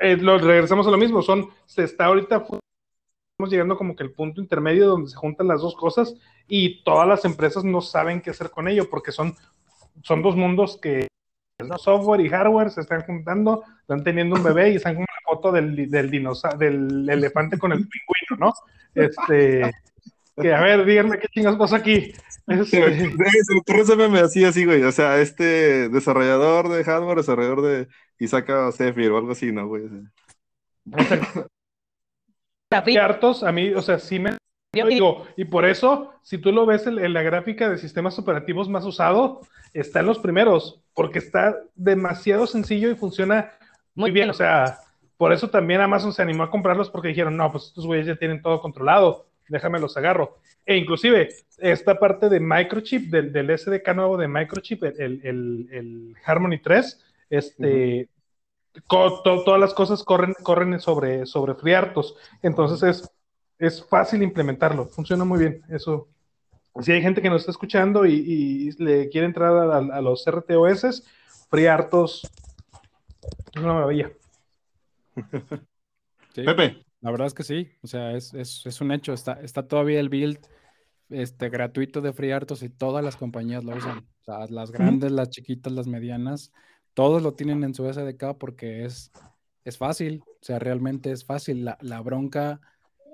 eh, 0.00 0.16
regresamos 0.16 0.86
a 0.86 0.90
lo 0.90 0.98
mismo, 0.98 1.22
son, 1.22 1.48
se 1.64 1.84
está 1.84 2.06
ahorita, 2.06 2.36
estamos 2.36 3.50
llegando 3.50 3.76
como 3.76 3.96
que 3.96 4.02
el 4.02 4.12
punto 4.12 4.40
intermedio 4.40 4.88
donde 4.88 5.10
se 5.10 5.16
juntan 5.16 5.48
las 5.48 5.60
dos 5.60 5.74
cosas 5.76 6.14
y 6.48 6.82
todas 6.82 7.08
las 7.08 7.24
empresas 7.24 7.64
no 7.64 7.80
saben 7.80 8.20
qué 8.20 8.30
hacer 8.30 8.50
con 8.50 8.68
ello 8.68 8.90
porque 8.90 9.12
son, 9.12 9.34
son 10.02 10.22
dos 10.22 10.36
mundos 10.36 10.78
que 10.80 11.06
software 11.78 12.20
y 12.20 12.28
hardware 12.28 12.70
se 12.70 12.80
están 12.80 13.02
juntando, 13.02 13.62
están 13.80 14.02
teniendo 14.02 14.36
un 14.36 14.42
bebé 14.42 14.70
y 14.70 14.76
están 14.76 14.94
con 14.94 15.02
una 15.02 15.36
foto 15.36 15.52
del, 15.52 15.88
del 15.90 16.10
del 16.10 17.08
elefante 17.08 17.58
con 17.58 17.72
el 17.72 17.78
pingüino, 17.78 18.46
¿no? 18.46 18.52
Este, 18.94 19.70
que 20.42 20.52
a 20.52 20.60
ver, 20.60 20.84
díganme 20.84 21.18
qué 21.18 21.28
chingas 21.28 21.56
pasa 21.56 21.76
aquí. 21.76 22.12
Este... 22.46 22.64
Se 22.64 23.54
me 23.54 23.60
ocurrió 23.60 23.82
ese 23.82 23.96
meme 23.96 24.20
así, 24.20 24.44
así, 24.44 24.64
güey. 24.64 24.82
O 24.82 24.92
sea, 24.92 25.20
este 25.20 25.88
desarrollador 25.88 26.68
de 26.68 26.84
hardware, 26.84 27.18
desarrollador 27.18 27.62
de 27.62 27.88
y 28.18 28.28
saca 28.28 28.70
Zephyr 28.72 29.10
o 29.10 29.18
algo 29.18 29.32
así, 29.32 29.52
¿no, 29.52 29.66
güey? 29.66 29.84
Y 32.86 32.96
hartos, 32.96 33.42
a 33.42 33.52
mí, 33.52 33.74
o 33.74 33.82
sea, 33.82 33.98
sí 33.98 34.18
me 34.18 34.36
digo, 34.72 35.26
y 35.36 35.44
por 35.44 35.64
eso, 35.66 36.12
si 36.22 36.38
tú 36.38 36.52
lo 36.52 36.64
ves 36.64 36.86
en, 36.86 36.98
en, 36.98 37.12
la 37.12 37.22
gráfica 37.22 37.68
de 37.68 37.78
sistemas 37.78 38.18
operativos 38.18 38.68
más 38.68 38.84
usado, 38.84 39.42
está 39.74 40.00
en 40.00 40.06
los 40.06 40.18
primeros, 40.18 40.82
porque 40.94 41.18
está 41.18 41.58
demasiado 41.74 42.46
sencillo 42.46 42.90
y 42.90 42.94
funciona 42.94 43.52
muy 43.94 44.10
bien. 44.10 44.30
O 44.30 44.34
sea, 44.34 44.78
por 45.16 45.32
eso 45.32 45.50
también 45.50 45.80
Amazon 45.80 46.12
se 46.12 46.22
animó 46.22 46.44
a 46.44 46.50
comprarlos 46.50 46.90
porque 46.90 47.08
dijeron, 47.08 47.36
no, 47.36 47.50
pues 47.52 47.66
estos 47.66 47.86
güeyes 47.86 48.06
ya 48.06 48.16
tienen 48.16 48.40
todo 48.42 48.60
controlado, 48.60 49.26
déjame 49.48 49.80
los 49.80 49.96
agarro. 49.96 50.38
E 50.64 50.76
inclusive, 50.76 51.28
esta 51.58 51.98
parte 51.98 52.28
de 52.28 52.40
microchip, 52.40 53.10
del, 53.10 53.32
del 53.32 53.58
SDK 53.58 53.94
nuevo 53.94 54.16
de 54.16 54.28
microchip, 54.28 54.84
el, 54.84 55.20
el, 55.24 55.68
el 55.72 56.16
Harmony 56.24 56.58
3, 56.62 57.00
este, 57.30 58.08
uh 58.74 58.80
-huh. 58.88 59.22
to, 59.22 59.44
todas 59.44 59.60
las 59.60 59.74
cosas 59.74 60.02
corren, 60.02 60.34
corren 60.42 60.78
sobre, 60.80 61.26
sobre 61.26 61.54
FreeRTOS. 61.54 62.16
Entonces 62.42 62.82
es, 62.82 63.10
es 63.58 63.84
fácil 63.84 64.22
implementarlo, 64.22 64.86
funciona 64.86 65.24
muy 65.24 65.38
bien. 65.38 65.62
Eso, 65.68 66.08
si 66.80 66.92
hay 66.92 67.02
gente 67.02 67.22
que 67.22 67.30
nos 67.30 67.42
está 67.42 67.50
escuchando 67.50 68.06
y, 68.06 68.14
y 68.14 68.70
le 68.82 69.08
quiere 69.08 69.26
entrar 69.26 69.54
a, 69.56 69.78
a, 69.78 70.00
los 70.00 70.24
RTOS, 70.26 71.04
FreeRTOS 71.50 72.30
es 73.54 73.62
una 73.62 73.74
maravilla. 73.74 74.10
Sí, 76.34 76.42
Pepe. 76.44 76.84
La 77.02 77.10
verdad 77.10 77.26
es 77.26 77.34
que 77.34 77.42
sí, 77.42 77.68
o 77.82 77.86
sea, 77.86 78.12
es, 78.12 78.32
es, 78.32 78.64
es 78.64 78.80
un 78.80 78.92
hecho, 78.92 79.12
está, 79.12 79.34
está 79.42 79.66
todavía 79.66 80.00
el 80.00 80.08
build 80.08 80.38
este, 81.10 81.50
gratuito 81.50 82.00
de 82.00 82.12
FreeRTOS 82.12 82.62
y 82.62 82.70
todas 82.70 83.04
las 83.04 83.16
compañías 83.16 83.64
lo 83.64 83.76
usan, 83.76 83.98
o 83.98 84.24
sea, 84.24 84.46
las 84.48 84.70
grandes, 84.72 85.12
las 85.12 85.28
chiquitas, 85.28 85.72
las 85.72 85.86
medianas, 85.86 86.52
todos 86.94 87.22
lo 87.22 87.34
tienen 87.34 87.64
en 87.64 87.74
su 87.74 87.86
SDK 87.92 88.38
porque 88.38 88.84
es, 88.84 89.10
es 89.64 89.76
fácil, 89.78 90.22
O 90.26 90.38
sea, 90.40 90.58
realmente 90.58 91.10
es 91.12 91.24
fácil. 91.24 91.64
La, 91.64 91.76
la 91.80 92.00
bronca, 92.00 92.60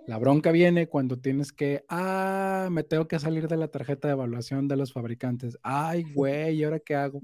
la 0.07 0.19
bronca 0.19 0.51
viene 0.53 0.89
cuando 0.89 1.19
tienes 1.19 1.53
que, 1.53 1.85
ah, 1.89 2.69
me 2.71 2.83
tengo 2.85 3.09
que 3.09 3.19
salir 3.19 3.49
de 3.49 3.57
la 3.57 3.69
tarjeta 3.69 4.09
de 4.09 4.15
evaluación 4.15 4.69
de 4.69 4.77
los 4.77 4.93
fabricantes. 4.93 5.59
Ay, 5.63 6.05
güey, 6.13 6.57
¿y 6.57 6.65
ahora 6.65 6.79
qué 6.81 6.95
hago? 6.95 7.23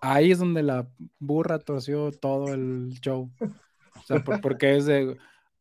Ahí 0.00 0.30
es 0.30 0.38
donde 0.38 0.62
la 0.62 0.88
burra 1.18 1.58
torció 1.58 2.10
todo 2.12 2.54
el 2.54 2.98
show. 3.00 3.30
O 3.40 4.02
sea, 4.06 4.22
por- 4.22 4.40
porque 4.40 4.76
es 4.76 4.86
de, 4.86 5.16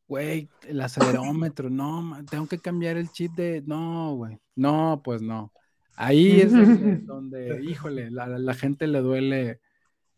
güey, 0.08 0.48
el 0.68 0.82
acelerómetro, 0.82 1.70
no, 1.70 2.18
tengo 2.30 2.48
que 2.48 2.58
cambiar 2.60 2.98
el 2.98 3.12
chip 3.12 3.34
de, 3.34 3.62
no, 3.66 4.16
güey, 4.16 4.38
no, 4.56 5.02
pues 5.04 5.22
no. 5.22 5.52
Ahí 5.96 6.42
es 6.42 6.52
donde, 6.54 6.98
donde, 7.06 7.64
híjole, 7.64 8.12
la, 8.12 8.28
la 8.28 8.54
gente 8.54 8.88
le 8.88 9.00
duele, 9.02 9.60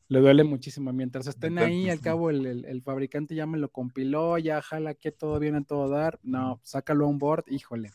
le 0.09 0.19
duele 0.19 0.43
muchísimo. 0.43 0.91
Mientras 0.93 1.25
estén 1.27 1.57
ahí, 1.59 1.89
al 1.89 1.97
cabo 2.01 2.29
el, 2.29 2.45
el- 2.45 2.65
el 2.65 2.81
fabricante 2.81 3.33
ya 3.35 3.45
me 3.45 3.57
lo 3.57 3.69
compiló, 3.69 4.37
ya 4.37 4.61
jala 4.61 4.93
que 4.93 5.11
todo 5.11 5.39
viene 5.39 5.59
a 5.59 5.63
todo 5.63 5.87
dar. 5.89 6.19
No, 6.23 6.59
sácalo 6.63 7.05
a 7.05 7.07
un 7.07 7.17
board, 7.17 7.45
híjole. 7.47 7.91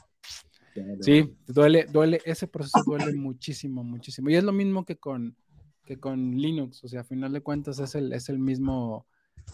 Sí, 1.05 1.37
duele, 1.47 1.85
duele, 1.93 2.21
ese 2.25 2.49
proceso 2.49 2.83
duele 2.85 3.13
muchísimo, 3.15 3.85
muchísimo. 3.85 4.31
Y 4.31 4.37
es 4.37 4.43
lo 4.45 4.53
mismo 4.53 4.85
que 4.85 4.97
con, 4.97 5.37
que 5.85 5.99
con 6.01 6.37
Linux, 6.37 6.83
o 6.83 6.89
sea, 6.89 7.03
a 7.03 7.05
final 7.05 7.33
de 7.33 7.43
cuentas 7.43 7.79
es 7.79 7.95
el, 7.95 8.13
es 8.13 8.29
el 8.31 8.39
mismo, 8.39 9.07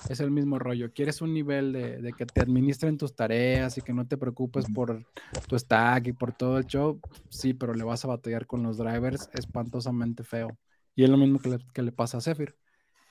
es 0.08 0.20
el 0.20 0.30
mismo 0.30 0.58
rollo. 0.58 0.92
Quieres 0.92 1.20
un 1.20 1.32
nivel 1.32 1.72
de, 1.72 1.98
de 1.98 2.12
que 2.12 2.26
te 2.26 2.40
administren 2.40 2.98
tus 2.98 3.14
tareas 3.14 3.76
y 3.78 3.82
que 3.82 3.92
no 3.92 4.06
te 4.06 4.16
preocupes 4.16 4.66
por 4.74 5.04
tu 5.48 5.58
stack 5.58 6.08
y 6.08 6.12
por 6.12 6.32
todo 6.32 6.58
el 6.58 6.66
show, 6.66 7.00
sí, 7.28 7.54
pero 7.54 7.74
le 7.74 7.84
vas 7.84 8.04
a 8.04 8.08
batallar 8.08 8.46
con 8.46 8.62
los 8.62 8.78
drivers 8.78 9.28
espantosamente 9.34 10.24
feo. 10.24 10.58
Y 10.94 11.04
es 11.04 11.10
lo 11.10 11.16
mismo 11.16 11.38
que 11.38 11.50
le, 11.50 11.58
que 11.72 11.82
le 11.82 11.92
pasa 11.92 12.18
a 12.18 12.20
Zephyr. 12.20 12.56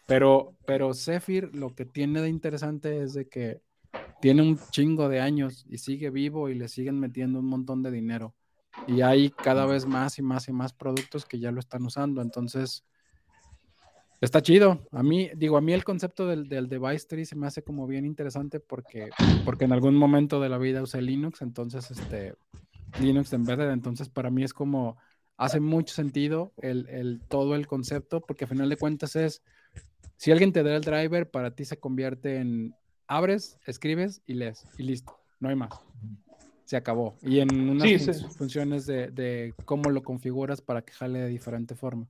Pero, 0.08 0.56
pero 0.66 0.94
Zephyr 0.94 1.56
lo 1.56 1.76
que 1.76 1.86
tiene 1.86 2.22
de 2.22 2.30
interesante 2.30 3.04
es 3.04 3.14
de 3.14 3.30
que 3.30 3.62
tiene 4.22 4.42
un 4.42 4.60
chingo 4.72 5.08
de 5.08 5.22
años 5.22 5.66
y 5.68 5.78
sigue 5.78 6.10
vivo 6.10 6.50
y 6.50 6.56
le 6.56 6.68
siguen 6.68 7.00
metiendo 7.00 7.40
un 7.40 7.46
montón 7.46 7.84
de 7.84 7.92
dinero. 7.92 8.36
Y 8.88 9.02
hay 9.02 9.30
cada 9.30 9.66
vez 9.66 9.86
más 9.86 10.20
y 10.20 10.22
más 10.22 10.48
y 10.48 10.54
más 10.54 10.74
productos 10.74 11.26
que 11.26 11.40
ya 11.40 11.52
lo 11.52 11.60
están 11.60 11.86
usando. 11.86 12.22
Entonces, 12.22 12.84
está 14.22 14.42
chido. 14.42 14.86
A 14.92 15.04
mí, 15.04 15.30
digo, 15.36 15.58
a 15.58 15.62
mí 15.62 15.74
el 15.74 15.84
concepto 15.84 16.28
del, 16.28 16.48
del 16.50 16.68
device 16.68 17.08
tree 17.08 17.26
se 17.26 17.36
me 17.36 17.48
hace 17.48 17.64
como 17.64 17.88
bien 17.88 18.06
interesante 18.06 18.60
porque, 18.60 19.10
porque 19.46 19.66
en 19.66 19.72
algún 19.74 19.96
momento 19.96 20.40
de 20.40 20.50
la 20.50 20.58
vida 20.58 20.82
usé 20.82 21.02
Linux, 21.02 21.42
entonces, 21.42 21.90
este, 21.92 22.36
Linux 23.00 23.32
embedded, 23.34 23.72
entonces 23.72 24.10
para 24.10 24.30
mí 24.30 24.44
es 24.44 24.54
como, 24.54 24.98
hace 25.38 25.60
mucho 25.60 25.94
sentido 25.94 26.52
el, 26.62 26.88
el, 26.90 27.22
todo 27.30 27.56
el 27.56 27.66
concepto, 27.68 28.22
porque 28.22 28.44
a 28.44 28.48
final 28.48 28.68
de 28.70 28.78
cuentas 28.78 29.16
es, 29.16 29.42
si 30.18 30.32
alguien 30.32 30.52
te 30.52 30.64
da 30.64 30.76
el 30.76 30.84
driver, 30.84 31.30
para 31.30 31.56
ti 31.56 31.64
se 31.64 31.80
convierte 31.80 32.38
en, 32.38 32.74
abres, 33.08 33.58
escribes 33.66 34.22
y 34.26 34.34
lees, 34.34 34.66
y 34.78 34.84
listo, 34.84 35.18
no 35.40 35.50
hay 35.50 35.56
más. 35.56 35.80
Se 36.66 36.78
acabó. 36.78 37.16
Y 37.24 37.40
en 37.40 37.70
unas 37.70 37.90
Sí, 37.90 37.98
fun- 37.98 38.14
sí. 38.14 38.26
funciones 38.38 38.86
de, 38.86 39.10
de 39.10 39.56
cómo 39.66 39.90
lo 39.90 40.04
configuras 40.04 40.62
para 40.62 40.84
que 40.84 40.94
jale 40.94 41.18
de 41.20 41.28
diferente 41.28 41.74
forma. 41.74 42.08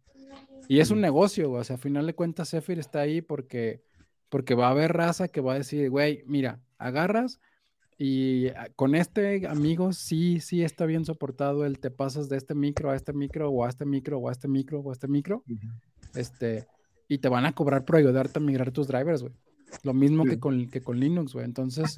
Y 0.69 0.81
es 0.81 0.91
un 0.91 1.01
negocio, 1.01 1.49
güey, 1.49 1.61
o 1.61 1.63
sea, 1.63 1.77
a 1.77 1.79
final 1.79 2.05
de 2.05 2.13
cuentas 2.13 2.51
Zephyr 2.51 2.77
está 2.77 2.99
ahí 2.99 3.23
porque, 3.23 3.81
porque 4.29 4.53
va 4.53 4.67
a 4.67 4.69
haber 4.69 4.93
raza 4.93 5.27
que 5.27 5.41
va 5.41 5.53
a 5.53 5.57
decir, 5.57 5.89
güey, 5.89 6.21
mira, 6.27 6.61
agarras 6.77 7.39
y 7.97 8.49
ah, 8.49 8.69
con 8.75 8.93
este 8.93 9.47
amigo 9.47 9.93
sí, 9.93 10.39
sí 10.39 10.61
está 10.61 10.85
bien 10.85 11.05
soportado 11.05 11.65
el 11.65 11.79
te 11.79 11.89
pasas 11.89 12.29
de 12.29 12.37
este 12.37 12.53
micro 12.53 12.91
a 12.91 12.95
este 12.95 13.13
micro 13.13 13.49
o 13.49 13.65
a 13.65 13.69
este 13.69 13.83
micro 13.83 14.19
o 14.19 14.29
a 14.29 14.31
este 14.31 14.47
micro 14.47 14.79
o 14.81 14.91
a 14.91 14.93
este 14.93 15.07
micro, 15.07 15.43
este, 16.13 16.67
y 17.07 17.17
te 17.17 17.29
van 17.29 17.47
a 17.47 17.53
cobrar 17.53 17.83
por 17.83 17.95
ayudarte 17.95 18.37
a 18.37 18.41
migrar 18.43 18.71
tus 18.71 18.87
drivers, 18.87 19.23
güey. 19.23 19.33
Lo 19.81 19.95
mismo 19.95 20.23
Sí. 20.23 20.29
que 20.29 20.39
con, 20.39 20.69
que 20.69 20.81
con 20.81 20.99
Linux, 20.99 21.33
güey. 21.33 21.45
Entonces, 21.45 21.97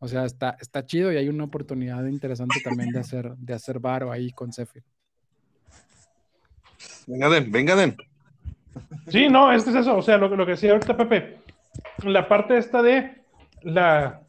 o 0.00 0.06
sea, 0.06 0.26
está, 0.26 0.58
está 0.60 0.84
chido 0.84 1.10
y 1.10 1.16
hay 1.16 1.30
una 1.30 1.44
oportunidad 1.44 2.04
interesante 2.04 2.60
también 2.62 2.90
de 2.90 2.98
hacer, 2.98 3.34
de 3.38 3.54
hacer 3.54 3.80
varo 3.80 4.12
ahí 4.12 4.32
con 4.32 4.52
Zephyr. 4.52 4.84
Venga, 7.06 7.28
Den, 7.28 7.50
venga, 7.52 7.76
Den. 7.76 7.96
Sí, 9.08 9.28
no, 9.28 9.52
es 9.52 9.64
que 9.64 9.70
es 9.70 9.76
eso. 9.76 9.96
O 9.96 10.02
sea, 10.02 10.18
lo, 10.18 10.28
lo 10.28 10.44
que 10.44 10.52
decía 10.52 10.72
ahorita 10.72 10.96
Pepe, 10.96 11.38
la 12.04 12.28
parte 12.28 12.58
esta 12.58 12.82
de 12.82 13.22
la. 13.62 14.20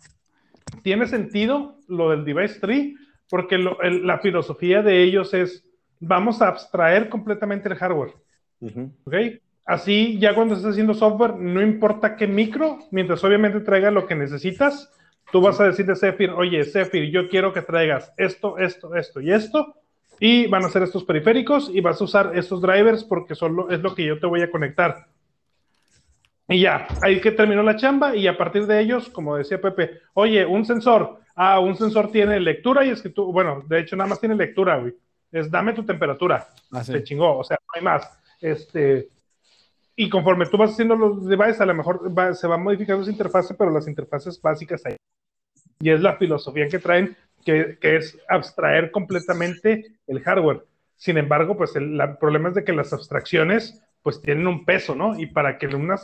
Tiene 0.84 1.08
sentido 1.08 1.76
lo 1.88 2.12
del 2.12 2.24
device 2.26 2.60
tree, 2.60 2.96
porque 3.30 3.58
lo- 3.58 3.82
el- 3.82 4.06
la 4.06 4.20
filosofía 4.20 4.82
de 4.82 5.04
ellos 5.04 5.34
es: 5.34 5.64
vamos 6.00 6.42
a 6.42 6.48
abstraer 6.50 7.10
completamente 7.10 7.68
el 7.70 7.76
hardware. 7.76 8.14
Ujú. 8.62 8.92
¿Ok? 9.06 9.16
Así, 9.66 10.18
ya 10.20 10.34
cuando 10.34 10.56
estés 10.56 10.72
haciendo 10.72 10.94
software, 10.94 11.36
no 11.36 11.62
importa 11.62 12.16
qué 12.16 12.26
micro, 12.26 12.80
mientras 12.92 13.22
obviamente 13.26 13.60
traiga 13.60 13.92
lo 13.92 14.08
que 14.08 14.16
necesitas, 14.16 14.90
tú 15.32 15.42
vas 15.42 15.60
a 15.60 15.66
decirle 15.66 15.92
a 15.92 15.96
Zephyr, 15.98 16.30
oye, 16.30 16.64
Zephyr, 16.64 17.12
yo 17.12 17.28
quiero 17.28 17.52
que 17.52 17.62
traigas 17.62 18.14
esto, 18.16 18.58
esto, 18.60 18.96
esto 18.96 19.20
y 19.20 19.34
esto, 19.34 19.76
y 20.20 20.48
van 20.48 20.64
a 20.66 20.70
ser 20.70 20.84
estos 20.84 21.04
periféricos 21.04 21.70
y 21.74 21.82
vas 21.82 22.00
a 22.02 22.04
usar 22.04 22.32
estos 22.36 22.62
drivers 22.62 23.04
porque 23.04 23.36
solo 23.36 23.70
es 23.70 23.82
lo 23.82 23.94
que 23.94 24.06
yo 24.06 24.20
te 24.20 24.26
voy 24.28 24.42
a 24.42 24.50
conectar. 24.52 25.08
Y 26.50 26.62
ya, 26.62 26.88
ahí 27.02 27.20
que 27.20 27.32
terminó 27.32 27.62
la 27.62 27.76
chamba 27.76 28.16
y 28.16 28.26
a 28.28 28.38
partir 28.38 28.66
de 28.66 28.80
ellos, 28.80 29.10
como 29.10 29.36
decía 29.36 29.60
Pepe, 29.60 30.00
oye, 30.14 30.46
un 30.46 30.66
sensor, 30.66 31.20
ah, 31.36 31.60
un 31.60 31.76
sensor 31.76 32.10
tiene 32.10 32.40
lectura 32.40 32.86
y 32.86 32.90
escritura, 32.90 33.32
bueno, 33.34 33.64
de 33.68 33.80
hecho 33.80 33.96
nada 33.98 34.10
más 34.10 34.20
tiene 34.20 34.36
lectura, 34.36 34.78
güey. 34.78 34.94
Es 35.30 35.52
dame 35.52 35.74
tu 35.74 35.84
temperatura 35.84 36.48
Así. 36.72 36.94
se 36.94 37.04
chingó, 37.04 37.38
o 37.38 37.44
sea, 37.44 37.58
no 37.62 37.68
hay 37.76 37.82
más. 37.82 38.10
Este, 38.40 39.10
y 39.94 40.10
conforme 40.10 40.46
tú 40.46 40.56
vas 40.58 40.72
haciendo 40.72 40.96
los 40.96 41.26
devices, 41.26 41.60
a 41.60 41.66
lo 41.66 41.74
mejor 41.74 42.18
va- 42.18 42.34
se 42.34 42.48
va 42.48 42.58
modificando 42.58 43.02
esa 43.02 43.12
interfase, 43.12 43.54
pero 43.54 43.70
las 43.70 43.88
interfaces 43.88 44.42
básicas 44.42 44.86
ahí. 44.86 44.96
Y 45.82 45.90
es 45.90 46.00
la 46.02 46.16
filosofía 46.16 46.70
que 46.70 46.80
traen, 46.80 47.16
que, 47.48 47.78
que 47.82 47.98
es 47.98 48.20
abstraer 48.30 48.92
completamente 48.92 49.86
el 50.08 50.22
hardware. 50.22 50.66
Sin 50.98 51.18
embargo, 51.18 51.58
pues 51.58 51.76
el 51.78 51.98
la- 51.98 52.20
problema 52.20 52.50
es 52.50 52.56
de 52.56 52.64
que 52.66 52.74
las 52.74 52.94
abstracciones 52.94 53.82
pues 54.04 54.22
tienen 54.22 54.48
un 54.48 54.66
peso, 54.66 54.96
¿no? 54.96 55.20
Y 55.20 55.28
para 55.28 55.58
que 55.58 55.68
una 55.68 55.96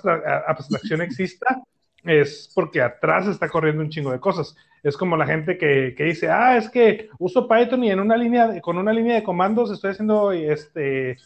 abstracción 0.48 1.02
exista 1.04 1.62
es 2.04 2.52
porque 2.54 2.82
atrás 2.82 3.28
está 3.28 3.50
corriendo 3.50 3.82
un 3.82 3.90
chingo 3.90 4.12
de 4.12 4.20
cosas. 4.20 4.56
Es 4.84 4.98
como 4.98 5.16
la 5.18 5.26
gente 5.26 5.58
que, 5.58 5.94
que 5.98 6.04
dice, 6.06 6.30
ah, 6.30 6.58
es 6.58 6.70
que 6.70 7.10
uso 7.20 7.48
Python 7.48 7.84
y 7.84 7.92
en 7.92 8.00
una 8.02 8.18
línea, 8.18 8.48
de- 8.50 8.62
con 8.62 8.78
una 8.78 8.94
línea 8.94 9.16
de 9.16 9.24
comandos 9.24 9.72
estoy 9.72 9.92
haciendo 9.92 10.32
este, 10.34 11.18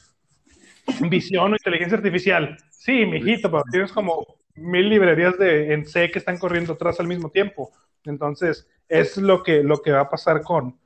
visión 1.09 1.51
o 1.53 1.55
inteligencia 1.55 1.97
artificial. 1.97 2.57
Sí, 2.69 3.05
mijito, 3.05 3.49
pero 3.51 3.63
tienes 3.71 3.91
como 3.91 4.25
mil 4.57 4.89
librerías 4.89 5.37
de, 5.37 5.73
en 5.73 5.85
C 5.85 6.09
que 6.11 6.19
están 6.19 6.37
corriendo 6.37 6.73
atrás 6.73 6.99
al 6.99 7.07
mismo 7.07 7.29
tiempo. 7.29 7.71
Entonces, 8.03 8.67
es 8.89 9.17
lo 9.17 9.43
que, 9.43 9.63
lo 9.63 9.81
que 9.81 9.91
va 9.91 10.01
a 10.01 10.09
pasar 10.09 10.41
con, 10.41 10.77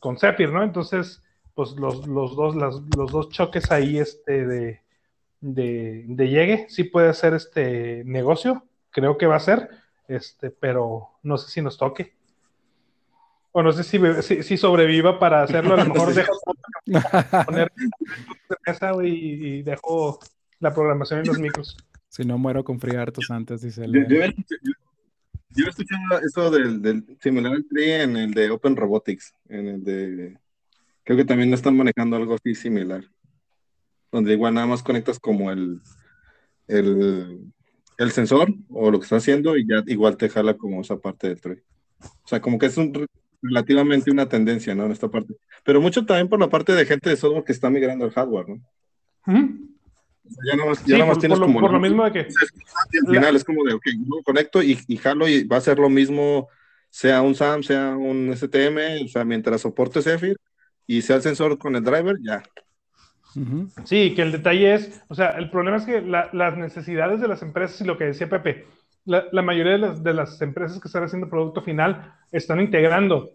con 0.00 0.18
Zephyr, 0.18 0.50
¿no? 0.52 0.62
Entonces, 0.62 1.22
pues 1.54 1.72
los, 1.72 2.06
los, 2.06 2.34
dos, 2.36 2.56
las- 2.56 2.80
los 2.96 3.12
dos 3.12 3.28
choques 3.30 3.70
ahí 3.70 3.98
este, 3.98 4.46
de, 4.46 4.80
de, 5.40 6.04
de 6.06 6.28
llegue, 6.28 6.66
sí 6.68 6.84
puede 6.84 7.14
ser 7.14 7.34
este 7.34 8.02
negocio, 8.04 8.64
creo 8.90 9.16
que 9.18 9.26
va 9.26 9.36
a 9.36 9.40
ser, 9.40 9.68
este, 10.08 10.50
pero 10.50 11.10
no 11.22 11.38
sé 11.38 11.50
si 11.50 11.62
nos 11.62 11.78
toque. 11.78 12.12
O 13.52 13.62
no 13.62 13.70
sé 13.72 13.84
si, 13.84 14.00
si, 14.22 14.42
si 14.42 14.56
sobreviva 14.56 15.20
para 15.20 15.42
hacerlo, 15.44 15.74
a 15.74 15.84
lo 15.84 15.94
mejor 15.94 16.12
dejo 16.14 16.32
poner 17.46 17.70
de 18.48 18.56
mesa 18.66 18.90
güey, 18.90 19.10
y, 19.14 19.46
y 19.58 19.62
dejo 19.62 20.18
la 20.58 20.74
programación 20.74 21.20
en 21.20 21.26
los 21.26 21.38
micros. 21.38 21.76
Si 22.14 22.24
no 22.24 22.38
muero 22.38 22.62
con 22.64 22.78
friartos 22.78 23.30
antes, 23.30 23.60
dice 23.62 23.82
Yo, 23.88 24.00
el. 24.00 24.08
yo, 24.08 24.16
he 24.22 24.26
escuchado- 24.26 24.60
yo- 24.62 24.72
yo 25.56 25.66
he 25.66 25.68
escuchado 25.68 26.02
eso 26.26 26.50
del, 26.50 26.80
del 26.82 27.04
similar 27.20 27.52
al 27.54 27.64
tree 27.66 28.02
en 28.02 28.16
el 28.16 28.32
de 28.32 28.50
Open 28.50 28.76
Robotics, 28.76 29.32
en 29.48 29.66
el 29.68 29.84
de 29.84 30.38
creo 31.04 31.16
que 31.18 31.24
también 31.24 31.52
están 31.52 31.76
manejando 31.76 32.16
algo 32.16 32.34
así 32.34 32.54
similar, 32.54 33.04
donde 34.12 34.32
igual 34.32 34.54
nada 34.54 34.66
más 34.66 34.82
conectas 34.82 35.18
como 35.18 35.50
el 35.50 35.80
el, 36.66 37.52
el 37.98 38.10
sensor 38.12 38.48
o 38.70 38.90
lo 38.90 38.98
que 38.98 39.04
está 39.04 39.16
haciendo 39.16 39.56
y 39.56 39.66
ya 39.66 39.82
igual 39.86 40.16
te 40.16 40.28
jala 40.28 40.54
como 40.54 40.80
esa 40.80 40.96
parte 40.98 41.28
del 41.28 41.40
tree. 41.40 41.62
O 42.00 42.28
sea, 42.28 42.40
como 42.40 42.58
que 42.58 42.66
es 42.66 42.76
un, 42.78 43.06
relativamente 43.42 44.10
una 44.10 44.28
tendencia, 44.28 44.74
¿no? 44.74 44.86
En 44.86 44.92
esta 44.92 45.08
parte. 45.08 45.34
Pero 45.64 45.80
mucho 45.80 46.06
también 46.06 46.28
por 46.28 46.40
la 46.40 46.48
parte 46.48 46.72
de 46.72 46.86
gente 46.86 47.10
de 47.10 47.16
software 47.16 47.44
que 47.44 47.52
está 47.52 47.68
migrando 47.70 48.04
al 48.06 48.12
hardware, 48.12 48.48
¿no? 48.48 48.60
Ujú. 49.26 49.73
Ya 50.46 50.56
nada 50.56 50.68
más, 50.70 50.78
ya 50.80 50.84
Sí, 50.86 50.92
nada 50.92 51.04
más 51.06 51.16
por, 51.16 51.20
tienes 51.20 51.38
por 51.38 51.40
lo, 51.40 51.46
como 51.46 51.60
por 51.60 51.70
la- 51.70 51.76
lo 51.78 51.82
mismo 51.82 52.04
de 52.04 52.12
que 52.12 52.18
al 52.20 53.14
final 53.14 53.36
es 53.36 53.44
como 53.44 53.64
de, 53.64 53.74
ok, 53.74 53.86
lo 54.06 54.22
conecto 54.22 54.62
y, 54.62 54.78
y 54.88 54.96
jalo 54.96 55.28
y 55.28 55.44
va 55.44 55.58
a 55.58 55.60
ser 55.60 55.78
lo 55.78 55.88
mismo, 55.90 56.48
sea 56.90 57.22
un 57.22 57.34
SAM, 57.34 57.62
sea 57.62 57.96
un 57.96 58.30
STM, 58.32 59.04
o 59.04 59.08
sea, 59.08 59.24
mientras 59.24 59.60
soporte 59.60 60.00
Zephyr 60.02 60.36
y 60.86 61.02
sea 61.02 61.16
el 61.16 61.22
sensor 61.22 61.58
con 61.58 61.76
el 61.76 61.82
driver, 61.84 62.16
ya. 62.22 62.42
Sí, 63.84 64.14
que 64.14 64.22
el 64.22 64.32
detalle 64.32 64.74
es, 64.74 65.02
o 65.08 65.14
sea, 65.14 65.30
el 65.30 65.50
problema 65.50 65.76
es 65.76 65.84
que 65.84 66.00
la- 66.00 66.30
las 66.32 66.56
necesidades 66.56 67.20
de 67.20 67.28
las 67.28 67.42
empresas 67.42 67.80
y 67.80 67.84
lo 67.84 67.98
que 67.98 68.04
decía 68.04 68.28
Pepe, 68.28 68.66
la, 69.04 69.24
la 69.32 69.42
mayoría 69.42 69.72
de 69.72 69.78
las, 69.78 70.02
de 70.02 70.14
las 70.14 70.40
empresas 70.40 70.80
que 70.80 70.88
están 70.88 71.02
haciendo 71.04 71.28
producto 71.28 71.60
final 71.62 72.14
están 72.30 72.60
integrando. 72.60 73.30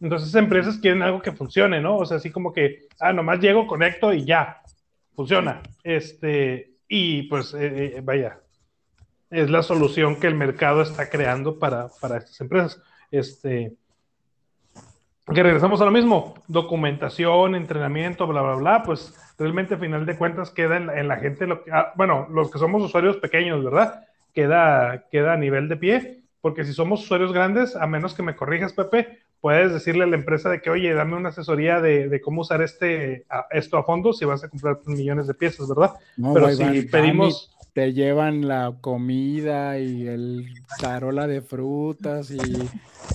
Entonces, 0.00 0.28
esas 0.28 0.42
empresas 0.42 0.78
quieren 0.78 1.02
algo 1.02 1.20
que 1.22 1.32
funcione, 1.32 1.80
¿no? 1.80 1.96
O 1.96 2.06
sea, 2.06 2.18
así 2.18 2.30
como 2.30 2.52
que, 2.52 2.88
ah, 3.00 3.12
nomás 3.12 3.40
llego, 3.40 3.66
conecto 3.66 4.12
y 4.12 4.24
ya, 4.24 4.62
funciona. 5.14 5.62
Este, 5.82 6.74
y 6.88 7.22
pues, 7.24 7.54
eh, 7.54 7.96
eh, 7.96 8.00
vaya, 8.02 8.40
es 9.30 9.50
la 9.50 9.62
solución 9.62 10.16
que 10.16 10.26
el 10.26 10.34
mercado 10.34 10.82
está 10.82 11.08
creando 11.08 11.58
para, 11.58 11.88
para 12.00 12.18
estas 12.18 12.40
empresas. 12.40 12.82
Este, 13.10 13.72
que 15.32 15.42
regresamos 15.42 15.80
a 15.80 15.84
lo 15.84 15.90
mismo, 15.92 16.34
documentación, 16.48 17.54
entrenamiento, 17.54 18.26
bla, 18.26 18.42
bla, 18.42 18.54
bla, 18.56 18.82
pues 18.82 19.14
realmente 19.38 19.74
a 19.74 19.78
final 19.78 20.04
de 20.04 20.16
cuentas 20.16 20.50
queda 20.50 20.76
en, 20.76 21.08
la 21.08 21.16
gente, 21.16 21.46
lo 21.46 21.62
que, 21.62 21.70
ah, 21.70 21.92
bueno, 21.96 22.26
los 22.30 22.50
que 22.50 22.58
somos 22.58 22.82
usuarios 22.82 23.16
pequeños, 23.18 23.62
¿verdad? 23.64 24.06
Queda, 24.34 25.06
queda 25.10 25.34
a 25.34 25.36
nivel 25.36 25.68
de 25.68 25.76
pie, 25.76 26.22
porque 26.40 26.64
si 26.64 26.72
somos 26.72 27.02
usuarios 27.02 27.32
grandes, 27.32 27.76
a 27.76 27.86
menos 27.86 28.14
que 28.14 28.22
me 28.22 28.34
corrijas, 28.34 28.72
Pepe, 28.72 29.20
puedes 29.40 29.72
decirle 29.72 30.04
a 30.04 30.06
la 30.06 30.16
empresa 30.16 30.50
de 30.50 30.60
que, 30.60 30.70
oye, 30.70 30.92
dame 30.94 31.16
una 31.16 31.30
asesoría 31.30 31.80
de, 31.80 32.20
cómo 32.22 32.42
usar 32.42 32.62
este, 32.62 33.24
esto 33.50 33.78
a 33.78 33.84
fondo 33.84 34.12
si 34.12 34.24
vas 34.24 34.44
a 34.44 34.48
comprar 34.48 34.78
millones 34.86 35.26
de 35.26 35.34
piezas, 35.34 35.68
¿verdad? 35.68 35.94
Pero 36.16 36.50
si 36.50 36.82
pedimos 36.82 37.56
te 37.72 37.92
llevan 37.92 38.48
la 38.48 38.74
comida 38.80 39.78
y 39.78 40.06
el 40.06 40.46
tarola 40.80 41.26
de 41.26 41.40
frutas 41.40 42.30
y 42.30 42.38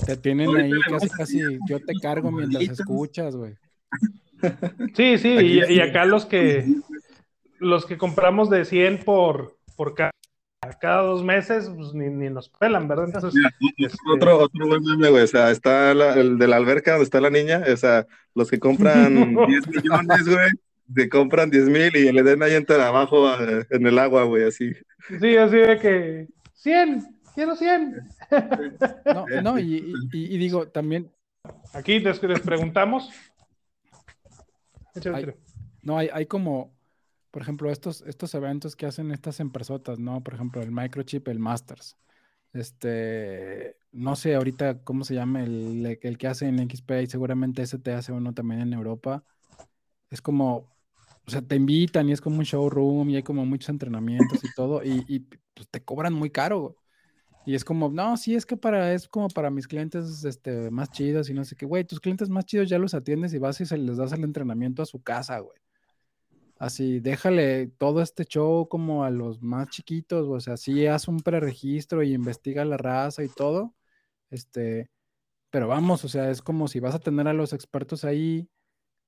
te 0.05 0.15
tienen 0.17 0.55
ahí 0.55 0.71
casi, 0.89 1.09
casi, 1.09 1.39
yo 1.67 1.79
te 1.79 1.93
cargo 2.01 2.31
mientras 2.31 2.63
escuchas, 2.63 3.35
güey. 3.35 3.55
Sí, 4.95 5.17
sí, 5.17 5.61
y, 5.69 5.79
acá 5.79 6.05
los 6.05 6.25
que 6.25 6.65
los 7.59 7.85
que 7.85 7.97
compramos 7.97 8.49
de 8.49 8.65
100 8.65 8.99
por, 8.99 9.57
por 9.75 9.95
cada, 9.95 10.11
cada 10.79 11.01
dos 11.01 11.23
meses, 11.23 11.71
pues 11.75 11.93
ni, 11.93 12.07
ni 12.07 12.29
nos 12.29 12.49
pelan, 12.49 12.87
¿verdad? 12.87 13.05
Entonces, 13.05 13.33
este 13.77 13.97
otro, 14.13 14.39
otro 14.39 14.67
buen 14.67 14.83
meme, 14.83 15.09
güey, 15.09 15.23
o 15.23 15.27
sea, 15.27 15.51
está 15.51 15.91
el 15.91 16.37
de 16.37 16.47
la 16.47 16.55
alberca 16.57 16.91
donde 16.91 17.05
está 17.05 17.21
la 17.21 17.29
niña, 17.29 17.63
o 17.71 17.77
sea, 17.77 18.05
los 18.33 18.49
que 18.49 18.59
compran 18.59 19.35
10 19.47 19.67
millones, 19.67 20.25
güey, 20.27 20.49
te 20.93 21.09
compran 21.09 21.49
10 21.49 21.69
mil 21.69 21.95
y 21.95 22.11
le 22.11 22.23
den 22.23 22.43
ahí 22.43 22.53
entre 22.53 22.81
abajo 22.81 23.27
en 23.69 23.87
el 23.87 23.99
agua, 23.99 24.23
güey, 24.23 24.43
así. 24.43 24.73
Sí, 25.19 25.37
así 25.37 25.57
de 25.57 25.79
que 25.79 26.27
100, 26.53 27.19
quiero 27.33 27.55
100. 27.55 27.95
No, 29.05 29.25
no 29.43 29.59
y, 29.59 29.93
digo, 30.11 30.67
también. 30.67 31.11
Aquí 31.73 31.99
les, 31.99 32.21
les 32.23 32.39
preguntamos. 32.39 33.09
no, 35.83 35.97
hay, 35.97 36.09
hay 36.11 36.25
como, 36.25 36.74
por 37.35 37.41
ejemplo, 37.41 37.69
estos, 37.69 38.01
estos 38.07 38.33
eventos 38.33 38.77
que 38.77 38.85
hacen 38.85 39.11
estas 39.11 39.41
empresotas, 39.41 39.99
¿no? 39.99 40.23
Por 40.23 40.35
ejemplo, 40.35 40.61
el 40.61 40.71
Microchip, 40.71 41.27
el 41.27 41.37
Masters. 41.37 41.97
Este, 42.53 43.75
no 43.91 44.15
sé 44.15 44.35
ahorita 44.35 44.85
cómo 44.85 45.03
se 45.03 45.15
llama 45.15 45.43
el, 45.43 45.99
el 46.01 46.17
que 46.17 46.27
hace 46.27 46.47
en 46.47 46.59
XP, 46.59 46.91
y 47.03 47.07
seguramente 47.07 47.61
ese 47.61 47.77
te 47.77 47.91
hace 47.91 48.13
uno 48.13 48.33
también 48.33 48.61
en 48.61 48.71
Europa. 48.71 49.25
Es 50.09 50.21
como, 50.21 50.71
o 51.27 51.29
sea, 51.29 51.41
te 51.41 51.57
invitan 51.57 52.07
y 52.07 52.13
es 52.13 52.21
como 52.21 52.37
un 52.37 52.45
showroom 52.45 53.09
y 53.09 53.17
hay 53.17 53.23
como 53.23 53.45
muchos 53.45 53.67
entrenamientos 53.67 54.41
y 54.41 54.53
todo, 54.55 54.81
y, 54.81 55.19
pues, 55.53 55.67
te 55.69 55.83
cobran 55.83 56.13
muy 56.13 56.29
caro. 56.29 56.77
Y 57.45 57.55
es 57.55 57.65
como, 57.65 57.89
no, 57.89 58.15
sí, 58.15 58.35
es 58.35 58.45
que 58.45 58.55
para, 58.55 58.93
es 58.93 59.09
como 59.09 59.27
para 59.27 59.49
mis 59.49 59.67
clientes 59.67 60.23
este, 60.23 60.71
más 60.71 60.89
chidos 60.89 61.29
y 61.29 61.33
no 61.33 61.43
sé 61.43 61.57
qué, 61.57 61.65
güey, 61.65 61.83
tus 61.83 61.99
clientes 61.99 62.29
más 62.29 62.45
chidos 62.45 62.69
ya 62.69 62.79
los 62.79 62.93
atiendes 62.93 63.33
y 63.33 63.39
vas 63.39 63.59
y 63.59 63.65
se 63.65 63.77
les 63.77 63.97
das 63.97 64.13
el 64.13 64.23
entrenamiento 64.23 64.83
a 64.83 64.85
su 64.85 65.03
casa, 65.03 65.39
güey. 65.39 65.64
Así, 66.65 66.99
déjale 66.99 67.67
todo 67.67 68.01
este 68.01 68.25
show 68.25 68.67
como 68.67 69.03
a 69.03 69.11
los 69.11 69.43
más 69.43 69.69
chiquitos, 69.69 70.27
o 70.27 70.39
sea, 70.39 70.57
sí, 70.57 70.87
haz 70.87 71.07
un 71.07 71.19
preregistro 71.19 72.01
y 72.01 72.11
investiga 72.15 72.65
la 72.65 72.75
raza 72.75 73.23
y 73.23 73.29
todo, 73.29 73.75
este, 74.31 74.89
pero 75.51 75.67
vamos, 75.67 76.03
o 76.05 76.09
sea, 76.09 76.31
es 76.31 76.41
como 76.41 76.67
si 76.67 76.79
vas 76.79 76.95
a 76.95 76.99
tener 76.99 77.27
a 77.27 77.33
los 77.33 77.53
expertos 77.53 78.03
ahí, 78.03 78.49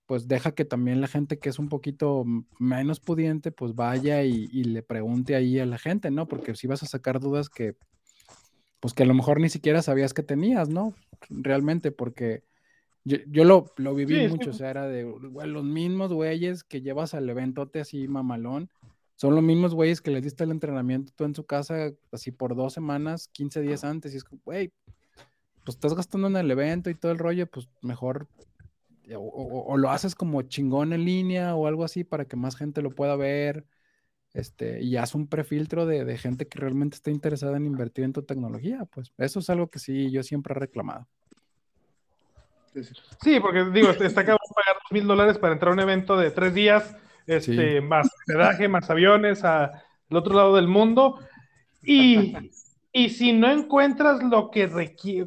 pues 0.05 0.27
deja 0.27 0.53
que 0.53 0.65
también 0.65 1.01
la 1.01 1.07
gente 1.07 1.39
que 1.39 1.49
es 1.49 1.57
un 1.57 1.67
poquito 1.67 2.25
menos 2.59 2.99
pudiente, 2.99 3.51
pues 3.51 3.73
vaya 3.73 4.23
y, 4.23 4.47
le 4.63 4.83
pregunte 4.83 5.35
ahí 5.35 5.57
a 5.57 5.65
la 5.65 5.79
gente, 5.79 6.11
¿no? 6.11 6.27
Porque 6.27 6.53
si 6.53 6.67
vas 6.67 6.83
a 6.83 6.87
sacar 6.87 7.19
dudas 7.19 7.49
que, 7.49 7.75
pues 8.79 8.93
que 8.93 9.01
a 9.01 9.07
lo 9.07 9.15
mejor 9.15 9.41
ni 9.41 9.49
siquiera 9.49 9.81
sabías 9.81 10.13
que 10.13 10.21
tenías, 10.21 10.69
¿no? 10.69 10.93
Realmente, 11.27 11.91
porque 11.91 12.43
yo, 13.07 13.43
lo, 13.43 13.73
lo, 13.77 13.95
viví 13.95 14.27
mucho, 14.27 14.49
o 14.49 14.53
sea, 14.53 14.69
era 14.69 14.87
de 14.87 15.03
los 15.03 15.63
mismos 15.63 16.11
güeyes 16.11 16.63
que 16.63 16.81
llevas 16.81 17.13
al 17.13 17.29
eventote 17.29 17.79
así 17.79 18.07
mamalón, 18.07 18.69
son 19.15 19.33
los 19.33 19.43
mismos 19.43 19.73
güeyes 19.73 20.01
que 20.01 20.11
les 20.11 20.23
diste 20.23 20.43
el 20.43 20.51
entrenamiento 20.51 21.11
tú 21.15 21.23
en 21.23 21.33
su 21.33 21.45
casa 21.45 21.91
así 22.11 22.31
por 22.31 22.55
dos 22.55 22.73
semanas, 22.73 23.29
15 23.29 23.61
días 23.61 23.83
antes, 23.83 24.13
y 24.13 24.17
es 24.17 24.23
como, 24.23 24.41
güey, 24.45 24.71
pues 25.63 25.75
estás 25.75 25.95
gastando 25.95 26.27
en 26.27 26.35
el 26.37 26.51
evento 26.51 26.89
y 26.89 26.95
todo 26.95 27.11
el 27.11 27.17
rollo, 27.17 27.47
pues 27.47 27.67
mejor 27.81 28.27
o, 29.15 29.77
lo 29.77 29.89
haces 29.89 30.15
como 30.15 30.41
chingón 30.43 30.93
en 30.93 31.05
línea 31.05 31.55
o 31.55 31.67
algo 31.67 31.83
así 31.83 32.03
para 32.03 32.25
que 32.25 32.35
más 32.35 32.55
gente 32.55 32.81
lo 32.81 32.91
pueda 32.91 33.15
ver. 33.15 33.65
Este, 34.33 34.83
y 34.83 34.97
haz 34.97 35.15
un 35.15 35.27
prefiltro 35.27 35.85
de, 35.85 36.17
gente 36.17 36.47
que 36.47 36.59
realmente 36.59 36.95
está 36.95 37.09
interesada 37.09 37.57
en 37.57 37.65
invertir 37.65 38.03
en 38.03 38.13
tu 38.13 38.23
tecnología. 38.23 38.85
Pues 38.85 39.13
eso 39.17 39.39
es 39.39 39.49
algo 39.49 39.69
que 39.69 39.79
sí, 39.79 40.11
yo 40.11 40.23
siempre 40.23 40.53
he 40.53 40.59
reclamado. 40.59 41.07
Sí, 43.21 43.39
porque 43.39 43.65
digo, 43.65 43.89
está 43.89 44.21
acabando 44.21 44.43
de 44.47 44.55
pagar 44.55 44.81
dos 44.81 44.91
mil 44.91 45.07
dólares 45.07 45.37
para 45.37 45.53
entrar 45.53 45.71
a 45.71 45.73
un 45.73 45.79
evento 45.79 46.17
de 46.17 46.31
tres 46.31 46.53
días, 46.53 46.95
este, 47.25 47.81
más 47.81 48.07
hospedaje, 48.07 48.67
más 48.67 48.89
aviones 48.89 49.43
al 49.43 49.71
otro 50.11 50.35
lado 50.35 50.55
del 50.55 50.67
mundo. 50.67 51.19
Y, 51.83 52.33
y 52.91 53.09
si 53.09 53.33
no 53.33 53.51
encuentras 53.51 54.23
lo 54.23 54.51
que, 54.51 54.67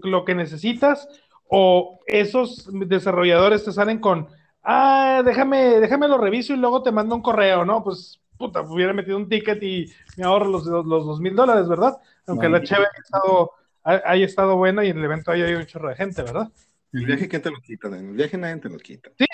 lo 0.02 0.24
que 0.24 0.34
necesitas, 0.34 1.08
o 1.48 2.00
esos 2.06 2.68
desarrolladores 2.72 3.64
te 3.64 3.72
salen 3.72 3.98
con, 3.98 4.28
ah, 4.62 5.22
déjame, 5.24 5.80
déjame 5.80 6.08
lo 6.08 6.18
reviso 6.18 6.54
y 6.54 6.56
luego 6.56 6.82
te 6.82 6.92
mando 6.92 7.14
un 7.14 7.22
correo, 7.22 7.64
¿no? 7.64 7.82
Pues, 7.82 8.20
puta, 8.38 8.62
hubiera 8.62 8.92
metido 8.92 9.16
un 9.16 9.28
ticket 9.28 9.62
y 9.62 9.92
me 10.16 10.24
ahorro 10.24 10.46
los, 10.46 10.64
los, 10.64 10.86
dos 10.86 11.20
mil 11.20 11.34
dólares, 11.34 11.68
¿verdad? 11.68 11.98
Aunque 12.26 12.48
la 12.48 12.62
chévere 12.62 12.86
haya 12.86 13.02
estado, 13.02 13.50
haya 13.82 14.24
estado 14.24 14.56
buena 14.56 14.84
y 14.84 14.90
en 14.90 14.98
el 14.98 15.04
evento 15.04 15.32
haya 15.32 15.58
un 15.58 15.66
chorro 15.66 15.88
de 15.88 15.96
gente, 15.96 16.22
¿verdad? 16.22 16.48
El 16.92 17.06
viaje, 17.06 17.28
¿quién 17.28 17.42
te 17.42 17.50
lo 17.50 17.60
quita? 17.60 17.88
El 17.88 18.12
viaje 18.12 18.36
nadie 18.36 18.56
te 18.56 18.68
lo 18.68 18.78
quita. 18.78 19.10
Sí, 19.16 19.26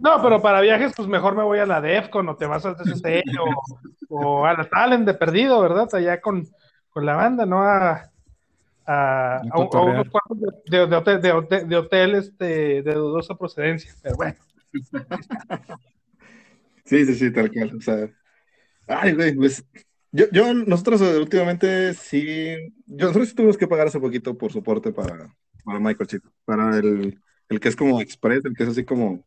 no, 0.00 0.22
pero 0.22 0.40
para 0.40 0.60
viajes, 0.60 0.92
pues 0.94 1.08
mejor 1.08 1.34
me 1.34 1.42
voy 1.42 1.58
a 1.58 1.66
la 1.66 1.80
DEFCON 1.80 2.28
o 2.28 2.36
te 2.36 2.46
vas 2.46 2.64
al 2.64 2.76
TCC 2.76 3.22
o, 4.08 4.40
o 4.40 4.46
a 4.46 4.54
la 4.54 4.64
Talent 4.68 5.06
de 5.06 5.14
perdido, 5.14 5.60
¿verdad? 5.60 5.88
Allá 5.92 6.20
con, 6.20 6.46
con 6.90 7.04
la 7.04 7.16
banda, 7.16 7.46
¿no? 7.46 7.62
A, 7.62 8.10
a, 8.86 9.40
unos 9.54 10.08
cuartos 10.08 10.38
de, 10.66 10.86
de, 10.86 10.96
hotel, 10.96 11.20
de, 11.20 11.64
de, 11.66 11.76
hotel 11.76 12.14
este, 12.14 12.82
de 12.82 12.94
dudosa 12.94 13.36
procedencia, 13.36 13.92
pero 14.02 14.16
bueno. 14.16 14.36
Sí, 16.84 17.06
sí, 17.06 17.14
sí, 17.14 17.32
tal 17.32 17.52
cual. 17.52 17.76
O 17.76 17.80
sea, 17.80 18.10
ay, 18.88 19.12
güey, 19.12 19.32
pues 19.36 19.64
yo, 20.10 20.24
yo, 20.32 20.52
nosotros 20.52 21.00
eh, 21.02 21.18
últimamente 21.18 21.94
sí, 21.94 22.56
yo, 22.86 23.06
nosotros 23.06 23.32
tuvimos 23.32 23.56
que 23.56 23.68
pagar 23.68 23.86
hace 23.86 24.00
poquito 24.00 24.36
por 24.36 24.50
soporte 24.50 24.90
para, 24.90 25.32
para 25.64 25.80
Microchip, 25.80 26.24
para 26.44 26.76
el, 26.76 27.20
el 27.48 27.60
que 27.60 27.68
es 27.68 27.76
como 27.76 28.00
Express, 28.00 28.44
el 28.44 28.54
que 28.54 28.64
es 28.64 28.70
así 28.70 28.84
como, 28.84 29.24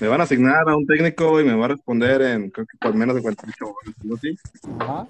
me 0.00 0.08
van 0.08 0.20
a 0.20 0.24
asignar 0.24 0.68
a 0.68 0.76
un 0.76 0.86
técnico 0.86 1.40
y 1.40 1.44
me 1.44 1.54
va 1.54 1.66
a 1.66 1.68
responder 1.68 2.22
en, 2.22 2.50
creo 2.50 2.66
que 2.66 2.76
por 2.78 2.94
menos 2.94 3.14
de 3.14 3.22
48 3.22 3.64
horas, 3.64 3.94
¿no? 4.02 4.16
¿Sí? 4.16 4.36
Ajá 4.78 5.08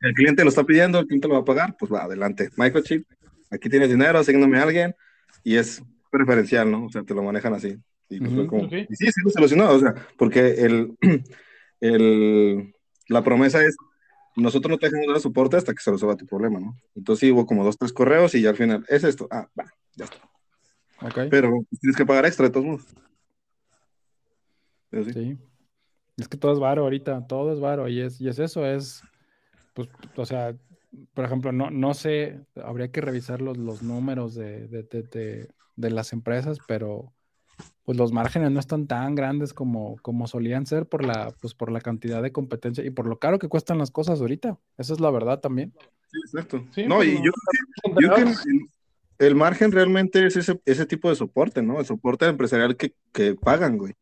el 0.00 0.14
cliente 0.14 0.42
lo 0.42 0.50
está 0.50 0.64
pidiendo, 0.64 0.98
el 0.98 1.06
cliente 1.06 1.28
lo 1.28 1.34
va 1.34 1.40
a 1.40 1.44
pagar, 1.44 1.76
pues 1.78 1.92
va, 1.92 2.04
adelante. 2.04 2.50
Microchip, 2.56 3.06
aquí 3.50 3.68
tienes 3.68 3.90
dinero, 3.90 4.18
asigname 4.18 4.58
a 4.58 4.62
alguien 4.62 4.94
y 5.42 5.56
es 5.56 5.82
preferencial, 6.10 6.70
¿no? 6.70 6.86
O 6.86 6.90
sea, 6.90 7.02
te 7.02 7.14
lo 7.14 7.22
manejan 7.22 7.54
así. 7.54 7.76
Y, 8.08 8.20
pues 8.20 8.48
como, 8.48 8.64
y 8.64 8.86
sí, 8.96 9.12
sí, 9.12 9.20
lo 9.22 9.30
solucionó, 9.30 9.70
o 9.70 9.78
sea, 9.78 9.94
porque 10.16 10.64
el, 10.64 10.96
el, 11.80 12.74
la 13.08 13.22
promesa 13.22 13.62
es, 13.62 13.76
nosotros 14.38 14.70
no 14.70 14.78
te 14.78 14.86
dejamos 14.86 15.08
dar 15.08 15.20
soporte 15.20 15.56
hasta 15.56 15.74
que 15.74 15.82
se 15.82 15.90
resuelva 15.90 16.16
tu 16.16 16.26
problema, 16.26 16.60
¿no? 16.60 16.76
Entonces 16.94 17.20
sí, 17.20 17.32
hubo 17.32 17.46
como 17.46 17.64
dos, 17.64 17.76
tres 17.76 17.92
correos 17.92 18.34
y 18.34 18.42
ya 18.42 18.50
al 18.50 18.56
final, 18.56 18.84
es 18.88 19.04
esto, 19.04 19.28
ah, 19.30 19.48
va, 19.58 19.72
ya 19.96 20.04
está. 20.04 20.18
Okay. 21.00 21.28
Pero 21.28 21.52
tienes 21.80 21.96
que 21.96 22.06
pagar 22.06 22.26
extra 22.26 22.46
de 22.46 22.52
todos 22.52 22.66
modos. 22.66 22.86
sí. 25.12 25.38
Es 26.16 26.26
que 26.26 26.36
todo 26.36 26.52
es 26.52 26.58
varo 26.58 26.82
ahorita, 26.82 27.26
todo 27.28 27.52
es 27.52 27.60
varo 27.60 27.86
y 27.88 28.00
es, 28.00 28.20
y 28.20 28.28
es 28.28 28.40
eso, 28.40 28.66
es 28.66 29.02
pues, 29.74 29.88
o 30.16 30.26
sea, 30.26 30.56
por 31.14 31.24
ejemplo, 31.24 31.52
no, 31.52 31.70
no 31.70 31.94
sé, 31.94 32.40
habría 32.56 32.90
que 32.90 33.00
revisar 33.00 33.40
los, 33.40 33.56
los 33.56 33.82
números 33.82 34.34
de, 34.34 34.66
de, 34.66 35.48
de, 35.76 35.90
las 35.90 36.12
empresas, 36.12 36.58
pero 36.66 37.12
pues 37.84 37.96
los 37.96 38.12
márgenes 38.12 38.50
no 38.50 38.60
están 38.60 38.86
tan 38.86 39.14
grandes 39.14 39.54
como, 39.54 39.96
como 40.02 40.26
solían 40.26 40.66
ser 40.66 40.86
por 40.86 41.04
la, 41.04 41.32
pues, 41.40 41.54
por 41.54 41.72
la 41.72 41.80
cantidad 41.80 42.22
de 42.22 42.32
competencia 42.32 42.84
y 42.84 42.90
por 42.90 43.06
lo 43.06 43.18
caro 43.18 43.38
que 43.38 43.48
cuestan 43.48 43.78
las 43.78 43.90
cosas 43.90 44.20
ahorita. 44.20 44.58
Esa 44.76 44.92
es 44.92 45.00
la 45.00 45.10
verdad 45.10 45.40
también. 45.40 45.72
Sí, 46.10 46.18
exacto. 46.24 46.64
no, 46.86 47.02
y 47.02 47.16
yo, 47.16 47.32
yo 48.00 48.14
que 48.14 48.24
el, 49.18 49.34
margen 49.34 49.72
realmente 49.72 50.26
es 50.26 50.36
ese, 50.36 50.60
ese 50.64 50.86
tipo 50.86 51.08
de 51.08 51.16
soporte, 51.16 51.62
¿no? 51.62 51.80
El 51.80 51.86
soporte 51.86 52.26
empresarial 52.26 52.76
que, 52.76 52.94
que 53.12 53.34
pagan, 53.34 53.78
güey. 53.78 53.94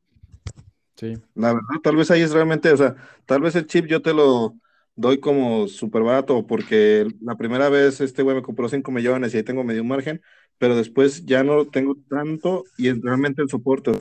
Sí. 0.97 1.15
La 1.35 1.53
verdad, 1.53 1.81
tal 1.83 1.97
vez 1.97 2.11
ahí 2.11 2.23
es 2.23 2.33
realmente, 2.33 2.73
o 2.73 2.77
sea, 2.77 2.97
tal 3.27 3.41
vez 3.43 3.55
el 3.55 3.67
chip 3.67 3.87
yo 3.87 4.03
te 4.03 4.15
lo, 4.15 4.57
doy 4.97 5.21
como 5.21 5.69
súper 5.69 6.03
barato 6.03 6.47
porque 6.47 7.07
la 7.21 7.37
primera 7.37 7.69
vez 7.69 8.01
este 8.01 8.23
güey 8.23 8.35
me 8.35 8.43
compró 8.43 8.69
5 8.69 8.91
millones 8.91 9.35
y 9.35 9.37
ahí 9.37 9.43
tengo 9.43 9.63
medio 9.63 9.85
margen, 9.85 10.23
pero 10.59 10.77
después 10.77 11.25
ya 11.27 11.43
no 11.43 11.67
tengo 11.67 11.97
tanto 12.09 12.65
y 12.79 12.91
realmente 12.93 13.43
el 13.43 13.49
soporte 13.49 13.93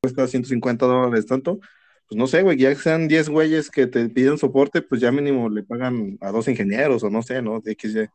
cuesta 0.00 0.26
150 0.26 0.86
dólares 0.86 1.26
tanto, 1.26 1.60
pues 2.08 2.18
no 2.18 2.26
sé, 2.26 2.42
güey, 2.42 2.58
ya 2.58 2.70
que 2.70 2.76
sean 2.76 3.06
10 3.06 3.28
güeyes 3.28 3.70
que 3.70 3.86
te 3.86 4.08
piden 4.08 4.38
soporte, 4.38 4.82
pues 4.82 5.00
ya 5.00 5.12
mínimo 5.12 5.48
le 5.48 5.62
pagan 5.62 6.18
a 6.20 6.30
dos 6.30 6.48
ingenieros 6.48 7.02
o 7.02 7.10
no 7.10 7.22
sé, 7.22 7.42
¿no? 7.42 7.60
De 7.60 7.76
XY. 7.78 8.08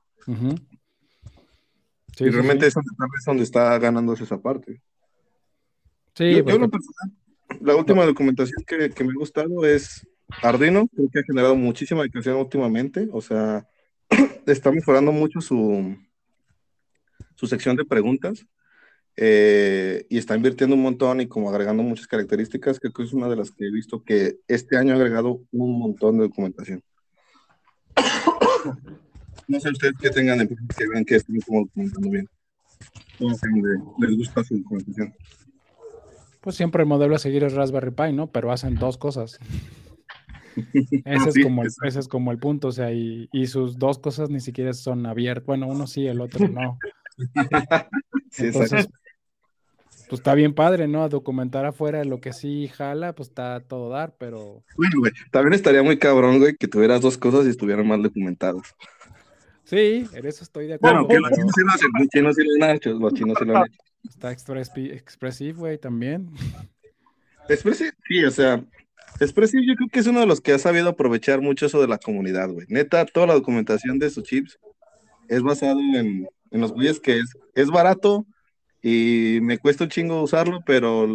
Sí, 2.18 2.24
y 2.24 2.30
realmente 2.30 2.70
sí. 2.70 2.78
es 2.78 3.26
donde, 3.26 3.44
está 3.44 3.78
ganándose 3.78 4.24
esa 4.24 4.42
parte. 4.42 4.82
Sí, 6.16 6.32
yo, 6.32 6.38
yo 6.38 6.44
porque- 6.44 6.60
lo 6.60 6.70
personal, 6.70 7.12
la 7.62 7.76
última 7.76 8.06
documentación 8.06 8.64
que, 8.66 8.90
que 8.90 9.04
me 9.04 9.12
ha 9.12 9.16
gustado 9.16 9.66
es 9.66 10.08
Arduino, 10.42 10.88
creo 10.88 11.10
que 11.12 11.20
ha 11.20 11.24
generado 11.24 11.56
muchísima 11.56 12.02
dedicación 12.02 12.38
últimamente, 12.38 13.08
o 13.12 13.22
sea, 13.22 13.68
está 14.46 14.72
mejorando 14.72 15.12
mucho 15.12 15.42
su, 15.42 15.96
su 17.36 17.48
sección 17.48 17.76
de 17.76 17.86
preguntas 17.86 18.46
eh, 19.18 20.06
y 20.10 20.18
está 20.18 20.36
invirtiendo 20.36 20.76
un 20.76 20.82
montón 20.82 21.22
y 21.22 21.28
como 21.28 21.50
agregando 21.50 21.84
muchas 21.84 22.08
características, 22.08 22.80
creo 22.80 22.92
que 22.92 23.04
es 23.04 23.14
una 23.14 23.30
de 23.30 23.38
las 23.38 23.52
que 23.52 23.66
he 23.66 23.72
visto 23.72 24.04
que 24.04 24.38
este 24.48 24.78
año 24.78 24.94
ha 24.94 24.98
agregado 24.98 25.42
un 25.52 25.80
montón 25.80 26.18
de 26.18 26.24
documentación. 26.24 26.82
No 29.48 29.60
sé 29.60 29.70
ustedes 29.70 29.94
qué 30.02 30.10
tengan 30.10 30.40
de 30.40 30.48
que 30.48 30.88
vean 30.92 31.06
que 31.06 31.18
estén 31.18 31.40
como 31.42 31.66
documentando 31.66 32.10
bien. 32.10 32.28
De- 33.20 34.08
les 34.08 34.18
gusta 34.18 34.44
su 34.44 34.58
documentación. 34.58 35.14
Pues 36.42 36.56
siempre 36.56 36.82
el 36.82 36.90
modelo 36.90 37.16
a 37.16 37.20
seguir 37.20 37.44
es 37.44 37.54
Raspberry 37.54 37.92
Pi, 37.92 38.12
¿no? 38.12 38.32
Pero 38.32 38.52
hacen 38.52 38.74
dos 38.74 38.98
cosas. 38.98 39.40
Ese 41.06 41.30
es, 41.30 41.44
como 41.44 41.62
el, 41.62 41.68
exacto. 41.68 41.88
ese 41.88 42.00
es 42.00 42.08
como 42.08 42.32
el 42.32 42.40
punto, 42.40 42.70
o 42.70 42.72
sea, 42.72 42.92
y, 42.92 43.28
y 43.34 43.48
sus 43.48 43.78
dos 43.78 44.00
cosas 44.00 44.30
ni 44.30 44.40
siquiera 44.40 44.74
son 44.74 45.06
abiertas. 45.06 45.46
Bueno, 45.46 45.68
uno 45.68 45.86
sí, 45.86 46.08
el 46.08 46.22
otro 46.22 46.48
no. 46.48 46.80
Sí, 48.32 48.48
Entonces, 48.48 48.74
exacto. 48.74 49.00
pues 50.10 50.20
está 50.20 50.34
bien 50.34 50.54
padre, 50.54 50.90
¿no? 50.90 51.04
A 51.04 51.10
documentar 51.10 51.66
afuera 51.66 52.04
lo 52.04 52.20
que 52.20 52.34
sí 52.34 52.68
jala, 52.68 53.16
pues 53.16 53.30
está 53.30 53.56
a 53.56 53.60
todo 53.62 53.90
dar, 53.90 54.14
pero 54.18 54.64
Bueno, 54.76 55.00
güey, 55.00 55.14
también 55.32 55.54
estaría 55.54 55.82
muy 55.82 55.98
cabrón, 55.98 56.40
güey, 56.40 56.58
que 56.58 56.68
tuvieras 56.68 57.00
dos 57.00 57.18
cosas 57.18 57.46
y 57.46 57.50
estuvieran 57.50 57.88
mal 57.88 58.04
documentadas. 58.04 58.76
sí, 59.64 60.06
en 60.14 60.26
eso 60.26 60.44
estoy 60.44 60.68
de 60.68 60.74
acuerdo. 60.74 61.06
Bueno, 61.06 61.08
que 61.08 61.20
los 61.20 61.32
chinos 61.32 61.52
sí 61.56 61.62
lo 61.64 61.72
hacen, 61.72 61.90
los 61.98 62.08
chinos 62.10 62.36
sí 62.36 62.44
lo 62.44 62.66
han 62.66 62.76
hecho, 62.76 62.90
los 62.94 63.14
chinos 63.14 63.38
sí 63.40 63.46
lo 63.46 63.58
han 63.58 63.66
hecho. 63.68 63.80
está 64.10 64.32
Expressive, 64.32 65.54
güey, 65.54 65.78
también. 65.78 66.30
Expressive, 67.48 67.94
sí, 68.06 68.26
o 68.26 68.32
sea, 68.32 68.62
Expressive 69.20 69.66
yo 69.66 69.76
creo 69.76 69.90
que 69.90 70.00
es 70.00 70.08
uno 70.08 70.20
de 70.20 70.26
los 70.26 70.42
que 70.42 70.52
ha 70.52 70.60
sabido 70.60 70.90
aprovechar 70.90 71.40
mucho 71.40 71.68
eso 71.68 71.80
de 71.80 71.88
la 71.88 71.98
comunidad, 71.98 72.50
güey. 72.50 72.66
Neta, 72.68 73.06
toda 73.06 73.28
la 73.28 73.34
documentación 73.34 73.98
de 73.98 74.10
sus 74.10 74.24
chips 74.24 74.60
es 75.30 75.42
basado 75.42 75.80
en, 75.80 76.28
en 76.52 76.62
los 76.62 76.72
güeyes 76.74 77.00
que 77.00 77.20
es, 77.20 77.38
es 77.54 77.70
barato 77.70 78.26
y 78.82 79.40
me 79.42 79.58
cuesta 79.58 79.84
un 79.84 79.90
chingo 79.90 80.22
usarlo, 80.22 80.60
pero 80.66 81.08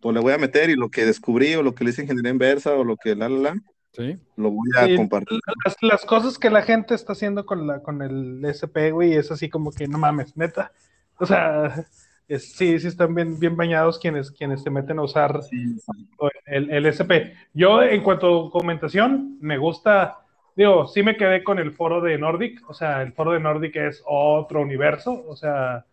pues, 0.00 0.14
le 0.14 0.20
voy 0.20 0.32
a 0.32 0.38
meter 0.38 0.70
y 0.70 0.74
lo 0.76 0.90
que 0.90 1.06
descubrí 1.06 1.54
o 1.54 1.62
lo 1.62 1.74
que 1.74 1.84
le 1.84 1.90
hice 1.90 2.02
ingeniería 2.02 2.30
inversa 2.32 2.74
o 2.74 2.84
lo 2.84 2.96
que 2.96 3.14
la, 3.14 3.28
la, 3.28 3.38
la, 3.38 3.56
Sí, 3.92 4.18
lo 4.36 4.50
voy 4.50 4.68
a 4.76 4.86
Sí, 4.86 4.96
compartir. 4.96 5.38
Las, 5.64 5.76
las 5.80 6.04
cosas 6.04 6.38
que 6.38 6.50
la 6.50 6.60
gente 6.62 6.94
está 6.94 7.14
haciendo 7.14 7.46
con, 7.46 7.66
la, 7.66 7.82
con 7.82 8.02
el 8.02 8.44
SP, 8.44 8.90
güey, 8.90 9.14
es 9.14 9.30
así 9.30 9.48
como 9.48 9.72
que 9.72 9.88
no 9.88 9.96
mames, 9.96 10.36
neta. 10.36 10.70
O 11.18 11.24
sea, 11.24 11.86
es- 12.28 12.52
sí, 12.52 12.78
sí 12.78 12.88
están 12.88 13.14
bien, 13.14 13.38
bien 13.38 13.56
bañados 13.56 13.98
quienes, 13.98 14.30
quienes 14.30 14.62
se 14.62 14.68
meten 14.68 14.98
a 14.98 15.02
usar 15.04 15.40
el, 16.46 16.70
el 16.70 16.86
SP. 16.86 17.34
Yo, 17.54 17.82
en 17.82 18.02
cuanto 18.02 18.26
a 18.26 18.30
documentación, 18.30 19.38
me 19.40 19.56
gusta, 19.56 20.25
digo, 20.56 20.86
sí 20.88 21.02
me 21.02 21.16
quedé 21.16 21.44
con 21.44 21.58
el 21.58 21.72
foro 21.72 22.00
de 22.00 22.18
Nordic, 22.18 22.68
o 22.68 22.74
sea, 22.74 23.02
el 23.02 23.12
foro 23.12 23.32
de 23.32 23.40
Nordic 23.40 23.76
es 23.76 24.02
otro 24.06 24.62
universo, 24.62 25.24
o 25.28 25.36
sea, 25.36 25.84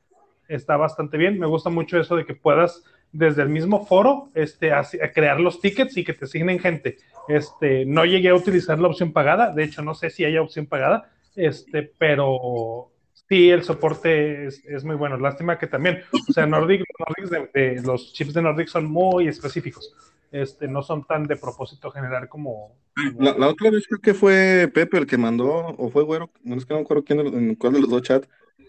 está 0.48 0.78
bastante 0.78 1.18
bien. 1.18 1.38
Me 1.38 1.48
gusta 1.48 1.70
mucho 1.70 2.00
eso 2.00 2.16
de 2.16 2.26
que 2.26 2.34
puedas 2.34 2.84
desde 3.12 3.44
el 3.44 3.50
mismo 3.50 3.86
foro 3.86 4.30
este, 4.34 4.72
crear 5.14 5.40
los 5.40 5.62
tickets 5.62 5.98
y 5.98 6.04
que 6.04 6.14
te 6.14 6.26
asignen 6.26 6.60
gente. 6.60 6.98
Este, 7.28 7.86
no 7.86 8.06
llegué 8.06 8.30
a 8.30 8.36
utilizar 8.36 8.80
la 8.80 8.88
opción 8.88 9.14
pagada, 9.14 9.54
de 9.54 9.64
hecho 9.64 9.84
no 9.84 9.94
sé 9.94 10.10
si 10.10 10.26
haya 10.26 10.42
opción 10.42 10.66
pagada, 10.66 11.12
este, 11.36 11.92
pero 11.98 12.93
sí 13.34 13.50
el 13.50 13.64
soporte 13.64 14.46
es, 14.48 14.64
es 14.66 14.84
muy 14.84 14.96
bueno. 14.96 15.18
Lástima 15.18 15.58
que 15.58 15.68
también, 15.68 16.02
o 16.30 16.34
sea, 16.34 16.46
Nordic, 16.46 16.84
Nordics 17.00 17.30
de- 17.30 17.50
de- 17.76 17.82
los 17.82 18.14
chips 18.14 18.34
de 18.34 18.42
Nordic 18.42 18.68
son 18.68 18.86
muy 18.86 19.28
específicos, 19.28 19.96
este, 20.32 20.68
no 20.68 20.82
son 20.84 21.04
tan 21.06 21.26
de 21.26 21.36
propósito 21.38 21.90
general 21.92 22.30
como... 22.30 22.76
como- 22.96 23.22
La, 23.24 23.38
la 23.38 23.48
otra 23.48 23.72
vez 23.72 23.88
creo 23.88 24.00
que 24.02 24.14
fue 24.14 24.70
Pepe 24.74 24.98
el 25.00 25.08
que 25.08 25.18
mandó, 25.18 25.50
o 25.78 25.90
fue 25.90 26.04
Güero, 26.04 26.30
no 26.44 26.56
es 26.56 26.66
que 26.66 26.74
no 26.74 26.80
me 26.80 26.84
acuerdo 26.84 27.04
quién, 27.04 27.18
de 27.18 27.24
los- 27.26 27.34
en 27.34 27.56
cuál 27.56 27.74
de 27.74 27.82
los 27.82 27.90
dos 27.90 28.02
chats, 28.04 28.28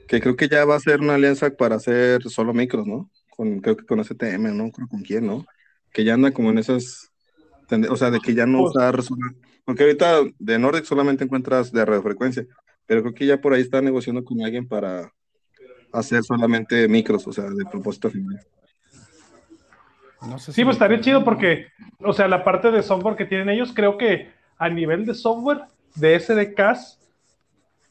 que 0.09 0.21
creo 0.21 0.37
que 0.37 0.49
ya 0.49 0.65
va 0.65 0.77
a 0.77 0.81
ser 0.81 1.01
una 1.01 1.15
alianza 1.15 1.51
para 1.51 1.77
hacer 1.77 2.23
solo 2.25 2.53
micros, 2.55 2.87
¿no? 2.87 3.11
Con, 3.31 3.61
creo 3.61 3.77
que 3.77 3.85
con 3.87 4.01
STM, 4.01 4.55
no 4.57 4.71
creo 4.71 4.89
con 4.89 5.03
quién, 5.03 5.27
¿no? 5.27 5.45
Que 5.93 6.05
ya 6.05 6.15
anda 6.15 6.31
como 6.33 6.51
en 6.51 6.59
esas, 6.59 7.11
o 7.91 7.97
sea, 7.97 8.11
de 8.11 8.21
que 8.21 8.35
ya 8.35 8.47
no 8.47 8.61
Pues- 8.61 8.77
usar, 8.77 8.99
porque 9.65 9.83
ahorita 9.85 10.21
de 10.39 10.59
Nordic 10.59 10.85
solamente 10.85 11.25
encuentras 11.25 11.73
de 11.73 11.85
radiofrecuencia, 11.85 12.47
pero 12.87 13.03
creo 13.03 13.15
que 13.15 13.27
ya 13.27 13.41
por 13.41 13.53
ahí 13.53 13.63
está 13.63 13.81
negociando 13.81 14.25
con 14.25 14.43
alguien 14.43 14.67
para 14.67 15.13
hacer 15.93 16.23
solamente 16.23 16.89
micros, 16.89 17.27
o 17.27 17.33
sea, 17.33 17.45
de 17.45 17.65
propósito 17.71 18.11
final. 18.11 18.41
no 20.27 20.39
sé 20.39 20.53
Sí, 20.53 20.65
pues 20.65 20.77
estaría 20.77 21.01
chido 21.01 21.25
porque, 21.25 21.69
o 22.01 22.13
sea, 22.13 22.29
la 22.29 22.45
parte 22.45 22.71
de 22.71 22.83
software 22.83 23.17
que 23.17 23.27
tienen 23.27 23.49
ellos, 23.49 23.73
creo 23.75 23.97
que 23.97 24.31
a 24.59 24.69
nivel 24.69 25.07
de 25.07 25.15
software 25.15 25.63
de 25.95 26.19
SDKs, 26.19 26.99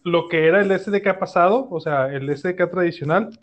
lo 0.03 0.27
que 0.27 0.47
era 0.47 0.61
el 0.61 0.77
SDK 0.77 1.17
pasado, 1.17 1.67
o 1.69 1.79
sea, 1.79 2.07
el 2.07 2.35
SDK 2.35 2.69
tradicional, 2.69 3.39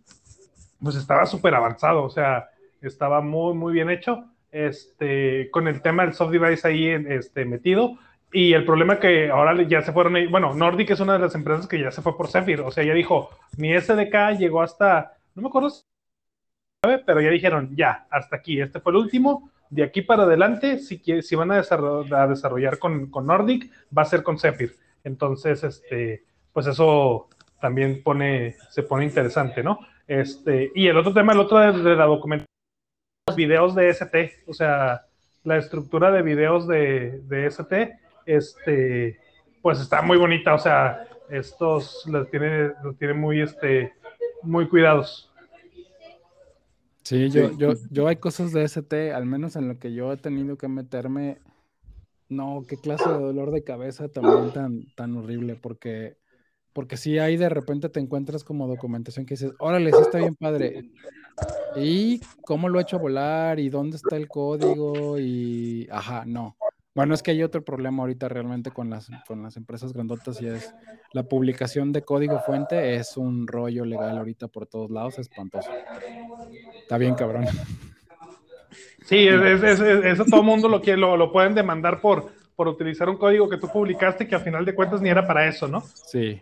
pues 0.83 0.97
estaba 0.97 1.27
súper 1.27 1.55
avanzado, 1.55 2.03
o 2.03 2.11
sea, 2.11 2.51
estaba 2.83 3.21
muy, 3.21 3.55
muy 3.55 3.73
bien 3.73 3.91
hecho, 3.91 4.25
este, 4.53 5.51
con 5.51 5.69
el 5.69 5.81
tema 5.83 6.05
del 6.05 6.15
soft 6.15 6.33
device 6.33 6.67
ahí 6.67 6.89
este, 6.89 7.45
metido. 7.45 7.99
Y 8.33 8.53
el 8.53 8.65
problema 8.65 9.01
que 9.01 9.31
ahora 9.31 9.61
ya 9.63 9.83
se 9.83 9.93
fueron, 9.93 10.15
bueno, 10.31 10.55
Nordic 10.55 10.91
es 10.91 11.01
una 11.01 11.15
de 11.15 11.19
las 11.19 11.35
empresas 11.35 11.67
que 11.67 11.81
ya 11.81 11.91
se 11.91 12.03
fue 12.03 12.17
por 12.17 12.29
Zephyr, 12.29 12.61
o 12.61 12.71
sea, 12.71 12.85
ya 12.85 12.95
dijo, 12.95 13.31
mi 13.57 13.73
SDK 13.79 14.39
llegó 14.39 14.63
hasta, 14.63 15.17
no 15.35 15.43
me 15.43 15.49
acuerdo 15.49 15.71
si 15.71 15.83
pero 17.05 17.21
ya 17.21 17.31
dijeron, 17.31 17.77
ya, 17.77 18.07
hasta 18.11 18.37
aquí, 18.37 18.61
este 18.61 18.81
fue 18.81 18.93
el 18.93 18.99
último, 18.99 19.51
de 19.69 19.83
aquí 19.83 20.03
para 20.03 20.23
adelante, 20.23 20.79
si, 20.79 21.03
si 21.23 21.37
van 21.37 21.51
a 21.51 21.57
desarrollar, 21.57 22.21
a 22.21 22.27
desarrollar 22.27 22.79
con, 22.79 23.11
con 23.11 23.27
Nordic, 23.27 23.71
va 23.97 24.03
a 24.03 24.07
ser 24.07 24.23
con 24.23 24.39
Zephyr. 24.39 24.75
Entonces, 25.05 25.63
este, 25.63 26.25
pues 26.53 26.67
eso 26.67 27.29
también 27.61 28.03
pone, 28.03 28.57
se 28.71 28.83
pone 28.83 29.05
interesante, 29.05 29.63
¿no? 29.63 29.81
Este, 30.07 30.73
y 30.75 30.89
el 30.89 30.97
otro 30.97 31.13
tema, 31.13 31.33
el 31.33 31.41
otro 31.41 31.59
de, 31.59 31.83
de 31.83 31.97
la 31.97 32.07
documentación, 32.07 32.47
los 33.29 33.37
videos 33.37 33.75
de 33.75 33.91
ST, 33.91 34.45
o 34.47 34.55
sea, 34.55 35.07
la 35.45 35.57
estructura 35.57 36.11
de 36.11 36.23
videos 36.23 36.67
de, 36.67 37.21
de 37.25 37.47
ST, 37.47 37.99
este, 38.31 39.19
pues 39.63 39.81
está 39.81 40.03
muy 40.03 40.17
bonita, 40.17 40.55
o 40.55 40.59
sea, 40.59 41.07
estos 41.31 42.05
los 42.07 42.31
tiene, 42.31 42.73
los 42.83 42.97
tiene 42.99 43.15
muy, 43.15 43.41
este, 43.41 43.93
muy 44.43 44.69
cuidados. 44.69 45.31
Sí, 47.03 47.31
yo, 47.31 47.49
Sí. 47.49 47.57
yo, 47.59 47.73
yo 47.91 48.07
hay 48.09 48.17
cosas 48.17 48.53
de 48.53 48.63
ST, 48.65 49.13
al 49.13 49.27
menos 49.27 49.57
en 49.57 49.69
lo 49.69 49.79
que 49.79 49.93
yo 49.93 50.13
he 50.13 50.17
tenido 50.17 50.57
que 50.57 50.69
meterme. 50.69 51.39
No, 52.29 52.63
qué 52.69 52.77
clase 52.77 53.09
de 53.09 53.19
dolor 53.19 53.51
de 53.51 53.65
cabeza 53.65 54.09
también 54.09 54.53
tan, 54.53 54.87
tan 54.95 55.17
horrible, 55.17 55.57
porque, 55.61 56.17
porque 56.73 56.97
sí 56.97 57.19
ahí 57.19 57.37
de 57.37 57.49
repente 57.49 57.89
te 57.89 57.99
encuentras 57.99 58.45
como 58.45 58.69
documentación 58.69 59.27
que 59.27 59.35
dices, 59.35 59.53
órale, 59.59 59.91
sí 59.93 59.99
está 60.01 60.19
bien 60.19 60.37
padre. 60.37 60.91
¿Y 61.75 62.21
cómo 62.45 62.69
lo 62.69 62.79
he 62.79 62.83
hecho 62.83 63.01
volar? 63.01 63.59
¿Y 63.59 63.69
dónde 63.71 63.97
está 63.97 64.17
el 64.17 64.29
código? 64.29 65.19
Y, 65.19 65.89
ajá, 65.91 66.25
no. 66.27 66.57
Bueno, 66.95 67.15
es 67.15 67.23
que 67.23 67.31
hay 67.31 67.43
otro 67.43 67.65
problema 67.65 68.03
ahorita 68.03 68.29
realmente 68.29 68.71
con 68.73 68.91
las, 68.91 69.09
con 69.27 69.43
las 69.43 69.57
empresas 69.57 69.93
grandotas 69.93 70.43
y 70.43 70.47
es 70.49 70.75
la 71.13 71.23
publicación 71.23 71.93
de 71.93 72.03
código 72.03 72.41
fuente 72.41 72.97
es 72.97 73.17
un 73.17 73.47
rollo 73.47 73.85
legal 73.85 74.19
ahorita 74.19 74.49
por 74.49 74.67
todos 74.67 74.91
lados, 74.91 75.19
espantoso. 75.19 75.71
Está 76.83 76.99
bien, 76.99 77.15
cabrón. 77.15 77.47
Sí, 79.05 79.27
es, 79.29 79.63
es- 79.63 79.81
es- 79.81 80.05
eso 80.05 80.25
todo 80.25 80.41
el 80.41 80.47
mundo 80.47 80.69
lo, 80.69 80.81
quiere, 80.83 80.99
lo, 81.01 81.17
lo 81.17 81.33
pueden 81.33 81.55
demandar 81.55 82.01
por, 82.01 82.33
por 82.57 82.67
utilizar 82.69 83.09
un 83.09 83.17
código 83.17 83.49
que 83.49 83.57
tú 83.57 83.69
publicaste 83.69 84.27
que 84.27 84.35
a 84.35 84.41
final 84.41 84.65
de 84.65 84.75
cuentas 84.75 85.01
ni 85.01 85.09
era 85.09 85.27
para 85.27 85.47
eso, 85.47 85.69
¿no? 85.69 85.83
Sí. 86.07 86.41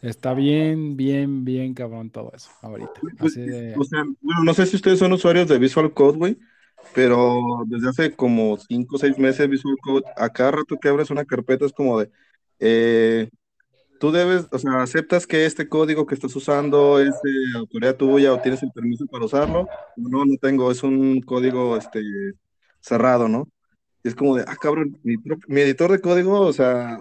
Está 0.00 0.32
bien, 0.32 0.96
bien, 0.96 1.44
bien 1.44 1.74
cabrón 1.74 2.10
todo 2.10 2.32
eso 2.34 2.50
ahorita. 2.62 2.92
Pues, 3.18 3.32
Así 3.32 3.40
de... 3.42 3.74
O 3.76 3.82
sea, 3.84 4.04
bueno, 4.20 4.44
no 4.44 4.54
sé 4.54 4.64
si 4.66 4.76
ustedes 4.76 4.98
son 4.98 5.12
usuarios 5.12 5.48
de 5.48 5.58
Visual 5.58 5.92
Code, 5.92 6.18
güey, 6.18 6.38
pero 6.94 7.64
desde 7.66 7.88
hace 7.88 8.16
como 8.16 8.56
5 8.58 8.96
o 8.96 8.98
6 8.98 9.18
meses 9.18 9.48
Visual 9.48 9.76
Code, 9.82 10.04
a 10.16 10.28
cada 10.30 10.52
rato 10.52 10.76
que 10.80 10.88
abres 10.88 11.10
una 11.10 11.24
carpeta 11.24 11.66
es 11.66 11.72
como 11.72 12.00
de, 12.00 12.10
eh, 12.60 13.28
tú 14.00 14.10
debes, 14.12 14.46
o 14.50 14.58
sea, 14.58 14.82
aceptas 14.82 15.26
que 15.26 15.44
este 15.46 15.68
código 15.68 16.06
que 16.06 16.14
estás 16.14 16.34
usando 16.36 17.00
es 17.00 17.14
de 17.22 17.58
autoría 17.58 17.96
tuya 17.96 18.32
o 18.32 18.40
tienes 18.40 18.62
el 18.62 18.72
permiso 18.72 19.06
para 19.06 19.24
usarlo. 19.24 19.68
No, 19.96 20.24
no 20.24 20.36
tengo, 20.40 20.70
es 20.70 20.82
un 20.82 21.20
código 21.20 21.76
este, 21.76 22.00
cerrado, 22.80 23.28
¿no? 23.28 23.48
Y 24.02 24.08
es 24.08 24.14
como 24.14 24.36
de, 24.36 24.44
ah, 24.46 24.56
cabrón, 24.60 24.98
mi, 25.02 25.16
mi 25.48 25.60
editor 25.60 25.90
de 25.90 26.00
código, 26.00 26.40
o 26.40 26.52
sea, 26.52 27.00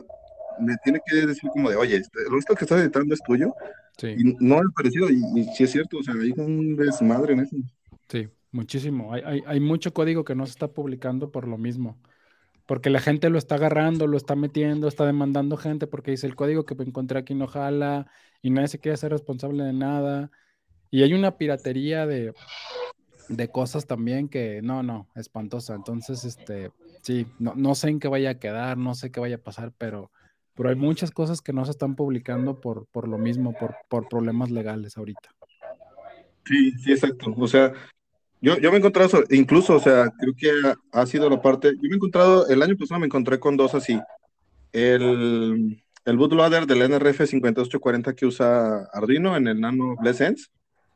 me 0.59 0.75
tiene 0.83 0.99
que 1.05 1.27
decir 1.27 1.49
como 1.51 1.69
de, 1.69 1.75
oye, 1.75 1.97
este, 1.97 2.19
esto 2.37 2.55
que 2.55 2.65
estás 2.65 2.81
editando 2.81 3.13
es 3.13 3.21
tuyo. 3.21 3.53
Sí, 3.97 4.15
Y 4.17 4.35
no 4.39 4.57
es 4.57 4.67
parecido, 4.75 5.09
y, 5.09 5.21
y 5.35 5.43
sí 5.55 5.63
es 5.63 5.71
cierto, 5.71 5.97
o 5.97 6.03
sea, 6.03 6.13
hay 6.13 6.31
un 6.37 6.75
desmadre 6.75 7.33
en 7.33 7.39
eso. 7.41 7.55
sí. 8.09 8.27
Muchísimo. 8.51 9.13
Hay, 9.13 9.21
hay, 9.25 9.43
hay 9.45 9.59
mucho 9.59 9.93
código 9.93 10.23
que 10.23 10.35
no 10.35 10.45
se 10.45 10.51
está 10.51 10.67
publicando 10.69 11.31
por 11.31 11.47
lo 11.47 11.57
mismo. 11.57 11.97
Porque 12.65 12.89
la 12.89 12.99
gente 12.99 13.29
lo 13.29 13.37
está 13.37 13.55
agarrando, 13.55 14.07
lo 14.07 14.17
está 14.17 14.35
metiendo, 14.35 14.87
está 14.87 15.05
demandando 15.05 15.55
gente 15.55 15.87
porque 15.87 16.11
dice 16.11 16.27
el 16.27 16.35
código 16.35 16.65
que 16.65 16.75
encontré 16.83 17.19
aquí 17.19 17.33
no 17.33 17.47
jala 17.47 18.07
y 18.41 18.49
nadie 18.49 18.67
se 18.67 18.79
quiere 18.79 18.95
hacer 18.95 19.11
responsable 19.11 19.63
de 19.63 19.73
nada. 19.73 20.31
Y 20.91 21.03
hay 21.03 21.13
una 21.13 21.37
piratería 21.37 22.05
de, 22.05 22.33
de 23.29 23.49
cosas 23.49 23.87
también 23.87 24.27
que 24.27 24.61
no, 24.61 24.83
no, 24.83 25.07
espantosa. 25.15 25.75
Entonces, 25.75 26.25
este, 26.25 26.71
sí, 27.01 27.25
no, 27.39 27.53
no 27.55 27.73
sé 27.73 27.89
en 27.89 27.99
qué 27.99 28.09
vaya 28.09 28.31
a 28.31 28.39
quedar, 28.39 28.77
no 28.77 28.95
sé 28.95 29.11
qué 29.11 29.19
vaya 29.19 29.37
a 29.37 29.43
pasar, 29.43 29.73
pero, 29.77 30.11
pero 30.53 30.69
hay 30.69 30.75
muchas 30.75 31.11
cosas 31.11 31.41
que 31.41 31.53
no 31.53 31.65
se 31.65 31.71
están 31.71 31.95
publicando 31.95 32.59
por, 32.59 32.87
por 32.87 33.07
lo 33.07 33.17
mismo, 33.17 33.53
por, 33.53 33.75
por 33.89 34.07
problemas 34.07 34.51
legales 34.51 34.97
ahorita. 34.97 35.29
Sí, 36.45 36.71
sí, 36.71 36.91
exacto. 36.91 37.33
O 37.37 37.47
sea, 37.47 37.73
yo, 38.41 38.57
yo 38.57 38.69
me 38.69 38.77
he 38.77 38.79
encontrado, 38.79 39.09
so- 39.09 39.23
incluso, 39.29 39.75
o 39.75 39.79
sea, 39.79 40.11
creo 40.19 40.33
que 40.37 40.51
ha, 40.67 41.01
ha 41.01 41.05
sido 41.05 41.29
la 41.29 41.41
parte, 41.41 41.69
yo 41.75 41.81
me 41.89 41.93
he 41.93 41.95
encontrado, 41.95 42.47
el 42.47 42.61
año 42.61 42.75
pasado 42.77 42.99
me 42.99 43.05
encontré 43.07 43.39
con 43.39 43.57
dos 43.57 43.73
así. 43.75 43.99
El, 44.71 45.81
el 46.05 46.17
bootloader 46.17 46.65
del 46.67 46.81
NRF 46.83 47.25
5840 47.25 48.13
que 48.13 48.25
usa 48.25 48.85
Arduino 48.93 49.35
en 49.35 49.47
el 49.47 49.59
Nano 49.59 49.95
Blessens, 49.99 50.51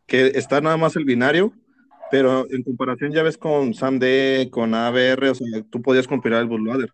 que 0.06 0.28
está 0.36 0.62
nada 0.62 0.78
más 0.78 0.96
el 0.96 1.06
binario, 1.06 1.54
pero 2.12 2.46
en 2.52 2.64
comparación 2.64 3.12
ya 3.14 3.24
ves 3.24 3.38
con 3.38 3.74
SAMD, 3.74 4.50
con 4.52 4.74
ABR, 4.76 5.30
o 5.30 5.36
sea, 5.36 5.48
tú 5.70 5.82
podías 5.82 6.08
compilar 6.08 6.42
el 6.42 6.48
bootloader. 6.48 6.94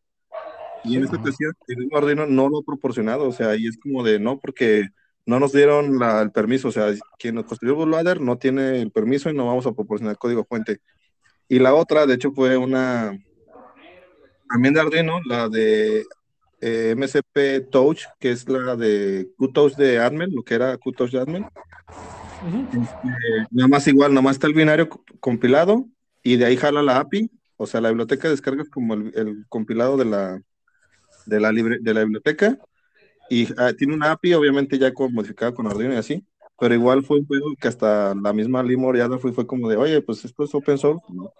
Y 0.83 0.95
en 0.95 1.03
esta 1.03 1.17
ocasión, 1.17 1.53
el 1.67 1.77
mismo 1.77 1.97
Arduino 1.97 2.25
no 2.27 2.47
lo 2.47 2.59
ha 2.59 2.63
proporcionado, 2.63 3.27
o 3.27 3.31
sea, 3.31 3.55
y 3.55 3.67
es 3.67 3.77
como 3.77 4.03
de 4.03 4.19
no, 4.19 4.39
porque 4.39 4.87
no 5.27 5.39
nos 5.39 5.51
dieron 5.51 5.99
la- 5.99 6.21
el 6.21 6.31
permiso, 6.31 6.69
o 6.69 6.71
sea, 6.71 6.87
quien 7.19 7.35
nos 7.35 7.43
construyó 7.45 7.73
el 7.73 7.77
bootloader 7.77 8.21
no 8.21 8.37
tiene 8.37 8.81
el 8.81 8.91
permiso 8.91 9.29
y 9.29 9.33
no 9.35 9.45
vamos 9.45 9.67
a 9.67 9.73
proporcionar 9.73 10.17
código 10.17 10.45
fuente. 10.45 10.79
Y 11.49 11.59
la 11.59 11.75
otra, 11.75 12.05
de 12.05 12.15
hecho, 12.15 12.31
fue 12.31 12.57
una 12.57 13.15
también 14.49 14.73
de 14.73 14.79
Arduino, 14.79 15.19
la 15.25 15.49
de 15.49 16.05
eh, 16.61 16.91
MCP 16.95 17.69
Touch, 17.69 18.03
que 18.19 18.31
es 18.31 18.47
la 18.49 18.75
de 18.77 19.29
QTouch 19.37 19.75
de 19.75 19.99
Admin, 19.99 20.33
lo 20.33 20.43
que 20.43 20.55
era 20.55 20.77
QTouch 20.77 21.11
de 21.11 21.19
Admin. 21.19 21.45
Nada 23.51 23.67
más 23.67 23.87
igual, 23.87 24.11
nada 24.13 24.21
más 24.21 24.37
está 24.37 24.47
el 24.47 24.53
binario 24.53 24.87
co- 24.89 25.03
compilado 25.19 25.85
y 26.23 26.37
de 26.37 26.45
ahí 26.45 26.55
jala 26.57 26.81
la 26.81 26.99
API, 26.99 27.29
o 27.57 27.65
sea, 27.67 27.81
la 27.81 27.89
biblioteca 27.89 28.27
de 28.27 28.33
descarga 28.35 28.63
es 28.63 28.69
como 28.69 28.93
el, 28.93 29.11
el 29.15 29.45
compilado 29.49 29.97
de 29.97 30.05
la, 30.05 30.41
de 31.25 31.39
la, 31.39 31.51
libre, 31.51 31.77
de 31.81 31.93
la 31.93 32.01
biblioteca 32.01 32.57
y 33.29 33.47
ah, 33.57 33.73
tiene 33.77 33.93
una 33.93 34.11
API, 34.11 34.33
obviamente 34.33 34.77
ya 34.77 34.93
con, 34.93 35.13
modificada 35.13 35.53
con 35.53 35.67
Arduino 35.67 35.93
y 35.93 35.97
así, 35.97 36.25
pero 36.59 36.73
igual 36.73 37.03
fue 37.03 37.19
un 37.19 37.27
juego 37.27 37.53
que 37.59 37.67
hasta 37.67 38.15
la 38.15 38.33
misma 38.33 38.63
Limor 38.63 38.97
ya 38.97 39.09
fue, 39.17 39.31
fue 39.31 39.45
como 39.45 39.69
de, 39.69 39.77
oye, 39.77 40.01
pues 40.01 40.25
esto 40.25 40.43
es 40.43 40.53
open 40.55 40.77
source, 40.77 41.05
¿no? 41.09 41.31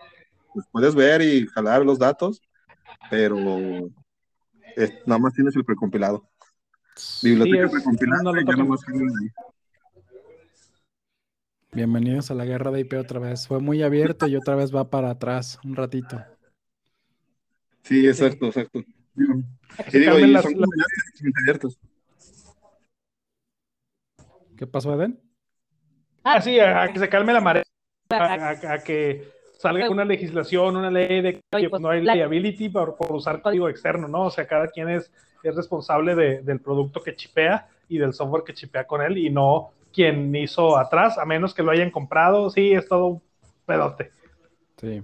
Pues 0.53 0.65
puedes 0.71 0.95
ver 0.95 1.21
y 1.21 1.47
jalar 1.47 1.85
los 1.85 1.99
datos, 1.99 2.41
pero 3.09 3.37
nada 5.05 5.19
más 5.19 5.33
tienes 5.33 5.55
el 5.55 5.65
precompilado. 5.65 6.27
Biblioteca 7.21 7.65
es, 7.65 7.71
precompilada 7.71 8.23
no 8.23 8.35
ya 8.35 8.53
ahí. 8.53 9.29
Bienvenidos 11.73 12.31
a 12.31 12.33
la 12.33 12.45
guerra 12.45 12.71
de 12.71 12.79
IP 12.79 12.93
otra 12.97 13.19
vez. 13.19 13.47
Fue 13.47 13.59
muy 13.59 13.83
abierto 13.83 14.27
y 14.27 14.35
otra 14.35 14.55
vez 14.55 14.73
va 14.75 14.89
para 14.89 15.11
atrás 15.11 15.59
un 15.63 15.75
ratito. 15.75 16.23
Sí, 17.83 18.07
exacto, 18.07 18.47
exacto. 18.47 18.83
Y 19.93 19.99
digo, 19.99 20.17
y 20.17 20.21
son 20.21 20.33
las- 20.33 20.43
comunidades 20.43 21.06
¿Qué 24.57 24.65
pasó, 24.67 24.93
Eden? 24.93 25.19
Ah, 26.23 26.41
sí, 26.41 26.59
a, 26.59 26.83
a 26.83 26.91
que 26.91 26.99
se 26.99 27.09
calme 27.09 27.33
la 27.33 27.41
marea, 27.41 27.63
a, 28.09 28.15
a- 28.33 28.73
a 28.73 28.83
que 28.83 29.29
salga 29.57 29.89
una 29.89 30.03
legislación, 30.05 30.75
una 30.75 30.91
ley 30.91 31.21
de 31.21 31.33
que 31.51 31.69
pues, 31.69 31.81
no 31.81 31.89
hay 31.89 32.01
liability 32.01 32.69
por, 32.69 32.95
por 32.95 33.11
usar 33.13 33.41
código 33.41 33.69
externo, 33.69 34.07
¿no? 34.07 34.23
O 34.25 34.31
sea, 34.31 34.47
cada 34.47 34.67
quien 34.67 34.89
es, 34.89 35.11
es 35.43 35.55
responsable 35.55 36.15
de- 36.15 36.41
del 36.41 36.59
producto 36.59 37.01
que 37.01 37.15
chipea 37.15 37.67
y 37.87 37.97
del 37.97 38.13
software 38.13 38.43
que 38.43 38.53
chipea 38.53 38.85
con 38.85 39.01
él 39.01 39.17
y 39.17 39.29
no 39.29 39.71
quien 39.93 40.35
hizo 40.35 40.77
atrás, 40.77 41.17
a 41.17 41.25
menos 41.25 41.53
que 41.53 41.63
lo 41.63 41.71
hayan 41.71 41.91
comprado. 41.91 42.49
Sí, 42.49 42.71
es 42.73 42.87
todo 42.87 43.05
un 43.07 43.21
pedote. 43.65 44.11
Sí. 44.79 45.01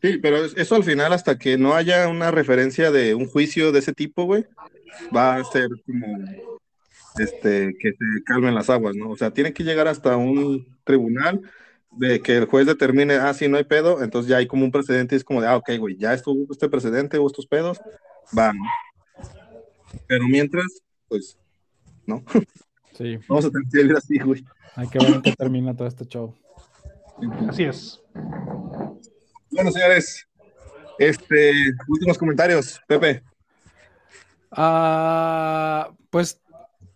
Sí, 0.00 0.18
pero 0.18 0.36
es- 0.38 0.56
eso 0.56 0.76
al 0.76 0.84
final, 0.84 1.12
hasta 1.12 1.38
que 1.38 1.58
no 1.58 1.74
haya 1.74 2.08
una 2.08 2.30
referencia 2.30 2.90
de 2.90 3.14
un 3.14 3.26
juicio 3.28 3.70
de 3.72 3.80
ese 3.80 3.92
tipo, 3.92 4.24
güey, 4.24 4.44
va 5.14 5.36
a 5.36 5.44
ser 5.44 5.68
como 5.86 6.18
este, 7.18 7.74
que 7.78 7.92
se 7.92 8.24
calmen 8.24 8.54
las 8.54 8.70
aguas, 8.70 8.94
¿no? 8.96 9.10
O 9.10 9.16
sea, 9.16 9.32
tiene 9.32 9.52
que 9.52 9.64
llegar 9.64 9.88
hasta 9.88 10.16
un 10.16 10.66
tribunal 10.84 11.40
de 11.92 12.20
que 12.20 12.36
el 12.36 12.46
juez 12.46 12.66
determine, 12.66 13.14
ah, 13.14 13.34
sí, 13.34 13.48
no 13.48 13.56
hay 13.56 13.64
pedo, 13.64 14.02
entonces 14.02 14.28
ya 14.28 14.36
hay 14.36 14.46
como 14.46 14.64
un 14.64 14.70
precedente 14.70 15.14
y 15.14 15.18
es 15.18 15.24
como 15.24 15.40
de, 15.40 15.48
ah, 15.48 15.56
ok, 15.56 15.70
güey, 15.78 15.96
ya 15.96 16.14
estuvo 16.14 16.46
este 16.50 16.68
precedente 16.68 17.18
o 17.18 17.26
estos 17.26 17.46
pedos, 17.46 17.80
va, 18.36 18.52
¿no? 18.52 18.64
Pero 20.06 20.26
mientras, 20.28 20.66
pues, 21.08 21.38
no, 22.06 22.22
Sí. 22.94 23.16
vamos 23.28 23.44
a 23.44 23.50
tener 23.50 23.68
que 23.70 23.78
vivir 23.78 23.96
así, 23.96 24.18
güey. 24.18 24.44
Hay 24.74 24.88
que 24.88 24.98
ver 24.98 25.14
en 25.14 25.22
qué 25.22 25.32
termina 25.32 25.76
todo 25.76 25.86
este 25.86 26.04
show. 26.04 26.34
Así 27.48 27.64
es. 27.64 28.02
Bueno, 29.50 29.70
señores, 29.70 30.26
este, 30.98 31.52
últimos 31.86 32.18
comentarios, 32.18 32.80
Pepe. 32.88 33.22
Ah, 34.50 35.92
pues 36.10 36.40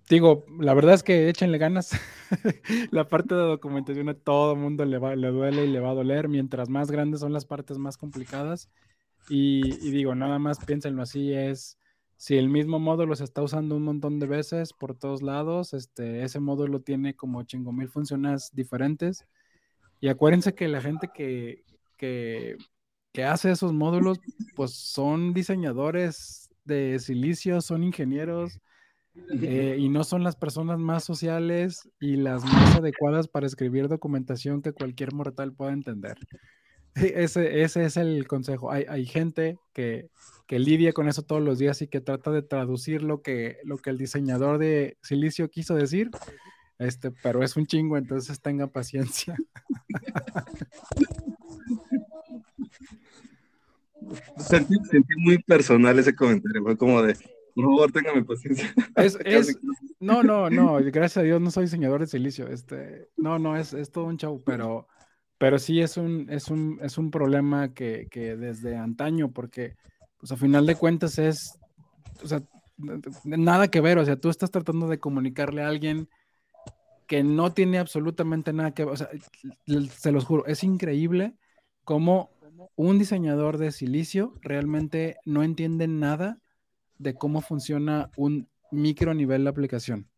digo, 0.09 0.45
la 0.59 0.75
verdad 0.75 0.95
es 0.95 1.03
que 1.03 1.29
échenle 1.29 1.59
ganas. 1.59 1.91
la 2.91 3.09
parte 3.09 3.35
de 3.35 3.43
documentación 3.43 4.09
a 4.09 4.15
todo 4.15 4.57
mundo 4.57 4.85
le, 4.85 4.99
va, 4.99 5.17
le 5.17 5.29
duele 5.29 5.65
y 5.65 5.69
le 5.69 5.81
va 5.81 5.91
a 5.91 5.95
doler. 5.95 6.29
Mientras 6.29 6.69
más 6.69 6.91
grandes 6.91 7.21
son 7.21 7.33
las 7.33 7.45
partes 7.45 7.79
más 7.79 7.97
complicadas. 7.97 8.69
Y, 9.29 9.75
y 9.87 9.91
digo, 9.91 10.15
nada 10.15 10.39
más 10.39 10.65
piénsenlo 10.65 11.03
así, 11.03 11.33
es 11.33 11.79
si 12.23 12.37
el 12.37 12.49
mismo 12.49 12.79
módulo 12.79 13.17
se 13.17 13.25
está 13.25 13.43
usando 13.43 13.75
un 13.75 13.83
montón 13.83 14.21
de 14.21 14.27
veces 14.27 14.73
por 14.73 14.95
todos 14.97 15.23
lados, 15.23 15.75
este, 15.75 16.23
ese 16.23 16.39
módulo 16.39 16.81
tiene 16.81 17.17
como 17.17 17.43
chingo 17.43 17.73
mil 17.73 17.89
funciones 17.89 18.51
diferentes. 18.53 19.27
Y 20.01 20.07
acuérdense 20.07 20.55
que 20.55 20.69
la 20.69 20.81
gente 20.81 21.11
que, 21.13 21.65
que, 21.97 22.57
que 23.13 23.25
hace 23.25 23.51
esos 23.51 23.73
módulos, 23.73 24.21
pues 24.55 24.73
son 24.73 25.35
diseñadores 25.35 26.42
de 26.65 26.99
silicio, 26.99 27.61
son 27.61 27.83
ingenieros 27.83 28.61
eh, 29.43 29.77
y 29.79 29.89
no 29.89 30.05
son 30.05 30.25
las 30.25 30.37
personas 30.37 30.79
más 30.79 31.05
sociales 31.05 31.89
y 32.01 32.17
las 32.17 32.45
más 32.45 32.77
adecuadas 32.77 33.29
para 33.29 33.47
escribir 33.47 33.89
documentación 33.89 34.63
que 34.63 34.73
cualquier 34.73 35.13
mortal 35.13 35.53
pueda 35.53 35.73
entender. 35.73 36.17
Ese, 36.95 37.63
ese 37.63 37.85
es 37.85 37.97
el 37.97 38.27
consejo. 38.27 38.71
Hay, 38.71 38.85
hay 38.89 39.07
gente 39.07 39.59
que, 39.73 40.09
que, 40.47 40.59
lidia 40.59 40.93
con 40.93 41.09
eso 41.09 41.23
todos 41.23 41.43
los 41.43 41.59
días 41.59 41.81
y 41.81 41.89
que 41.89 42.03
trata 42.03 42.31
de 42.31 42.43
traducir 42.43 43.03
lo 43.03 43.23
que, 43.23 43.59
lo 43.65 43.79
que 43.79 43.91
el 43.91 43.99
diseñador 43.99 44.59
de 44.59 44.99
silicio 45.03 45.49
quiso 45.49 45.75
decir, 45.75 46.11
este, 46.79 47.11
pero 47.11 47.43
es 47.43 47.57
un 47.57 47.67
chingo, 47.67 47.97
entonces 47.97 48.41
tenga 48.41 48.67
paciencia. 48.67 49.37
Sentí, 54.39 54.75
sentí, 54.91 55.15
muy 55.17 55.39
personal 55.43 55.99
ese 55.99 56.15
comentario, 56.15 56.63
fue 56.63 56.77
como 56.77 57.03
de, 57.03 57.15
por 57.55 57.65
favor, 57.65 57.93
téngame 57.93 58.25
paciencia. 58.25 58.73
Es, 58.97 59.19
es, 59.25 59.59
no, 60.01 60.23
no, 60.23 60.51
no, 60.51 60.75
gracias 60.77 61.19
a 61.19 61.23
Dios 61.23 61.41
no 61.41 61.51
soy 61.51 61.65
diseñador 61.65 62.01
de 62.01 62.07
silicio, 62.07 62.49
este, 62.49 63.09
no, 63.17 63.39
no, 63.39 63.57
es, 63.57 63.73
es 63.73 63.91
todo 63.91 64.05
un 64.05 64.17
show, 64.17 64.43
pero, 64.45 64.89
pero 65.39 65.59
sí 65.59 65.81
es 65.81 65.97
un, 65.97 66.29
es 66.31 66.49
un, 66.49 66.79
es 66.83 66.99
un 66.99 67.11
problema 67.11 67.73
que, 67.75 68.09
que 68.11 68.37
desde 68.37 68.77
antaño, 68.77 69.31
porque, 69.33 69.77
pues 70.19 70.33
a 70.33 70.37
final 70.37 70.67
de 70.67 70.77
cuentas 70.77 71.19
es, 71.19 71.59
o 72.23 72.27
sea, 72.27 72.43
nada 73.25 73.69
que 73.69 73.81
ver, 73.81 73.99
o 73.99 74.05
sea, 74.05 74.17
tú 74.17 74.29
estás 74.29 74.51
tratando 74.51 74.89
de 74.89 74.99
comunicarle 74.99 75.63
a 75.63 75.69
alguien 75.69 76.09
que 77.07 77.23
no 77.23 77.53
tiene 77.53 77.79
absolutamente 77.79 78.53
nada 78.53 78.73
que 78.73 78.85
ver, 78.85 78.95
o 78.95 78.97
sea, 78.97 79.09
se 79.99 80.13
los 80.13 80.25
juro, 80.25 80.47
es 80.47 80.65
increíble 80.65 81.35
cómo 81.85 82.31
un 82.77 82.99
diseñador 82.99 83.59
de 83.59 83.73
silicio 83.73 84.35
realmente 84.41 85.17
no 85.25 85.43
entiende 85.43 85.89
nada 85.89 86.41
de 86.99 87.15
cómo 87.15 87.41
funciona 87.41 88.11
un 88.17 88.49
micro 88.71 89.15
nivel 89.15 89.45
de 89.45 89.51
aplicación. 89.51 90.09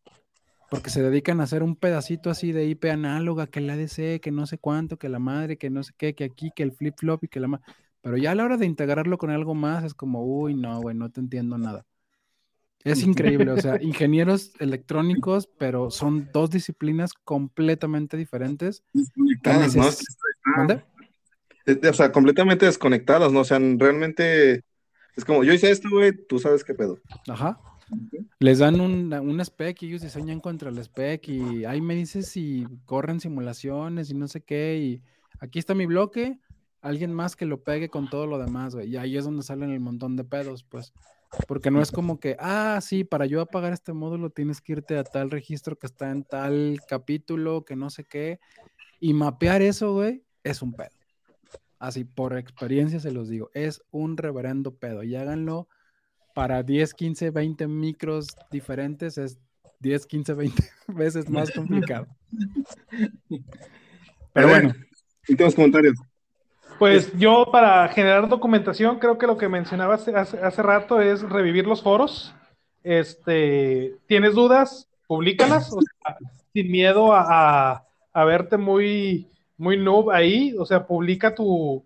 Porque 0.69 0.89
se 0.89 1.03
dedican 1.03 1.39
a 1.39 1.43
hacer 1.43 1.63
un 1.63 1.75
pedacito 1.75 2.29
así 2.29 2.51
de 2.51 2.65
IP 2.65 2.85
análoga, 2.85 3.47
que 3.47 3.59
el 3.59 3.69
ADC, 3.69 4.19
que 4.19 4.31
no 4.31 4.47
sé 4.47 4.57
cuánto, 4.57 4.97
que 4.97 5.09
la 5.09 5.19
madre, 5.19 5.57
que 5.57 5.69
no 5.69 5.83
sé 5.83 5.93
qué, 5.97 6.15
que 6.15 6.23
aquí, 6.23 6.51
que 6.55 6.63
el 6.63 6.71
flip-flop 6.71 7.23
y 7.23 7.27
que 7.27 7.39
la 7.39 7.47
madre. 7.47 7.65
Pero 8.01 8.17
ya 8.17 8.31
a 8.31 8.35
la 8.35 8.45
hora 8.45 8.57
de 8.57 8.65
integrarlo 8.65 9.17
con 9.17 9.29
algo 9.29 9.55
más 9.55 9.83
es 9.83 9.93
como, 9.93 10.23
uy, 10.23 10.55
no, 10.55 10.79
güey, 10.81 10.95
no 10.95 11.09
te 11.09 11.19
entiendo 11.19 11.57
nada. 11.57 11.85
Es 12.83 13.01
increíble, 13.01 13.51
o 13.51 13.59
sea, 13.59 13.77
ingenieros 13.81 14.53
electrónicos, 14.59 15.49
pero 15.57 15.89
son 15.89 16.29
dos 16.31 16.51
disciplinas 16.51 17.13
completamente 17.13 18.15
diferentes. 18.15 18.83
O 21.89 21.93
sea, 21.93 22.11
completamente 22.11 22.65
desconectadas, 22.65 23.31
¿no? 23.31 23.41
O 23.41 23.45
sea, 23.45 23.59
realmente 23.59 24.63
es 25.15 25.25
como, 25.25 25.43
yo 25.43 25.53
hice 25.53 25.71
esto, 25.71 25.89
güey, 25.89 26.11
tú 26.27 26.39
sabes 26.39 26.63
qué 26.63 26.73
pedo. 26.73 26.99
Ajá. 27.27 27.59
Les 28.39 28.59
dan 28.59 28.81
un, 28.81 29.13
un, 29.13 29.39
spec 29.41 29.81
y 29.83 29.87
ellos 29.87 30.01
diseñan 30.01 30.39
contra 30.39 30.69
el 30.69 30.77
spec 30.79 31.27
y 31.29 31.65
ahí 31.65 31.81
me 31.81 31.93
dices 31.93 32.27
si 32.27 32.65
corren 32.85 33.19
simulaciones 33.19 34.09
y 34.09 34.15
no 34.15 34.27
sé 34.27 34.41
qué 34.41 34.77
y 34.77 35.03
aquí 35.39 35.59
está 35.59 35.75
mi 35.75 35.85
bloque, 35.85 36.39
alguien 36.81 37.13
más 37.13 37.35
que 37.35 37.45
lo 37.45 37.63
pegue 37.63 37.89
con 37.89 38.09
todo 38.09 38.27
lo 38.27 38.37
demás, 38.37 38.75
güey. 38.75 38.89
Y 38.89 38.97
ahí 38.97 39.17
es 39.17 39.25
donde 39.25 39.43
salen 39.43 39.71
el 39.71 39.79
montón 39.79 40.15
de 40.15 40.23
pedos, 40.23 40.63
pues. 40.63 40.93
Porque 41.47 41.71
no 41.71 41.81
es 41.81 41.91
como 41.91 42.19
que, 42.19 42.37
ah, 42.39 42.79
sí, 42.81 43.03
para 43.03 43.25
yo 43.25 43.41
apagar 43.41 43.73
este 43.73 43.91
módulo 43.91 44.29
tienes 44.29 44.61
que 44.61 44.73
irte 44.73 44.97
a 44.97 45.03
tal 45.03 45.31
registro 45.31 45.77
que 45.77 45.87
está 45.87 46.11
en 46.11 46.23
tal 46.23 46.79
capítulo, 46.87 47.65
que 47.65 47.75
no 47.75 47.89
sé 47.89 48.03
qué. 48.03 48.39
Y 48.99 49.13
mapear 49.13 49.61
eso, 49.61 49.93
güey, 49.93 50.23
es 50.43 50.61
un 50.61 50.73
pedo. 50.73 50.94
Así, 51.85 52.03
por 52.03 52.35
experiencia 52.35 52.99
se 52.99 53.11
los 53.11 53.29
digo, 53.29 53.51
es 53.53 53.83
un 53.91 54.17
reverendo 54.17 54.73
pedo. 54.75 55.03
Y 55.03 55.15
háganlo 55.15 55.67
para 56.33 56.63
10, 56.63 56.95
15, 56.95 57.29
20 57.29 57.67
micros 57.67 58.29
diferentes, 58.49 59.19
es 59.19 59.37
10, 59.81 60.07
15, 60.07 60.33
20 60.33 60.63
veces 60.87 61.29
más 61.29 61.51
complicado. 61.51 62.07
Pero 64.33 64.47
bueno. 64.47 64.73
Últimos 65.29 65.53
comentarios. 65.53 65.95
Pues 66.79 67.15
yo 67.17 67.49
para 67.51 67.87
generar 67.89 68.27
documentación 68.27 68.97
creo 68.97 69.19
que 69.19 69.27
lo 69.27 69.37
que 69.37 69.47
mencionaba 69.47 69.93
hace, 69.95 70.15
hace, 70.15 70.61
rato 70.63 70.99
es 70.99 71.21
revivir 71.21 71.67
los 71.67 71.83
foros. 71.83 72.33
Este, 72.83 73.95
¿tienes 74.07 74.33
dudas? 74.33 74.89
Publícalas, 75.07 75.71
o 75.71 75.79
sea, 75.81 76.17
sin 76.51 76.71
miedo 76.71 77.13
a, 77.13 77.85
a, 78.11 78.25
verte 78.25 78.57
muy, 78.57 79.29
muy 79.57 79.77
noob 79.77 80.11
ahí, 80.11 80.55
o 80.57 80.65
sea, 80.65 80.85
publica 80.85 81.33
tu, 81.33 81.83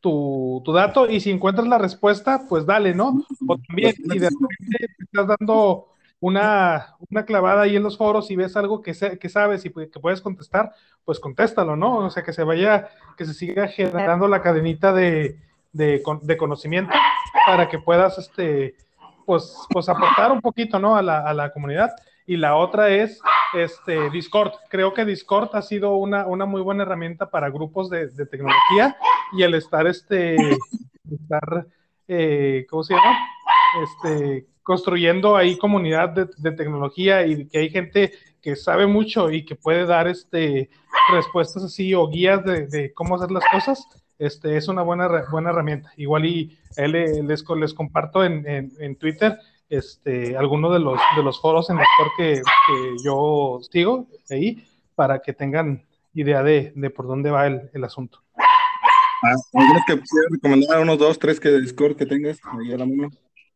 tu, 0.00 0.62
tu, 0.64 0.72
dato 0.72 1.08
y 1.08 1.20
si 1.20 1.30
encuentras 1.30 1.66
la 1.68 1.78
respuesta, 1.78 2.42
pues 2.48 2.66
dale, 2.66 2.94
¿no? 2.94 3.24
O 3.46 3.58
también 3.58 3.94
si 3.94 4.18
de 4.18 4.30
repente 4.30 4.94
estás 4.98 5.26
dando 5.38 5.88
una, 6.20 6.94
una 7.10 7.24
clavada 7.24 7.62
ahí 7.62 7.76
en 7.76 7.82
los 7.82 7.98
foros 7.98 8.30
y 8.30 8.36
ves 8.36 8.56
algo 8.56 8.82
que, 8.82 8.92
que 9.18 9.28
sabes 9.28 9.64
y 9.64 9.70
que 9.70 10.00
puedes 10.00 10.20
contestar, 10.20 10.72
pues 11.04 11.18
contéstalo, 11.18 11.76
¿no? 11.76 11.98
O 11.98 12.10
sea, 12.10 12.22
que 12.22 12.32
se 12.32 12.44
vaya, 12.44 12.88
que 13.16 13.24
se 13.24 13.34
siga 13.34 13.68
generando 13.68 14.28
la 14.28 14.40
cadenita 14.40 14.92
de, 14.92 15.38
de, 15.72 16.02
de 16.22 16.36
conocimiento 16.36 16.92
para 17.46 17.68
que 17.68 17.78
puedas, 17.78 18.18
este, 18.18 18.76
pues, 19.26 19.56
pues 19.70 19.88
aportar 19.88 20.30
un 20.32 20.40
poquito, 20.40 20.78
¿no? 20.78 20.96
A 20.96 21.02
la, 21.02 21.20
a 21.20 21.34
la 21.34 21.50
comunidad. 21.52 21.90
Y 22.26 22.36
la 22.36 22.56
otra 22.56 22.88
es 22.88 23.20
este, 23.54 24.10
Discord. 24.10 24.52
Creo 24.68 24.94
que 24.94 25.04
Discord 25.04 25.50
ha 25.54 25.62
sido 25.62 25.96
una, 25.96 26.26
una 26.26 26.46
muy 26.46 26.60
buena 26.60 26.82
herramienta 26.82 27.30
para 27.30 27.50
grupos 27.50 27.90
de, 27.90 28.08
de 28.08 28.26
tecnología 28.26 28.96
y 29.32 29.42
el 29.42 29.54
estar, 29.54 29.86
este, 29.86 30.36
estar, 31.10 31.66
eh, 32.08 32.66
¿cómo 32.68 32.84
se 32.84 32.94
llama? 32.94 33.18
Este, 33.82 34.46
construyendo 34.62 35.36
ahí 35.36 35.56
comunidad 35.56 36.10
de, 36.10 36.52
tecnología 36.52 37.26
y 37.26 37.46
que 37.46 37.58
hay 37.58 37.70
gente 37.70 38.12
que 38.40 38.56
sabe 38.56 38.86
mucho 38.86 39.30
y 39.30 39.44
que 39.44 39.56
puede 39.56 39.86
dar 39.86 40.08
este, 40.08 40.70
respuestas 41.12 41.64
así 41.64 41.94
o 41.94 42.08
guías 42.08 42.44
de, 42.44 42.92
cómo 42.94 43.16
hacer 43.16 43.30
las 43.30 43.44
cosas, 43.50 43.86
este, 44.18 44.56
es 44.56 44.68
una 44.68 44.82
buena, 44.82 45.08
buena 45.30 45.50
herramienta. 45.50 45.92
Igual 45.96 46.26
y 46.26 46.58
él, 46.76 46.92
les, 47.26 47.44
les 47.48 47.74
comparto 47.74 48.24
en, 48.24 48.44
en, 48.46 48.96
Twitter 48.96 49.38
este, 49.72 50.36
algunos 50.36 50.72
de 50.72 50.80
los, 50.80 51.00
de 51.16 51.22
los 51.22 51.40
foros 51.40 51.70
en 51.70 51.76
los 51.76 51.86
que, 52.16 52.34
que 52.34 52.94
yo 53.02 53.58
sigo 53.70 54.06
ahí 54.30 54.62
para 54.94 55.20
que 55.20 55.32
tengan 55.32 55.82
idea 56.14 56.42
de, 56.42 56.72
de 56.76 56.90
por 56.90 57.06
dónde 57.06 57.30
va 57.30 57.46
el, 57.46 57.70
el 57.72 57.84
asunto. 57.84 58.20
Ah, 59.24 59.34
que 59.86 59.98
recomendar 60.30 60.80
unos 60.80 60.98
dos, 60.98 61.18
tres 61.18 61.40
que 61.40 61.48
de 61.48 61.60
Discord 61.60 61.96
que 61.96 62.04
tengas 62.04 62.38
ahí 62.44 62.72
a 62.72 62.76
la 62.76 62.86
mano? 62.86 63.10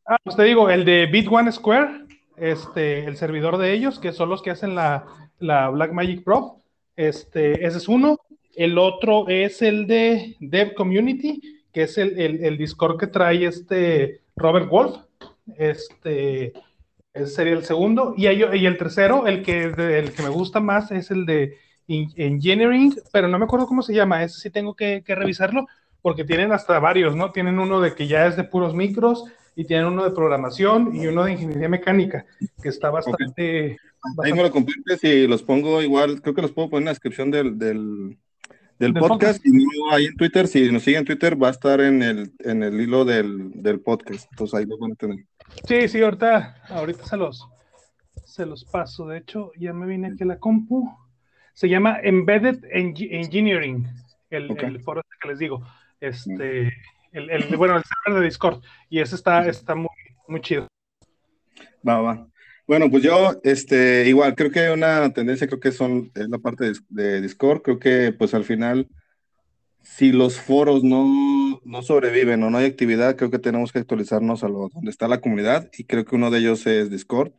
Ah, 0.06 0.16
pues 0.24 0.36
te 0.36 0.44
digo, 0.44 0.70
el 0.70 0.84
de 0.86 1.06
Bit 1.06 1.28
One 1.30 1.52
Square, 1.52 2.06
este, 2.36 3.05
el 3.05 3.16
servidor 3.16 3.59
de 3.59 3.72
ellos, 3.72 3.98
que 3.98 4.12
son 4.12 4.30
los 4.30 4.40
que 4.40 4.51
hacen 4.51 4.74
la, 4.74 5.05
la 5.38 5.68
Black 5.68 5.93
Magic 5.93 6.24
Pro, 6.24 6.62
este, 6.97 7.66
ese 7.66 7.76
es 7.76 7.88
uno. 7.88 8.18
El 8.55 8.78
otro 8.78 9.28
es 9.28 9.60
el 9.60 9.86
de 9.86 10.36
Dev 10.40 10.74
Community, 10.74 11.43
que 11.74 11.82
es 11.82 11.98
el, 11.98 12.18
el, 12.18 12.56
Discord 12.56 12.98
que 12.98 13.06
trae 13.06 13.44
este 13.44 14.22
Robert 14.34 14.70
Wolf. 14.70 14.97
Este, 15.56 16.52
ese 17.12 17.27
sería 17.27 17.55
el 17.55 17.64
segundo. 17.64 18.14
Y, 18.16 18.27
y 18.27 18.66
el 18.66 18.77
tercero, 18.77 19.27
el 19.27 19.43
que, 19.43 19.64
el 19.64 20.12
que 20.12 20.23
me 20.23 20.28
gusta 20.28 20.60
más, 20.60 20.90
es 20.90 21.10
el 21.10 21.27
de 21.27 21.56
Engineering, 21.89 22.94
pero 23.12 23.28
no 23.28 23.39
me 23.39 23.44
acuerdo 23.44 23.66
cómo 23.66 23.82
se 23.82 23.94
llama. 23.94 24.23
Ese 24.23 24.40
sí 24.40 24.51
tengo 24.51 24.74
que, 24.74 25.02
que 25.05 25.14
revisarlo, 25.14 25.66
porque 26.02 26.24
tienen 26.24 26.52
hasta 26.52 26.78
varios, 26.78 27.16
¿no? 27.16 27.32
Tienen 27.32 27.59
uno 27.59 27.81
de 27.81 27.94
que 27.94 28.06
ya 28.06 28.27
es 28.27 28.36
de 28.36 28.44
puros 28.44 28.74
micros 28.74 29.24
y 29.56 29.64
tienen 29.64 29.86
uno 29.86 30.05
de 30.05 30.10
programación 30.10 30.94
y 30.94 31.06
uno 31.06 31.24
de 31.24 31.32
ingeniería 31.32 31.68
mecánica, 31.68 32.27
que 32.62 32.68
está 32.68 32.90
bastante... 32.90 33.78
Ahí 34.23 34.32
me 34.32 34.43
lo 34.43 34.51
compartes 34.51 35.02
y 35.02 35.27
los 35.27 35.43
pongo 35.43 35.82
igual, 35.82 36.20
creo 36.20 36.35
que 36.35 36.43
los 36.43 36.52
puedo 36.52 36.68
poner 36.68 36.82
en 36.82 36.85
la 36.85 36.90
descripción 36.93 37.31
del, 37.31 37.59
del, 37.59 38.18
del, 38.78 38.94
podcast, 38.94 39.44
y 39.44 39.51
no 39.51 39.90
ahí 39.90 40.05
en 40.05 40.16
Twitter, 40.16 40.47
si 40.47 40.70
nos 40.70 40.82
siguen 40.82 41.01
en 41.01 41.06
Twitter 41.06 41.43
va 41.43 41.48
a 41.48 41.52
estar 41.52 41.81
en 41.81 42.02
el, 42.02 42.32
en 42.40 42.62
el 42.62 42.81
hilo 42.81 43.05
del, 43.05 43.51
del 43.55 43.81
podcast, 43.81 44.28
entonces 44.31 44.55
ahí 44.55 44.66
lo 44.66 44.78
van 44.78 44.93
a 44.93 44.94
tener. 44.94 45.24
Sí, 45.66 45.89
sí, 45.89 46.02
ahorita, 46.02 46.62
ahorita 46.68 47.05
se 47.05 47.16
los, 47.16 47.48
se 48.24 48.47
los 48.47 48.64
paso, 48.64 49.06
de 49.06 49.18
hecho 49.18 49.52
ya 49.59 49.73
me 49.73 49.86
vine 49.86 50.09
aquí 50.09 50.23
a 50.23 50.27
la 50.27 50.39
compu, 50.39 50.89
se 51.52 51.68
llama 51.68 51.98
Embedded 52.02 52.64
Engineering, 52.70 53.89
el, 54.31 54.56
el 54.59 54.81
foro 54.81 55.01
este 55.01 55.16
que 55.20 55.28
les 55.28 55.39
digo, 55.39 55.66
este 56.01 56.73
el, 57.12 57.56
bueno, 57.56 57.77
el 57.77 57.82
server 57.82 58.20
de 58.20 58.27
Discord, 58.27 58.62
y 58.90 59.01
ese 59.01 59.14
está, 59.14 59.48
está 59.48 59.74
muy, 59.74 59.89
muy 60.28 60.40
chido. 60.40 60.66
Va, 61.86 62.01
va. 62.01 62.27
Bueno, 62.66 62.90
pues 62.90 63.02
yo, 63.02 63.40
este, 63.44 64.09
igual, 64.09 64.35
creo 64.35 64.51
que 64.51 64.70
una 64.70 65.12
tendencia, 65.12 65.47
creo 65.47 65.60
que 65.60 65.73
son, 65.73 66.10
es 66.14 66.28
la 66.28 66.39
parte 66.39 66.73
de, 66.89 67.20
Discord, 67.20 67.62
creo 67.62 67.78
que 67.78 68.12
pues 68.12 68.35
al 68.35 68.44
final, 68.44 68.89
si 69.82 70.10
los 70.10 70.40
foros 70.40 70.82
no, 70.82 71.06
no 71.66 71.82
sobreviven 71.82 72.43
o 72.43 72.51
no 72.51 72.59
hay 72.59 72.66
actividad, 72.66 73.16
creo 73.16 73.30
que 73.30 73.38
tenemos 73.38 73.72
que 73.72 73.80
actualizarnos 73.80 74.44
a 74.44 74.48
lo 74.48 74.68
donde 74.72 74.90
está 74.90 75.09
la 75.09 75.20
comunidad, 75.20 75.68
y 75.76 75.84
creo 75.84 76.05
que 76.05 76.14
uno 76.14 76.30
de 76.30 76.38
ellos 76.38 76.66
es 76.66 76.90
Discord. 76.90 77.32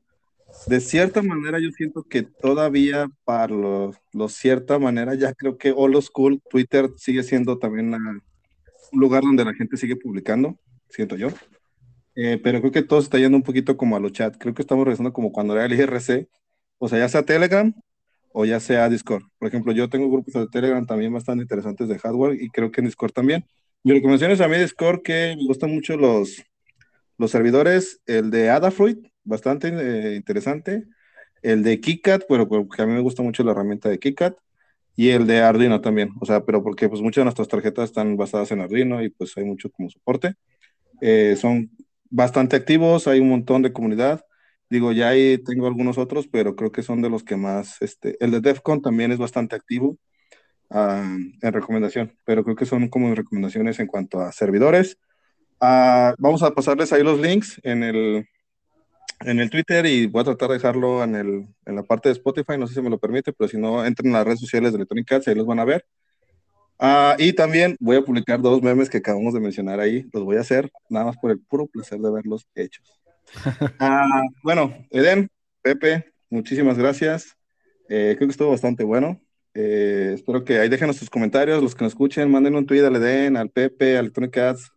De 0.67 0.79
cierta 0.79 1.21
manera, 1.21 1.59
yo 1.59 1.69
siento 1.71 2.03
que 2.03 2.23
todavía 2.23 3.07
para 3.25 3.53
los, 3.53 3.95
los 4.13 4.33
cierta 4.33 4.79
manera, 4.79 5.15
ya 5.15 5.33
creo 5.33 5.57
que 5.57 5.73
All 5.75 6.01
School, 6.01 6.41
Twitter 6.49 6.89
sigue 6.97 7.23
siendo 7.23 7.57
también 7.57 7.93
un 7.93 8.21
lugar 8.91 9.23
donde 9.23 9.45
la 9.45 9.53
gente 9.53 9.77
sigue 9.77 9.95
publicando, 9.95 10.57
siento 10.89 11.15
yo. 11.15 11.29
Eh, 12.15 12.39
pero 12.43 12.59
creo 12.61 12.71
que 12.71 12.81
todo 12.81 12.99
está 12.99 13.19
yendo 13.19 13.37
un 13.37 13.43
poquito 13.43 13.77
como 13.77 13.95
a 13.95 13.99
los 13.99 14.11
chats. 14.11 14.37
Creo 14.39 14.53
que 14.53 14.63
estamos 14.63 14.85
regresando 14.85 15.13
como 15.13 15.31
cuando 15.31 15.53
era 15.53 15.65
el 15.65 15.73
IRC, 15.73 16.27
o 16.79 16.87
sea, 16.87 16.99
ya 16.99 17.09
sea 17.09 17.23
Telegram 17.23 17.73
o 18.33 18.45
ya 18.45 18.59
sea 18.59 18.89
Discord. 18.89 19.23
Por 19.37 19.47
ejemplo, 19.47 19.71
yo 19.71 19.89
tengo 19.89 20.09
grupos 20.09 20.33
de 20.33 20.47
Telegram 20.47 20.85
también 20.85 21.13
bastante 21.13 21.43
interesantes 21.43 21.87
de 21.87 21.99
hardware 21.99 22.41
y 22.41 22.49
creo 22.49 22.71
que 22.71 22.81
en 22.81 22.87
Discord 22.87 23.11
también. 23.11 23.45
Mi 23.87 23.93
recomendación 23.93 24.31
es 24.31 24.41
a 24.41 24.49
mí 24.49 24.57
Discord 24.57 25.01
que 25.01 25.33
me 25.37 25.45
gustan 25.45 25.73
mucho 25.73 25.95
los, 25.95 26.43
los 27.17 27.31
servidores, 27.31 28.01
el 28.05 28.31
de 28.31 28.49
Adafruit, 28.49 29.07
bastante 29.23 29.69
eh, 29.69 30.17
interesante, 30.17 30.83
el 31.41 31.63
de 31.63 31.79
KiCad, 31.79 32.23
pero 32.27 32.49
porque 32.49 32.81
a 32.81 32.85
mí 32.85 32.91
me 32.91 32.99
gusta 32.99 33.23
mucho 33.23 33.45
la 33.45 33.51
herramienta 33.53 33.87
de 33.87 33.97
KiCad, 33.97 34.33
y 34.97 35.11
el 35.11 35.25
de 35.25 35.39
Arduino 35.39 35.79
también, 35.79 36.11
o 36.19 36.25
sea, 36.25 36.43
pero 36.43 36.61
porque 36.61 36.89
pues 36.89 37.01
muchas 37.01 37.21
de 37.21 37.25
nuestras 37.27 37.47
tarjetas 37.47 37.85
están 37.85 38.17
basadas 38.17 38.51
en 38.51 38.59
Arduino 38.59 39.01
y 39.01 39.07
pues 39.09 39.37
hay 39.37 39.45
mucho 39.45 39.71
como 39.71 39.89
soporte. 39.89 40.35
Eh, 40.99 41.37
son 41.39 41.71
bastante 42.09 42.57
activos, 42.57 43.07
hay 43.07 43.21
un 43.21 43.29
montón 43.29 43.61
de 43.61 43.71
comunidad. 43.71 44.19
Digo, 44.69 44.91
ya 44.91 45.07
ahí 45.07 45.37
tengo 45.37 45.65
algunos 45.65 45.97
otros, 45.97 46.27
pero 46.27 46.57
creo 46.57 46.73
que 46.73 46.83
son 46.83 47.01
de 47.01 47.09
los 47.09 47.23
que 47.23 47.37
más, 47.37 47.81
este, 47.81 48.17
el 48.19 48.31
de 48.31 48.41
DEFCON 48.41 48.81
también 48.81 49.13
es 49.13 49.17
bastante 49.17 49.55
activo 49.55 49.97
ah, 50.69 51.17
en 51.41 51.53
recomendación, 51.53 52.13
pero 52.25 52.43
creo 52.43 52.55
que 52.55 52.65
son 52.65 52.87
como 52.89 53.13
recomendaciones 53.13 53.79
en 53.79 53.87
cuanto 53.87 54.19
a 54.19 54.31
servidores. 54.31 54.97
Ah, 55.59 56.13
vamos 56.19 56.43
a 56.43 56.51
pasarles 56.51 56.93
ahí 56.93 57.03
los 57.03 57.19
links 57.19 57.59
en 57.63 57.83
el, 57.83 58.27
en 59.21 59.39
el 59.39 59.49
Twitter 59.49 59.85
y 59.85 60.07
voy 60.07 60.21
a 60.21 60.25
tratar 60.25 60.49
de 60.49 60.55
dejarlo 60.55 61.03
en, 61.03 61.15
el, 61.15 61.47
en 61.65 61.75
la 61.75 61.83
parte 61.83 62.09
de 62.09 62.13
Spotify, 62.13 62.57
no 62.57 62.67
sé 62.67 62.75
si 62.75 62.81
me 62.81 62.89
lo 62.89 62.99
permite, 62.99 63.33
pero 63.33 63.47
si 63.47 63.57
no, 63.57 63.85
entren 63.85 64.13
a 64.13 64.19
las 64.19 64.27
redes 64.27 64.39
sociales 64.39 64.71
de 64.71 64.77
Electronic 64.77 65.11
Arts, 65.11 65.27
ahí 65.27 65.35
los 65.35 65.47
van 65.47 65.59
a 65.59 65.65
ver. 65.65 65.85
Ah, 66.79 67.15
y 67.17 67.33
también 67.33 67.75
voy 67.79 67.97
a 67.97 68.03
publicar 68.03 68.39
dos 68.39 68.61
memes 68.61 68.89
que 68.89 68.97
acabamos 68.97 69.33
de 69.33 69.39
mencionar 69.39 69.79
ahí, 69.79 70.05
los 70.13 70.23
voy 70.23 70.37
a 70.37 70.41
hacer 70.41 70.71
nada 70.89 71.05
más 71.05 71.17
por 71.17 71.31
el 71.31 71.39
puro 71.39 71.65
placer 71.67 71.99
de 71.99 72.11
verlos 72.11 72.47
hechos. 72.55 72.93
Ah, 73.79 74.21
bueno, 74.41 74.73
Eden, 74.89 75.29
Pepe, 75.61 76.13
muchísimas 76.29 76.77
gracias. 76.77 77.35
Eh, 77.89 78.13
creo 78.17 78.27
que 78.27 78.31
estuvo 78.31 78.51
bastante 78.51 78.83
bueno. 78.83 79.19
Eh, 79.59 80.11
espero 80.13 80.43
que 80.43 80.59
ahí 80.59 80.69
dejen 80.69 80.93
sus 80.93 81.09
comentarios, 81.09 81.63
los 81.63 81.73
que 81.73 81.83
nos 81.83 81.93
escuchen, 81.93 82.29
manden 82.29 82.55
un 82.55 82.67
tweet 82.67 82.85
al 82.85 82.95
Eden, 82.95 83.37
al 83.37 83.49
Pepe, 83.49 83.97
a 83.97 84.01
Electronic 84.01 84.37
Arts, 84.37 84.71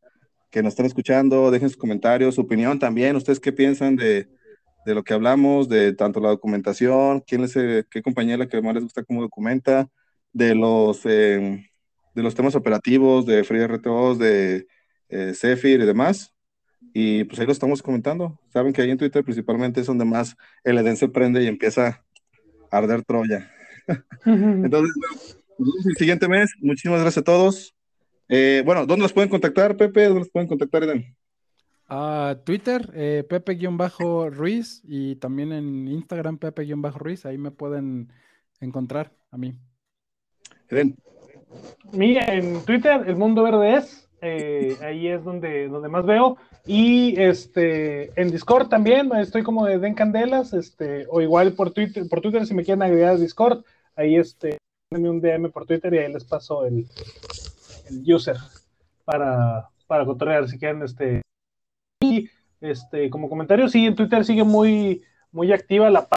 que 0.50 0.62
nos 0.62 0.72
están 0.72 0.86
escuchando, 0.86 1.50
dejen 1.50 1.68
sus 1.68 1.76
comentarios, 1.76 2.36
su 2.36 2.40
opinión 2.40 2.78
también, 2.78 3.14
ustedes 3.14 3.40
qué 3.40 3.52
piensan 3.52 3.96
de, 3.96 4.26
de 4.86 4.94
lo 4.94 5.04
que 5.04 5.12
hablamos, 5.12 5.68
de 5.68 5.92
tanto 5.92 6.18
la 6.18 6.30
documentación, 6.30 7.20
quién 7.26 7.44
es, 7.44 7.52
qué 7.90 8.02
compañía 8.02 8.38
la 8.38 8.48
que 8.48 8.62
más 8.62 8.72
les 8.72 8.84
gusta 8.84 9.04
cómo 9.04 9.20
documenta, 9.20 9.86
de 10.32 10.54
los, 10.54 11.04
em, 11.04 11.62
de 12.14 12.22
los 12.22 12.34
temas 12.34 12.54
operativos, 12.54 13.26
de 13.26 13.44
FreeRTOs, 13.44 14.18
de 14.18 14.66
eh, 15.10 15.34
Zephyr 15.34 15.82
y 15.82 15.84
demás. 15.84 16.34
Y 16.94 17.24
pues 17.24 17.38
ahí 17.38 17.44
lo 17.44 17.52
estamos 17.52 17.82
comentando. 17.82 18.40
Saben 18.50 18.72
que 18.72 18.80
ahí 18.80 18.90
en 18.90 18.96
Twitter 18.96 19.22
principalmente 19.24 19.82
es 19.82 19.86
donde 19.86 20.06
más 20.06 20.36
el 20.64 20.78
EDEN 20.78 20.96
se 20.96 21.08
prende 21.08 21.42
y 21.42 21.48
empieza 21.48 22.02
a 22.70 22.78
arder 22.78 23.04
Troya. 23.04 23.50
Entonces, 24.24 24.94
Nos 25.58 25.68
vemos 25.68 25.86
el 25.86 25.96
siguiente 25.96 26.28
mes. 26.28 26.50
Muchísimas 26.60 27.00
gracias 27.00 27.22
a 27.22 27.24
todos. 27.24 27.74
Eh, 28.28 28.62
bueno, 28.64 28.86
¿dónde 28.86 29.02
los 29.02 29.12
pueden 29.12 29.28
contactar, 29.28 29.76
Pepe? 29.76 30.04
¿Dónde 30.04 30.20
los 30.20 30.30
pueden 30.30 30.48
contactar, 30.48 30.84
Eden? 30.84 31.14
A 31.88 32.36
Twitter, 32.44 32.88
eh, 32.94 33.24
Pepe-Ruiz 33.28 34.80
y 34.84 35.16
también 35.16 35.52
en 35.52 35.88
Instagram, 35.88 36.38
Pepe-Ruiz. 36.38 37.26
Ahí 37.26 37.36
me 37.36 37.50
pueden 37.50 38.12
encontrar 38.60 39.12
a 39.30 39.36
mí. 39.36 39.54
Eden. 40.68 40.96
Mira, 41.92 42.32
en 42.32 42.64
Twitter, 42.64 43.02
El 43.06 43.16
Mundo 43.16 43.42
Verde 43.42 43.76
es. 43.76 44.08
eh, 44.22 44.76
ahí 44.82 45.08
es 45.08 45.24
donde, 45.24 45.68
donde 45.68 45.88
más 45.88 46.06
veo. 46.06 46.36
Y 46.66 47.18
este, 47.20 48.12
en 48.20 48.30
Discord 48.30 48.68
también, 48.68 49.10
estoy 49.16 49.42
como 49.42 49.66
de 49.66 49.78
Den 49.78 49.94
Candelas, 49.94 50.52
este, 50.52 51.06
o 51.10 51.20
igual 51.20 51.54
por 51.54 51.72
Twitter, 51.72 52.04
por 52.08 52.20
Twitter 52.20 52.46
si 52.46 52.54
me 52.54 52.62
quieren 52.64 52.82
agregar 52.82 53.14
a 53.14 53.16
Discord, 53.16 53.64
ahí 54.00 54.16
este, 54.16 54.58
un 54.90 55.20
DM 55.20 55.50
por 55.50 55.66
Twitter 55.66 55.94
y 55.94 55.98
ahí 55.98 56.12
les 56.12 56.24
paso 56.24 56.64
el, 56.64 56.86
el 57.88 58.14
user 58.14 58.36
para, 59.04 59.68
para 59.86 60.04
cotorrear 60.04 60.48
si 60.48 60.58
quieren 60.58 60.82
este. 60.82 61.22
Y 62.02 62.28
este, 62.60 63.10
como 63.10 63.28
comentario, 63.28 63.68
sí, 63.68 63.86
en 63.86 63.94
Twitter 63.94 64.24
sigue 64.24 64.44
muy, 64.44 65.02
muy 65.32 65.52
activa 65.52 65.90
la 65.90 66.08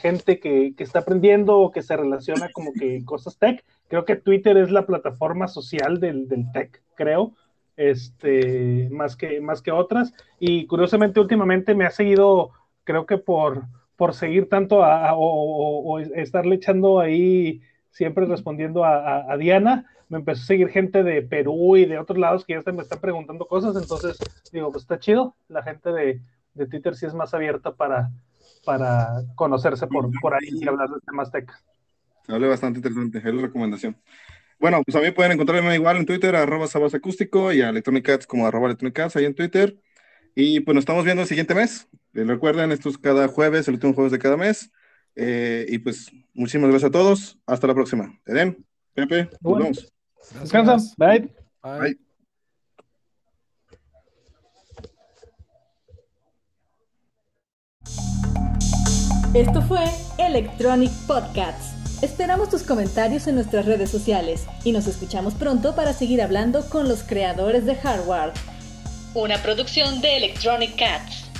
gente 0.00 0.40
que, 0.40 0.74
que 0.74 0.84
está 0.84 1.00
aprendiendo 1.00 1.58
o 1.58 1.70
que 1.70 1.82
se 1.82 1.96
relaciona 1.96 2.50
como 2.52 2.72
que 2.72 3.04
cosas 3.04 3.38
tech. 3.38 3.64
Creo 3.88 4.04
que 4.04 4.16
Twitter 4.16 4.56
es 4.56 4.70
la 4.70 4.86
plataforma 4.86 5.48
social 5.48 6.00
del, 6.00 6.28
del 6.28 6.50
tech, 6.52 6.82
creo 6.94 7.34
este, 7.76 8.88
más 8.90 9.16
que, 9.16 9.40
más 9.40 9.62
que 9.62 9.72
otras. 9.72 10.12
Y 10.38 10.66
curiosamente, 10.66 11.20
últimamente 11.20 11.74
me 11.74 11.84
ha 11.84 11.90
seguido, 11.90 12.50
creo 12.84 13.06
que 13.06 13.18
por, 13.18 13.64
por 14.02 14.14
seguir 14.14 14.48
tanto 14.48 14.82
a, 14.82 15.10
a, 15.10 15.14
o, 15.14 15.20
o, 15.20 15.92
o, 15.92 15.98
estarle 16.00 16.56
echando 16.56 16.98
ahí, 16.98 17.62
siempre 17.92 18.26
respondiendo 18.26 18.84
a, 18.84 19.32
a, 19.32 19.36
Diana, 19.36 19.86
me 20.08 20.18
empezó 20.18 20.42
a 20.42 20.46
seguir 20.46 20.70
gente 20.70 21.04
de 21.04 21.22
Perú 21.22 21.76
y 21.76 21.84
de 21.84 22.00
otros 22.00 22.18
lados 22.18 22.44
que 22.44 22.60
ya 22.60 22.72
me 22.72 22.82
están 22.82 22.98
preguntando 22.98 23.46
cosas. 23.46 23.80
Entonces, 23.80 24.18
digo, 24.52 24.72
pues 24.72 24.82
está 24.82 24.98
chido. 24.98 25.36
La 25.46 25.62
gente 25.62 25.92
de, 25.92 26.20
de 26.54 26.66
Twitter 26.66 26.96
sí 26.96 27.06
es 27.06 27.14
más 27.14 27.32
abierta 27.32 27.76
para, 27.76 28.10
para 28.64 29.22
conocerse 29.36 29.86
por, 29.86 30.10
por 30.20 30.34
ahí 30.34 30.48
y 30.50 30.66
hablar 30.66 30.88
de 30.88 30.98
temas 31.06 31.30
tech. 31.30 31.48
Hable 32.26 32.48
bastante 32.48 32.80
interesante, 32.80 33.18
es 33.18 33.24
la 33.24 33.42
recomendación. 33.42 33.96
Bueno, 34.58 34.82
pues 34.84 34.96
a 34.96 35.00
mí 35.00 35.12
pueden 35.12 35.30
encontrarme 35.30 35.76
igual 35.76 35.96
en 35.96 36.06
Twitter, 36.06 36.34
arroba 36.34 36.66
sabas 36.66 36.92
acústico, 36.92 37.52
y 37.52 37.62
a 37.62 37.68
Electronic 37.68 38.04
Cats 38.04 38.26
como 38.26 38.48
arroba 38.48 38.66
Electronic 38.66 38.96
Cats 38.96 39.14
ahí 39.14 39.26
en 39.26 39.34
Twitter. 39.36 39.78
Y 40.34 40.58
pues 40.58 40.74
nos 40.74 40.82
estamos 40.82 41.04
viendo 41.04 41.22
el 41.22 41.28
siguiente 41.28 41.54
mes. 41.54 41.88
Eh, 42.14 42.24
recuerden, 42.24 42.72
esto 42.72 42.88
es 42.88 42.98
cada 42.98 43.28
jueves, 43.28 43.68
el 43.68 43.74
último 43.74 43.94
jueves 43.94 44.12
de 44.12 44.18
cada 44.18 44.36
mes. 44.36 44.70
Eh, 45.14 45.66
y 45.68 45.78
pues 45.78 46.10
muchísimas 46.34 46.70
gracias 46.70 46.88
a 46.88 46.92
todos. 46.92 47.38
Hasta 47.46 47.66
la 47.66 47.74
próxima. 47.74 48.18
Eden, 48.26 48.64
Pepe, 48.94 49.30
nos 49.40 49.58
vemos. 49.58 49.92
Descansa. 50.40 50.76
Bye. 50.96 51.34
Bye. 51.62 51.80
Bye. 51.80 51.98
Esto 59.34 59.62
fue 59.62 59.80
Electronic 60.18 60.90
Podcasts. 61.06 61.72
Esperamos 62.02 62.50
tus 62.50 62.64
comentarios 62.64 63.26
en 63.28 63.36
nuestras 63.36 63.64
redes 63.64 63.88
sociales 63.88 64.46
y 64.62 64.72
nos 64.72 64.86
escuchamos 64.86 65.34
pronto 65.34 65.74
para 65.74 65.94
seguir 65.94 66.20
hablando 66.20 66.68
con 66.68 66.86
los 66.86 67.02
creadores 67.02 67.64
de 67.64 67.76
hardware. 67.76 68.32
Una 69.14 69.38
producción 69.42 70.02
de 70.02 70.18
Electronic 70.18 70.76
Cats. 70.76 71.31